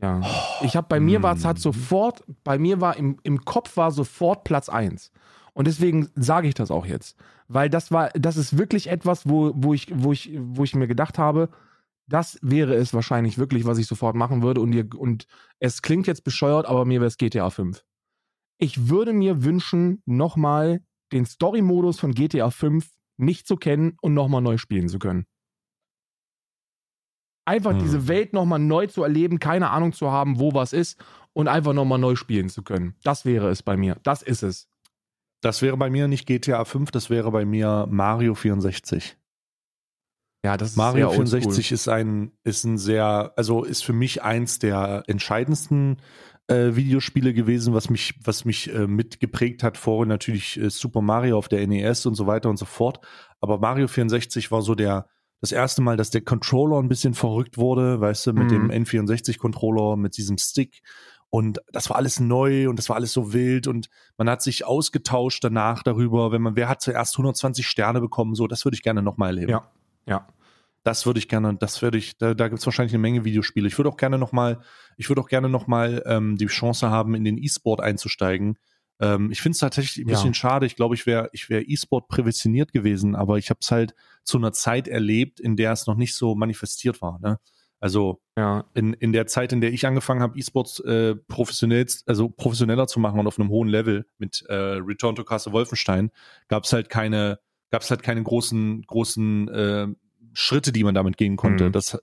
Ja. 0.00 0.20
Ja. 0.20 0.22
Ich 0.62 0.76
habe 0.76 0.86
bei 0.88 1.00
mir 1.00 1.22
war 1.22 1.34
es 1.34 1.40
hm. 1.40 1.46
halt 1.46 1.58
sofort, 1.58 2.24
bei 2.44 2.58
mir 2.58 2.80
war 2.80 2.96
im, 2.96 3.18
im 3.22 3.44
Kopf 3.44 3.76
war 3.76 3.90
sofort 3.90 4.44
Platz 4.44 4.68
1. 4.68 5.10
Und 5.54 5.66
deswegen 5.66 6.08
sage 6.14 6.46
ich 6.46 6.54
das 6.54 6.70
auch 6.70 6.86
jetzt. 6.86 7.16
Weil 7.48 7.68
das 7.68 7.90
war, 7.90 8.10
das 8.10 8.36
ist 8.36 8.58
wirklich 8.58 8.88
etwas, 8.88 9.28
wo, 9.28 9.52
wo, 9.56 9.74
ich, 9.74 9.88
wo, 9.92 10.12
ich, 10.12 10.30
wo 10.38 10.62
ich 10.62 10.74
mir 10.74 10.86
gedacht 10.86 11.18
habe, 11.18 11.48
das 12.06 12.38
wäre 12.42 12.74
es 12.74 12.94
wahrscheinlich 12.94 13.38
wirklich, 13.38 13.64
was 13.64 13.78
ich 13.78 13.86
sofort 13.86 14.14
machen 14.14 14.42
würde. 14.42 14.60
Und, 14.60 14.72
ihr, 14.72 14.88
und 14.94 15.26
es 15.58 15.82
klingt 15.82 16.06
jetzt 16.06 16.24
bescheuert, 16.24 16.66
aber 16.66 16.84
mir 16.84 17.00
wäre 17.00 17.08
es 17.08 17.18
GTA 17.18 17.50
5. 17.50 17.84
Ich 18.58 18.88
würde 18.88 19.12
mir 19.12 19.44
wünschen, 19.44 20.02
nochmal 20.06 20.80
den 21.12 21.26
Story-Modus 21.26 21.98
von 21.98 22.12
GTA 22.12 22.50
5 22.50 22.88
nicht 23.16 23.46
zu 23.46 23.56
kennen 23.56 23.96
und 24.00 24.14
nochmal 24.14 24.42
neu 24.42 24.58
spielen 24.58 24.88
zu 24.88 24.98
können. 24.98 25.26
Einfach 27.48 27.72
Hm. 27.72 27.78
diese 27.78 28.08
Welt 28.08 28.34
nochmal 28.34 28.58
neu 28.58 28.86
zu 28.88 29.02
erleben, 29.02 29.38
keine 29.38 29.70
Ahnung 29.70 29.94
zu 29.94 30.12
haben, 30.12 30.38
wo 30.38 30.52
was 30.52 30.74
ist 30.74 30.98
und 31.32 31.48
einfach 31.48 31.72
nochmal 31.72 31.98
neu 31.98 32.14
spielen 32.14 32.50
zu 32.50 32.62
können. 32.62 32.94
Das 33.04 33.24
wäre 33.24 33.48
es 33.48 33.62
bei 33.62 33.78
mir. 33.78 33.96
Das 34.02 34.20
ist 34.20 34.42
es. 34.42 34.68
Das 35.40 35.62
wäre 35.62 35.78
bei 35.78 35.88
mir 35.88 36.08
nicht 36.08 36.26
GTA 36.26 36.66
5, 36.66 36.90
das 36.90 37.08
wäre 37.08 37.30
bei 37.30 37.46
mir 37.46 37.86
Mario 37.88 38.34
64. 38.34 39.16
Ja, 40.44 40.56
das 40.58 40.70
ist 40.70 40.76
Mario 40.76 41.08
sehr 41.10 41.18
oldschool. 41.18 41.40
64 41.40 41.72
ist 41.72 41.88
ein, 41.88 42.32
ist 42.44 42.64
ein 42.64 42.76
sehr, 42.76 43.32
also 43.36 43.64
ist 43.64 43.82
für 43.82 43.92
mich 43.94 44.22
eins 44.22 44.58
der 44.58 45.04
entscheidendsten 45.06 45.96
äh, 46.48 46.76
Videospiele 46.76 47.32
gewesen, 47.34 47.72
was 47.72 47.88
mich, 47.88 48.14
was 48.24 48.44
mich 48.44 48.72
äh, 48.74 48.86
mitgeprägt 48.86 49.62
hat. 49.62 49.78
Vorher 49.78 50.06
natürlich 50.06 50.60
äh, 50.60 50.70
Super 50.70 51.00
Mario 51.02 51.38
auf 51.38 51.48
der 51.48 51.66
NES 51.66 52.04
und 52.04 52.14
so 52.14 52.26
weiter 52.26 52.50
und 52.50 52.58
so 52.58 52.66
fort. 52.66 53.00
Aber 53.40 53.58
Mario 53.58 53.88
64 53.88 54.50
war 54.50 54.62
so 54.62 54.74
der, 54.74 55.08
das 55.40 55.52
erste 55.52 55.82
Mal, 55.82 55.96
dass 55.96 56.10
der 56.10 56.22
Controller 56.22 56.78
ein 56.82 56.88
bisschen 56.88 57.14
verrückt 57.14 57.58
wurde, 57.58 58.00
weißt 58.00 58.26
du, 58.26 58.32
mit 58.32 58.50
Mhm. 58.50 58.68
dem 58.68 58.84
N64-Controller, 58.84 59.96
mit 59.96 60.16
diesem 60.16 60.38
Stick. 60.38 60.80
Und 61.30 61.60
das 61.72 61.90
war 61.90 61.96
alles 61.96 62.20
neu 62.20 62.68
und 62.70 62.78
das 62.78 62.88
war 62.88 62.96
alles 62.96 63.12
so 63.12 63.32
wild 63.34 63.66
und 63.66 63.88
man 64.16 64.30
hat 64.30 64.40
sich 64.42 64.64
ausgetauscht 64.64 65.44
danach 65.44 65.82
darüber, 65.82 66.32
wenn 66.32 66.40
man, 66.40 66.56
wer 66.56 66.68
hat 66.70 66.80
zuerst 66.80 67.14
120 67.18 67.66
Sterne 67.66 68.00
bekommen, 68.00 68.34
so, 68.34 68.46
das 68.46 68.64
würde 68.64 68.76
ich 68.76 68.82
gerne 68.82 69.02
nochmal 69.02 69.30
erleben. 69.30 69.50
Ja, 69.50 69.70
ja. 70.06 70.26
Das 70.84 71.04
würde 71.04 71.18
ich 71.18 71.28
gerne, 71.28 71.54
das 71.58 71.82
würde 71.82 71.98
ich, 71.98 72.16
da, 72.16 72.32
da 72.32 72.48
gibt 72.48 72.60
es 72.60 72.66
wahrscheinlich 72.66 72.94
eine 72.94 73.02
Menge 73.02 73.24
Videospiele. 73.26 73.66
Ich 73.68 73.76
würde 73.78 73.90
auch 73.90 73.98
gerne 73.98 74.16
nochmal, 74.16 74.60
ich 74.96 75.10
würde 75.10 75.20
auch 75.20 75.28
gerne 75.28 75.50
nochmal 75.50 76.02
ähm, 76.06 76.36
die 76.36 76.46
Chance 76.46 76.88
haben, 76.88 77.14
in 77.14 77.24
den 77.24 77.36
E-Sport 77.36 77.82
einzusteigen. 77.82 78.56
Ähm, 79.00 79.30
ich 79.30 79.40
finde 79.40 79.54
es 79.54 79.60
tatsächlich 79.60 80.04
ein 80.04 80.08
Ja. 80.08 80.14
bisschen 80.16 80.34
schade. 80.34 80.66
Ich 80.66 80.76
glaube, 80.76 80.94
ich 80.94 81.06
wäre 81.06 81.30
ich 81.32 81.48
wäre 81.48 81.62
E-Sport 81.62 82.08
präventioniert 82.08 82.72
gewesen, 82.72 83.14
aber 83.14 83.38
ich 83.38 83.50
habe 83.50 83.58
es 83.62 83.70
halt 83.70 83.94
zu 84.24 84.38
einer 84.38 84.52
Zeit 84.52 84.88
erlebt, 84.88 85.40
in 85.40 85.56
der 85.56 85.72
es 85.72 85.86
noch 85.86 85.96
nicht 85.96 86.14
so 86.14 86.34
manifestiert 86.34 87.00
war. 87.00 87.18
Ne? 87.20 87.38
Also 87.80 88.20
Ja, 88.36 88.64
in, 88.74 88.92
in 88.94 89.12
der 89.12 89.26
Zeit, 89.28 89.52
in 89.52 89.60
der 89.60 89.72
ich 89.72 89.86
angefangen 89.86 90.20
habe, 90.20 90.36
E-Sports 90.36 90.80
äh, 90.80 91.14
professionell, 91.14 91.86
also 92.06 92.28
professioneller 92.28 92.88
zu 92.88 92.98
machen 92.98 93.20
und 93.20 93.26
auf 93.28 93.38
einem 93.38 93.50
hohen 93.50 93.68
Level 93.68 94.04
mit 94.18 94.44
äh, 94.48 94.54
Return 94.54 95.14
to 95.14 95.22
Castle 95.24 95.52
Wolfenstein, 95.52 96.10
gab 96.48 96.64
es 96.64 96.72
halt 96.72 96.88
keine, 96.90 97.38
gab 97.70 97.82
es 97.82 97.90
halt 97.90 98.02
keine 98.02 98.22
großen, 98.22 98.82
großen 98.82 99.48
äh, 99.48 99.86
Schritte, 100.32 100.72
die 100.72 100.82
man 100.82 100.94
damit 100.96 101.16
gehen 101.16 101.36
konnte. 101.36 101.68
Mhm. 101.68 101.72
Das 101.72 101.94
äh, 101.94 102.00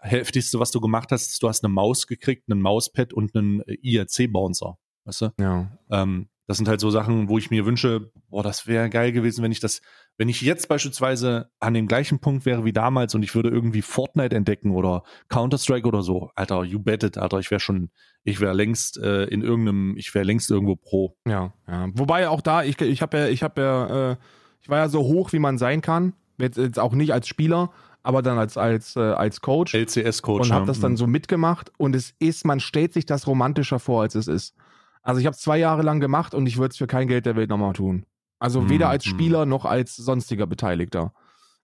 heftigste, 0.00 0.58
was 0.58 0.72
du 0.72 0.80
gemacht 0.80 1.12
hast, 1.12 1.30
ist, 1.30 1.42
du 1.42 1.48
hast 1.48 1.64
eine 1.64 1.72
Maus 1.72 2.06
gekriegt, 2.08 2.50
einen 2.50 2.60
Mauspad 2.60 3.12
und 3.12 3.34
einen 3.36 3.60
äh, 3.62 3.74
IRC-Bouncer. 3.82 4.76
Weißt 5.04 5.22
du? 5.22 5.30
ja. 5.40 5.70
Ähm, 5.90 6.28
das 6.50 6.56
sind 6.56 6.66
halt 6.66 6.80
so 6.80 6.90
Sachen, 6.90 7.28
wo 7.28 7.38
ich 7.38 7.52
mir 7.52 7.64
wünsche, 7.64 8.10
boah, 8.28 8.42
das 8.42 8.66
wäre 8.66 8.90
geil 8.90 9.12
gewesen, 9.12 9.44
wenn 9.44 9.52
ich 9.52 9.60
das, 9.60 9.82
wenn 10.18 10.28
ich 10.28 10.40
jetzt 10.40 10.68
beispielsweise 10.68 11.48
an 11.60 11.74
dem 11.74 11.86
gleichen 11.86 12.18
Punkt 12.18 12.44
wäre 12.44 12.64
wie 12.64 12.72
damals 12.72 13.14
und 13.14 13.22
ich 13.22 13.36
würde 13.36 13.50
irgendwie 13.50 13.82
Fortnite 13.82 14.34
entdecken 14.34 14.72
oder 14.72 15.04
Counter-Strike 15.28 15.86
oder 15.86 16.02
so. 16.02 16.32
Alter, 16.34 16.64
you 16.64 16.80
bet 16.80 17.04
it, 17.04 17.18
Alter, 17.18 17.38
ich 17.38 17.52
wäre 17.52 17.60
schon, 17.60 17.90
ich 18.24 18.40
wäre 18.40 18.52
längst 18.52 18.98
äh, 18.98 19.26
in 19.26 19.42
irgendeinem, 19.42 19.96
ich 19.96 20.12
wäre 20.12 20.24
längst 20.24 20.50
irgendwo 20.50 20.74
pro. 20.74 21.16
Ja, 21.24 21.54
ja. 21.68 21.88
Wobei 21.94 22.28
auch 22.28 22.40
da, 22.40 22.64
ich, 22.64 22.80
ich 22.80 23.00
habe 23.00 23.16
ja, 23.16 23.28
ich 23.28 23.44
habe 23.44 23.60
ja, 23.60 24.10
äh, 24.10 24.16
ich 24.60 24.68
war 24.68 24.78
ja 24.78 24.88
so 24.88 25.02
hoch, 25.04 25.32
wie 25.32 25.38
man 25.38 25.56
sein 25.56 25.82
kann. 25.82 26.14
Jetzt, 26.36 26.58
jetzt 26.58 26.80
auch 26.80 26.94
nicht 26.94 27.12
als 27.12 27.28
Spieler, 27.28 27.70
aber 28.02 28.22
dann 28.22 28.38
als, 28.38 28.56
als, 28.56 28.96
äh, 28.96 29.00
als 29.00 29.40
Coach. 29.40 29.72
LCS-Coach. 29.72 30.48
und 30.48 30.52
habe 30.52 30.66
das 30.66 30.80
dann 30.80 30.96
so 30.96 31.06
mitgemacht 31.06 31.70
und 31.76 31.94
es 31.94 32.12
ist, 32.18 32.44
man 32.44 32.58
stellt 32.58 32.92
sich 32.92 33.06
das 33.06 33.28
romantischer 33.28 33.78
vor, 33.78 34.02
als 34.02 34.16
es 34.16 34.26
ist. 34.26 34.56
Also 35.02 35.20
ich 35.20 35.26
habe 35.26 35.34
es 35.34 35.40
zwei 35.40 35.58
Jahre 35.58 35.82
lang 35.82 36.00
gemacht 36.00 36.34
und 36.34 36.46
ich 36.46 36.58
würde 36.58 36.72
es 36.72 36.76
für 36.76 36.86
kein 36.86 37.08
Geld 37.08 37.26
der 37.26 37.36
Welt 37.36 37.50
nochmal 37.50 37.72
tun. 37.72 38.06
Also 38.38 38.62
Hm, 38.62 38.70
weder 38.70 38.88
als 38.88 39.04
hm. 39.04 39.12
Spieler 39.12 39.46
noch 39.46 39.64
als 39.64 39.96
sonstiger 39.96 40.46
Beteiligter. 40.46 41.12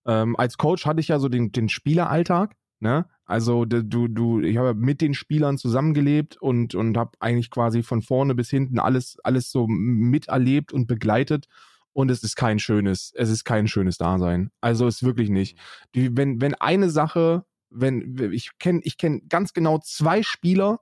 Ähm, 0.07 0.37
als 0.37 0.57
Coach 0.57 0.87
hatte 0.87 1.01
ich 1.01 1.09
ja 1.09 1.18
so 1.18 1.28
den, 1.28 1.53
den 1.53 1.68
Spieleralltag, 1.68 2.55
ne? 2.80 3.07
Also 3.26 3.64
du, 3.64 4.07
du, 4.07 4.41
ich 4.41 4.57
habe 4.57 4.74
mit 4.74 5.01
den 5.01 5.12
Spielern 5.12 5.59
zusammengelebt 5.59 6.37
und, 6.37 6.76
und 6.76 6.97
habe 6.97 7.11
eigentlich 7.18 7.51
quasi 7.51 7.82
von 7.82 8.01
vorne 8.01 8.37
bis 8.37 8.51
hinten 8.51 8.78
alles, 8.78 9.18
alles 9.24 9.51
so 9.51 9.66
miterlebt 9.66 10.72
und 10.72 10.87
begleitet. 10.87 11.49
Und 11.93 12.11
es 12.11 12.22
ist 12.22 12.37
kein 12.37 12.61
schönes, 12.61 13.12
es 13.16 13.30
ist 13.30 13.45
kein 13.45 13.66
schönes 13.66 13.99
Dasein. 13.99 14.51
Also 14.61 14.87
ist 14.87 15.03
wirklich 15.03 15.28
nicht. 15.28 15.59
Die, 15.97 16.16
wenn, 16.16 16.41
wenn 16.41 16.55
eine 16.55 16.89
Sache, 16.89 17.45
wenn, 17.68 18.30
ich 18.32 18.59
kenne, 18.61 18.80
ich 18.84 18.97
kenne 18.97 19.22
ganz 19.28 19.55
genau 19.55 19.78
zwei 19.78 20.22
Spieler, 20.22 20.78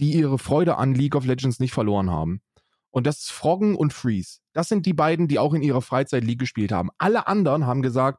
die 0.00 0.12
ihre 0.12 0.38
Freude 0.38 0.76
an 0.76 0.94
League 0.94 1.14
of 1.14 1.26
Legends 1.26 1.60
nicht 1.60 1.72
verloren 1.72 2.10
haben. 2.10 2.40
Und 2.90 3.06
das 3.06 3.20
ist 3.20 3.32
Froggen 3.32 3.76
und 3.76 3.92
Freeze. 3.92 4.40
Das 4.52 4.68
sind 4.68 4.84
die 4.84 4.94
beiden, 4.94 5.28
die 5.28 5.38
auch 5.38 5.54
in 5.54 5.62
ihrer 5.62 5.82
Freizeit 5.82 6.24
League 6.24 6.40
gespielt 6.40 6.72
haben. 6.72 6.90
Alle 6.98 7.28
anderen 7.28 7.66
haben 7.66 7.82
gesagt, 7.82 8.18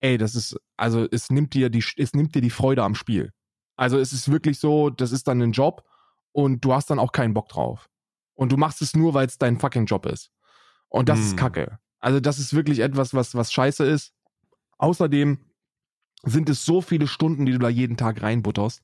ey, 0.00 0.16
das 0.16 0.34
ist, 0.34 0.56
also 0.76 1.06
es 1.10 1.28
nimmt 1.30 1.52
dir 1.54 1.68
die, 1.68 1.84
es 1.96 2.14
nimmt 2.14 2.34
dir 2.34 2.40
die 2.40 2.50
Freude 2.50 2.82
am 2.82 2.94
Spiel. 2.94 3.32
Also 3.76 3.98
es 3.98 4.12
ist 4.12 4.30
wirklich 4.30 4.58
so, 4.58 4.90
das 4.90 5.12
ist 5.12 5.28
dann 5.28 5.42
ein 5.42 5.52
Job 5.52 5.84
und 6.32 6.64
du 6.64 6.72
hast 6.72 6.90
dann 6.90 6.98
auch 6.98 7.12
keinen 7.12 7.34
Bock 7.34 7.48
drauf. 7.48 7.88
Und 8.34 8.52
du 8.52 8.56
machst 8.56 8.80
es 8.80 8.94
nur, 8.94 9.14
weil 9.14 9.26
es 9.26 9.38
dein 9.38 9.58
fucking 9.58 9.86
Job 9.86 10.06
ist. 10.06 10.30
Und 10.88 11.08
das 11.08 11.18
ist 11.18 11.30
Hm. 11.30 11.36
Kacke. 11.36 11.78
Also 11.98 12.20
das 12.20 12.38
ist 12.38 12.54
wirklich 12.54 12.78
etwas, 12.78 13.12
was, 13.12 13.34
was 13.34 13.52
scheiße 13.52 13.84
ist. 13.84 14.14
Außerdem 14.78 15.38
sind 16.22 16.48
es 16.48 16.64
so 16.64 16.80
viele 16.80 17.06
Stunden, 17.06 17.44
die 17.44 17.52
du 17.52 17.58
da 17.58 17.68
jeden 17.68 17.96
Tag 17.96 18.22
reinbutterst. 18.22 18.82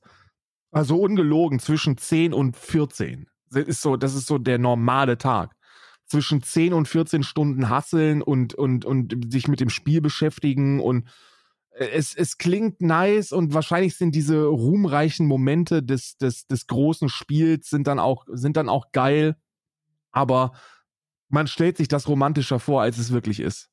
Also 0.75 0.99
ungelogen, 0.99 1.59
zwischen 1.59 1.97
10 1.97 2.33
und 2.33 2.57
14. 2.57 3.27
Das 3.49 3.63
ist 3.63 3.81
so, 3.81 3.95
das 3.95 4.13
ist 4.13 4.27
so 4.27 4.37
der 4.37 4.57
normale 4.57 5.17
Tag. 5.17 5.55
Zwischen 6.05 6.43
10 6.43 6.73
und 6.73 6.89
14 6.89 7.23
Stunden 7.23 7.69
hasseln 7.69 8.21
und, 8.21 8.55
und, 8.55 8.83
und 8.83 9.31
sich 9.31 9.47
mit 9.47 9.61
dem 9.61 9.69
Spiel 9.69 10.01
beschäftigen 10.01 10.81
und 10.81 11.07
äh, 11.71 11.87
es, 11.91 12.13
es 12.13 12.37
klingt 12.37 12.81
nice 12.81 13.31
und 13.31 13.53
wahrscheinlich 13.53 13.95
sind 13.95 14.15
diese 14.15 14.43
ruhmreichen 14.43 15.27
Momente 15.27 15.81
des, 15.81 16.17
des, 16.17 16.45
des 16.45 16.67
großen 16.67 17.07
Spiels 17.07 17.69
sind 17.69 17.87
dann 17.87 17.97
auch, 17.97 18.25
sind 18.27 18.57
dann 18.57 18.67
auch 18.67 18.91
geil, 18.91 19.37
aber 20.11 20.51
man 21.29 21.47
stellt 21.47 21.77
sich 21.77 21.87
das 21.87 22.09
romantischer 22.09 22.59
vor, 22.59 22.81
als 22.81 22.97
es 22.97 23.13
wirklich 23.13 23.39
ist. 23.39 23.69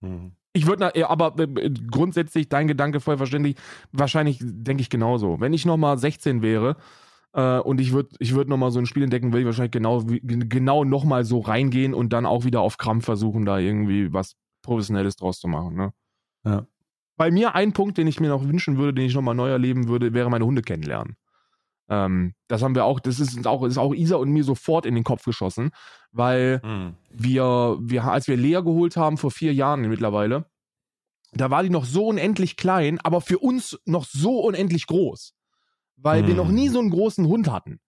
Mhm. 0.00 0.36
Ich 0.52 0.66
würde, 0.66 1.08
aber 1.08 1.38
äh, 1.38 1.70
grundsätzlich 1.90 2.48
dein 2.48 2.66
Gedanke 2.66 3.00
voll 3.00 3.16
verständlich. 3.16 3.56
Wahrscheinlich 3.92 4.38
denke 4.40 4.82
ich 4.82 4.90
genauso. 4.90 5.40
Wenn 5.40 5.52
ich 5.52 5.64
nochmal 5.64 5.96
16 5.96 6.42
wäre 6.42 6.76
äh, 7.32 7.58
und 7.58 7.80
ich 7.80 7.92
würde, 7.92 8.10
ich 8.18 8.34
würde 8.34 8.50
nochmal 8.50 8.72
so 8.72 8.80
ein 8.80 8.86
Spiel 8.86 9.04
entdecken, 9.04 9.32
würde 9.32 9.40
ich 9.40 9.46
wahrscheinlich 9.46 9.72
genau, 9.72 10.02
genau 10.04 10.84
nochmal 10.84 11.24
so 11.24 11.38
reingehen 11.38 11.94
und 11.94 12.12
dann 12.12 12.26
auch 12.26 12.44
wieder 12.44 12.60
auf 12.60 12.78
Krampf 12.78 13.04
versuchen, 13.04 13.44
da 13.44 13.58
irgendwie 13.58 14.12
was, 14.12 14.36
Professionelles 14.62 15.16
draus 15.16 15.40
zu 15.40 15.48
machen. 15.48 15.74
Ne? 15.74 15.92
Ja. 16.44 16.66
Bei 17.16 17.30
mir 17.30 17.54
ein 17.54 17.72
Punkt, 17.72 17.98
den 17.98 18.06
ich 18.06 18.20
mir 18.20 18.28
noch 18.28 18.44
wünschen 18.44 18.78
würde, 18.78 18.94
den 18.94 19.06
ich 19.06 19.14
nochmal 19.14 19.34
neu 19.34 19.50
erleben 19.50 19.88
würde, 19.88 20.14
wäre 20.14 20.30
meine 20.30 20.44
Hunde 20.44 20.62
kennenlernen. 20.62 21.16
Ähm, 21.90 22.34
das 22.48 22.62
haben 22.62 22.74
wir 22.76 22.84
auch, 22.84 23.00
das 23.00 23.18
ist 23.20 23.46
auch, 23.46 23.64
ist 23.64 23.76
auch 23.78 23.92
Isa 23.92 24.16
und 24.16 24.30
mir 24.30 24.44
sofort 24.44 24.86
in 24.86 24.94
den 24.94 25.04
Kopf 25.04 25.24
geschossen, 25.24 25.70
weil 26.12 26.60
Hm. 26.62 26.94
wir, 27.10 27.76
wir, 27.80 28.04
als 28.04 28.28
wir 28.28 28.36
Lea 28.36 28.60
geholt 28.62 28.96
haben, 28.96 29.18
vor 29.18 29.30
vier 29.32 29.52
Jahren 29.52 29.82
mittlerweile, 29.82 30.46
da 31.32 31.50
war 31.50 31.62
die 31.62 31.70
noch 31.70 31.84
so 31.84 32.06
unendlich 32.06 32.56
klein, 32.56 32.98
aber 33.02 33.20
für 33.20 33.38
uns 33.38 33.78
noch 33.84 34.04
so 34.04 34.40
unendlich 34.40 34.86
groß. 34.86 35.34
Weil 35.96 36.22
wir 36.26 36.30
Hm. 36.30 36.36
noch 36.38 36.48
nie 36.48 36.68
so 36.68 36.78
einen 36.78 36.90
großen 36.90 37.26
Hund 37.26 37.50
hatten. 37.50 37.80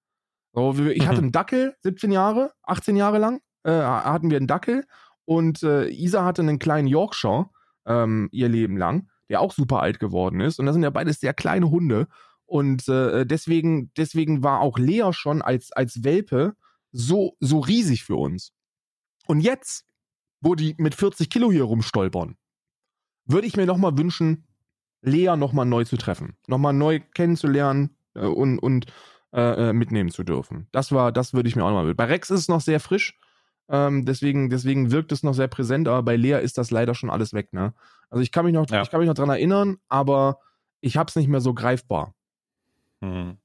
So, 0.53 0.77
wir- 0.77 0.95
ich 0.95 1.07
hatte 1.07 1.19
Mhm. 1.19 1.25
einen 1.27 1.33
Dackel, 1.33 1.75
17 1.81 2.13
Jahre, 2.13 2.53
18 2.65 2.97
Jahre 2.97 3.19
lang, 3.19 3.41
äh, 3.65 3.71
hatten 3.73 4.31
wir 4.31 4.37
einen 4.37 4.47
Dackel 4.49 4.85
und 5.25 5.63
äh, 5.63 5.89
Isa 5.89 6.25
hatte 6.25 6.43
einen 6.43 6.59
kleinen 6.59 6.89
Yorkshire 6.89 7.49
ähm, 7.87 8.29
ihr 8.33 8.49
Leben 8.49 8.77
lang, 8.77 9.09
der 9.29 9.41
auch 9.41 9.53
super 9.53 9.81
alt 9.81 9.99
geworden 9.99 10.41
ist. 10.41 10.59
Und 10.59 10.67
das 10.67 10.75
sind 10.75 10.83
ja 10.83 10.91
beides 10.91 11.21
sehr 11.21 11.33
kleine 11.35 11.71
Hunde. 11.71 12.07
Und 12.53 12.87
äh, 12.87 13.25
deswegen, 13.25 13.91
deswegen 13.97 14.43
war 14.43 14.61
auch 14.61 14.79
Lea 14.79 15.13
schon 15.13 15.41
als, 15.41 15.73
als 15.73 16.05
Welpe 16.05 16.55
so, 16.91 17.35
so 17.41 17.61
riesig 17.61 18.05
für 18.05 18.17
uns. 18.17 18.53
Und 19.27 19.41
jetzt, 19.41 19.87
wo 20.43 20.55
die 20.55 20.75
mit 20.77 20.95
40 20.95 21.31
Kilo 21.31 21.51
hier 21.51 21.65
rumstolpern, 21.65 22.37
würde 23.25 23.47
ich 23.47 23.57
mir 23.57 23.65
nochmal 23.65 23.97
wünschen, 23.97 24.47
Lea 25.01 25.35
nochmal 25.35 25.65
neu 25.65 25.85
zu 25.85 25.97
treffen. 25.97 26.37
Nochmal 26.47 26.75
neu 26.75 27.01
kennenzulernen 27.15 27.97
äh, 28.13 28.27
und, 28.27 28.59
und 28.59 28.85
äh, 29.33 29.71
äh, 29.71 29.73
mitnehmen 29.73 30.11
zu 30.11 30.23
dürfen. 30.23 30.69
Das 30.73 30.93
war, 30.93 31.11
das 31.11 31.33
würde 31.33 31.49
ich 31.49 31.57
mir 31.57 31.65
auch 31.65 31.71
nochmal. 31.71 31.95
Bei 31.95 32.05
Rex 32.05 32.29
ist 32.29 32.41
es 32.41 32.49
noch 32.49 32.61
sehr 32.61 32.81
frisch. 32.81 33.19
Ähm, 33.71 34.05
deswegen, 34.05 34.51
deswegen 34.51 34.91
wirkt 34.91 35.11
es 35.13 35.23
noch 35.23 35.33
sehr 35.33 35.49
präsent, 35.49 35.89
aber 35.89 36.03
bei 36.03 36.17
Lea 36.17 36.43
ist 36.43 36.59
das 36.59 36.71
leider 36.71 36.95
schon 36.95 37.09
alles 37.09 37.33
weg, 37.33 37.55
ne? 37.55 37.73
Also 38.11 38.23
ich 38.23 38.31
kann 38.31 38.45
mich 38.45 38.53
noch, 38.53 38.69
Ja. 38.69 38.83
ich 38.83 38.91
kann 38.91 39.01
mich 39.01 39.09
noch 39.09 39.15
dran 39.15 39.31
erinnern, 39.31 39.79
aber 39.89 40.39
ich 40.83 40.99
hab's 40.99 41.17
nicht 41.17 41.29
mehr 41.29 41.41
so 41.41 41.55
greifbar. 41.55 42.15
Hm. 43.03 43.37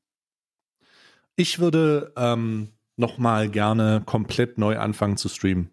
Ich 1.36 1.60
würde 1.60 2.14
ähm, 2.16 2.70
noch 2.96 3.18
mal 3.18 3.50
gerne 3.50 4.02
komplett 4.06 4.58
neu 4.58 4.78
anfangen 4.78 5.18
zu 5.18 5.30
streamen. 5.30 5.72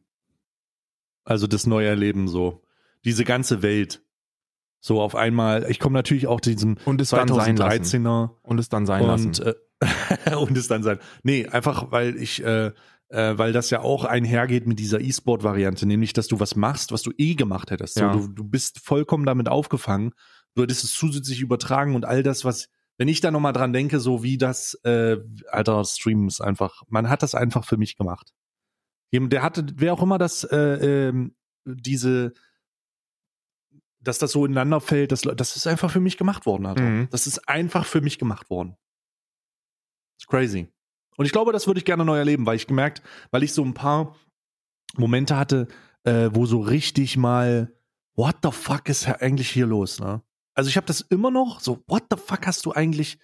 Also 1.24 1.46
das 1.46 1.66
neue 1.66 1.88
Erleben 1.88 2.28
so. 2.28 2.62
Diese 3.04 3.24
ganze 3.24 3.62
Welt. 3.62 4.02
So 4.80 5.00
auf 5.00 5.14
einmal. 5.14 5.70
Ich 5.70 5.78
komme 5.78 5.94
natürlich 5.94 6.26
auch 6.26 6.40
diesem 6.40 6.76
Und 6.84 7.00
es 7.00 7.10
dann 7.10 7.28
sein 7.28 7.56
lassen. 7.56 7.82
2013er 7.82 8.30
Und 8.42 8.58
es 8.58 8.68
dann 8.68 8.84
sein 8.84 9.02
und, 9.02 9.38
lassen. 9.38 9.56
äh, 9.80 10.34
und 10.36 10.56
es 10.56 10.68
dann 10.68 10.82
sein. 10.82 10.98
Nee, 11.22 11.46
einfach 11.46 11.90
weil 11.90 12.16
ich, 12.16 12.44
äh, 12.44 12.72
äh, 13.08 13.38
weil 13.38 13.52
das 13.52 13.70
ja 13.70 13.80
auch 13.80 14.04
einhergeht 14.04 14.66
mit 14.66 14.78
dieser 14.78 15.00
E-Sport-Variante, 15.00 15.86
nämlich, 15.86 16.12
dass 16.12 16.28
du 16.28 16.40
was 16.40 16.56
machst, 16.56 16.92
was 16.92 17.02
du 17.02 17.12
eh 17.16 17.34
gemacht 17.34 17.70
hättest. 17.70 17.98
Ja. 17.98 18.12
So, 18.12 18.26
du, 18.26 18.28
du 18.34 18.44
bist 18.44 18.80
vollkommen 18.80 19.24
damit 19.24 19.48
aufgefangen. 19.48 20.12
Du 20.54 20.62
hättest 20.62 20.84
es 20.84 20.92
zusätzlich 20.92 21.40
übertragen 21.40 21.94
und 21.94 22.04
all 22.04 22.22
das, 22.22 22.44
was, 22.44 22.68
wenn 22.96 23.08
ich 23.08 23.20
da 23.20 23.30
nochmal 23.30 23.52
dran 23.52 23.72
denke, 23.72 24.00
so 24.00 24.22
wie 24.22 24.38
das, 24.38 24.74
äh, 24.84 25.18
alter 25.48 25.84
Stream 25.84 26.28
ist 26.28 26.40
einfach, 26.40 26.82
man 26.88 27.08
hat 27.08 27.22
das 27.22 27.34
einfach 27.34 27.64
für 27.64 27.76
mich 27.76 27.96
gemacht. 27.96 28.32
Jemand, 29.10 29.32
Der 29.32 29.42
hatte, 29.42 29.66
wer 29.76 29.92
auch 29.92 30.02
immer 30.02 30.18
das, 30.18 30.44
äh, 30.44 31.08
ähm, 31.08 31.36
diese, 31.64 32.32
dass 34.00 34.18
das 34.18 34.32
so 34.32 34.44
ineinander 34.44 34.80
fällt, 34.80 35.12
das, 35.12 35.22
das 35.22 35.56
ist 35.56 35.66
einfach 35.66 35.90
für 35.90 36.00
mich 36.00 36.18
gemacht 36.18 36.46
worden, 36.46 36.66
Alter. 36.66 36.82
Mhm. 36.82 37.08
Das 37.10 37.26
ist 37.26 37.48
einfach 37.48 37.86
für 37.86 38.00
mich 38.00 38.18
gemacht 38.18 38.50
worden. 38.50 38.76
Ist 40.18 40.28
crazy. 40.28 40.68
Und 41.16 41.26
ich 41.26 41.32
glaube, 41.32 41.52
das 41.52 41.66
würde 41.66 41.78
ich 41.78 41.84
gerne 41.84 42.04
neu 42.04 42.18
erleben, 42.18 42.46
weil 42.46 42.56
ich 42.56 42.66
gemerkt, 42.66 43.02
weil 43.30 43.42
ich 43.42 43.52
so 43.52 43.64
ein 43.64 43.74
paar 43.74 44.16
Momente 44.96 45.36
hatte, 45.36 45.68
äh, 46.04 46.30
wo 46.32 46.46
so 46.46 46.60
richtig 46.60 47.16
mal, 47.16 47.72
what 48.14 48.36
the 48.42 48.50
fuck 48.50 48.88
ist 48.88 49.06
eigentlich 49.06 49.50
hier 49.50 49.66
los, 49.66 50.00
ne? 50.00 50.22
Also 50.54 50.68
ich 50.70 50.76
habe 50.76 50.86
das 50.86 51.00
immer 51.00 51.30
noch 51.30 51.60
so, 51.60 51.82
what 51.86 52.04
the 52.10 52.16
fuck 52.16 52.46
hast 52.46 52.64
du 52.66 52.72
eigentlich, 52.72 53.18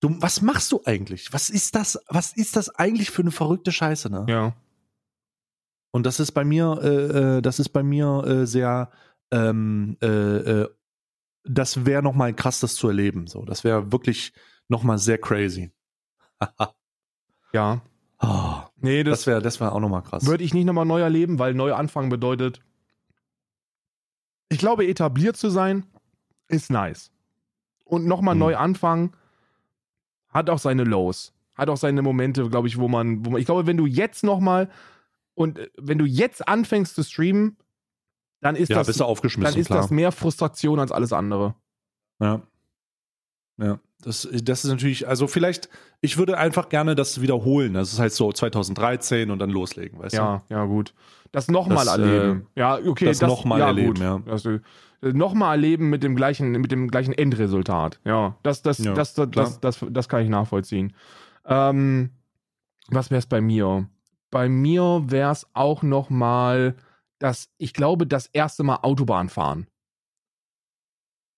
du, 0.00 0.20
was 0.20 0.42
machst 0.42 0.72
du 0.72 0.82
eigentlich? 0.84 1.32
Was 1.32 1.50
ist 1.50 1.74
das, 1.74 1.98
was 2.08 2.32
ist 2.34 2.56
das 2.56 2.68
eigentlich 2.70 3.10
für 3.10 3.22
eine 3.22 3.30
verrückte 3.30 3.72
Scheiße, 3.72 4.10
ne? 4.10 4.26
ja. 4.28 4.54
Und 5.92 6.04
das 6.04 6.20
ist 6.20 6.32
bei 6.32 6.44
mir, 6.44 6.78
äh, 6.82 6.88
äh, 7.38 7.42
das 7.42 7.58
ist 7.58 7.70
bei 7.70 7.82
mir 7.82 8.22
äh, 8.26 8.46
sehr, 8.46 8.90
ähm, 9.30 9.96
äh, 10.02 10.06
äh, 10.06 10.68
das 11.44 11.86
wäre 11.86 12.02
noch 12.02 12.14
mal 12.14 12.34
krass, 12.34 12.60
das 12.60 12.74
zu 12.74 12.88
erleben. 12.88 13.26
So, 13.28 13.46
das 13.46 13.64
wäre 13.64 13.92
wirklich 13.92 14.34
noch 14.68 14.82
mal 14.82 14.98
sehr 14.98 15.18
crazy. 15.18 15.72
Ja. 17.52 17.80
Oh, 18.20 18.60
Nee, 18.76 19.02
das, 19.02 19.20
das 19.20 19.26
wäre, 19.26 19.40
das 19.40 19.60
wäre 19.60 19.72
auch 19.72 19.80
noch 19.80 19.88
mal 19.88 20.02
krass. 20.02 20.26
würde 20.26 20.44
ich 20.44 20.52
nicht 20.52 20.66
nochmal 20.66 20.84
neu 20.84 21.00
erleben, 21.00 21.38
weil 21.38 21.54
neu 21.54 21.72
anfangen 21.72 22.10
bedeutet, 22.10 22.60
ich 24.50 24.58
glaube, 24.58 24.86
etabliert 24.86 25.36
zu 25.36 25.48
sein 25.48 25.86
ist 26.48 26.70
nice. 26.70 27.10
Und 27.84 28.06
nochmal 28.06 28.34
Hm. 28.34 28.40
neu 28.40 28.56
anfangen 28.56 29.12
hat 30.28 30.50
auch 30.50 30.58
seine 30.58 30.84
Lows. 30.84 31.32
Hat 31.54 31.70
auch 31.70 31.76
seine 31.76 32.02
Momente, 32.02 32.48
glaube 32.50 32.68
ich, 32.68 32.78
wo 32.78 32.88
man, 32.88 33.24
wo 33.24 33.30
man, 33.30 33.40
ich 33.40 33.46
glaube, 33.46 33.66
wenn 33.66 33.76
du 33.76 33.86
jetzt 33.86 34.22
nochmal 34.24 34.70
und 35.34 35.58
äh, 35.58 35.70
wenn 35.78 35.98
du 35.98 36.04
jetzt 36.04 36.46
anfängst 36.46 36.94
zu 36.94 37.02
streamen, 37.02 37.56
dann 38.40 38.56
ist 38.56 38.68
ja, 38.68 38.76
das, 38.76 38.86
dann 38.96 39.54
ist 39.56 39.66
klar. 39.66 39.80
das 39.80 39.90
mehr 39.90 40.12
Frustration 40.12 40.78
als 40.78 40.92
alles 40.92 41.12
andere. 41.12 41.54
Ja. 42.20 42.42
Ja, 43.58 43.80
das, 44.02 44.28
das 44.42 44.64
ist 44.64 44.70
natürlich, 44.70 45.08
also 45.08 45.26
vielleicht, 45.26 45.68
ich 46.00 46.18
würde 46.18 46.38
einfach 46.38 46.68
gerne 46.68 46.94
das 46.94 47.20
wiederholen. 47.20 47.74
Das 47.74 47.98
heißt 47.98 48.16
so 48.16 48.30
2013 48.32 49.30
und 49.30 49.38
dann 49.38 49.50
loslegen, 49.50 49.98
weißt 49.98 50.14
Ja, 50.14 50.42
ja, 50.48 50.64
gut. 50.64 50.94
Das 51.32 51.48
nochmal 51.48 51.84
Das, 51.84 51.98
erleben. 51.98 52.46
ja, 52.54 52.78
okay. 52.78 53.06
das 53.06 53.20
noch 53.20 53.44
mal 53.44 53.58
ja, 53.58 53.66
erleben, 53.66 53.94
gut. 53.94 53.98
ja. 54.00 54.20
Das, 54.26 54.44
äh, 54.46 54.60
nochmal 55.02 55.56
erleben 55.56 55.90
mit 55.90 56.02
dem 56.02 56.14
gleichen, 56.14 56.52
mit 56.52 56.70
dem 56.72 56.88
gleichen 56.88 57.12
Endresultat. 57.12 58.00
Ja, 58.04 58.36
das, 58.42 58.62
das, 58.62 58.78
Ja, 58.78 58.94
das, 58.94 59.14
das, 59.14 59.30
das, 59.30 59.60
das, 59.60 59.84
das 59.90 60.08
kann 60.08 60.22
ich 60.22 60.28
nachvollziehen. 60.28 60.94
Ähm, 61.44 62.10
was 62.88 63.10
wäre 63.10 63.18
es 63.18 63.26
bei 63.26 63.40
mir? 63.40 63.88
Bei 64.30 64.48
mir 64.48 65.02
wäre 65.06 65.32
es 65.32 65.46
auch 65.52 65.82
nochmal 65.82 66.76
das, 67.18 67.48
ich 67.58 67.72
glaube, 67.72 68.06
das 68.06 68.26
erste 68.26 68.62
Mal 68.62 68.76
Autobahn 68.82 69.28
fahren. 69.28 69.66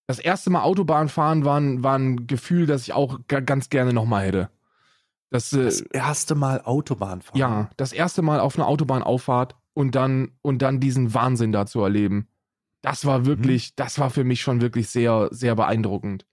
Das 0.08 0.18
erste 0.18 0.48
Mal 0.50 0.62
Autobahn 0.62 1.08
fahren 1.08 1.44
war 1.44 1.60
ein, 1.60 1.84
war 1.84 1.96
ein 1.98 2.26
Gefühl, 2.26 2.66
das 2.66 2.82
ich 2.82 2.94
auch 2.94 3.20
ga- 3.28 3.40
ganz 3.40 3.68
gerne 3.68 3.92
nochmal 3.92 4.24
hätte. 4.26 4.50
Das, 5.30 5.52
äh, 5.52 5.64
Das 5.64 5.80
erste 5.82 6.34
Mal 6.34 6.62
Autobahn 6.64 7.20
fahren. 7.20 7.38
ja, 7.38 7.70
das 7.76 7.92
erste 7.92 8.22
Mal 8.22 8.40
auf 8.40 8.56
einer 8.58 8.66
Autobahnauffahrt 8.66 9.54
und 9.74 9.94
dann 9.94 10.32
und 10.42 10.62
dann 10.62 10.80
diesen 10.80 11.12
Wahnsinn 11.12 11.52
da 11.52 11.66
zu 11.66 11.82
erleben. 11.82 12.26
Das 12.80 13.04
war 13.04 13.26
wirklich, 13.26 13.74
das 13.76 13.98
war 13.98 14.08
für 14.08 14.24
mich 14.24 14.40
schon 14.40 14.60
wirklich 14.62 14.88
sehr, 14.88 15.28
sehr 15.30 15.54
beeindruckend. 15.54 16.24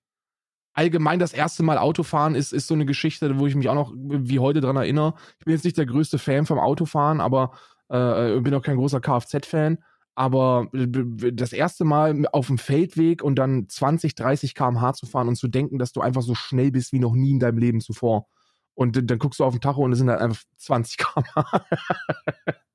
Allgemein 0.73 1.19
das 1.19 1.33
erste 1.33 1.63
Mal 1.63 1.77
Autofahren 1.77 2.35
ist, 2.35 2.53
ist 2.53 2.67
so 2.67 2.73
eine 2.73 2.85
Geschichte, 2.85 3.39
wo 3.39 3.47
ich 3.47 3.55
mich 3.55 3.67
auch 3.67 3.75
noch 3.75 3.93
wie 3.95 4.39
heute 4.39 4.61
dran 4.61 4.75
erinnere. 4.75 5.15
Ich 5.39 5.45
bin 5.45 5.53
jetzt 5.53 5.63
nicht 5.65 5.77
der 5.77 5.85
größte 5.85 6.17
Fan 6.19 6.45
vom 6.45 6.59
Autofahren, 6.59 7.19
aber 7.19 7.51
äh, 7.89 8.39
bin 8.41 8.53
auch 8.53 8.61
kein 8.61 8.77
großer 8.77 8.99
Kfz-Fan. 9.01 9.79
Aber 10.15 10.67
b- 10.71 11.31
das 11.33 11.51
erste 11.53 11.83
Mal 11.85 12.25
auf 12.31 12.47
dem 12.47 12.57
Feldweg 12.57 13.21
und 13.21 13.35
dann 13.35 13.67
20, 13.67 14.15
30 14.15 14.55
km/h 14.55 14.93
zu 14.93 15.05
fahren 15.05 15.27
und 15.27 15.35
zu 15.35 15.47
denken, 15.49 15.77
dass 15.77 15.91
du 15.91 16.01
einfach 16.01 16.21
so 16.21 16.35
schnell 16.35 16.71
bist 16.71 16.93
wie 16.93 16.99
noch 16.99 17.13
nie 17.13 17.31
in 17.31 17.39
deinem 17.39 17.57
Leben 17.57 17.81
zuvor. 17.81 18.27
Und 18.75 18.95
dann- 18.97 19.07
dann 19.07 19.19
guckst 19.19 19.39
du 19.39 19.43
auf 19.45 19.53
den 19.53 19.61
Tacho 19.61 19.81
und 19.83 19.91
es 19.93 19.99
sind 19.99 20.09
halt 20.09 20.21
einfach 20.21 20.41
20 20.57 20.97
km/h. 20.97 21.65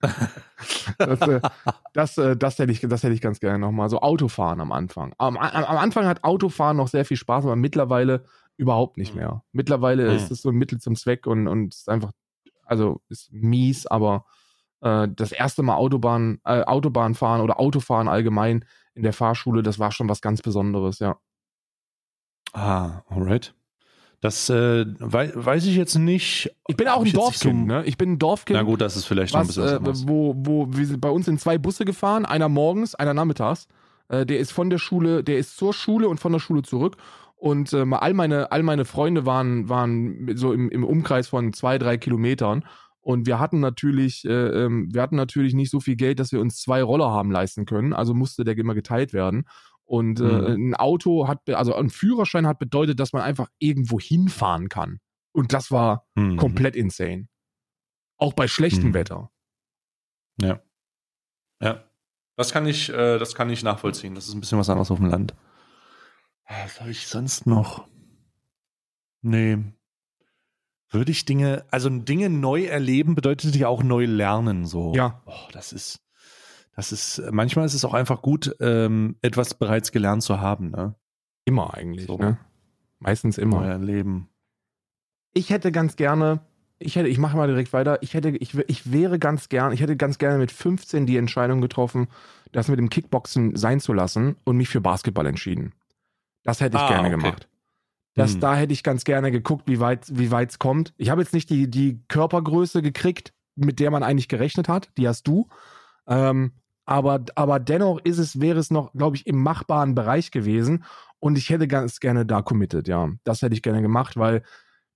das, 0.98 1.20
äh, 1.22 1.40
das, 1.92 2.18
äh, 2.18 2.36
das, 2.36 2.58
hätte 2.58 2.72
ich, 2.72 2.80
das 2.80 3.02
hätte 3.02 3.14
ich 3.14 3.20
ganz 3.20 3.40
gerne 3.40 3.58
nochmal. 3.58 3.88
So 3.88 4.00
Autofahren 4.00 4.60
am 4.60 4.72
Anfang. 4.72 5.14
Am, 5.18 5.36
am, 5.36 5.64
am 5.64 5.76
Anfang 5.76 6.06
hat 6.06 6.24
Autofahren 6.24 6.76
noch 6.76 6.88
sehr 6.88 7.04
viel 7.04 7.16
Spaß, 7.16 7.44
aber 7.44 7.56
mittlerweile 7.56 8.24
überhaupt 8.56 8.98
nicht 8.98 9.14
Mhm. 9.14 9.20
mehr. 9.20 9.42
Mittlerweile 9.52 10.08
Mhm. 10.10 10.16
ist 10.16 10.30
es 10.30 10.42
so 10.42 10.50
ein 10.50 10.56
Mittel 10.56 10.78
zum 10.80 10.96
Zweck 10.96 11.26
und, 11.26 11.48
und 11.48 11.74
ist 11.74 11.88
einfach, 11.88 12.12
also 12.64 13.00
ist 13.08 13.32
mies, 13.32 13.86
aber 13.86 14.24
äh, 14.80 15.08
das 15.14 15.32
erste 15.32 15.62
Mal 15.62 15.76
Autobahn, 15.76 16.40
äh, 16.44 16.62
Autobahn 16.62 17.14
fahren 17.14 17.40
oder 17.40 17.60
Autofahren 17.60 18.08
allgemein 18.08 18.64
in 18.94 19.02
der 19.02 19.12
Fahrschule, 19.12 19.62
das 19.62 19.78
war 19.78 19.92
schon 19.92 20.08
was 20.08 20.20
ganz 20.20 20.42
Besonderes, 20.42 20.98
ja. 20.98 21.16
Ah, 22.52 23.02
alright. 23.08 23.54
Das 24.20 24.50
äh, 24.50 24.84
wei 24.98 25.32
weiß 25.34 25.64
ich 25.64 25.76
jetzt 25.76 25.94
nicht. 25.94 26.50
Ich 26.68 26.76
bin 26.76 26.88
auch 26.88 27.02
ein 27.02 27.12
Dorfkind, 27.12 27.66
ne? 27.66 27.84
Ich 27.86 27.96
bin 27.96 28.12
ein 28.12 28.18
Dorfkind. 28.18 28.58
Na 28.58 28.64
gut, 28.64 28.82
das 28.82 28.96
ist 28.96 29.06
vielleicht 29.06 29.32
noch 29.32 29.40
ein 29.40 29.48
was, 29.48 29.56
bisschen 29.56 29.86
was 29.86 30.02
äh, 30.02 30.08
wo, 30.08 30.34
wo 30.36 30.66
wir 30.70 30.86
sind 30.86 31.00
bei 31.00 31.08
uns 31.08 31.26
in 31.26 31.38
zwei 31.38 31.56
Busse 31.56 31.86
gefahren, 31.86 32.26
einer 32.26 32.50
morgens, 32.50 32.94
einer 32.94 33.14
nachmittags. 33.14 33.66
Äh, 34.08 34.26
der 34.26 34.38
ist 34.38 34.52
von 34.52 34.68
der 34.68 34.76
Schule, 34.76 35.24
der 35.24 35.38
ist 35.38 35.56
zur 35.56 35.72
Schule 35.72 36.08
und 36.08 36.20
von 36.20 36.32
der 36.32 36.38
Schule 36.38 36.62
zurück. 36.62 36.98
Und 37.36 37.72
ähm, 37.72 37.94
all 37.94 38.12
meine, 38.12 38.52
all 38.52 38.62
meine 38.62 38.84
Freunde 38.84 39.24
waren, 39.24 39.70
waren 39.70 40.36
so 40.36 40.52
im, 40.52 40.68
im 40.68 40.84
Umkreis 40.84 41.28
von 41.28 41.54
zwei, 41.54 41.78
drei 41.78 41.96
Kilometern. 41.96 42.66
Und 43.02 43.26
wir 43.26 43.38
hatten 43.38 43.60
natürlich, 43.60 44.24
äh, 44.26 44.30
ähm, 44.64 44.88
wir 44.92 45.00
hatten 45.02 45.16
natürlich 45.16 45.54
nicht 45.54 45.70
so 45.70 45.80
viel 45.80 45.96
Geld, 45.96 46.20
dass 46.20 46.32
wir 46.32 46.40
uns 46.40 46.60
zwei 46.60 46.82
Roller 46.82 47.10
haben 47.10 47.30
leisten 47.30 47.64
können. 47.64 47.92
Also 47.94 48.12
musste 48.14 48.44
der 48.44 48.56
immer 48.58 48.74
geteilt 48.74 49.12
werden. 49.12 49.44
Und 49.84 50.20
äh, 50.20 50.22
Mhm. 50.56 50.70
ein 50.70 50.74
Auto 50.76 51.26
hat, 51.26 51.48
also 51.50 51.74
ein 51.74 51.90
Führerschein 51.90 52.46
hat 52.46 52.58
bedeutet, 52.58 53.00
dass 53.00 53.12
man 53.12 53.22
einfach 53.22 53.48
irgendwo 53.58 53.98
hinfahren 53.98 54.68
kann. 54.68 55.00
Und 55.32 55.52
das 55.52 55.70
war 55.70 56.06
Mhm. 56.14 56.36
komplett 56.36 56.76
insane. 56.76 57.28
Auch 58.18 58.34
bei 58.34 58.46
schlechtem 58.48 58.90
Mhm. 58.90 58.94
Wetter. 58.94 59.30
Ja. 60.40 60.60
Ja. 61.62 61.84
Das 62.36 62.52
kann 62.52 62.66
ich, 62.66 62.88
äh, 62.90 63.18
das 63.18 63.34
kann 63.34 63.50
ich 63.50 63.62
nachvollziehen. 63.62 64.14
Das 64.14 64.28
ist 64.28 64.34
ein 64.34 64.40
bisschen 64.40 64.58
was 64.58 64.68
anderes 64.70 64.90
auf 64.90 64.98
dem 64.98 65.08
Land. 65.08 65.34
Was 66.48 66.80
habe 66.80 66.90
ich 66.90 67.06
sonst 67.06 67.46
noch? 67.46 67.86
Nee. 69.22 69.58
Würde 70.90 71.12
ich 71.12 71.24
Dinge, 71.24 71.64
also 71.70 71.88
Dinge 71.88 72.28
neu 72.30 72.64
erleben 72.64 73.14
bedeutet 73.14 73.54
ja 73.56 73.68
auch 73.68 73.82
neu 73.82 74.06
lernen, 74.06 74.66
so. 74.66 74.92
Ja. 74.94 75.22
Oh, 75.26 75.48
das 75.52 75.72
ist, 75.72 76.00
das 76.74 76.90
ist, 76.92 77.22
manchmal 77.30 77.64
ist 77.66 77.74
es 77.74 77.84
auch 77.84 77.94
einfach 77.94 78.22
gut, 78.22 78.54
ähm, 78.60 79.16
etwas 79.22 79.54
bereits 79.54 79.92
gelernt 79.92 80.22
zu 80.24 80.40
haben, 80.40 80.70
ne? 80.70 80.94
Immer 81.44 81.74
eigentlich, 81.74 82.06
So. 82.06 82.16
ne? 82.18 82.38
Meistens 82.98 83.36
Neu 83.38 83.42
immer. 83.44 83.64
erleben. 83.66 84.28
Ich 85.32 85.50
hätte 85.50 85.70
ganz 85.72 85.94
gerne, 85.96 86.40
ich 86.80 86.96
hätte, 86.96 87.08
ich 87.08 87.18
mache 87.18 87.36
mal 87.36 87.46
direkt 87.46 87.72
weiter, 87.72 88.02
ich 88.02 88.14
hätte, 88.14 88.30
ich, 88.30 88.54
ich 88.58 88.90
wäre 88.92 89.18
ganz 89.18 89.48
gern, 89.48 89.72
ich 89.72 89.80
hätte 89.80 89.96
ganz 89.96 90.18
gerne 90.18 90.38
mit 90.38 90.50
15 90.50 91.06
die 91.06 91.16
Entscheidung 91.16 91.60
getroffen, 91.60 92.08
das 92.52 92.66
mit 92.68 92.78
dem 92.78 92.90
Kickboxen 92.90 93.54
sein 93.56 93.78
zu 93.80 93.92
lassen 93.92 94.36
und 94.44 94.56
mich 94.56 94.68
für 94.68 94.80
Basketball 94.80 95.26
entschieden. 95.26 95.72
Das 96.42 96.60
hätte 96.60 96.76
ich 96.78 96.82
Ah, 96.82 96.88
gerne 96.88 97.08
okay. 97.08 97.16
gemacht. 97.16 97.48
Das, 98.20 98.34
Hm. 98.34 98.40
Da 98.40 98.56
hätte 98.56 98.72
ich 98.72 98.82
ganz 98.82 99.04
gerne 99.04 99.30
geguckt, 99.30 99.66
wie 99.66 99.80
weit 99.80 100.06
wie 100.10 100.26
es 100.26 100.58
kommt. 100.58 100.94
Ich 100.96 101.10
habe 101.10 101.22
jetzt 101.22 101.32
nicht 101.32 101.50
die, 101.50 101.70
die 101.70 102.02
Körpergröße 102.08 102.82
gekriegt, 102.82 103.32
mit 103.56 103.80
der 103.80 103.90
man 103.90 104.02
eigentlich 104.02 104.28
gerechnet 104.28 104.68
hat. 104.68 104.90
Die 104.96 105.08
hast 105.08 105.26
du. 105.26 105.48
Ähm, 106.06 106.52
aber, 106.84 107.24
aber 107.36 107.60
dennoch 107.60 108.00
ist 108.02 108.18
es, 108.18 108.40
wäre 108.40 108.58
es 108.58 108.70
noch, 108.70 108.92
glaube 108.92 109.16
ich, 109.16 109.26
im 109.26 109.42
machbaren 109.42 109.94
Bereich 109.94 110.30
gewesen. 110.30 110.84
Und 111.18 111.38
ich 111.38 111.50
hätte 111.50 111.68
ganz 111.68 112.00
gerne 112.00 112.26
da 112.26 112.42
committed, 112.42 112.88
ja. 112.88 113.10
Das 113.24 113.42
hätte 113.42 113.54
ich 113.54 113.62
gerne 113.62 113.82
gemacht, 113.82 114.16
weil 114.16 114.42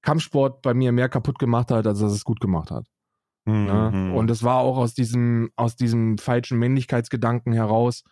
Kampfsport 0.02 0.62
bei 0.62 0.74
mir 0.74 0.92
mehr 0.92 1.08
kaputt 1.08 1.38
gemacht 1.38 1.70
hat, 1.70 1.86
als 1.86 2.00
dass 2.00 2.12
es 2.12 2.24
gut 2.24 2.40
gemacht 2.40 2.70
hat. 2.70 2.86
Mhm. 3.46 4.14
Und 4.14 4.30
es 4.30 4.42
war 4.42 4.58
auch 4.58 4.78
aus 4.78 4.94
diesem, 4.94 5.50
aus 5.56 5.76
diesem 5.76 6.18
falschen 6.18 6.58
Männlichkeitsgedanken 6.58 7.52
heraus, 7.52 8.04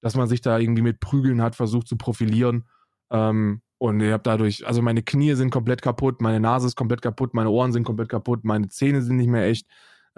dass 0.00 0.16
man 0.16 0.28
sich 0.28 0.40
da 0.40 0.58
irgendwie 0.58 0.82
mit 0.82 1.00
Prügeln 1.00 1.42
hat 1.42 1.54
versucht 1.54 1.86
zu 1.86 1.96
profilieren. 1.96 2.66
Ähm, 3.10 3.60
und 3.80 3.98
ich 4.02 4.12
habe 4.12 4.22
dadurch, 4.22 4.66
also 4.66 4.82
meine 4.82 5.02
Knie 5.02 5.32
sind 5.34 5.48
komplett 5.50 5.80
kaputt, 5.80 6.20
meine 6.20 6.38
Nase 6.38 6.66
ist 6.66 6.76
komplett 6.76 7.00
kaputt, 7.00 7.32
meine 7.32 7.48
Ohren 7.48 7.72
sind 7.72 7.84
komplett 7.84 8.10
kaputt, 8.10 8.44
meine 8.44 8.68
Zähne 8.68 9.00
sind 9.00 9.16
nicht 9.16 9.30
mehr 9.30 9.46
echt. 9.46 9.66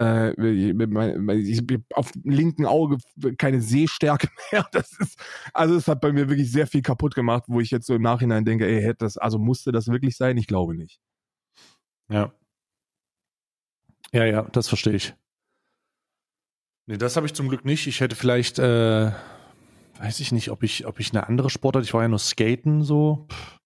Äh, 0.00 0.32
ich 0.50 0.74
ich 1.48 1.58
habe 1.58 1.84
auf 1.94 2.10
dem 2.10 2.22
linken 2.24 2.66
Auge 2.66 2.98
keine 3.38 3.60
Sehstärke 3.60 4.28
mehr. 4.52 4.66
Das 4.72 4.90
ist, 4.98 5.16
also 5.54 5.76
es 5.76 5.86
hat 5.86 6.00
bei 6.00 6.12
mir 6.12 6.28
wirklich 6.28 6.50
sehr 6.50 6.66
viel 6.66 6.82
kaputt 6.82 7.14
gemacht, 7.14 7.44
wo 7.46 7.60
ich 7.60 7.70
jetzt 7.70 7.86
so 7.86 7.94
im 7.94 8.02
Nachhinein 8.02 8.44
denke, 8.44 8.66
ey, 8.66 8.82
hätte 8.82 9.04
das, 9.04 9.16
also 9.16 9.38
musste 9.38 9.70
das 9.70 9.86
wirklich 9.86 10.16
sein? 10.16 10.36
Ich 10.38 10.48
glaube 10.48 10.74
nicht. 10.74 10.98
Ja. 12.08 12.32
Ja, 14.12 14.24
ja, 14.24 14.42
das 14.42 14.66
verstehe 14.66 14.94
ich. 14.94 15.14
Nee, 16.86 16.96
das 16.98 17.14
habe 17.14 17.26
ich 17.26 17.34
zum 17.34 17.48
Glück 17.48 17.64
nicht. 17.64 17.86
Ich 17.86 18.00
hätte 18.00 18.16
vielleicht, 18.16 18.58
äh, 18.58 19.12
weiß 19.98 20.20
ich 20.20 20.32
nicht, 20.32 20.50
ob 20.50 20.62
ich, 20.62 20.86
ob 20.86 21.00
ich 21.00 21.10
eine 21.10 21.26
andere 21.28 21.50
Sportart, 21.50 21.84
ich 21.84 21.94
war 21.94 22.02
ja 22.02 22.08
nur 22.08 22.18
Skaten 22.18 22.82
so. 22.82 23.26
Pff. 23.30 23.58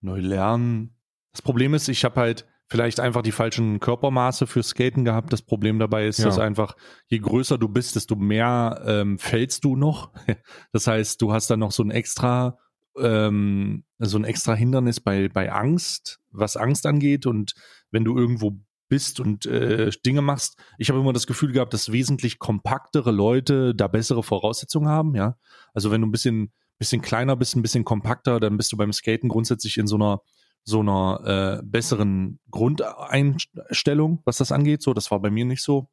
Neu 0.00 0.20
lernen. 0.20 0.96
Das 1.32 1.42
Problem 1.42 1.74
ist, 1.74 1.88
ich 1.88 2.04
habe 2.04 2.20
halt 2.20 2.46
vielleicht 2.70 3.00
einfach 3.00 3.22
die 3.22 3.32
falschen 3.32 3.80
Körpermaße 3.80 4.46
für 4.46 4.62
Skaten 4.62 5.04
gehabt. 5.04 5.32
Das 5.32 5.42
Problem 5.42 5.78
dabei 5.78 6.06
ist, 6.06 6.18
Ja. 6.18 6.26
dass 6.26 6.38
einfach, 6.38 6.76
je 7.08 7.18
größer 7.18 7.58
du 7.58 7.68
bist, 7.68 7.96
desto 7.96 8.14
mehr 8.14 8.82
ähm, 8.86 9.18
fällst 9.18 9.64
du 9.64 9.76
noch. 9.76 10.12
Das 10.72 10.86
heißt, 10.86 11.20
du 11.22 11.32
hast 11.32 11.48
dann 11.50 11.60
noch 11.60 11.72
so 11.72 11.82
ein 11.82 11.90
extra, 11.90 12.58
ähm, 12.98 13.84
so 13.98 14.18
ein 14.18 14.24
extra 14.24 14.54
Hindernis 14.54 15.00
bei, 15.00 15.28
bei 15.28 15.50
Angst, 15.50 16.20
was 16.30 16.56
Angst 16.56 16.86
angeht. 16.86 17.26
Und 17.26 17.54
wenn 17.90 18.04
du 18.04 18.16
irgendwo 18.16 18.58
bist 18.88 19.20
und 19.20 19.46
äh, 19.46 19.90
Dinge 20.04 20.22
machst, 20.22 20.58
ich 20.78 20.88
habe 20.90 20.98
immer 21.00 21.12
das 21.12 21.26
Gefühl 21.26 21.52
gehabt, 21.52 21.72
dass 21.74 21.92
wesentlich 21.92 22.38
kompaktere 22.38 23.10
Leute 23.10 23.74
da 23.74 23.86
bessere 23.88 24.22
Voraussetzungen 24.22 24.88
haben, 24.88 25.14
ja. 25.14 25.36
Also 25.74 25.90
wenn 25.90 26.00
du 26.00 26.06
ein 26.06 26.12
bisschen, 26.12 26.52
bisschen 26.78 27.02
kleiner 27.02 27.36
bist, 27.36 27.54
ein 27.56 27.62
bisschen 27.62 27.84
kompakter, 27.84 28.40
dann 28.40 28.56
bist 28.56 28.72
du 28.72 28.76
beim 28.76 28.92
Skaten 28.92 29.28
grundsätzlich 29.28 29.76
in 29.78 29.86
so 29.86 29.96
einer 29.96 30.20
so 30.64 30.80
einer 30.80 31.60
äh, 31.60 31.62
besseren 31.64 32.40
Grundeinstellung, 32.50 34.20
was 34.24 34.36
das 34.36 34.52
angeht. 34.52 34.82
So, 34.82 34.92
das 34.92 35.10
war 35.10 35.18
bei 35.20 35.30
mir 35.30 35.46
nicht 35.46 35.62
so. 35.62 35.88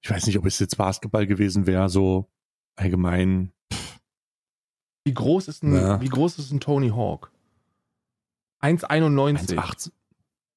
Ich 0.00 0.08
weiß 0.08 0.26
nicht, 0.26 0.38
ob 0.38 0.46
es 0.46 0.58
jetzt 0.60 0.78
Basketball 0.78 1.26
gewesen 1.26 1.66
wäre, 1.66 1.90
so 1.90 2.30
allgemein. 2.76 3.52
Wie 5.04 5.12
groß 5.12 5.48
ist 5.48 5.62
ein, 5.62 5.74
Ja. 5.74 6.00
wie 6.00 6.08
groß 6.08 6.38
ist 6.38 6.52
ein 6.52 6.60
Tony 6.60 6.88
Hawk? 6.90 7.30
1,91. 8.62 9.90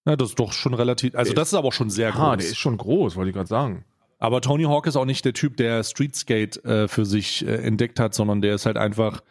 1,18. 0.06 0.10
Ja, 0.10 0.16
das 0.16 0.30
ist 0.30 0.40
doch 0.40 0.52
schon 0.54 0.74
relativ. 0.74 1.16
Also, 1.16 1.34
das 1.34 1.50
ist 1.50 1.54
aber 1.54 1.72
schon 1.72 1.90
sehr 1.90 2.16
Ah, 2.16 2.32
groß. 2.36 2.38
der 2.44 2.52
ist 2.52 2.58
schon 2.58 2.78
groß, 2.78 3.16
wollte 3.16 3.30
ich 3.30 3.36
gerade 3.36 3.48
sagen. 3.50 3.86
Aber 4.20 4.42
Tony 4.42 4.64
Hawk 4.64 4.86
ist 4.88 4.96
auch 4.96 5.06
nicht 5.06 5.26
der 5.26 5.34
Typ, 5.34 5.58
der 5.58 5.84
Street 5.84 6.16
Skate 6.16 6.64
äh, 6.66 6.88
für 6.88 7.06
sich 7.06 7.46
äh, 7.46 7.56
entdeckt 7.56 8.00
hat, 8.00 8.14
sondern 8.14 8.42
der 8.42 8.54
ist 8.56 8.66
halt 8.68 8.78
einfach, 8.78 9.22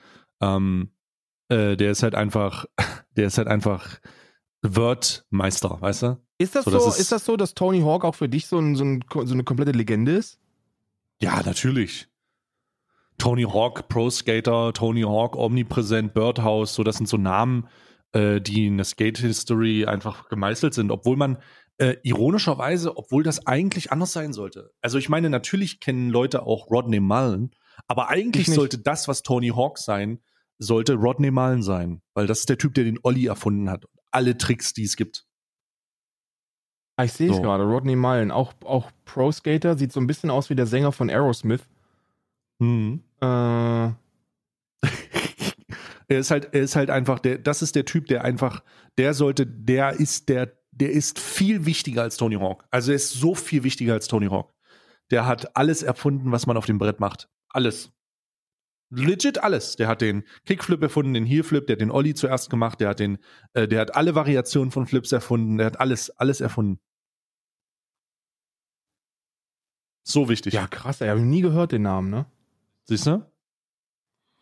ähm, 0.40 0.90
äh, 1.48 1.76
der 1.76 1.90
ist 1.92 2.02
halt 2.02 2.14
einfach, 2.14 2.66
der 3.16 3.26
ist 3.26 3.38
halt 3.38 3.46
einfach 3.48 4.00
Wordmeister, 4.62 5.76
weißt 5.80 6.02
du? 6.02 6.20
Ist 6.38 6.54
das 6.54 6.64
So, 6.64 6.78
so, 6.78 6.88
ist, 6.88 6.98
ist- 6.98 7.12
das 7.12 7.24
so, 7.24 7.36
dass 7.36 7.54
Tony 7.54 7.80
Hawk 7.82 8.04
auch 8.04 8.14
für 8.14 8.28
dich 8.28 8.46
so, 8.46 8.58
ein, 8.58 8.74
so, 8.76 8.84
ein, 8.84 9.04
so 9.12 9.34
eine 9.34 9.44
komplette 9.44 9.72
Legende 9.72 10.12
ist? 10.12 10.38
Ja, 11.20 11.42
natürlich. 11.44 12.08
Tony 13.18 13.42
Hawk, 13.42 13.88
Pro 13.88 14.08
Skater, 14.08 14.72
Tony 14.72 15.02
Hawk, 15.02 15.36
Omnipräsent, 15.36 16.14
Birdhouse, 16.14 16.74
so 16.74 16.82
das 16.82 16.96
sind 16.96 17.06
so 17.08 17.18
Namen, 17.18 17.68
äh, 18.12 18.40
die 18.40 18.66
in 18.66 18.76
der 18.76 18.84
Skate-History 18.84 19.86
einfach 19.86 20.28
gemeißelt 20.28 20.74
sind, 20.74 20.90
obwohl 20.90 21.16
man 21.16 21.38
äh, 21.78 21.96
ironischerweise, 22.02 22.96
obwohl 22.96 23.22
das 23.22 23.46
eigentlich 23.46 23.92
anders 23.92 24.12
sein 24.12 24.32
sollte. 24.32 24.72
Also 24.82 24.98
ich 24.98 25.08
meine, 25.08 25.30
natürlich 25.30 25.80
kennen 25.80 26.10
Leute 26.10 26.42
auch 26.42 26.70
Rodney 26.70 27.00
Mullen, 27.00 27.50
aber 27.86 28.08
eigentlich 28.08 28.46
sollte 28.46 28.78
das, 28.78 29.08
was 29.08 29.22
Tony 29.22 29.48
Hawk 29.48 29.78
sein, 29.78 30.20
sollte 30.58 30.94
Rodney 30.94 31.30
Mullen 31.30 31.62
sein, 31.62 32.02
weil 32.14 32.26
das 32.26 32.40
ist 32.40 32.48
der 32.48 32.58
Typ, 32.58 32.74
der 32.74 32.84
den 32.84 32.98
Olli 33.02 33.26
erfunden 33.26 33.70
hat. 33.70 33.86
Alle 34.10 34.36
Tricks, 34.36 34.74
die 34.74 34.84
es 34.84 34.96
gibt. 34.96 35.26
Ah, 36.96 37.04
ich 37.04 37.12
sehe 37.12 37.30
es 37.30 37.36
So. 37.36 37.42
gerade, 37.42 37.64
Rodney 37.64 37.96
Mullen, 37.96 38.30
auch, 38.30 38.52
auch 38.64 38.90
Pro-Skater, 39.06 39.78
sieht 39.78 39.92
so 39.92 40.00
ein 40.00 40.06
bisschen 40.06 40.28
aus 40.28 40.50
wie 40.50 40.54
der 40.54 40.66
Sänger 40.66 40.92
von 40.92 41.08
Aerosmith. 41.08 41.62
Mhm. 42.58 43.02
Äh, 43.22 43.90
Er 46.10 46.18
ist 46.18 46.32
halt, 46.32 46.52
er 46.52 46.62
ist 46.62 46.74
halt 46.74 46.90
einfach, 46.90 47.20
der, 47.20 47.38
das 47.38 47.62
ist 47.62 47.76
der 47.76 47.84
Typ, 47.84 48.08
der 48.08 48.24
einfach, 48.24 48.64
der 48.98 49.14
sollte, 49.14 49.46
der 49.46 49.92
ist 49.92 50.28
der, 50.28 50.58
der 50.72 50.90
ist 50.90 51.20
viel 51.20 51.66
wichtiger 51.66 52.02
als 52.02 52.16
Tony 52.16 52.34
Hawk. 52.34 52.64
Also 52.72 52.90
er 52.90 52.96
ist 52.96 53.12
so 53.12 53.36
viel 53.36 53.62
wichtiger 53.62 53.92
als 53.92 54.08
Tony 54.08 54.26
Hawk. 54.26 54.52
Der 55.12 55.24
hat 55.26 55.56
alles 55.56 55.84
erfunden, 55.84 56.32
was 56.32 56.46
man 56.46 56.56
auf 56.56 56.66
dem 56.66 56.78
Brett 56.78 56.98
macht. 56.98 57.28
Alles. 57.48 57.92
Legit 58.92 59.40
alles. 59.44 59.76
Der 59.76 59.86
hat 59.86 60.00
den 60.00 60.24
Kickflip 60.46 60.82
erfunden, 60.82 61.14
den 61.14 61.26
Heelflip, 61.26 61.68
der 61.68 61.74
hat 61.74 61.80
den 61.80 61.92
Ollie 61.92 62.14
zuerst 62.14 62.50
gemacht, 62.50 62.80
der 62.80 62.88
hat 62.88 62.98
den, 62.98 63.18
äh, 63.52 63.68
der 63.68 63.80
hat 63.80 63.94
alle 63.94 64.16
Variationen 64.16 64.72
von 64.72 64.88
Flips 64.88 65.12
erfunden, 65.12 65.58
der 65.58 65.66
hat 65.66 65.78
alles, 65.78 66.10
alles 66.18 66.40
erfunden. 66.40 66.80
So 70.02 70.28
wichtig. 70.28 70.54
ja, 70.54 70.66
krass, 70.66 71.00
ey, 71.02 71.08
habe 71.08 71.20
ich 71.20 71.26
nie 71.26 71.42
gehört, 71.42 71.70
den 71.70 71.82
Namen, 71.82 72.10
ne? 72.10 72.26
Siehst 72.86 73.06
du? 73.06 73.24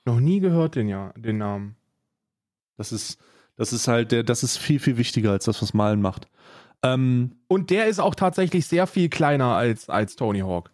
Noch 0.09 0.21
nie 0.21 0.41
gehört, 0.41 0.75
den, 0.75 0.89
ja, 0.89 1.13
den 1.17 1.37
Namen. 1.37 1.77
Das 2.79 2.93
ist, 2.93 3.19
das 3.57 3.73
ist 3.75 3.89
halt 3.89 4.11
der, 4.11 4.23
das 4.23 4.43
ist 4.43 4.57
viel, 4.57 4.79
viel 4.81 4.97
wichtiger 4.97 5.33
als 5.33 5.45
das, 5.45 5.61
was 5.61 5.75
Malen 5.75 6.01
macht. 6.01 6.29
Ähm, 6.83 7.37
Und 7.47 7.69
der 7.69 7.89
ist 7.89 7.99
auch 7.99 8.15
tatsächlich 8.15 8.67
sehr 8.67 8.87
viel 8.87 9.11
kleiner 9.11 9.55
als, 9.57 9.91
als 9.91 10.17
Tony 10.17 10.41
Hawk. 10.41 10.71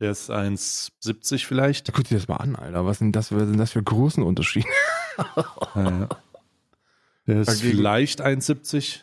der 0.00 0.10
ist 0.12 0.30
1,70 0.30 1.44
vielleicht. 1.46 1.88
Da 1.88 1.92
guck 1.92 2.04
dir 2.04 2.18
das 2.18 2.28
mal 2.28 2.36
an, 2.36 2.54
Alter. 2.54 2.86
Was 2.86 2.98
sind 2.98 3.16
das 3.16 3.28
für, 3.28 3.36
was 3.40 3.48
sind 3.48 3.58
das 3.58 3.72
für 3.72 3.82
Größenunterschiede? 3.82 4.68
Ja, 5.74 5.82
ja. 5.90 6.08
Der 7.26 7.40
ist 7.40 7.48
Dagegen- 7.48 7.76
vielleicht 7.78 8.20
1,70. 8.20 9.00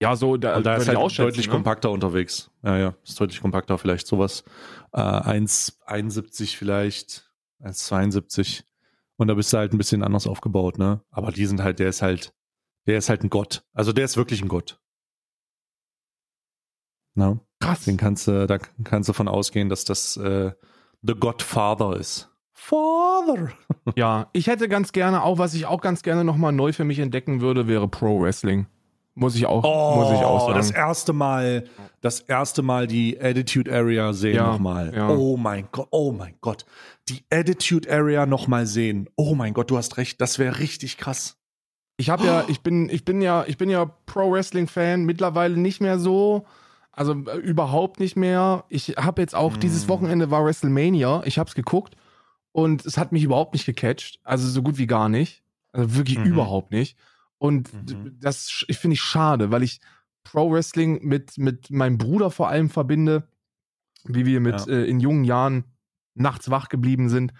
Ja, 0.00 0.16
so, 0.16 0.36
da, 0.36 0.56
Und 0.56 0.64
da 0.66 0.76
ist 0.76 0.86
halt 0.88 0.96
deutlich 1.18 1.46
ne? 1.46 1.52
kompakter 1.52 1.90
unterwegs. 1.90 2.50
Ja, 2.62 2.76
ja, 2.78 2.94
ist 3.04 3.18
deutlich 3.20 3.40
kompakter, 3.40 3.78
vielleicht 3.78 4.06
sowas. 4.06 4.44
Äh, 4.92 5.00
1,71 5.00 6.56
vielleicht, 6.56 7.27
1,72. 7.62 8.64
Und 9.16 9.28
da 9.28 9.34
bist 9.34 9.52
du 9.52 9.58
halt 9.58 9.72
ein 9.72 9.78
bisschen 9.78 10.02
anders 10.02 10.26
aufgebaut, 10.26 10.78
ne? 10.78 11.02
Aber 11.10 11.32
die 11.32 11.46
sind 11.46 11.62
halt, 11.62 11.78
der 11.78 11.88
ist 11.88 12.02
halt, 12.02 12.32
der 12.86 12.98
ist 12.98 13.08
halt 13.08 13.24
ein 13.24 13.30
Gott. 13.30 13.64
Also 13.72 13.92
der 13.92 14.04
ist 14.04 14.16
wirklich 14.16 14.42
ein 14.42 14.48
Gott. 14.48 14.80
Na? 17.14 17.40
Krass. 17.60 17.84
Den 17.84 17.96
kannst 17.96 18.28
du, 18.28 18.46
da 18.46 18.58
kannst 18.84 19.08
du 19.08 19.12
von 19.12 19.26
ausgehen, 19.26 19.68
dass 19.68 19.84
das 19.84 20.16
äh, 20.16 20.52
The 21.02 21.14
Godfather 21.14 21.96
ist. 21.96 22.30
Father. 22.52 23.52
Ja, 23.96 24.28
ich 24.34 24.48
hätte 24.48 24.68
ganz 24.68 24.92
gerne, 24.92 25.22
auch 25.22 25.38
was 25.38 25.54
ich 25.54 25.64
auch 25.64 25.80
ganz 25.80 26.02
gerne 26.02 26.22
nochmal 26.22 26.52
neu 26.52 26.74
für 26.74 26.84
mich 26.84 26.98
entdecken 26.98 27.40
würde, 27.40 27.66
wäre 27.66 27.88
Pro 27.88 28.20
Wrestling. 28.20 28.66
Muss 29.20 29.34
ich 29.34 29.46
auch, 29.46 29.62
muss 29.96 30.12
ich 30.18 30.24
auch 30.24 30.48
Oh, 30.48 30.52
das 30.52 30.68
sagen. 30.68 30.78
erste 30.80 31.12
Mal, 31.12 31.64
das 32.00 32.20
erste 32.20 32.62
Mal 32.62 32.86
die 32.86 33.20
Attitude 33.20 33.72
Area 33.74 34.12
sehen 34.12 34.36
Ja, 34.36 34.52
nochmal. 34.52 34.92
ja. 34.94 35.08
Oh 35.10 35.36
mein 35.36 35.68
Gott, 35.72 35.88
oh 35.90 36.12
mein 36.12 36.34
Gott. 36.40 36.64
Die 37.08 37.24
Attitude 37.30 37.90
Area 37.90 38.26
nochmal 38.26 38.66
sehen. 38.66 39.08
Oh 39.16 39.34
mein 39.34 39.54
Gott, 39.54 39.70
du 39.70 39.76
hast 39.76 39.96
recht, 39.96 40.20
das 40.20 40.38
wäre 40.38 40.58
richtig 40.60 40.98
krass. 40.98 41.36
Ich 41.96 42.10
habe 42.10 42.24
ja, 42.26 42.44
ich 42.48 42.60
bin, 42.60 42.88
ich 42.90 43.04
bin 43.04 43.20
ja, 43.20 43.44
ich 43.48 43.58
bin 43.58 43.68
ja 43.70 43.86
Pro 44.06 44.30
Wrestling 44.30 44.68
Fan, 44.68 45.04
mittlerweile 45.04 45.56
nicht 45.56 45.80
mehr 45.80 45.98
so. 45.98 46.46
Also 46.92 47.12
äh, 47.26 47.36
überhaupt 47.38 47.98
nicht 47.98 48.14
mehr. 48.16 48.64
Ich 48.68 48.90
habe 48.96 49.20
jetzt 49.20 49.34
auch, 49.34 49.54
Hm. 49.54 49.60
dieses 49.60 49.88
Wochenende 49.88 50.30
war 50.30 50.44
WrestleMania, 50.44 51.22
ich 51.24 51.38
habe 51.40 51.48
es 51.48 51.56
geguckt 51.56 51.96
und 52.52 52.86
es 52.86 52.98
hat 52.98 53.10
mich 53.10 53.24
überhaupt 53.24 53.52
nicht 53.54 53.66
gecatcht. 53.66 54.20
Also 54.22 54.46
so 54.48 54.62
gut 54.62 54.78
wie 54.78 54.86
gar 54.86 55.08
nicht. 55.08 55.42
Also 55.72 55.96
wirklich 55.96 56.18
Mhm. 56.18 56.26
überhaupt 56.26 56.70
nicht. 56.70 56.96
Und 57.38 57.72
Mhm. 57.72 58.16
das 58.20 58.64
finde 58.70 58.94
ich 58.94 59.00
schade, 59.00 59.50
weil 59.50 59.62
ich 59.62 59.80
Pro 60.24 60.50
Wrestling 60.52 61.04
mit, 61.06 61.38
mit 61.38 61.70
meinem 61.70 61.96
Bruder 61.98 62.30
vor 62.30 62.48
allem 62.48 62.68
verbinde, 62.68 63.28
wie 64.04 64.26
wir 64.26 64.40
mit 64.40 64.66
Ja. 64.66 64.72
äh, 64.74 64.84
in 64.84 65.00
jungen 65.00 65.24
Jahren 65.24 65.64
nachts 66.14 66.50
wach 66.50 66.68
geblieben 66.68 67.08
sind 67.08 67.32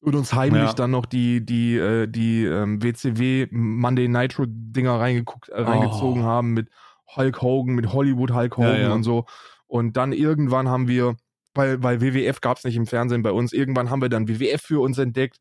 und 0.00 0.14
uns 0.14 0.32
heimlich 0.34 0.70
Ja. 0.70 0.74
dann 0.74 0.90
noch 0.92 1.06
die, 1.06 1.44
die, 1.44 1.76
äh, 1.76 2.06
die 2.06 2.44
ähm, 2.44 2.82
WCW 2.82 3.48
Monday 3.50 4.08
Nitro 4.08 4.44
Dinger 4.48 5.00
reingeguckt, 5.00 5.48
äh, 5.48 5.60
reingezogen 5.60 6.22
Oh. 6.22 6.26
haben 6.26 6.52
mit 6.52 6.68
Hulk 7.16 7.42
Hogan, 7.42 7.74
mit 7.74 7.92
Hollywood 7.92 8.32
Hulk 8.32 8.56
Hogan 8.56 8.80
ja. 8.80 8.92
und 8.94 9.02
so. 9.02 9.26
Und 9.66 9.96
dann 9.96 10.12
irgendwann 10.12 10.68
haben 10.68 10.88
wir, 10.88 11.16
weil, 11.54 11.82
weil 11.82 12.00
WWF 12.00 12.40
gab 12.40 12.58
es 12.58 12.64
nicht 12.64 12.76
im 12.76 12.86
Fernsehen 12.86 13.22
bei 13.22 13.32
uns, 13.32 13.52
irgendwann 13.52 13.90
haben 13.90 14.00
wir 14.02 14.08
dann 14.08 14.28
WWF 14.28 14.62
für 14.62 14.80
uns 14.80 14.98
entdeckt. 14.98 15.38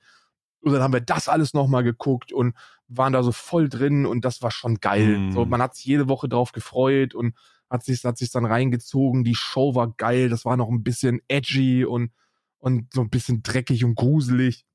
Und 0.63 0.73
dann 0.73 0.81
haben 0.81 0.93
wir 0.93 1.01
das 1.01 1.27
alles 1.27 1.53
nochmal 1.53 1.83
geguckt 1.83 2.31
und 2.31 2.55
waren 2.87 3.11
da 3.13 3.21
so 3.21 3.31
voll 3.31 3.67
drin 3.67 4.05
und 4.05 4.23
das 4.23 4.41
war 4.41 4.51
schon 4.51 4.79
geil. 4.79 5.17
Mm. 5.17 5.31
So, 5.33 5.45
man 5.45 5.61
hat 5.61 5.75
sich 5.75 5.85
jede 5.85 6.07
Woche 6.07 6.29
drauf 6.29 6.53
gefreut 6.53 7.13
und 7.13 7.35
hat 7.69 7.83
sich, 7.83 8.03
hat 8.05 8.17
sich 8.17 8.31
dann 8.31 8.45
reingezogen. 8.45 9.23
Die 9.23 9.35
Show 9.35 9.75
war 9.75 9.93
geil, 9.97 10.29
das 10.29 10.45
war 10.45 10.55
noch 10.55 10.69
ein 10.69 10.83
bisschen 10.83 11.21
edgy 11.27 11.83
und, 11.83 12.11
und 12.59 12.93
so 12.93 13.01
ein 13.01 13.09
bisschen 13.09 13.43
dreckig 13.43 13.83
und 13.83 13.95
gruselig. 13.95 14.65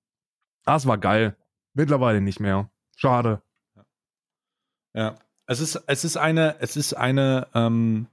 Das 0.65 0.87
war 0.87 0.99
geil. 0.99 1.37
Mittlerweile 1.73 2.21
nicht 2.21 2.41
mehr. 2.41 2.71
Schade. 2.97 3.41
Ja. 4.95 5.17
Es 5.47 5.61
ist, 5.61 5.83
es 5.87 6.05
ist 6.05 6.19
eine, 6.19 6.57
es 6.61 6.77
ist 6.77 6.93
eine, 6.93 7.47
ähm, 7.55 8.09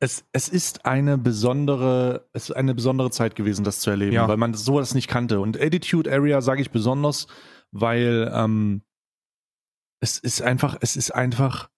es, 0.00 0.24
es 0.32 0.48
ist 0.48 0.86
eine 0.86 1.18
besondere, 1.18 2.28
es 2.32 2.50
ist 2.50 2.56
eine 2.56 2.74
besondere 2.74 3.10
Zeit 3.10 3.34
gewesen, 3.34 3.64
das 3.64 3.80
zu 3.80 3.90
erleben, 3.90 4.12
Ja. 4.12 4.28
weil 4.28 4.36
man 4.36 4.54
sowas 4.54 4.94
nicht 4.94 5.08
kannte. 5.08 5.40
Und 5.40 5.60
Attitude 5.60 6.10
Area 6.12 6.40
sage 6.40 6.60
ich 6.62 6.70
besonders, 6.70 7.26
weil 7.72 8.30
ähm, 8.32 8.82
es 10.00 10.18
ist 10.18 10.40
einfach, 10.42 10.76
es 10.80 10.96
ist 10.96 11.12
einfach, 11.14 11.68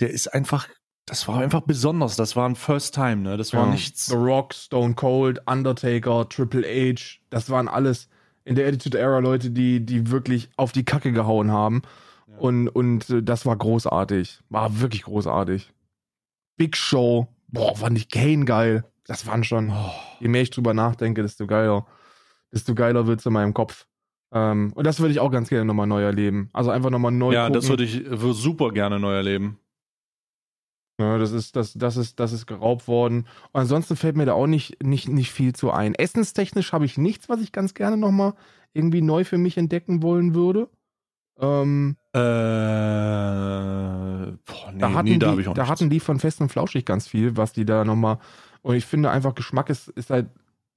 der 0.00 0.10
ist 0.10 0.28
einfach, 0.32 0.68
das 1.06 1.28
war 1.28 1.38
einfach 1.38 1.60
besonders. 1.60 2.16
Das 2.16 2.34
war 2.34 2.48
ein 2.48 2.56
First 2.56 2.94
Time, 2.94 3.16
ne? 3.16 3.36
Das 3.36 3.52
war 3.52 3.66
Ja. 3.66 3.70
nichts. 3.72 4.06
The 4.06 4.14
Rock, 4.14 4.54
Stone 4.54 4.94
Cold, 4.94 5.40
Undertaker, 5.46 6.26
Triple 6.28 6.64
H, 6.66 7.18
das 7.28 7.50
waren 7.50 7.68
alles 7.68 8.08
in 8.44 8.54
der 8.54 8.66
Attitude 8.68 8.98
Era 8.98 9.18
Leute, 9.18 9.50
die, 9.50 9.84
die 9.84 10.10
wirklich 10.10 10.48
auf 10.56 10.72
die 10.72 10.84
Kacke 10.84 11.12
gehauen 11.12 11.50
haben. 11.50 11.82
Ja. 12.26 12.38
Und, 12.38 12.68
und 12.68 13.10
äh, 13.10 13.22
das 13.22 13.44
war 13.44 13.56
großartig. 13.56 14.40
War 14.48 14.80
wirklich 14.80 15.02
großartig. 15.02 15.70
Big 16.56 16.76
Show. 16.76 17.28
Boah, 17.54 17.76
fand 17.76 17.96
ich 17.96 18.08
Kane 18.10 18.44
geil. 18.44 18.84
Das 19.06 19.26
waren 19.26 19.44
schon, 19.44 19.70
Oh. 19.70 19.90
je 20.20 20.28
mehr 20.28 20.42
ich 20.42 20.50
drüber 20.50 20.74
nachdenke, 20.74 21.22
desto 21.22 21.46
geiler. 21.46 21.86
Desto 22.52 22.74
geiler 22.74 23.06
wird's 23.06 23.26
in 23.26 23.32
meinem 23.32 23.54
Kopf. 23.54 23.86
Ähm, 24.32 24.72
und 24.74 24.84
das 24.86 24.98
würde 25.00 25.12
ich 25.12 25.20
auch 25.20 25.30
ganz 25.30 25.48
gerne 25.48 25.64
nochmal 25.64 25.86
neu 25.86 26.02
erleben. 26.02 26.50
Also 26.52 26.70
einfach 26.70 26.90
nochmal 26.90 27.12
neu 27.12 27.32
Ja, 27.32 27.44
gucken. 27.46 27.54
das 27.60 27.68
würde 27.68 27.84
ich 27.84 28.04
würde 28.04 28.32
super 28.34 28.70
gerne 28.72 28.98
neu 28.98 29.12
erleben. 29.14 29.58
Ja, 31.00 31.18
das 31.18 31.32
ist, 31.32 31.56
das, 31.56 31.72
das 31.74 31.96
ist, 31.96 32.20
das 32.20 32.32
ist 32.32 32.46
geraubt 32.46 32.86
worden. 32.86 33.26
Und 33.52 33.60
ansonsten 33.60 33.96
fällt 33.96 34.16
mir 34.16 34.26
da 34.26 34.32
auch 34.34 34.46
nicht, 34.46 34.82
nicht, 34.82 35.08
nicht 35.08 35.32
viel 35.32 35.52
zu 35.52 35.72
ein. 35.72 35.94
Essenstechnisch 35.94 36.72
habe 36.72 36.84
ich 36.84 36.98
nichts, 36.98 37.28
was 37.28 37.40
ich 37.40 37.50
ganz 37.52 37.74
gerne 37.74 37.96
nochmal 37.96 38.34
irgendwie 38.72 39.02
neu 39.02 39.24
für 39.24 39.38
mich 39.38 39.56
entdecken 39.58 40.02
wollen 40.02 40.34
würde. 40.34 40.68
Ähm, 41.40 41.96
Äh, 42.14 42.18
boah, 44.46 44.72
nee, 44.72 44.78
da 44.78 44.92
hatten, 44.94 45.08
nee, 45.08 45.18
da 45.18 45.26
die, 45.26 45.30
habe 45.32 45.40
ich 45.42 45.48
auch 45.48 45.54
da 45.54 45.68
hatten 45.68 45.90
die 45.90 46.00
von 46.00 46.18
Fest 46.18 46.40
und 46.40 46.48
Flauschig 46.50 46.84
ganz 46.84 47.06
viel, 47.08 47.36
was 47.36 47.52
die 47.52 47.64
da 47.64 47.84
nochmal. 47.84 48.18
Und 48.62 48.76
ich 48.76 48.86
finde 48.86 49.10
einfach, 49.10 49.34
Geschmack 49.34 49.70
ist, 49.70 49.88
ist 49.88 50.10
halt. 50.10 50.26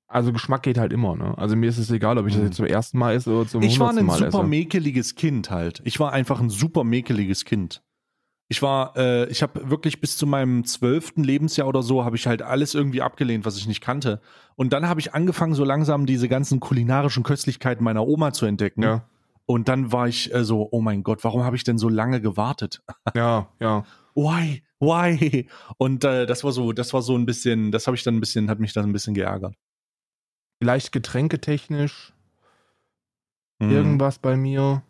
Also 0.09 0.31
Geschmack 0.31 0.63
geht 0.63 0.77
halt 0.77 0.93
immer, 0.93 1.17
ne? 1.17 1.37
Also 1.37 1.57
mir 1.57 1.67
ist 1.67 1.77
es 1.77 1.91
egal, 1.91 2.17
ob 2.17 2.27
ich 2.27 2.33
das 2.33 2.39
Mhm. 2.39 2.47
jetzt 2.47 2.55
zum 2.55 2.65
ersten 2.65 2.97
Mal 2.97 3.15
esse 3.15 3.29
oder 3.29 3.45
zum 3.47 3.61
Ich 3.61 3.77
war 3.77 3.89
hundertsten 3.89 4.09
ein 4.25 4.31
super 4.31 4.39
esse. 4.43 4.47
mäkeliges 4.49 5.15
Kind 5.15 5.51
halt. 5.51 5.81
Ich 5.83 5.99
war 5.99 6.13
einfach 6.13 6.39
ein 6.39 6.49
super 6.49 6.85
mäkeliges 6.85 7.43
Kind. 7.43 7.83
Ich 8.47 8.61
war, 8.61 8.95
äh, 8.95 9.25
ich 9.25 9.43
habe 9.43 9.69
wirklich 9.69 9.99
bis 9.99 10.15
zu 10.15 10.25
meinem 10.25 10.63
zwölften 10.63 11.25
Lebensjahr 11.25 11.67
oder 11.67 11.83
so, 11.83 12.05
habe 12.05 12.15
ich 12.15 12.25
halt 12.25 12.41
alles 12.41 12.73
irgendwie 12.73 13.01
abgelehnt, 13.01 13.43
was 13.43 13.57
ich 13.57 13.67
nicht 13.67 13.81
kannte. 13.81 14.21
Und 14.55 14.71
dann 14.71 14.87
habe 14.87 15.01
ich 15.01 15.13
angefangen, 15.13 15.53
so 15.55 15.65
langsam 15.65 16.05
diese 16.05 16.29
ganzen 16.29 16.61
kulinarischen 16.61 17.23
Köstlichkeiten 17.23 17.83
meiner 17.83 18.07
Oma 18.07 18.31
zu 18.31 18.45
entdecken. 18.45 18.83
Ja, 18.83 19.03
Und 19.49 19.69
dann 19.69 19.91
war 19.91 20.07
ich 20.07 20.31
äh, 20.33 20.43
so, 20.43 20.67
oh 20.71 20.81
mein 20.81 21.01
Gott, 21.03 21.23
warum 21.23 21.43
habe 21.43 21.55
ich 21.55 21.63
denn 21.63 21.77
so 21.79 21.87
lange 21.89 22.21
gewartet? 22.21 22.83
ja, 23.15 23.47
ja. 23.59 23.83
Why? 24.13 24.61
Why? 24.79 25.47
Und 25.77 26.03
äh, 26.03 26.25
das 26.27 26.43
war 26.43 26.51
so, 26.51 26.71
das 26.73 26.93
war 26.93 27.01
so 27.01 27.15
ein 27.17 27.25
bisschen, 27.25 27.71
das 27.71 27.87
habe 27.87 27.95
ich 27.95 28.03
dann 28.03 28.15
ein 28.17 28.19
bisschen, 28.19 28.49
hat 28.49 28.59
mich 28.59 28.73
dann 28.73 28.85
ein 28.85 28.93
bisschen 28.93 29.13
geärgert. 29.15 29.55
Vielleicht 30.61 30.91
getränketechnisch, 30.91 32.13
Mhm. 33.59 33.71
Irgendwas 33.71 34.19
bei 34.19 34.37
mir? 34.37 34.83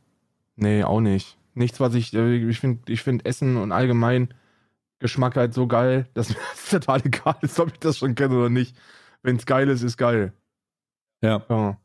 Nee, 0.58 0.84
auch 0.84 1.00
nicht. 1.00 1.38
Nichts, 1.54 1.80
was 1.80 1.96
ich, 1.96 2.14
äh, 2.14 2.36
ich 2.50 2.60
finde, 2.60 2.92
ich 2.92 3.02
finde 3.02 3.24
Essen 3.24 3.56
und 3.56 3.72
allgemein 3.72 4.34
Geschmack 5.00 5.38
halt 5.38 5.54
so 5.54 5.68
geil, 5.68 6.10
dass 6.16 6.30
mir 6.30 6.36
das 6.52 6.70
total 6.72 7.06
egal 7.06 7.38
ist, 7.44 7.58
ob 7.62 7.72
ich 7.72 7.80
das 7.80 7.98
schon 7.98 8.16
kenne 8.16 8.36
oder 8.38 8.50
nicht. 8.50 8.76
Wenn 9.24 9.38
es 9.38 9.46
geil 9.46 9.70
ist, 9.70 9.84
ist 9.84 9.96
geil. 9.96 10.34
Ja. 11.22 11.46
Ja. 11.50 11.80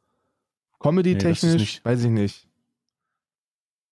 Comedy-technisch, 0.80 1.60
nicht- 1.60 1.84
weiß 1.84 2.02
ich 2.02 2.10
nicht. 2.10 2.48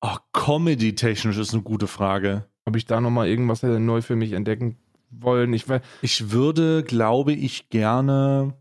Ach, 0.01 0.21
Comedy-technisch 0.33 1.37
ist 1.37 1.53
eine 1.53 1.63
gute 1.63 1.87
Frage. 1.87 2.47
Ob 2.65 2.77
ich 2.77 2.87
da 2.87 3.01
nochmal 3.01 3.29
irgendwas 3.29 3.63
hätte 3.63 3.81
neu 3.81 4.03
für 4.03 4.17
mich 4.17 4.33
entdecken 4.33 4.79
wollen. 5.11 5.53
Ich 5.53 5.67
Ich 6.03 6.31
würde, 6.31 6.83
glaube 6.83 7.33
ich, 7.33 7.69
gerne 7.69 8.55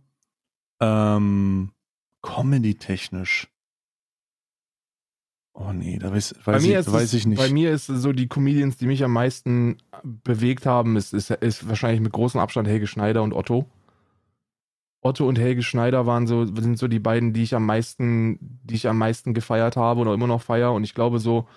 ähm, 0.80 1.72
Comedy-technisch. 2.22 3.48
Oh 5.54 5.74
nee, 5.74 6.00
da 6.00 6.12
weiß, 6.12 6.36
weiß, 6.44 6.64
ich, 6.64 6.72
ist 6.72 6.92
weiß 6.92 7.04
es, 7.04 7.14
ich 7.14 7.26
nicht. 7.28 7.38
Bei 7.38 7.50
mir 7.50 7.72
ist 7.72 7.90
es 7.90 8.02
so, 8.02 8.14
die 8.14 8.28
Comedians, 8.28 8.78
die 8.78 8.86
mich 8.86 9.04
am 9.04 9.12
meisten 9.12 9.78
bewegt 10.04 10.66
haben, 10.66 10.96
ist, 10.96 11.14
ist, 11.14 11.32
ist 11.32 11.68
wahrscheinlich 11.68 12.00
mit 12.00 12.14
großem 12.14 12.40
Abstand 12.40 12.68
Helge 12.68 12.88
Schneider 12.88 13.24
und 13.24 13.34
Otto. 13.34 13.66
Otto 15.02 15.28
und 15.28 15.40
Helge 15.40 15.64
Schneider 15.64 16.06
waren 16.06 16.28
so, 16.28 16.46
sind 16.46 16.78
so 16.78 16.88
die 16.88 17.00
beiden, 17.00 17.32
die 17.34 17.44
ich 17.44 17.56
am 17.56 17.66
meisten, 17.66 18.38
die 18.64 18.76
ich 18.76 18.88
am 18.88 18.98
meisten 18.98 19.34
gefeiert 19.34 19.78
habe 19.78 20.02
oder 20.02 20.14
immer 20.14 20.28
noch 20.28 20.42
feier. 20.42 20.74
Und 20.74 20.84
ich 20.84 20.94
glaube, 20.94 21.20
so, 21.20 21.48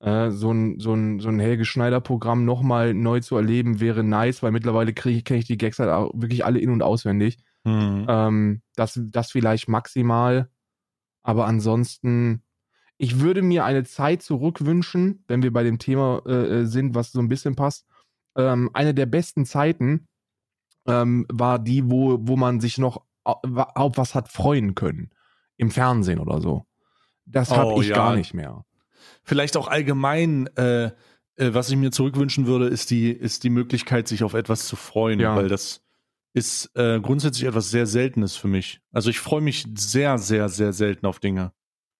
äh, 0.00 0.30
so 0.30 0.52
ein, 0.52 0.78
so 0.78 0.92
ein, 0.94 1.18
so 1.18 1.28
ein 1.28 1.40
Helge 1.40 1.64
Schneider-Programm 1.64 2.44
nochmal 2.44 2.92
neu 2.92 3.20
zu 3.20 3.36
erleben, 3.36 3.80
wäre 3.80 4.04
nice, 4.04 4.42
weil 4.42 4.52
mittlerweile 4.52 4.92
kriege 4.92 5.18
ich, 5.18 5.24
kenne 5.24 5.40
ich 5.40 5.46
die 5.46 5.56
Gags 5.56 5.78
halt 5.78 5.90
auch 5.90 6.12
wirklich 6.14 6.44
alle 6.44 6.58
in- 6.58 6.70
und 6.70 6.82
auswendig. 6.82 7.38
Hm. 7.64 8.06
Ähm, 8.08 8.62
das, 8.76 9.00
das 9.02 9.30
vielleicht 9.30 9.68
maximal. 9.68 10.50
Aber 11.22 11.46
ansonsten, 11.46 12.42
ich 12.98 13.20
würde 13.20 13.40
mir 13.40 13.64
eine 13.64 13.84
Zeit 13.84 14.22
zurückwünschen, 14.22 15.24
wenn 15.26 15.42
wir 15.42 15.52
bei 15.52 15.62
dem 15.62 15.78
Thema 15.78 16.22
äh, 16.26 16.60
äh, 16.60 16.64
sind, 16.66 16.94
was 16.94 17.12
so 17.12 17.20
ein 17.20 17.28
bisschen 17.28 17.56
passt. 17.56 17.86
Ähm, 18.36 18.70
eine 18.74 18.92
der 18.94 19.06
besten 19.06 19.46
Zeiten 19.46 20.06
ähm, 20.86 21.26
war 21.30 21.58
die, 21.58 21.88
wo, 21.90 22.18
wo 22.20 22.36
man 22.36 22.60
sich 22.60 22.78
noch 22.78 23.02
auf 23.24 23.92
was 23.96 24.14
hat 24.14 24.28
freuen 24.28 24.74
können. 24.74 25.10
Im 25.56 25.70
Fernsehen 25.70 26.18
oder 26.20 26.40
so. 26.40 26.64
Das 27.26 27.50
habe 27.50 27.74
Oh, 27.74 27.80
ich 27.82 27.88
ja. 27.88 27.94
gar 27.96 28.16
nicht 28.16 28.32
mehr. 28.34 28.64
Vielleicht 29.22 29.56
auch 29.56 29.68
allgemein, 29.68 30.46
äh, 30.56 30.86
äh, 30.86 30.92
was 31.36 31.70
ich 31.70 31.76
mir 31.76 31.90
zurückwünschen 31.92 32.46
würde, 32.46 32.66
ist 32.66 32.90
die, 32.90 33.10
ist 33.10 33.44
die 33.44 33.50
Möglichkeit, 33.50 34.08
sich 34.08 34.24
auf 34.24 34.34
etwas 34.34 34.66
zu 34.66 34.76
freuen, 34.76 35.20
Ja. 35.20 35.36
weil 35.36 35.48
das 35.48 35.82
ist 36.32 36.70
äh, 36.76 36.98
grundsätzlich 37.00 37.46
etwas 37.46 37.70
sehr 37.70 37.86
Seltenes 37.86 38.36
für 38.36 38.48
mich. 38.48 38.80
Also 38.92 39.10
ich 39.10 39.18
freue 39.20 39.40
mich 39.42 39.66
sehr, 39.74 40.16
sehr, 40.18 40.48
sehr 40.48 40.72
selten 40.72 41.06
auf 41.06 41.18
Dinge. 41.18 41.52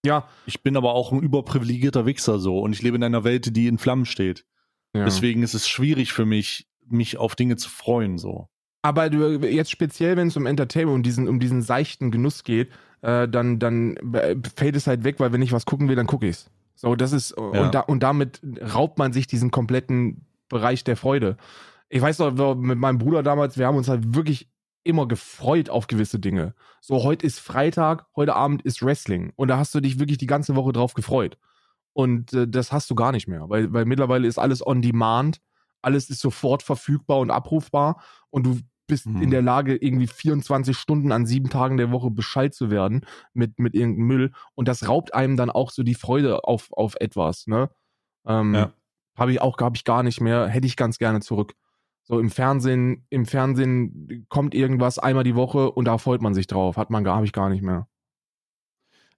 Ja, 0.05 0.27
Ich 0.47 0.63
bin 0.63 0.77
aber 0.79 0.95
auch 0.95 1.13
ein 1.13 1.21
überprivilegierter 1.21 2.07
Wichser 2.07 2.39
so 2.39 2.61
und 2.61 2.73
ich 2.73 2.81
lebe 2.81 2.97
in 2.97 3.05
einer 3.05 3.25
Welt, 3.25 3.55
die 3.55 3.67
in 3.67 3.77
Flammen 3.79 4.07
steht. 4.07 4.47
ja. 4.95 5.05
Deswegen 5.05 5.43
ist 5.43 5.53
es 5.55 5.69
schwierig 5.69 6.13
für 6.15 6.25
mich, 6.25 6.67
mich 6.87 7.19
auf 7.19 7.37
Dinge 7.37 7.57
zu 7.57 7.69
freuen 7.69 8.17
so. 8.19 8.49
Aber 8.83 9.11
du, 9.11 9.39
jetzt 9.47 9.71
speziell, 9.71 10.17
wenn 10.17 10.29
es 10.29 10.37
um 10.37 10.47
Entertainment, 10.47 10.97
um 10.97 11.03
diesen, 11.03 11.29
um 11.29 11.39
diesen 11.39 11.63
seichten 11.63 12.11
Genuss 12.11 12.45
geht, 12.45 12.71
äh, 13.03 13.29
dann, 13.29 13.59
dann 13.59 13.97
äh, 14.15 14.37
fällt 14.57 14.77
es 14.77 14.87
halt 14.87 15.05
weg, 15.05 15.21
weil 15.21 15.33
wenn 15.33 15.43
ich 15.43 15.53
was 15.53 15.67
gucken 15.67 15.89
will, 15.89 15.97
dann 15.97 16.07
gucke 16.07 16.27
ich's. 16.27 16.51
So, 16.75 16.95
das 16.97 17.13
ist, 17.13 17.35
Ja. 17.37 17.45
und, 17.45 17.75
da, 17.75 17.81
und 17.81 18.03
damit 18.03 18.41
raubt 18.75 18.99
man 18.99 19.13
sich 19.13 19.27
diesen 19.27 19.51
kompletten 19.51 20.25
Bereich 20.49 20.83
der 20.85 20.97
Freude. 20.97 21.37
Ich 21.91 22.01
weiß 22.01 22.19
noch, 22.21 22.55
mit 22.57 22.79
meinem 22.79 22.99
Bruder 22.99 23.23
damals, 23.23 23.59
wir 23.59 23.67
haben 23.67 23.77
uns 23.77 23.89
halt 23.89 24.15
wirklich 24.15 24.49
immer 24.83 25.07
gefreut 25.07 25.69
auf 25.69 25.87
gewisse 25.87 26.19
Dinge. 26.19 26.55
So, 26.81 27.03
heute 27.05 27.27
ist 27.27 27.39
Freitag, 27.39 28.07
heute 28.17 28.35
Abend 28.35 28.63
ist 28.63 28.83
Wrestling. 28.83 29.33
Und 29.37 29.49
da 29.49 29.59
hast 29.59 29.75
du 29.75 29.81
dich 29.81 29.99
wirklich 29.99 30.17
die 30.19 30.27
ganze 30.27 30.57
Woche 30.57 30.73
drauf 30.73 30.95
gefreut. 30.95 31.37
Und 31.93 32.33
äh, 32.33 32.49
das 32.49 32.73
hast 32.73 32.89
du 32.91 32.95
gar 32.95 33.13
nicht 33.13 33.29
mehr, 33.29 33.49
weil, 33.51 33.73
weil 33.73 33.85
mittlerweile 33.85 34.27
ist 34.27 34.39
alles 34.39 34.67
on 34.67 34.81
demand, 34.81 35.41
alles 35.83 36.09
ist 36.09 36.21
sofort 36.21 36.63
verfügbar 36.63 37.19
und 37.19 37.31
abrufbar 37.31 38.03
und 38.31 38.47
du 38.47 38.59
bist 38.91 39.07
Mhm. 39.07 39.23
in 39.23 39.31
der 39.31 39.43
Lage, 39.43 39.77
irgendwie 39.77 40.07
24 40.07 40.77
Stunden 40.77 41.13
an 41.13 41.25
sieben 41.25 41.49
Tagen 41.49 41.77
der 41.79 41.91
Woche 41.91 42.11
Bescheid 42.11 42.53
zu 42.55 42.71
werden 42.71 43.07
mit, 43.33 43.59
mit 43.59 43.75
irgendeinem 43.75 44.07
Müll. 44.07 44.33
Und 44.55 44.69
das 44.69 44.87
raubt 44.89 45.15
einem 45.15 45.37
dann 45.37 45.49
auch 45.51 45.71
so 45.71 45.83
die 45.83 45.95
Freude 45.95 46.45
auf, 46.45 46.69
auf 46.73 46.97
etwas, 47.01 47.47
ne? 47.47 47.71
Ähm, 48.27 48.55
Ja. 48.55 48.73
Habe 49.17 49.33
ich 49.33 49.41
auch, 49.41 49.59
habe 49.59 49.77
ich 49.77 49.85
gar 49.85 50.03
nicht 50.03 50.21
mehr, 50.21 50.47
hätte 50.49 50.67
ich 50.67 50.77
ganz 50.77 50.99
gerne 50.99 51.21
zurück. 51.21 51.55
So 52.05 52.19
im 52.19 52.31
Fernsehen, 52.31 53.07
im 53.11 53.27
Fernsehen 53.27 54.27
kommt 54.29 54.55
irgendwas 54.55 54.99
einmal 54.99 55.25
die 55.25 55.35
Woche 55.37 55.71
und 55.71 55.85
da 55.85 55.99
freut 55.99 56.23
man 56.23 56.35
sich 56.35 56.47
drauf. 56.47 56.77
Hat 56.77 56.91
man 56.91 57.05
gar, 57.05 57.17
habe 57.17 57.27
ich 57.27 57.33
gar 57.33 57.49
nicht 57.51 57.63
mehr. 57.63 57.87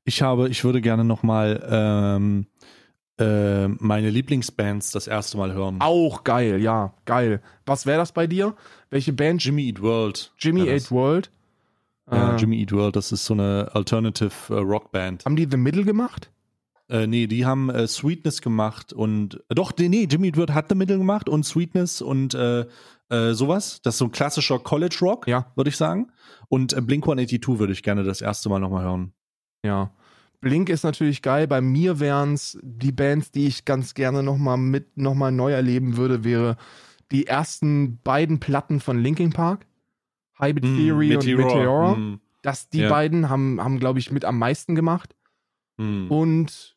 Ich 0.05 0.23
habe, 0.23 0.49
ich 0.49 0.65
würde 0.65 0.81
gerne 0.81 1.05
nochmal 1.05 1.65
ähm, 1.71 2.47
äh, 3.19 3.69
meine 3.69 4.11
Lieblingsbands 4.11 4.91
das 4.91 5.07
erste 5.07 5.37
Mal 5.37 5.53
hören. 5.53 5.77
Auch 5.81 6.25
geil, 6.25 6.61
ja, 6.61 6.95
geil. 7.05 7.43
Was 7.67 7.87
wäre 7.87 7.99
das 7.99 8.13
bei 8.13 8.27
dir? 8.27 8.55
Welche 8.91 9.13
Band? 9.13 9.45
Jimmy 9.45 9.67
Eat 9.69 9.81
World. 9.83 10.33
Jimmy 10.39 10.67
Eat. 10.69 10.91
World. 10.91 11.31
Ja, 12.11 12.35
Äh, 12.35 12.37
Jimmy 12.41 12.61
Eat 12.61 12.73
World, 12.73 12.97
das 12.97 13.13
ist 13.13 13.25
so 13.25 13.35
eine 13.35 13.71
Alternative 13.73 14.33
äh, 14.51 14.55
Rockband. 14.59 15.25
haben 15.25 15.37
die 15.37 15.47
The 15.51 15.57
Middle 15.57 15.85
gemacht? 15.85 16.31
Äh, 16.89 17.07
nee, 17.07 17.27
die 17.27 17.47
haben 17.47 17.71
äh, 17.71 17.87
Sweetness 17.87 18.43
gemacht 18.43 18.93
und 18.93 19.37
äh, 19.49 19.55
doch, 19.55 19.73
nee, 19.79 19.89
nee, 19.89 20.09
Jimmy 20.11 20.29
Eat 20.29 20.37
World 20.37 20.53
hat 20.53 20.67
The 20.69 20.75
Middle 20.75 20.99
gemacht 20.99 21.29
und 21.29 21.45
Sweetness 21.47 22.03
und 22.03 22.35
äh, 22.35 22.67
äh, 23.09 23.33
sowas. 23.35 23.81
Das 23.83 23.95
ist 23.95 23.99
so 23.99 24.07
ein 24.07 24.11
klassischer 24.13 24.59
College 24.59 24.97
Rock, 25.01 25.27
Ja. 25.29 25.47
würde 25.55 25.71
ich 25.71 25.77
sagen. 25.77 26.11
Und 26.49 26.75
Blink 26.87 27.05
182 27.05 27.59
würde 27.59 27.73
ich 27.73 27.83
gerne 27.83 28.03
das 28.05 28.21
erste 28.21 28.49
Mal 28.49 28.59
nochmal 28.59 28.85
hören. 28.85 29.13
Ja. 29.65 29.93
Blink 30.43 30.69
ist 30.69 30.83
natürlich 30.83 31.23
geil. 31.23 31.47
Bei 31.49 31.61
mir 31.63 31.99
wären 32.01 32.35
es 32.35 32.59
die 32.63 32.93
Bands, 32.93 33.31
die 33.31 33.47
ich 33.47 33.65
ganz 33.65 33.95
gerne 33.95 34.23
nochmal 34.23 34.59
mit 34.59 34.97
nochmal 34.99 35.33
neu 35.33 35.53
erleben 35.53 35.97
würde, 35.97 36.25
wäre 36.25 36.57
die 37.11 37.27
ersten 37.27 37.99
beiden 38.03 38.41
Platten 38.41 38.81
von 38.81 38.99
Linkin 38.99 39.31
Park. 39.33 39.67
Hybrid 40.39 40.65
Mm, 40.65 40.77
Theory 40.77 41.17
und 41.17 41.27
Meteora. 41.27 41.95
Mm, 41.95 42.21
Das, 42.43 42.69
die 42.69 42.81
Ja. 42.81 42.89
beiden 42.91 43.29
haben, 43.31 43.63
haben 43.63 43.79
glaube 43.79 44.01
ich, 44.01 44.11
mit 44.11 44.25
am 44.25 44.37
meisten 44.39 44.75
gemacht. 44.75 45.15
mm. 45.77 46.09
Und 46.11 46.77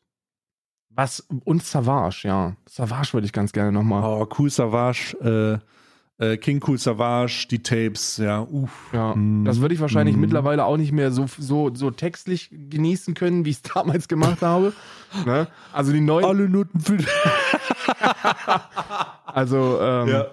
was, 0.90 1.26
und 1.44 1.62
Savage, 1.64 2.22
ja. 2.28 2.56
Savage 2.68 3.12
würde 3.14 3.26
ich 3.26 3.32
ganz 3.32 3.52
gerne 3.52 3.72
nochmal. 3.72 4.02
Oh, 4.04 4.26
Cool 4.38 4.48
Savage, 4.48 5.16
äh, 5.20 5.58
äh, 6.18 6.36
King 6.38 6.62
Cool 6.66 6.78
Savage, 6.78 7.46
die 7.50 7.62
Tapes, 7.62 8.16
ja, 8.16 8.40
uff. 8.40 8.90
Ja, 8.92 9.14
Mm, 9.14 9.44
das 9.44 9.60
würde 9.60 9.74
ich 9.74 9.80
wahrscheinlich 9.80 10.16
mm. 10.16 10.20
mittlerweile 10.20 10.64
auch 10.64 10.76
nicht 10.76 10.92
mehr 10.92 11.10
so, 11.10 11.26
so, 11.38 11.70
so 11.74 11.90
textlich 11.90 12.50
genießen 12.50 13.14
können, 13.14 13.44
wie 13.44 13.50
ich 13.50 13.56
es 13.56 13.62
damals 13.74 14.08
gemacht 14.08 14.42
habe. 14.42 14.72
Ne? 15.24 15.48
Also 15.72 15.92
die 15.92 16.00
neuen, 16.00 16.24
Alle 16.24 16.48
Noten 16.48 16.80
für. 16.80 16.98
also 19.26 19.78
ähm, 19.80 20.08
ja. 20.08 20.26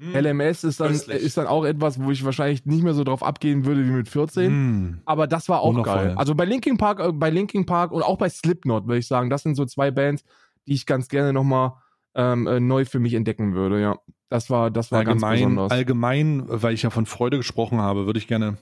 LMS 0.00 0.64
ist 0.64 0.80
dann, 0.80 0.92
ist 0.92 1.36
dann 1.36 1.46
auch 1.46 1.64
etwas, 1.64 2.02
wo 2.02 2.10
ich 2.10 2.24
wahrscheinlich 2.24 2.64
nicht 2.64 2.82
mehr 2.82 2.94
so 2.94 3.04
drauf 3.04 3.22
abgehen 3.22 3.66
würde 3.66 3.84
wie 3.84 3.90
mit 3.90 4.08
14. 4.08 4.52
Mm. 4.52 5.00
Aber 5.04 5.26
das 5.26 5.48
war 5.48 5.60
auch 5.60 5.74
Wundervoll. 5.74 6.06
geil. 6.06 6.14
Also 6.16 6.34
bei 6.34 6.44
Linkin 6.44 6.78
Park, 6.78 7.00
äh, 7.00 7.12
bei 7.12 7.30
Linkin 7.30 7.66
Park 7.66 7.92
und 7.92 8.02
auch 8.02 8.16
bei 8.16 8.28
Slipknot 8.28 8.86
würde 8.86 8.98
ich 8.98 9.06
sagen, 9.06 9.28
das 9.28 9.42
sind 9.42 9.56
so 9.56 9.66
zwei 9.66 9.90
Bands, 9.90 10.24
die 10.66 10.74
ich 10.74 10.86
ganz 10.86 11.08
gerne 11.08 11.32
nochmal 11.32 11.72
ähm, 12.14 12.46
äh, 12.46 12.60
neu 12.60 12.84
für 12.84 12.98
mich 12.98 13.14
entdecken 13.14 13.54
würde. 13.54 13.80
Ja, 13.80 13.96
das 14.30 14.48
war, 14.48 14.70
das 14.70 14.90
war 14.90 15.04
ganz 15.04 15.22
allgemein, 15.22 15.50
besonders. 15.50 15.70
allgemein, 15.70 16.44
weil 16.46 16.72
ich 16.72 16.82
ja 16.82 16.90
von 16.90 17.04
Freude 17.04 17.36
gesprochen 17.36 17.78
habe, 17.78 18.06
würde 18.06 18.18
ich 18.18 18.26
gerne, 18.26 18.56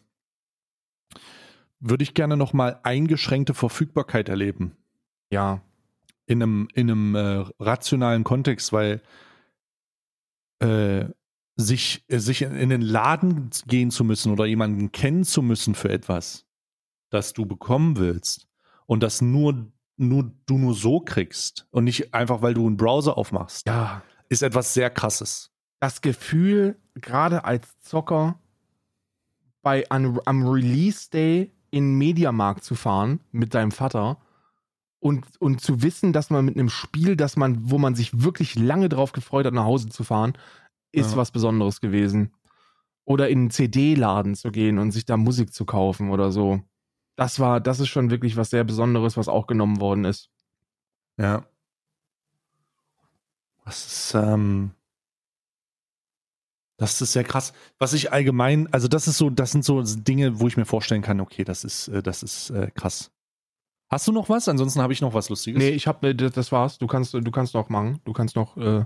würde 1.78 2.02
ich 2.02 2.14
gerne 2.14 2.36
noch 2.36 2.52
mal 2.52 2.80
eingeschränkte 2.82 3.54
Verfügbarkeit 3.54 4.28
erleben 4.28 4.76
ja, 5.30 5.62
in 6.26 6.42
einem 6.42 6.68
in 6.74 6.90
einem 6.90 7.14
äh, 7.14 7.44
rationalen 7.58 8.24
Kontext, 8.24 8.72
weil 8.72 9.02
äh, 10.60 11.06
sich 11.56 12.04
sich 12.08 12.42
in, 12.42 12.54
in 12.54 12.70
den 12.70 12.82
Laden 12.82 13.50
gehen 13.66 13.90
zu 13.90 14.04
müssen 14.04 14.32
oder 14.32 14.46
jemanden 14.46 14.92
kennen 14.92 15.24
zu 15.24 15.42
müssen 15.42 15.74
für 15.74 15.90
etwas, 15.90 16.46
das 17.10 17.32
du 17.32 17.46
bekommen 17.46 17.96
willst 17.96 18.48
und 18.86 19.02
das 19.02 19.20
nur 19.20 19.72
nur 19.96 20.30
du 20.46 20.58
nur 20.58 20.74
so 20.74 21.00
kriegst 21.00 21.66
und 21.70 21.84
nicht 21.84 22.14
einfach 22.14 22.42
weil 22.42 22.54
du 22.54 22.66
einen 22.66 22.76
Browser 22.76 23.18
aufmachst, 23.18 23.66
ja. 23.66 24.02
ist 24.28 24.42
etwas 24.42 24.74
sehr 24.74 24.90
krasses. 24.90 25.50
Das 25.80 26.00
Gefühl, 26.00 26.76
gerade 26.94 27.44
als 27.44 27.80
Zocker 27.80 28.38
bei 29.62 29.88
an, 29.90 30.18
am 30.24 30.46
Release 30.46 31.10
Day 31.10 31.52
in 31.70 31.84
den 31.84 31.98
Mediamarkt 31.98 32.64
zu 32.64 32.74
fahren 32.74 33.20
mit 33.32 33.54
deinem 33.54 33.70
Vater 33.72 34.18
und, 35.00 35.24
und 35.40 35.60
zu 35.60 35.82
wissen, 35.82 36.12
dass 36.12 36.30
man 36.30 36.44
mit 36.44 36.56
einem 36.56 36.70
Spiel, 36.70 37.16
dass 37.16 37.36
man, 37.36 37.70
wo 37.70 37.78
man 37.78 37.94
sich 37.94 38.22
wirklich 38.22 38.54
lange 38.56 38.88
drauf 38.88 39.12
gefreut 39.12 39.46
hat, 39.46 39.54
nach 39.54 39.64
Hause 39.64 39.88
zu 39.88 40.02
fahren, 40.04 40.32
ist 40.92 41.12
Ja. 41.12 41.16
was 41.18 41.30
Besonderes 41.30 41.80
gewesen. 41.80 42.32
Oder 43.04 43.28
in 43.28 43.38
einen 43.40 43.50
CD-Laden 43.50 44.34
zu 44.34 44.50
gehen 44.50 44.78
und 44.78 44.90
sich 44.90 45.04
da 45.06 45.16
Musik 45.16 45.52
zu 45.54 45.64
kaufen 45.64 46.10
oder 46.10 46.32
so. 46.32 46.60
Das 47.16 47.40
war, 47.40 47.60
das 47.60 47.80
ist 47.80 47.88
schon 47.88 48.10
wirklich 48.10 48.36
was 48.36 48.50
sehr 48.50 48.64
Besonderes, 48.64 49.16
was 49.16 49.28
auch 49.28 49.46
genommen 49.46 49.80
worden 49.80 50.04
ist. 50.04 50.30
Ja. 51.16 51.44
Das 53.64 53.86
ist, 53.86 54.14
ähm, 54.14 54.72
das 56.78 57.00
ist 57.02 57.12
sehr 57.12 57.24
krass. 57.24 57.52
Was 57.78 57.92
ich 57.92 58.12
allgemein, 58.12 58.72
also 58.72 58.86
das 58.88 59.08
ist 59.08 59.18
so, 59.18 59.30
das 59.30 59.50
sind 59.50 59.64
so 59.64 59.82
Dinge, 59.82 60.40
wo 60.40 60.46
ich 60.46 60.56
mir 60.56 60.64
vorstellen 60.64 61.02
kann, 61.02 61.20
okay, 61.20 61.44
das 61.44 61.64
ist, 61.64 61.88
äh, 61.88 62.02
das 62.02 62.22
ist 62.22 62.50
äh, 62.50 62.70
krass. 62.72 63.10
Hast 63.90 64.06
du 64.06 64.12
noch 64.12 64.28
was? 64.28 64.48
Ansonsten 64.48 64.80
habe 64.80 64.92
ich 64.92 65.00
noch 65.00 65.12
was 65.12 65.28
Lustiges. 65.28 65.58
Nee, 65.58 65.70
ich 65.70 65.86
hab, 65.88 66.04
äh, 66.04 66.14
das 66.14 66.52
war's. 66.52 66.78
Du 66.78 66.86
kannst, 66.86 67.14
du 67.14 67.30
kannst 67.32 67.54
noch 67.54 67.68
machen. 67.68 68.00
Du 68.04 68.12
kannst 68.12 68.36
noch, 68.36 68.56
äh, 68.56 68.84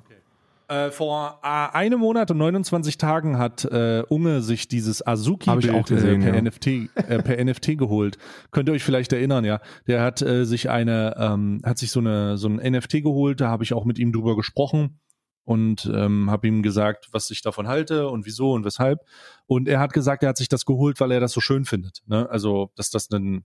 Äh, 0.68 0.90
vor 0.90 1.40
äh, 1.42 1.76
einem 1.76 2.00
Monat 2.00 2.30
und 2.30 2.38
29 2.38 2.96
Tagen 2.96 3.36
hat 3.36 3.64
Unge 3.66 4.40
sich 4.40 4.68
dieses 4.68 5.06
Azuki-Bild 5.06 5.86
gesehen, 5.86 6.22
per, 6.22 6.34
ja. 6.34 6.40
NFT, 6.40 6.94
per 6.94 7.44
NFT 7.44 7.76
geholt. 7.76 8.16
Könnt 8.52 8.70
ihr 8.70 8.72
euch 8.72 8.84
vielleicht 8.84 9.12
erinnern, 9.12 9.44
ja? 9.44 9.60
Der 9.86 10.02
hat 10.02 10.20
sich 10.20 10.70
eine, 10.70 11.14
ähm, 11.18 11.60
hat 11.62 11.76
sich 11.76 11.90
so 11.90 12.00
eine 12.00 12.38
so 12.38 12.48
ein 12.48 12.56
NFT 12.56 13.02
geholt. 13.02 13.42
Da 13.42 13.48
habe 13.48 13.64
ich 13.64 13.74
auch 13.74 13.84
mit 13.84 13.98
ihm 13.98 14.12
drüber 14.12 14.34
gesprochen 14.34 15.00
und 15.44 15.90
ähm, 15.92 16.30
habe 16.30 16.46
ihm 16.46 16.62
gesagt, 16.62 17.08
was 17.12 17.30
ich 17.30 17.42
davon 17.42 17.66
halte 17.68 18.08
und 18.08 18.26
wieso 18.26 18.52
und 18.52 18.64
weshalb. 18.64 19.00
Und 19.46 19.68
er 19.68 19.80
hat 19.80 19.92
gesagt, 19.92 20.22
er 20.22 20.30
hat 20.30 20.36
sich 20.36 20.48
das 20.48 20.64
geholt, 20.64 21.00
weil 21.00 21.10
er 21.10 21.20
das 21.20 21.32
so 21.32 21.40
schön 21.40 21.64
findet. 21.64 22.02
Ne? 22.06 22.28
Also, 22.30 22.70
dass 22.76 22.90
das 22.90 23.10
ein, 23.10 23.44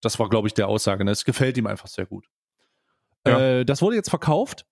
das 0.00 0.18
war, 0.18 0.28
glaube 0.28 0.48
ich, 0.48 0.54
der 0.54 0.68
Aussage. 0.68 1.04
Ne? 1.04 1.10
Es 1.10 1.24
gefällt 1.24 1.56
ihm 1.58 1.66
einfach 1.66 1.86
sehr 1.86 2.06
gut. 2.06 2.28
Ja. 3.26 3.40
Äh, 3.40 3.64
das 3.64 3.82
wurde 3.82 3.96
jetzt 3.96 4.10
verkauft. 4.10 4.66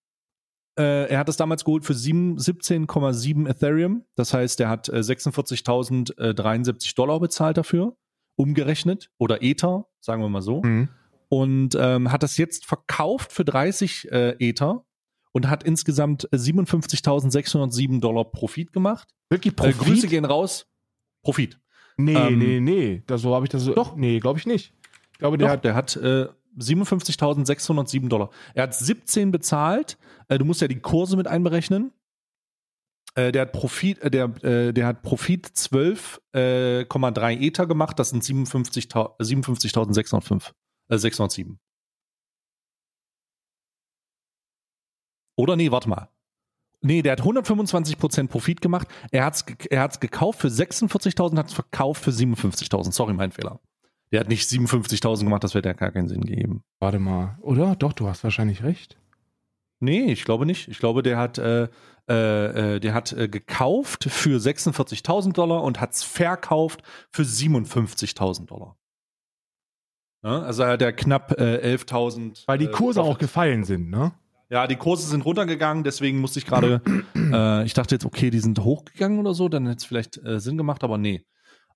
Äh, 0.78 1.09
er 1.11 1.19
hat 1.19 1.28
es 1.28 1.36
damals 1.36 1.65
geholt 1.65 1.85
für 1.85 1.94
sieben- 1.94 2.39
17,7 2.39 3.47
Ethereum. 3.49 4.05
Das 4.15 4.32
heißt, 4.32 4.59
er 4.61 4.70
hat 4.70 4.89
äh, 4.89 5.01
46.073 5.01 6.94
Dollar 6.94 7.20
bezahlt 7.20 7.59
dafür, 7.59 7.97
umgerechnet. 8.36 9.11
Oder 9.19 9.43
Ether, 9.43 9.86
sagen 10.01 10.23
wir 10.23 10.28
mal 10.31 10.43
so. 10.43 10.62
mhm. 10.62 10.89
Und 11.28 11.74
ähm, 11.81 12.12
hat 12.12 12.23
das 12.23 12.36
jetzt 12.36 12.66
verkauft 12.66 13.32
für 13.32 13.43
30 13.43 14.12
äh, 14.12 14.36
Ether 14.39 14.85
und 15.33 15.49
hat 15.49 15.63
insgesamt 15.65 16.29
äh, 16.33 16.37
57.607 16.37 18.01
Dollar 18.01 18.25
Profit 18.25 18.73
gemacht. 18.73 19.09
wirklich 19.31 19.55
Äh, 19.61 19.73
Grüße 19.73 20.09
gehen 20.09 20.25
raus. 20.25 20.67
Profit. 21.23 21.59
Nee, 21.97 22.15
Ähm, 22.15 22.39
nee, 22.39 22.61
nee. 22.61 23.03
Das, 23.07 23.23
so 23.23 23.35
habe 23.35 23.45
ich 23.47 23.51
das 23.51 23.63
so. 23.63 23.75
Doch. 23.75 23.97
Nee, 23.97 24.19
glaube 24.19 24.39
ich 24.39 24.47
nicht. 24.47 24.75
Ich 25.13 25.19
glaube, 25.19 25.39
der 25.39 25.49
Doch, 25.49 25.53
hat. 25.55 25.65
der 25.65 25.75
hat 25.75 25.97
äh, 25.97 26.27
57.607 26.59 28.09
Dollar. 28.09 28.31
Er 28.55 28.65
hat 28.65 28.75
17 28.75 29.31
bezahlt. 29.31 29.99
Äh, 30.29 30.39
du 30.39 30.45
musst 30.45 30.61
ja 30.61 30.69
die 30.69 30.81
Kurse 30.81 31.17
mit 31.17 31.27
einberechnen. 31.27 31.93
Äh, 33.15 33.31
der 33.31 33.43
hat 33.43 33.53
Profit, 33.53 33.99
äh, 34.01 34.11
der, 34.11 34.25
äh, 34.45 34.73
der 34.73 34.87
hat 34.87 35.03
Profit 35.03 35.47
12,3 35.47 37.41
Ether 37.41 37.67
gemacht. 37.67 37.99
Das 37.99 38.11
sind 38.11 38.23
57.000 38.25 39.19
57.605, 39.19 40.53
äh, 40.89 40.99
607. 40.99 41.59
Oder 45.37 45.57
nee, 45.57 45.71
warte 45.71 45.89
mal. 45.89 46.09
Nee, 46.83 47.03
der 47.03 47.13
hat 47.13 47.23
125% 47.23 48.29
Profit 48.29 48.61
gemacht. 48.61 48.89
Er 49.13 49.25
hat 49.25 49.35
es 49.35 49.45
er 49.71 49.83
hat's 49.83 50.01
gekauft 50.01 50.41
für 50.41 50.49
46.000, 50.49 51.37
hat 51.37 51.47
es 51.47 51.53
verkauft 51.53 52.03
für 52.03 52.11
57.000. 52.11 52.93
Sorry, 52.93 53.15
mein 53.15 53.31
Fehler. 53.31 53.61
Der 54.11 54.21
hat 54.21 54.29
nicht 54.29 54.49
57.000 54.49 55.25
gemacht, 55.25 55.45
das 55.45 55.55
hätte 55.55 55.69
ja 55.69 55.75
gar 55.75 55.93
keinen 55.93 56.09
Sinn 56.09 56.23
gegeben. 56.23 56.63
Warte 56.81 56.99
mal. 56.99 57.39
Oder? 57.41 57.77
Doch, 57.77 57.93
du 57.93 58.09
hast 58.09 58.25
wahrscheinlich 58.25 58.63
recht. 58.63 58.99
Nee, 59.81 60.13
ich 60.13 60.25
glaube 60.25 60.45
nicht. 60.45 60.69
Ich 60.69 60.79
glaube, 60.79 61.03
der 61.03 61.19
hat, 61.19 61.39
äh, 61.39 61.69
äh, 62.09 62.75
äh, 62.75 62.81
der 62.81 62.95
hat 62.95 63.13
äh, 63.13 63.29
gekauft 63.29 64.05
für 64.05 64.39
46.000 64.39 65.33
Dollar 65.33 65.63
und 65.63 65.81
hat 65.81 65.93
es 65.95 66.03
verkauft 66.03 66.83
für 67.11 67.23
57.000 67.23 68.47
Dollar. 68.47 68.77
Ja, 70.23 70.43
also 70.43 70.65
hat 70.67 70.83
er 70.83 70.93
knapp 70.93 71.33
äh, 71.41 71.75
11.000. 71.75 72.45
Weil 72.47 72.59
die 72.59 72.67
äh, 72.67 72.71
Kurse 72.71 73.03
auch 73.03 73.19
gefallen 73.19 73.65
sind, 73.65 73.91
ne? 73.91 74.13
Ja, 74.53 74.66
die 74.66 74.77
Kurse 74.77 75.09
sind 75.09 75.24
runtergegangen, 75.24 75.83
deswegen 75.83 76.20
musste 76.20 76.39
ich 76.39 76.45
gerade, 76.45 76.83
äh, 77.16 77.65
ich 77.65 77.73
dachte 77.73 77.95
jetzt, 77.95 78.05
okay, 78.05 78.29
die 78.29 78.39
sind 78.39 78.59
hochgegangen 78.59 79.19
oder 79.19 79.33
so, 79.33 79.49
dann 79.49 79.66
hätte 79.66 79.79
es 79.79 79.87
vielleicht 79.87 80.23
äh, 80.27 80.41
Sinn 80.41 80.59
gemacht, 80.59 80.85
aber 80.85 80.99
nee. 80.99 81.24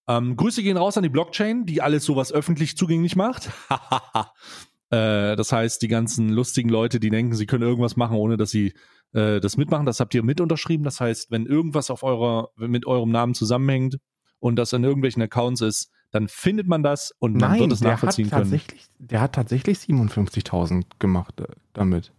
Ähm, 0.06 0.36
Grüße 0.36 0.62
gehen 0.62 0.76
raus 0.76 0.98
an 0.98 1.02
die 1.02 1.08
Blockchain, 1.08 1.64
die 1.64 1.80
alles 1.80 2.04
sowas 2.04 2.34
öffentlich 2.34 2.76
zugänglich 2.76 3.16
macht. 3.16 3.50
äh, 4.90 5.36
das 5.36 5.52
heißt, 5.52 5.80
die 5.80 5.88
ganzen 5.88 6.28
lustigen 6.28 6.68
Leute, 6.68 7.00
die 7.00 7.08
denken, 7.08 7.34
sie 7.34 7.46
können 7.46 7.62
irgendwas 7.62 7.96
machen, 7.96 8.18
ohne 8.18 8.36
dass 8.36 8.50
sie 8.50 8.74
äh, 9.14 9.40
das 9.40 9.56
mitmachen, 9.56 9.86
das 9.86 9.98
habt 9.98 10.14
ihr 10.14 10.22
mit 10.22 10.42
unterschrieben. 10.42 10.84
Das 10.84 11.00
heißt, 11.00 11.30
wenn 11.30 11.46
irgendwas 11.46 11.90
auf 11.90 12.02
eurer, 12.02 12.50
mit 12.56 12.86
eurem 12.86 13.10
Namen 13.10 13.32
zusammenhängt 13.32 13.96
und 14.38 14.56
das 14.56 14.74
in 14.74 14.84
irgendwelchen 14.84 15.22
Accounts 15.22 15.62
ist, 15.62 15.90
dann 16.10 16.28
findet 16.28 16.68
man 16.68 16.82
das 16.82 17.14
und 17.20 17.40
man 17.40 17.58
wird 17.58 17.72
es 17.72 17.80
der 17.80 17.92
hat, 17.92 17.94
nachvollziehen 17.94 18.28
können. 18.28 18.42
tatsächlich, 18.42 18.86
der 18.98 19.22
hat 19.22 19.34
tatsächlich 19.34 19.78
57.000 19.78 20.84
gemacht 20.98 21.40
äh, 21.40 21.46
damit. 21.72 22.12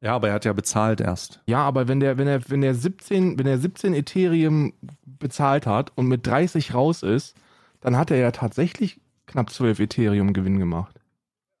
Ja, 0.00 0.14
aber 0.14 0.28
er 0.28 0.34
hat 0.34 0.44
ja 0.44 0.52
bezahlt 0.52 1.00
erst. 1.00 1.40
Ja, 1.46 1.60
aber 1.62 1.88
wenn 1.88 2.00
der, 2.00 2.18
wenn 2.18 2.28
er, 2.28 2.48
wenn 2.48 2.60
der 2.60 2.74
17, 2.74 3.38
wenn 3.38 3.46
er 3.46 3.58
17 3.58 3.94
Ethereum 3.94 4.72
bezahlt 5.04 5.66
hat 5.66 5.92
und 5.96 6.06
mit 6.06 6.26
30 6.26 6.72
raus 6.74 7.02
ist, 7.02 7.34
dann 7.80 7.96
hat 7.96 8.10
er 8.10 8.18
ja 8.18 8.30
tatsächlich 8.30 9.00
knapp 9.26 9.50
12 9.50 9.80
Ethereum 9.80 10.32
Gewinn 10.32 10.58
gemacht. 10.58 11.00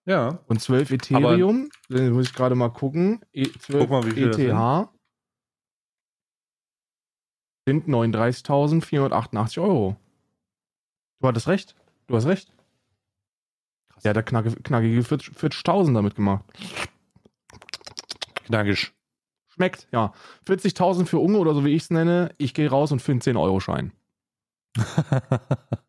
Ja. 0.06 0.38
Und 0.46 0.60
12 0.60 0.92
Ethereum, 0.92 1.70
dann 1.88 2.12
muss 2.12 2.28
ich 2.28 2.34
gerade 2.34 2.54
mal 2.54 2.70
gucken, 2.70 3.20
e 3.32 3.44
12 3.44 3.80
Guck 3.80 3.90
mal, 3.90 4.06
wie 4.06 4.12
viel 4.12 4.30
das 4.30 4.38
ETH 4.38 4.88
sind 7.68 7.86
39.488 7.86 9.60
Euro. 9.60 9.96
Du 11.20 11.28
hattest 11.28 11.48
recht. 11.48 11.76
Du 12.06 12.16
hast 12.16 12.24
recht. 12.24 12.50
Der 14.02 14.10
hat 14.10 14.16
da 14.16 14.22
knackige, 14.22 14.56
knackige 14.62 15.02
40 15.02 15.34
40.000 15.34 15.92
damit 15.92 16.14
gemacht. 16.14 16.44
Knackig. 18.48 18.92
Schmeckt, 19.48 19.88
ja. 19.92 20.12
40.000 20.46 21.06
für 21.06 21.18
Unge 21.18 21.38
oder 21.38 21.54
so 21.54 21.64
wie 21.64 21.74
ich 21.74 21.82
es 21.82 21.90
nenne. 21.90 22.30
Ich 22.38 22.54
gehe 22.54 22.70
raus 22.70 22.92
und 22.92 23.00
finde 23.00 23.30
10-Euro-Schein. 23.30 23.92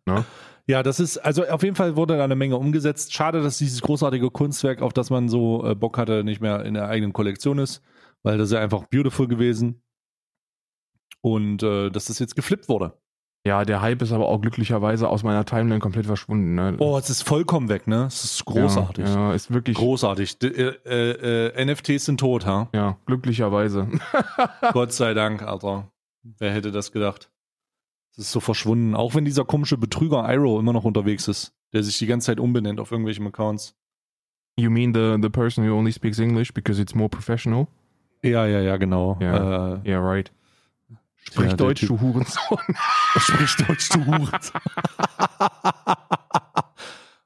Ne? 0.06 0.26
Ja, 0.66 0.82
das 0.82 1.00
ist, 1.00 1.18
also 1.20 1.46
auf 1.46 1.62
jeden 1.62 1.76
Fall 1.76 1.96
wurde 1.96 2.18
da 2.18 2.24
eine 2.24 2.36
Menge 2.36 2.58
umgesetzt. 2.58 3.14
Schade, 3.14 3.42
dass 3.42 3.60
dieses 3.60 3.82
großartige 3.82 4.32
Kunstwerk, 4.32 4.82
auf 4.82 4.94
das 4.94 5.12
man 5.12 5.30
so 5.30 5.64
äh, 5.66 5.76
Bock 5.76 6.00
hatte, 6.00 6.24
nicht 6.24 6.42
mehr 6.42 6.66
in 6.66 6.74
der 6.74 6.88
eigenen 6.88 7.14
Kollektion 7.14 7.60
ist, 7.60 7.84
weil 8.24 8.40
das 8.40 8.50
ist 8.50 8.54
ja 8.54 8.60
einfach 8.60 8.86
beautiful 8.86 9.28
gewesen. 9.28 9.84
Und 11.22 11.62
äh, 11.62 11.90
dass 11.90 12.06
das 12.06 12.18
jetzt 12.18 12.36
geflippt 12.36 12.70
wurde. 12.70 12.94
Ja, 13.46 13.64
der 13.64 13.82
Hype 13.82 14.02
ist 14.02 14.12
aber 14.12 14.28
auch 14.28 14.42
glücklicherweise 14.42 15.08
aus 15.08 15.24
meiner 15.24 15.46
Timeline 15.46 15.80
komplett 15.80 16.06
verschwunden. 16.06 16.56
Ne? 16.56 16.76
Oh, 16.80 16.98
es 16.98 17.10
ist 17.10 17.24
vollkommen 17.24 17.70
weg, 17.70 17.88
ne? 17.88 18.06
Es 18.06 18.24
ist 18.24 18.46
großartig. 18.46 19.06
Ja, 19.06 19.30
ja 19.30 19.34
ist 19.34 19.52
wirklich. 19.54 19.78
Großartig. 19.78 20.40
D 20.40 20.48
äh, 20.48 20.76
äh, 20.86 21.48
äh, 21.48 21.66
NFTs 21.66 22.06
sind 22.06 22.20
tot, 22.20 22.46
ha? 22.46 22.68
Ja, 22.74 22.98
glücklicherweise. 23.06 23.88
Gott 24.74 24.92
sei 24.92 25.14
Dank, 25.14 25.42
Alter. 25.42 25.90
Wer 26.24 26.52
hätte 26.52 26.72
das 26.72 26.92
gedacht? 26.92 27.32
Es 28.12 28.18
ist 28.26 28.32
so 28.32 28.42
verschwunden. 28.42 28.94
Auch 28.94 29.16
wenn 29.16 29.24
dieser 29.24 29.46
komische 29.46 29.78
Betrüger 29.78 30.30
Iro 30.32 30.60
immer 30.60 30.74
noch 30.74 30.84
unterwegs 30.84 31.30
ist, 31.30 31.54
der 31.72 31.84
sich 31.84 31.98
die 31.98 32.08
ganze 32.08 32.28
Zeit 32.28 32.40
umbenennt 32.42 32.82
auf 32.82 32.92
irgendwelchen 32.92 33.26
Accounts. 33.28 33.74
You 34.58 34.70
mean 34.70 34.94
the, 34.94 35.18
the 35.22 35.30
person 35.30 35.66
who 35.66 35.74
only 35.74 35.94
speaks 35.94 36.20
English 36.20 36.54
because 36.54 36.82
it's 36.82 36.94
more 36.94 37.08
professional? 37.08 37.68
Ja, 38.22 38.46
ja, 38.46 38.60
ja, 38.60 38.76
genau. 38.76 39.18
Ja. 39.22 39.76
Äh, 39.76 39.90
Yeah, 39.90 40.00
right. 40.00 40.32
Sprich 41.24 41.52
Ja, 41.52 41.58
Deutsch, 41.58 41.86
du 41.86 42.00
Hurensohn. 42.00 42.60
Sprich 43.18 43.56
Deutsch, 43.58 43.90
du 43.90 44.06
Hurensohn. 44.06 44.62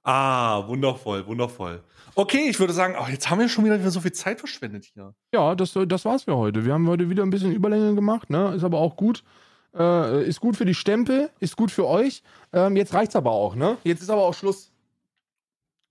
ah, 0.04 0.68
wundervoll, 0.68 1.26
wundervoll. 1.26 1.84
Okay, 2.16 2.50
ich 2.50 2.60
würde 2.60 2.74
sagen, 2.74 2.96
ach, 2.98 3.10
jetzt 3.10 3.30
haben 3.30 3.40
wir 3.40 3.50
schon 3.50 3.66
wieder 3.66 3.80
so 3.90 4.00
viel 4.00 4.12
Zeit 4.12 4.40
verschwendet 4.40 4.86
hier. 4.94 5.16
Ja, 5.34 5.56
das, 5.56 5.78
das 5.88 6.06
war's 6.06 6.24
für 6.24 6.36
heute. 6.36 6.66
Wir 6.66 6.74
haben 6.74 6.88
heute 6.88 7.10
wieder 7.10 7.24
ein 7.24 7.32
bisschen 7.32 7.52
Überlänge 7.52 7.96
gemacht, 7.96 8.30
ne? 8.30 8.54
Ist 8.56 8.64
aber 8.64 8.78
auch 8.78 8.96
gut. 8.96 9.24
Äh, 9.76 10.28
ist 10.28 10.40
gut 10.40 10.56
für 10.56 10.66
die 10.66 10.76
Stempel, 10.76 11.32
ist 11.40 11.58
gut 11.58 11.72
für 11.72 11.88
euch. 11.88 12.22
Ähm, 12.52 12.76
jetzt 12.76 12.94
reicht's 12.94 13.16
aber 13.16 13.32
auch, 13.32 13.56
ne? 13.56 13.78
Jetzt 13.84 14.02
ist 14.02 14.12
aber 14.12 14.22
auch 14.22 14.36
Schluss. 14.36 14.72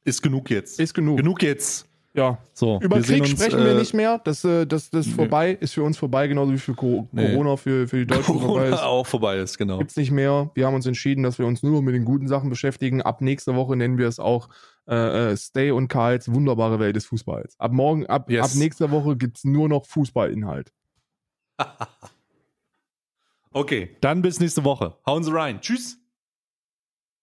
Ist 0.04 0.22
genug 0.22 0.50
jetzt. 0.50 0.78
Ist 0.78 0.94
genug. 0.94 1.16
genug 1.16 1.42
jetzt. 1.42 1.88
Ja. 2.14 2.36
So, 2.52 2.78
Über 2.82 2.96
wir 2.96 3.02
Krieg 3.02 3.20
uns, 3.22 3.30
sprechen 3.30 3.58
wir 3.64 3.72
äh, 3.72 3.78
nicht 3.78 3.94
mehr. 3.94 4.18
Das, 4.18 4.44
äh, 4.44 4.66
das, 4.66 4.90
das 4.90 5.06
ist 5.06 5.14
vorbei, 5.14 5.52
ist 5.52 5.72
für 5.72 5.82
uns 5.82 5.96
vorbei, 5.96 6.28
genauso 6.28 6.52
wie 6.52 6.58
für 6.58 6.74
Co 6.74 7.08
Nee. 7.10 7.30
Corona 7.32 7.56
für, 7.56 7.88
für 7.88 7.96
die 8.00 8.06
Deutschen 8.06 8.24
vorbei 8.38 8.44
Corona 8.44 8.64
ist. 8.66 8.82
auch 8.82 9.06
vorbei 9.06 9.36
ist, 9.38 9.56
genau. 9.56 9.78
Gibt's 9.78 9.96
nicht 9.96 10.10
mehr. 10.10 10.50
Wir 10.54 10.66
haben 10.66 10.74
uns 10.74 10.84
entschieden, 10.84 11.22
dass 11.22 11.38
wir 11.38 11.46
uns 11.46 11.62
nur 11.62 11.80
mit 11.82 11.94
den 11.94 12.04
guten 12.04 12.28
Sachen 12.28 12.50
beschäftigen. 12.50 13.00
Ab 13.00 13.22
nächster 13.22 13.54
Woche 13.56 13.76
nennen 13.76 13.96
wir 13.96 14.08
es 14.08 14.18
auch 14.18 14.50
äh, 14.86 15.30
äh, 15.32 15.36
Stay 15.38 15.70
und 15.70 15.88
Karls 15.88 16.30
wunderbare 16.30 16.78
Welt 16.78 16.96
des 16.96 17.06
Fußballs. 17.06 17.58
Ab 17.58 17.72
morgen, 17.72 18.04
ab, 18.06 18.28
Yes. 18.30 18.44
ab 18.44 18.58
nächster 18.58 18.90
Woche 18.90 19.16
gibt's 19.16 19.44
nur 19.44 19.68
noch 19.70 19.86
Fußballinhalt. 19.86 20.70
Okay, 23.54 23.96
dann 24.00 24.22
bis 24.22 24.40
nächste 24.40 24.64
Woche. 24.64 24.96
Hauen 25.04 25.24
Sie 25.24 25.30
rein. 25.30 25.60
Tschüss. 25.60 25.98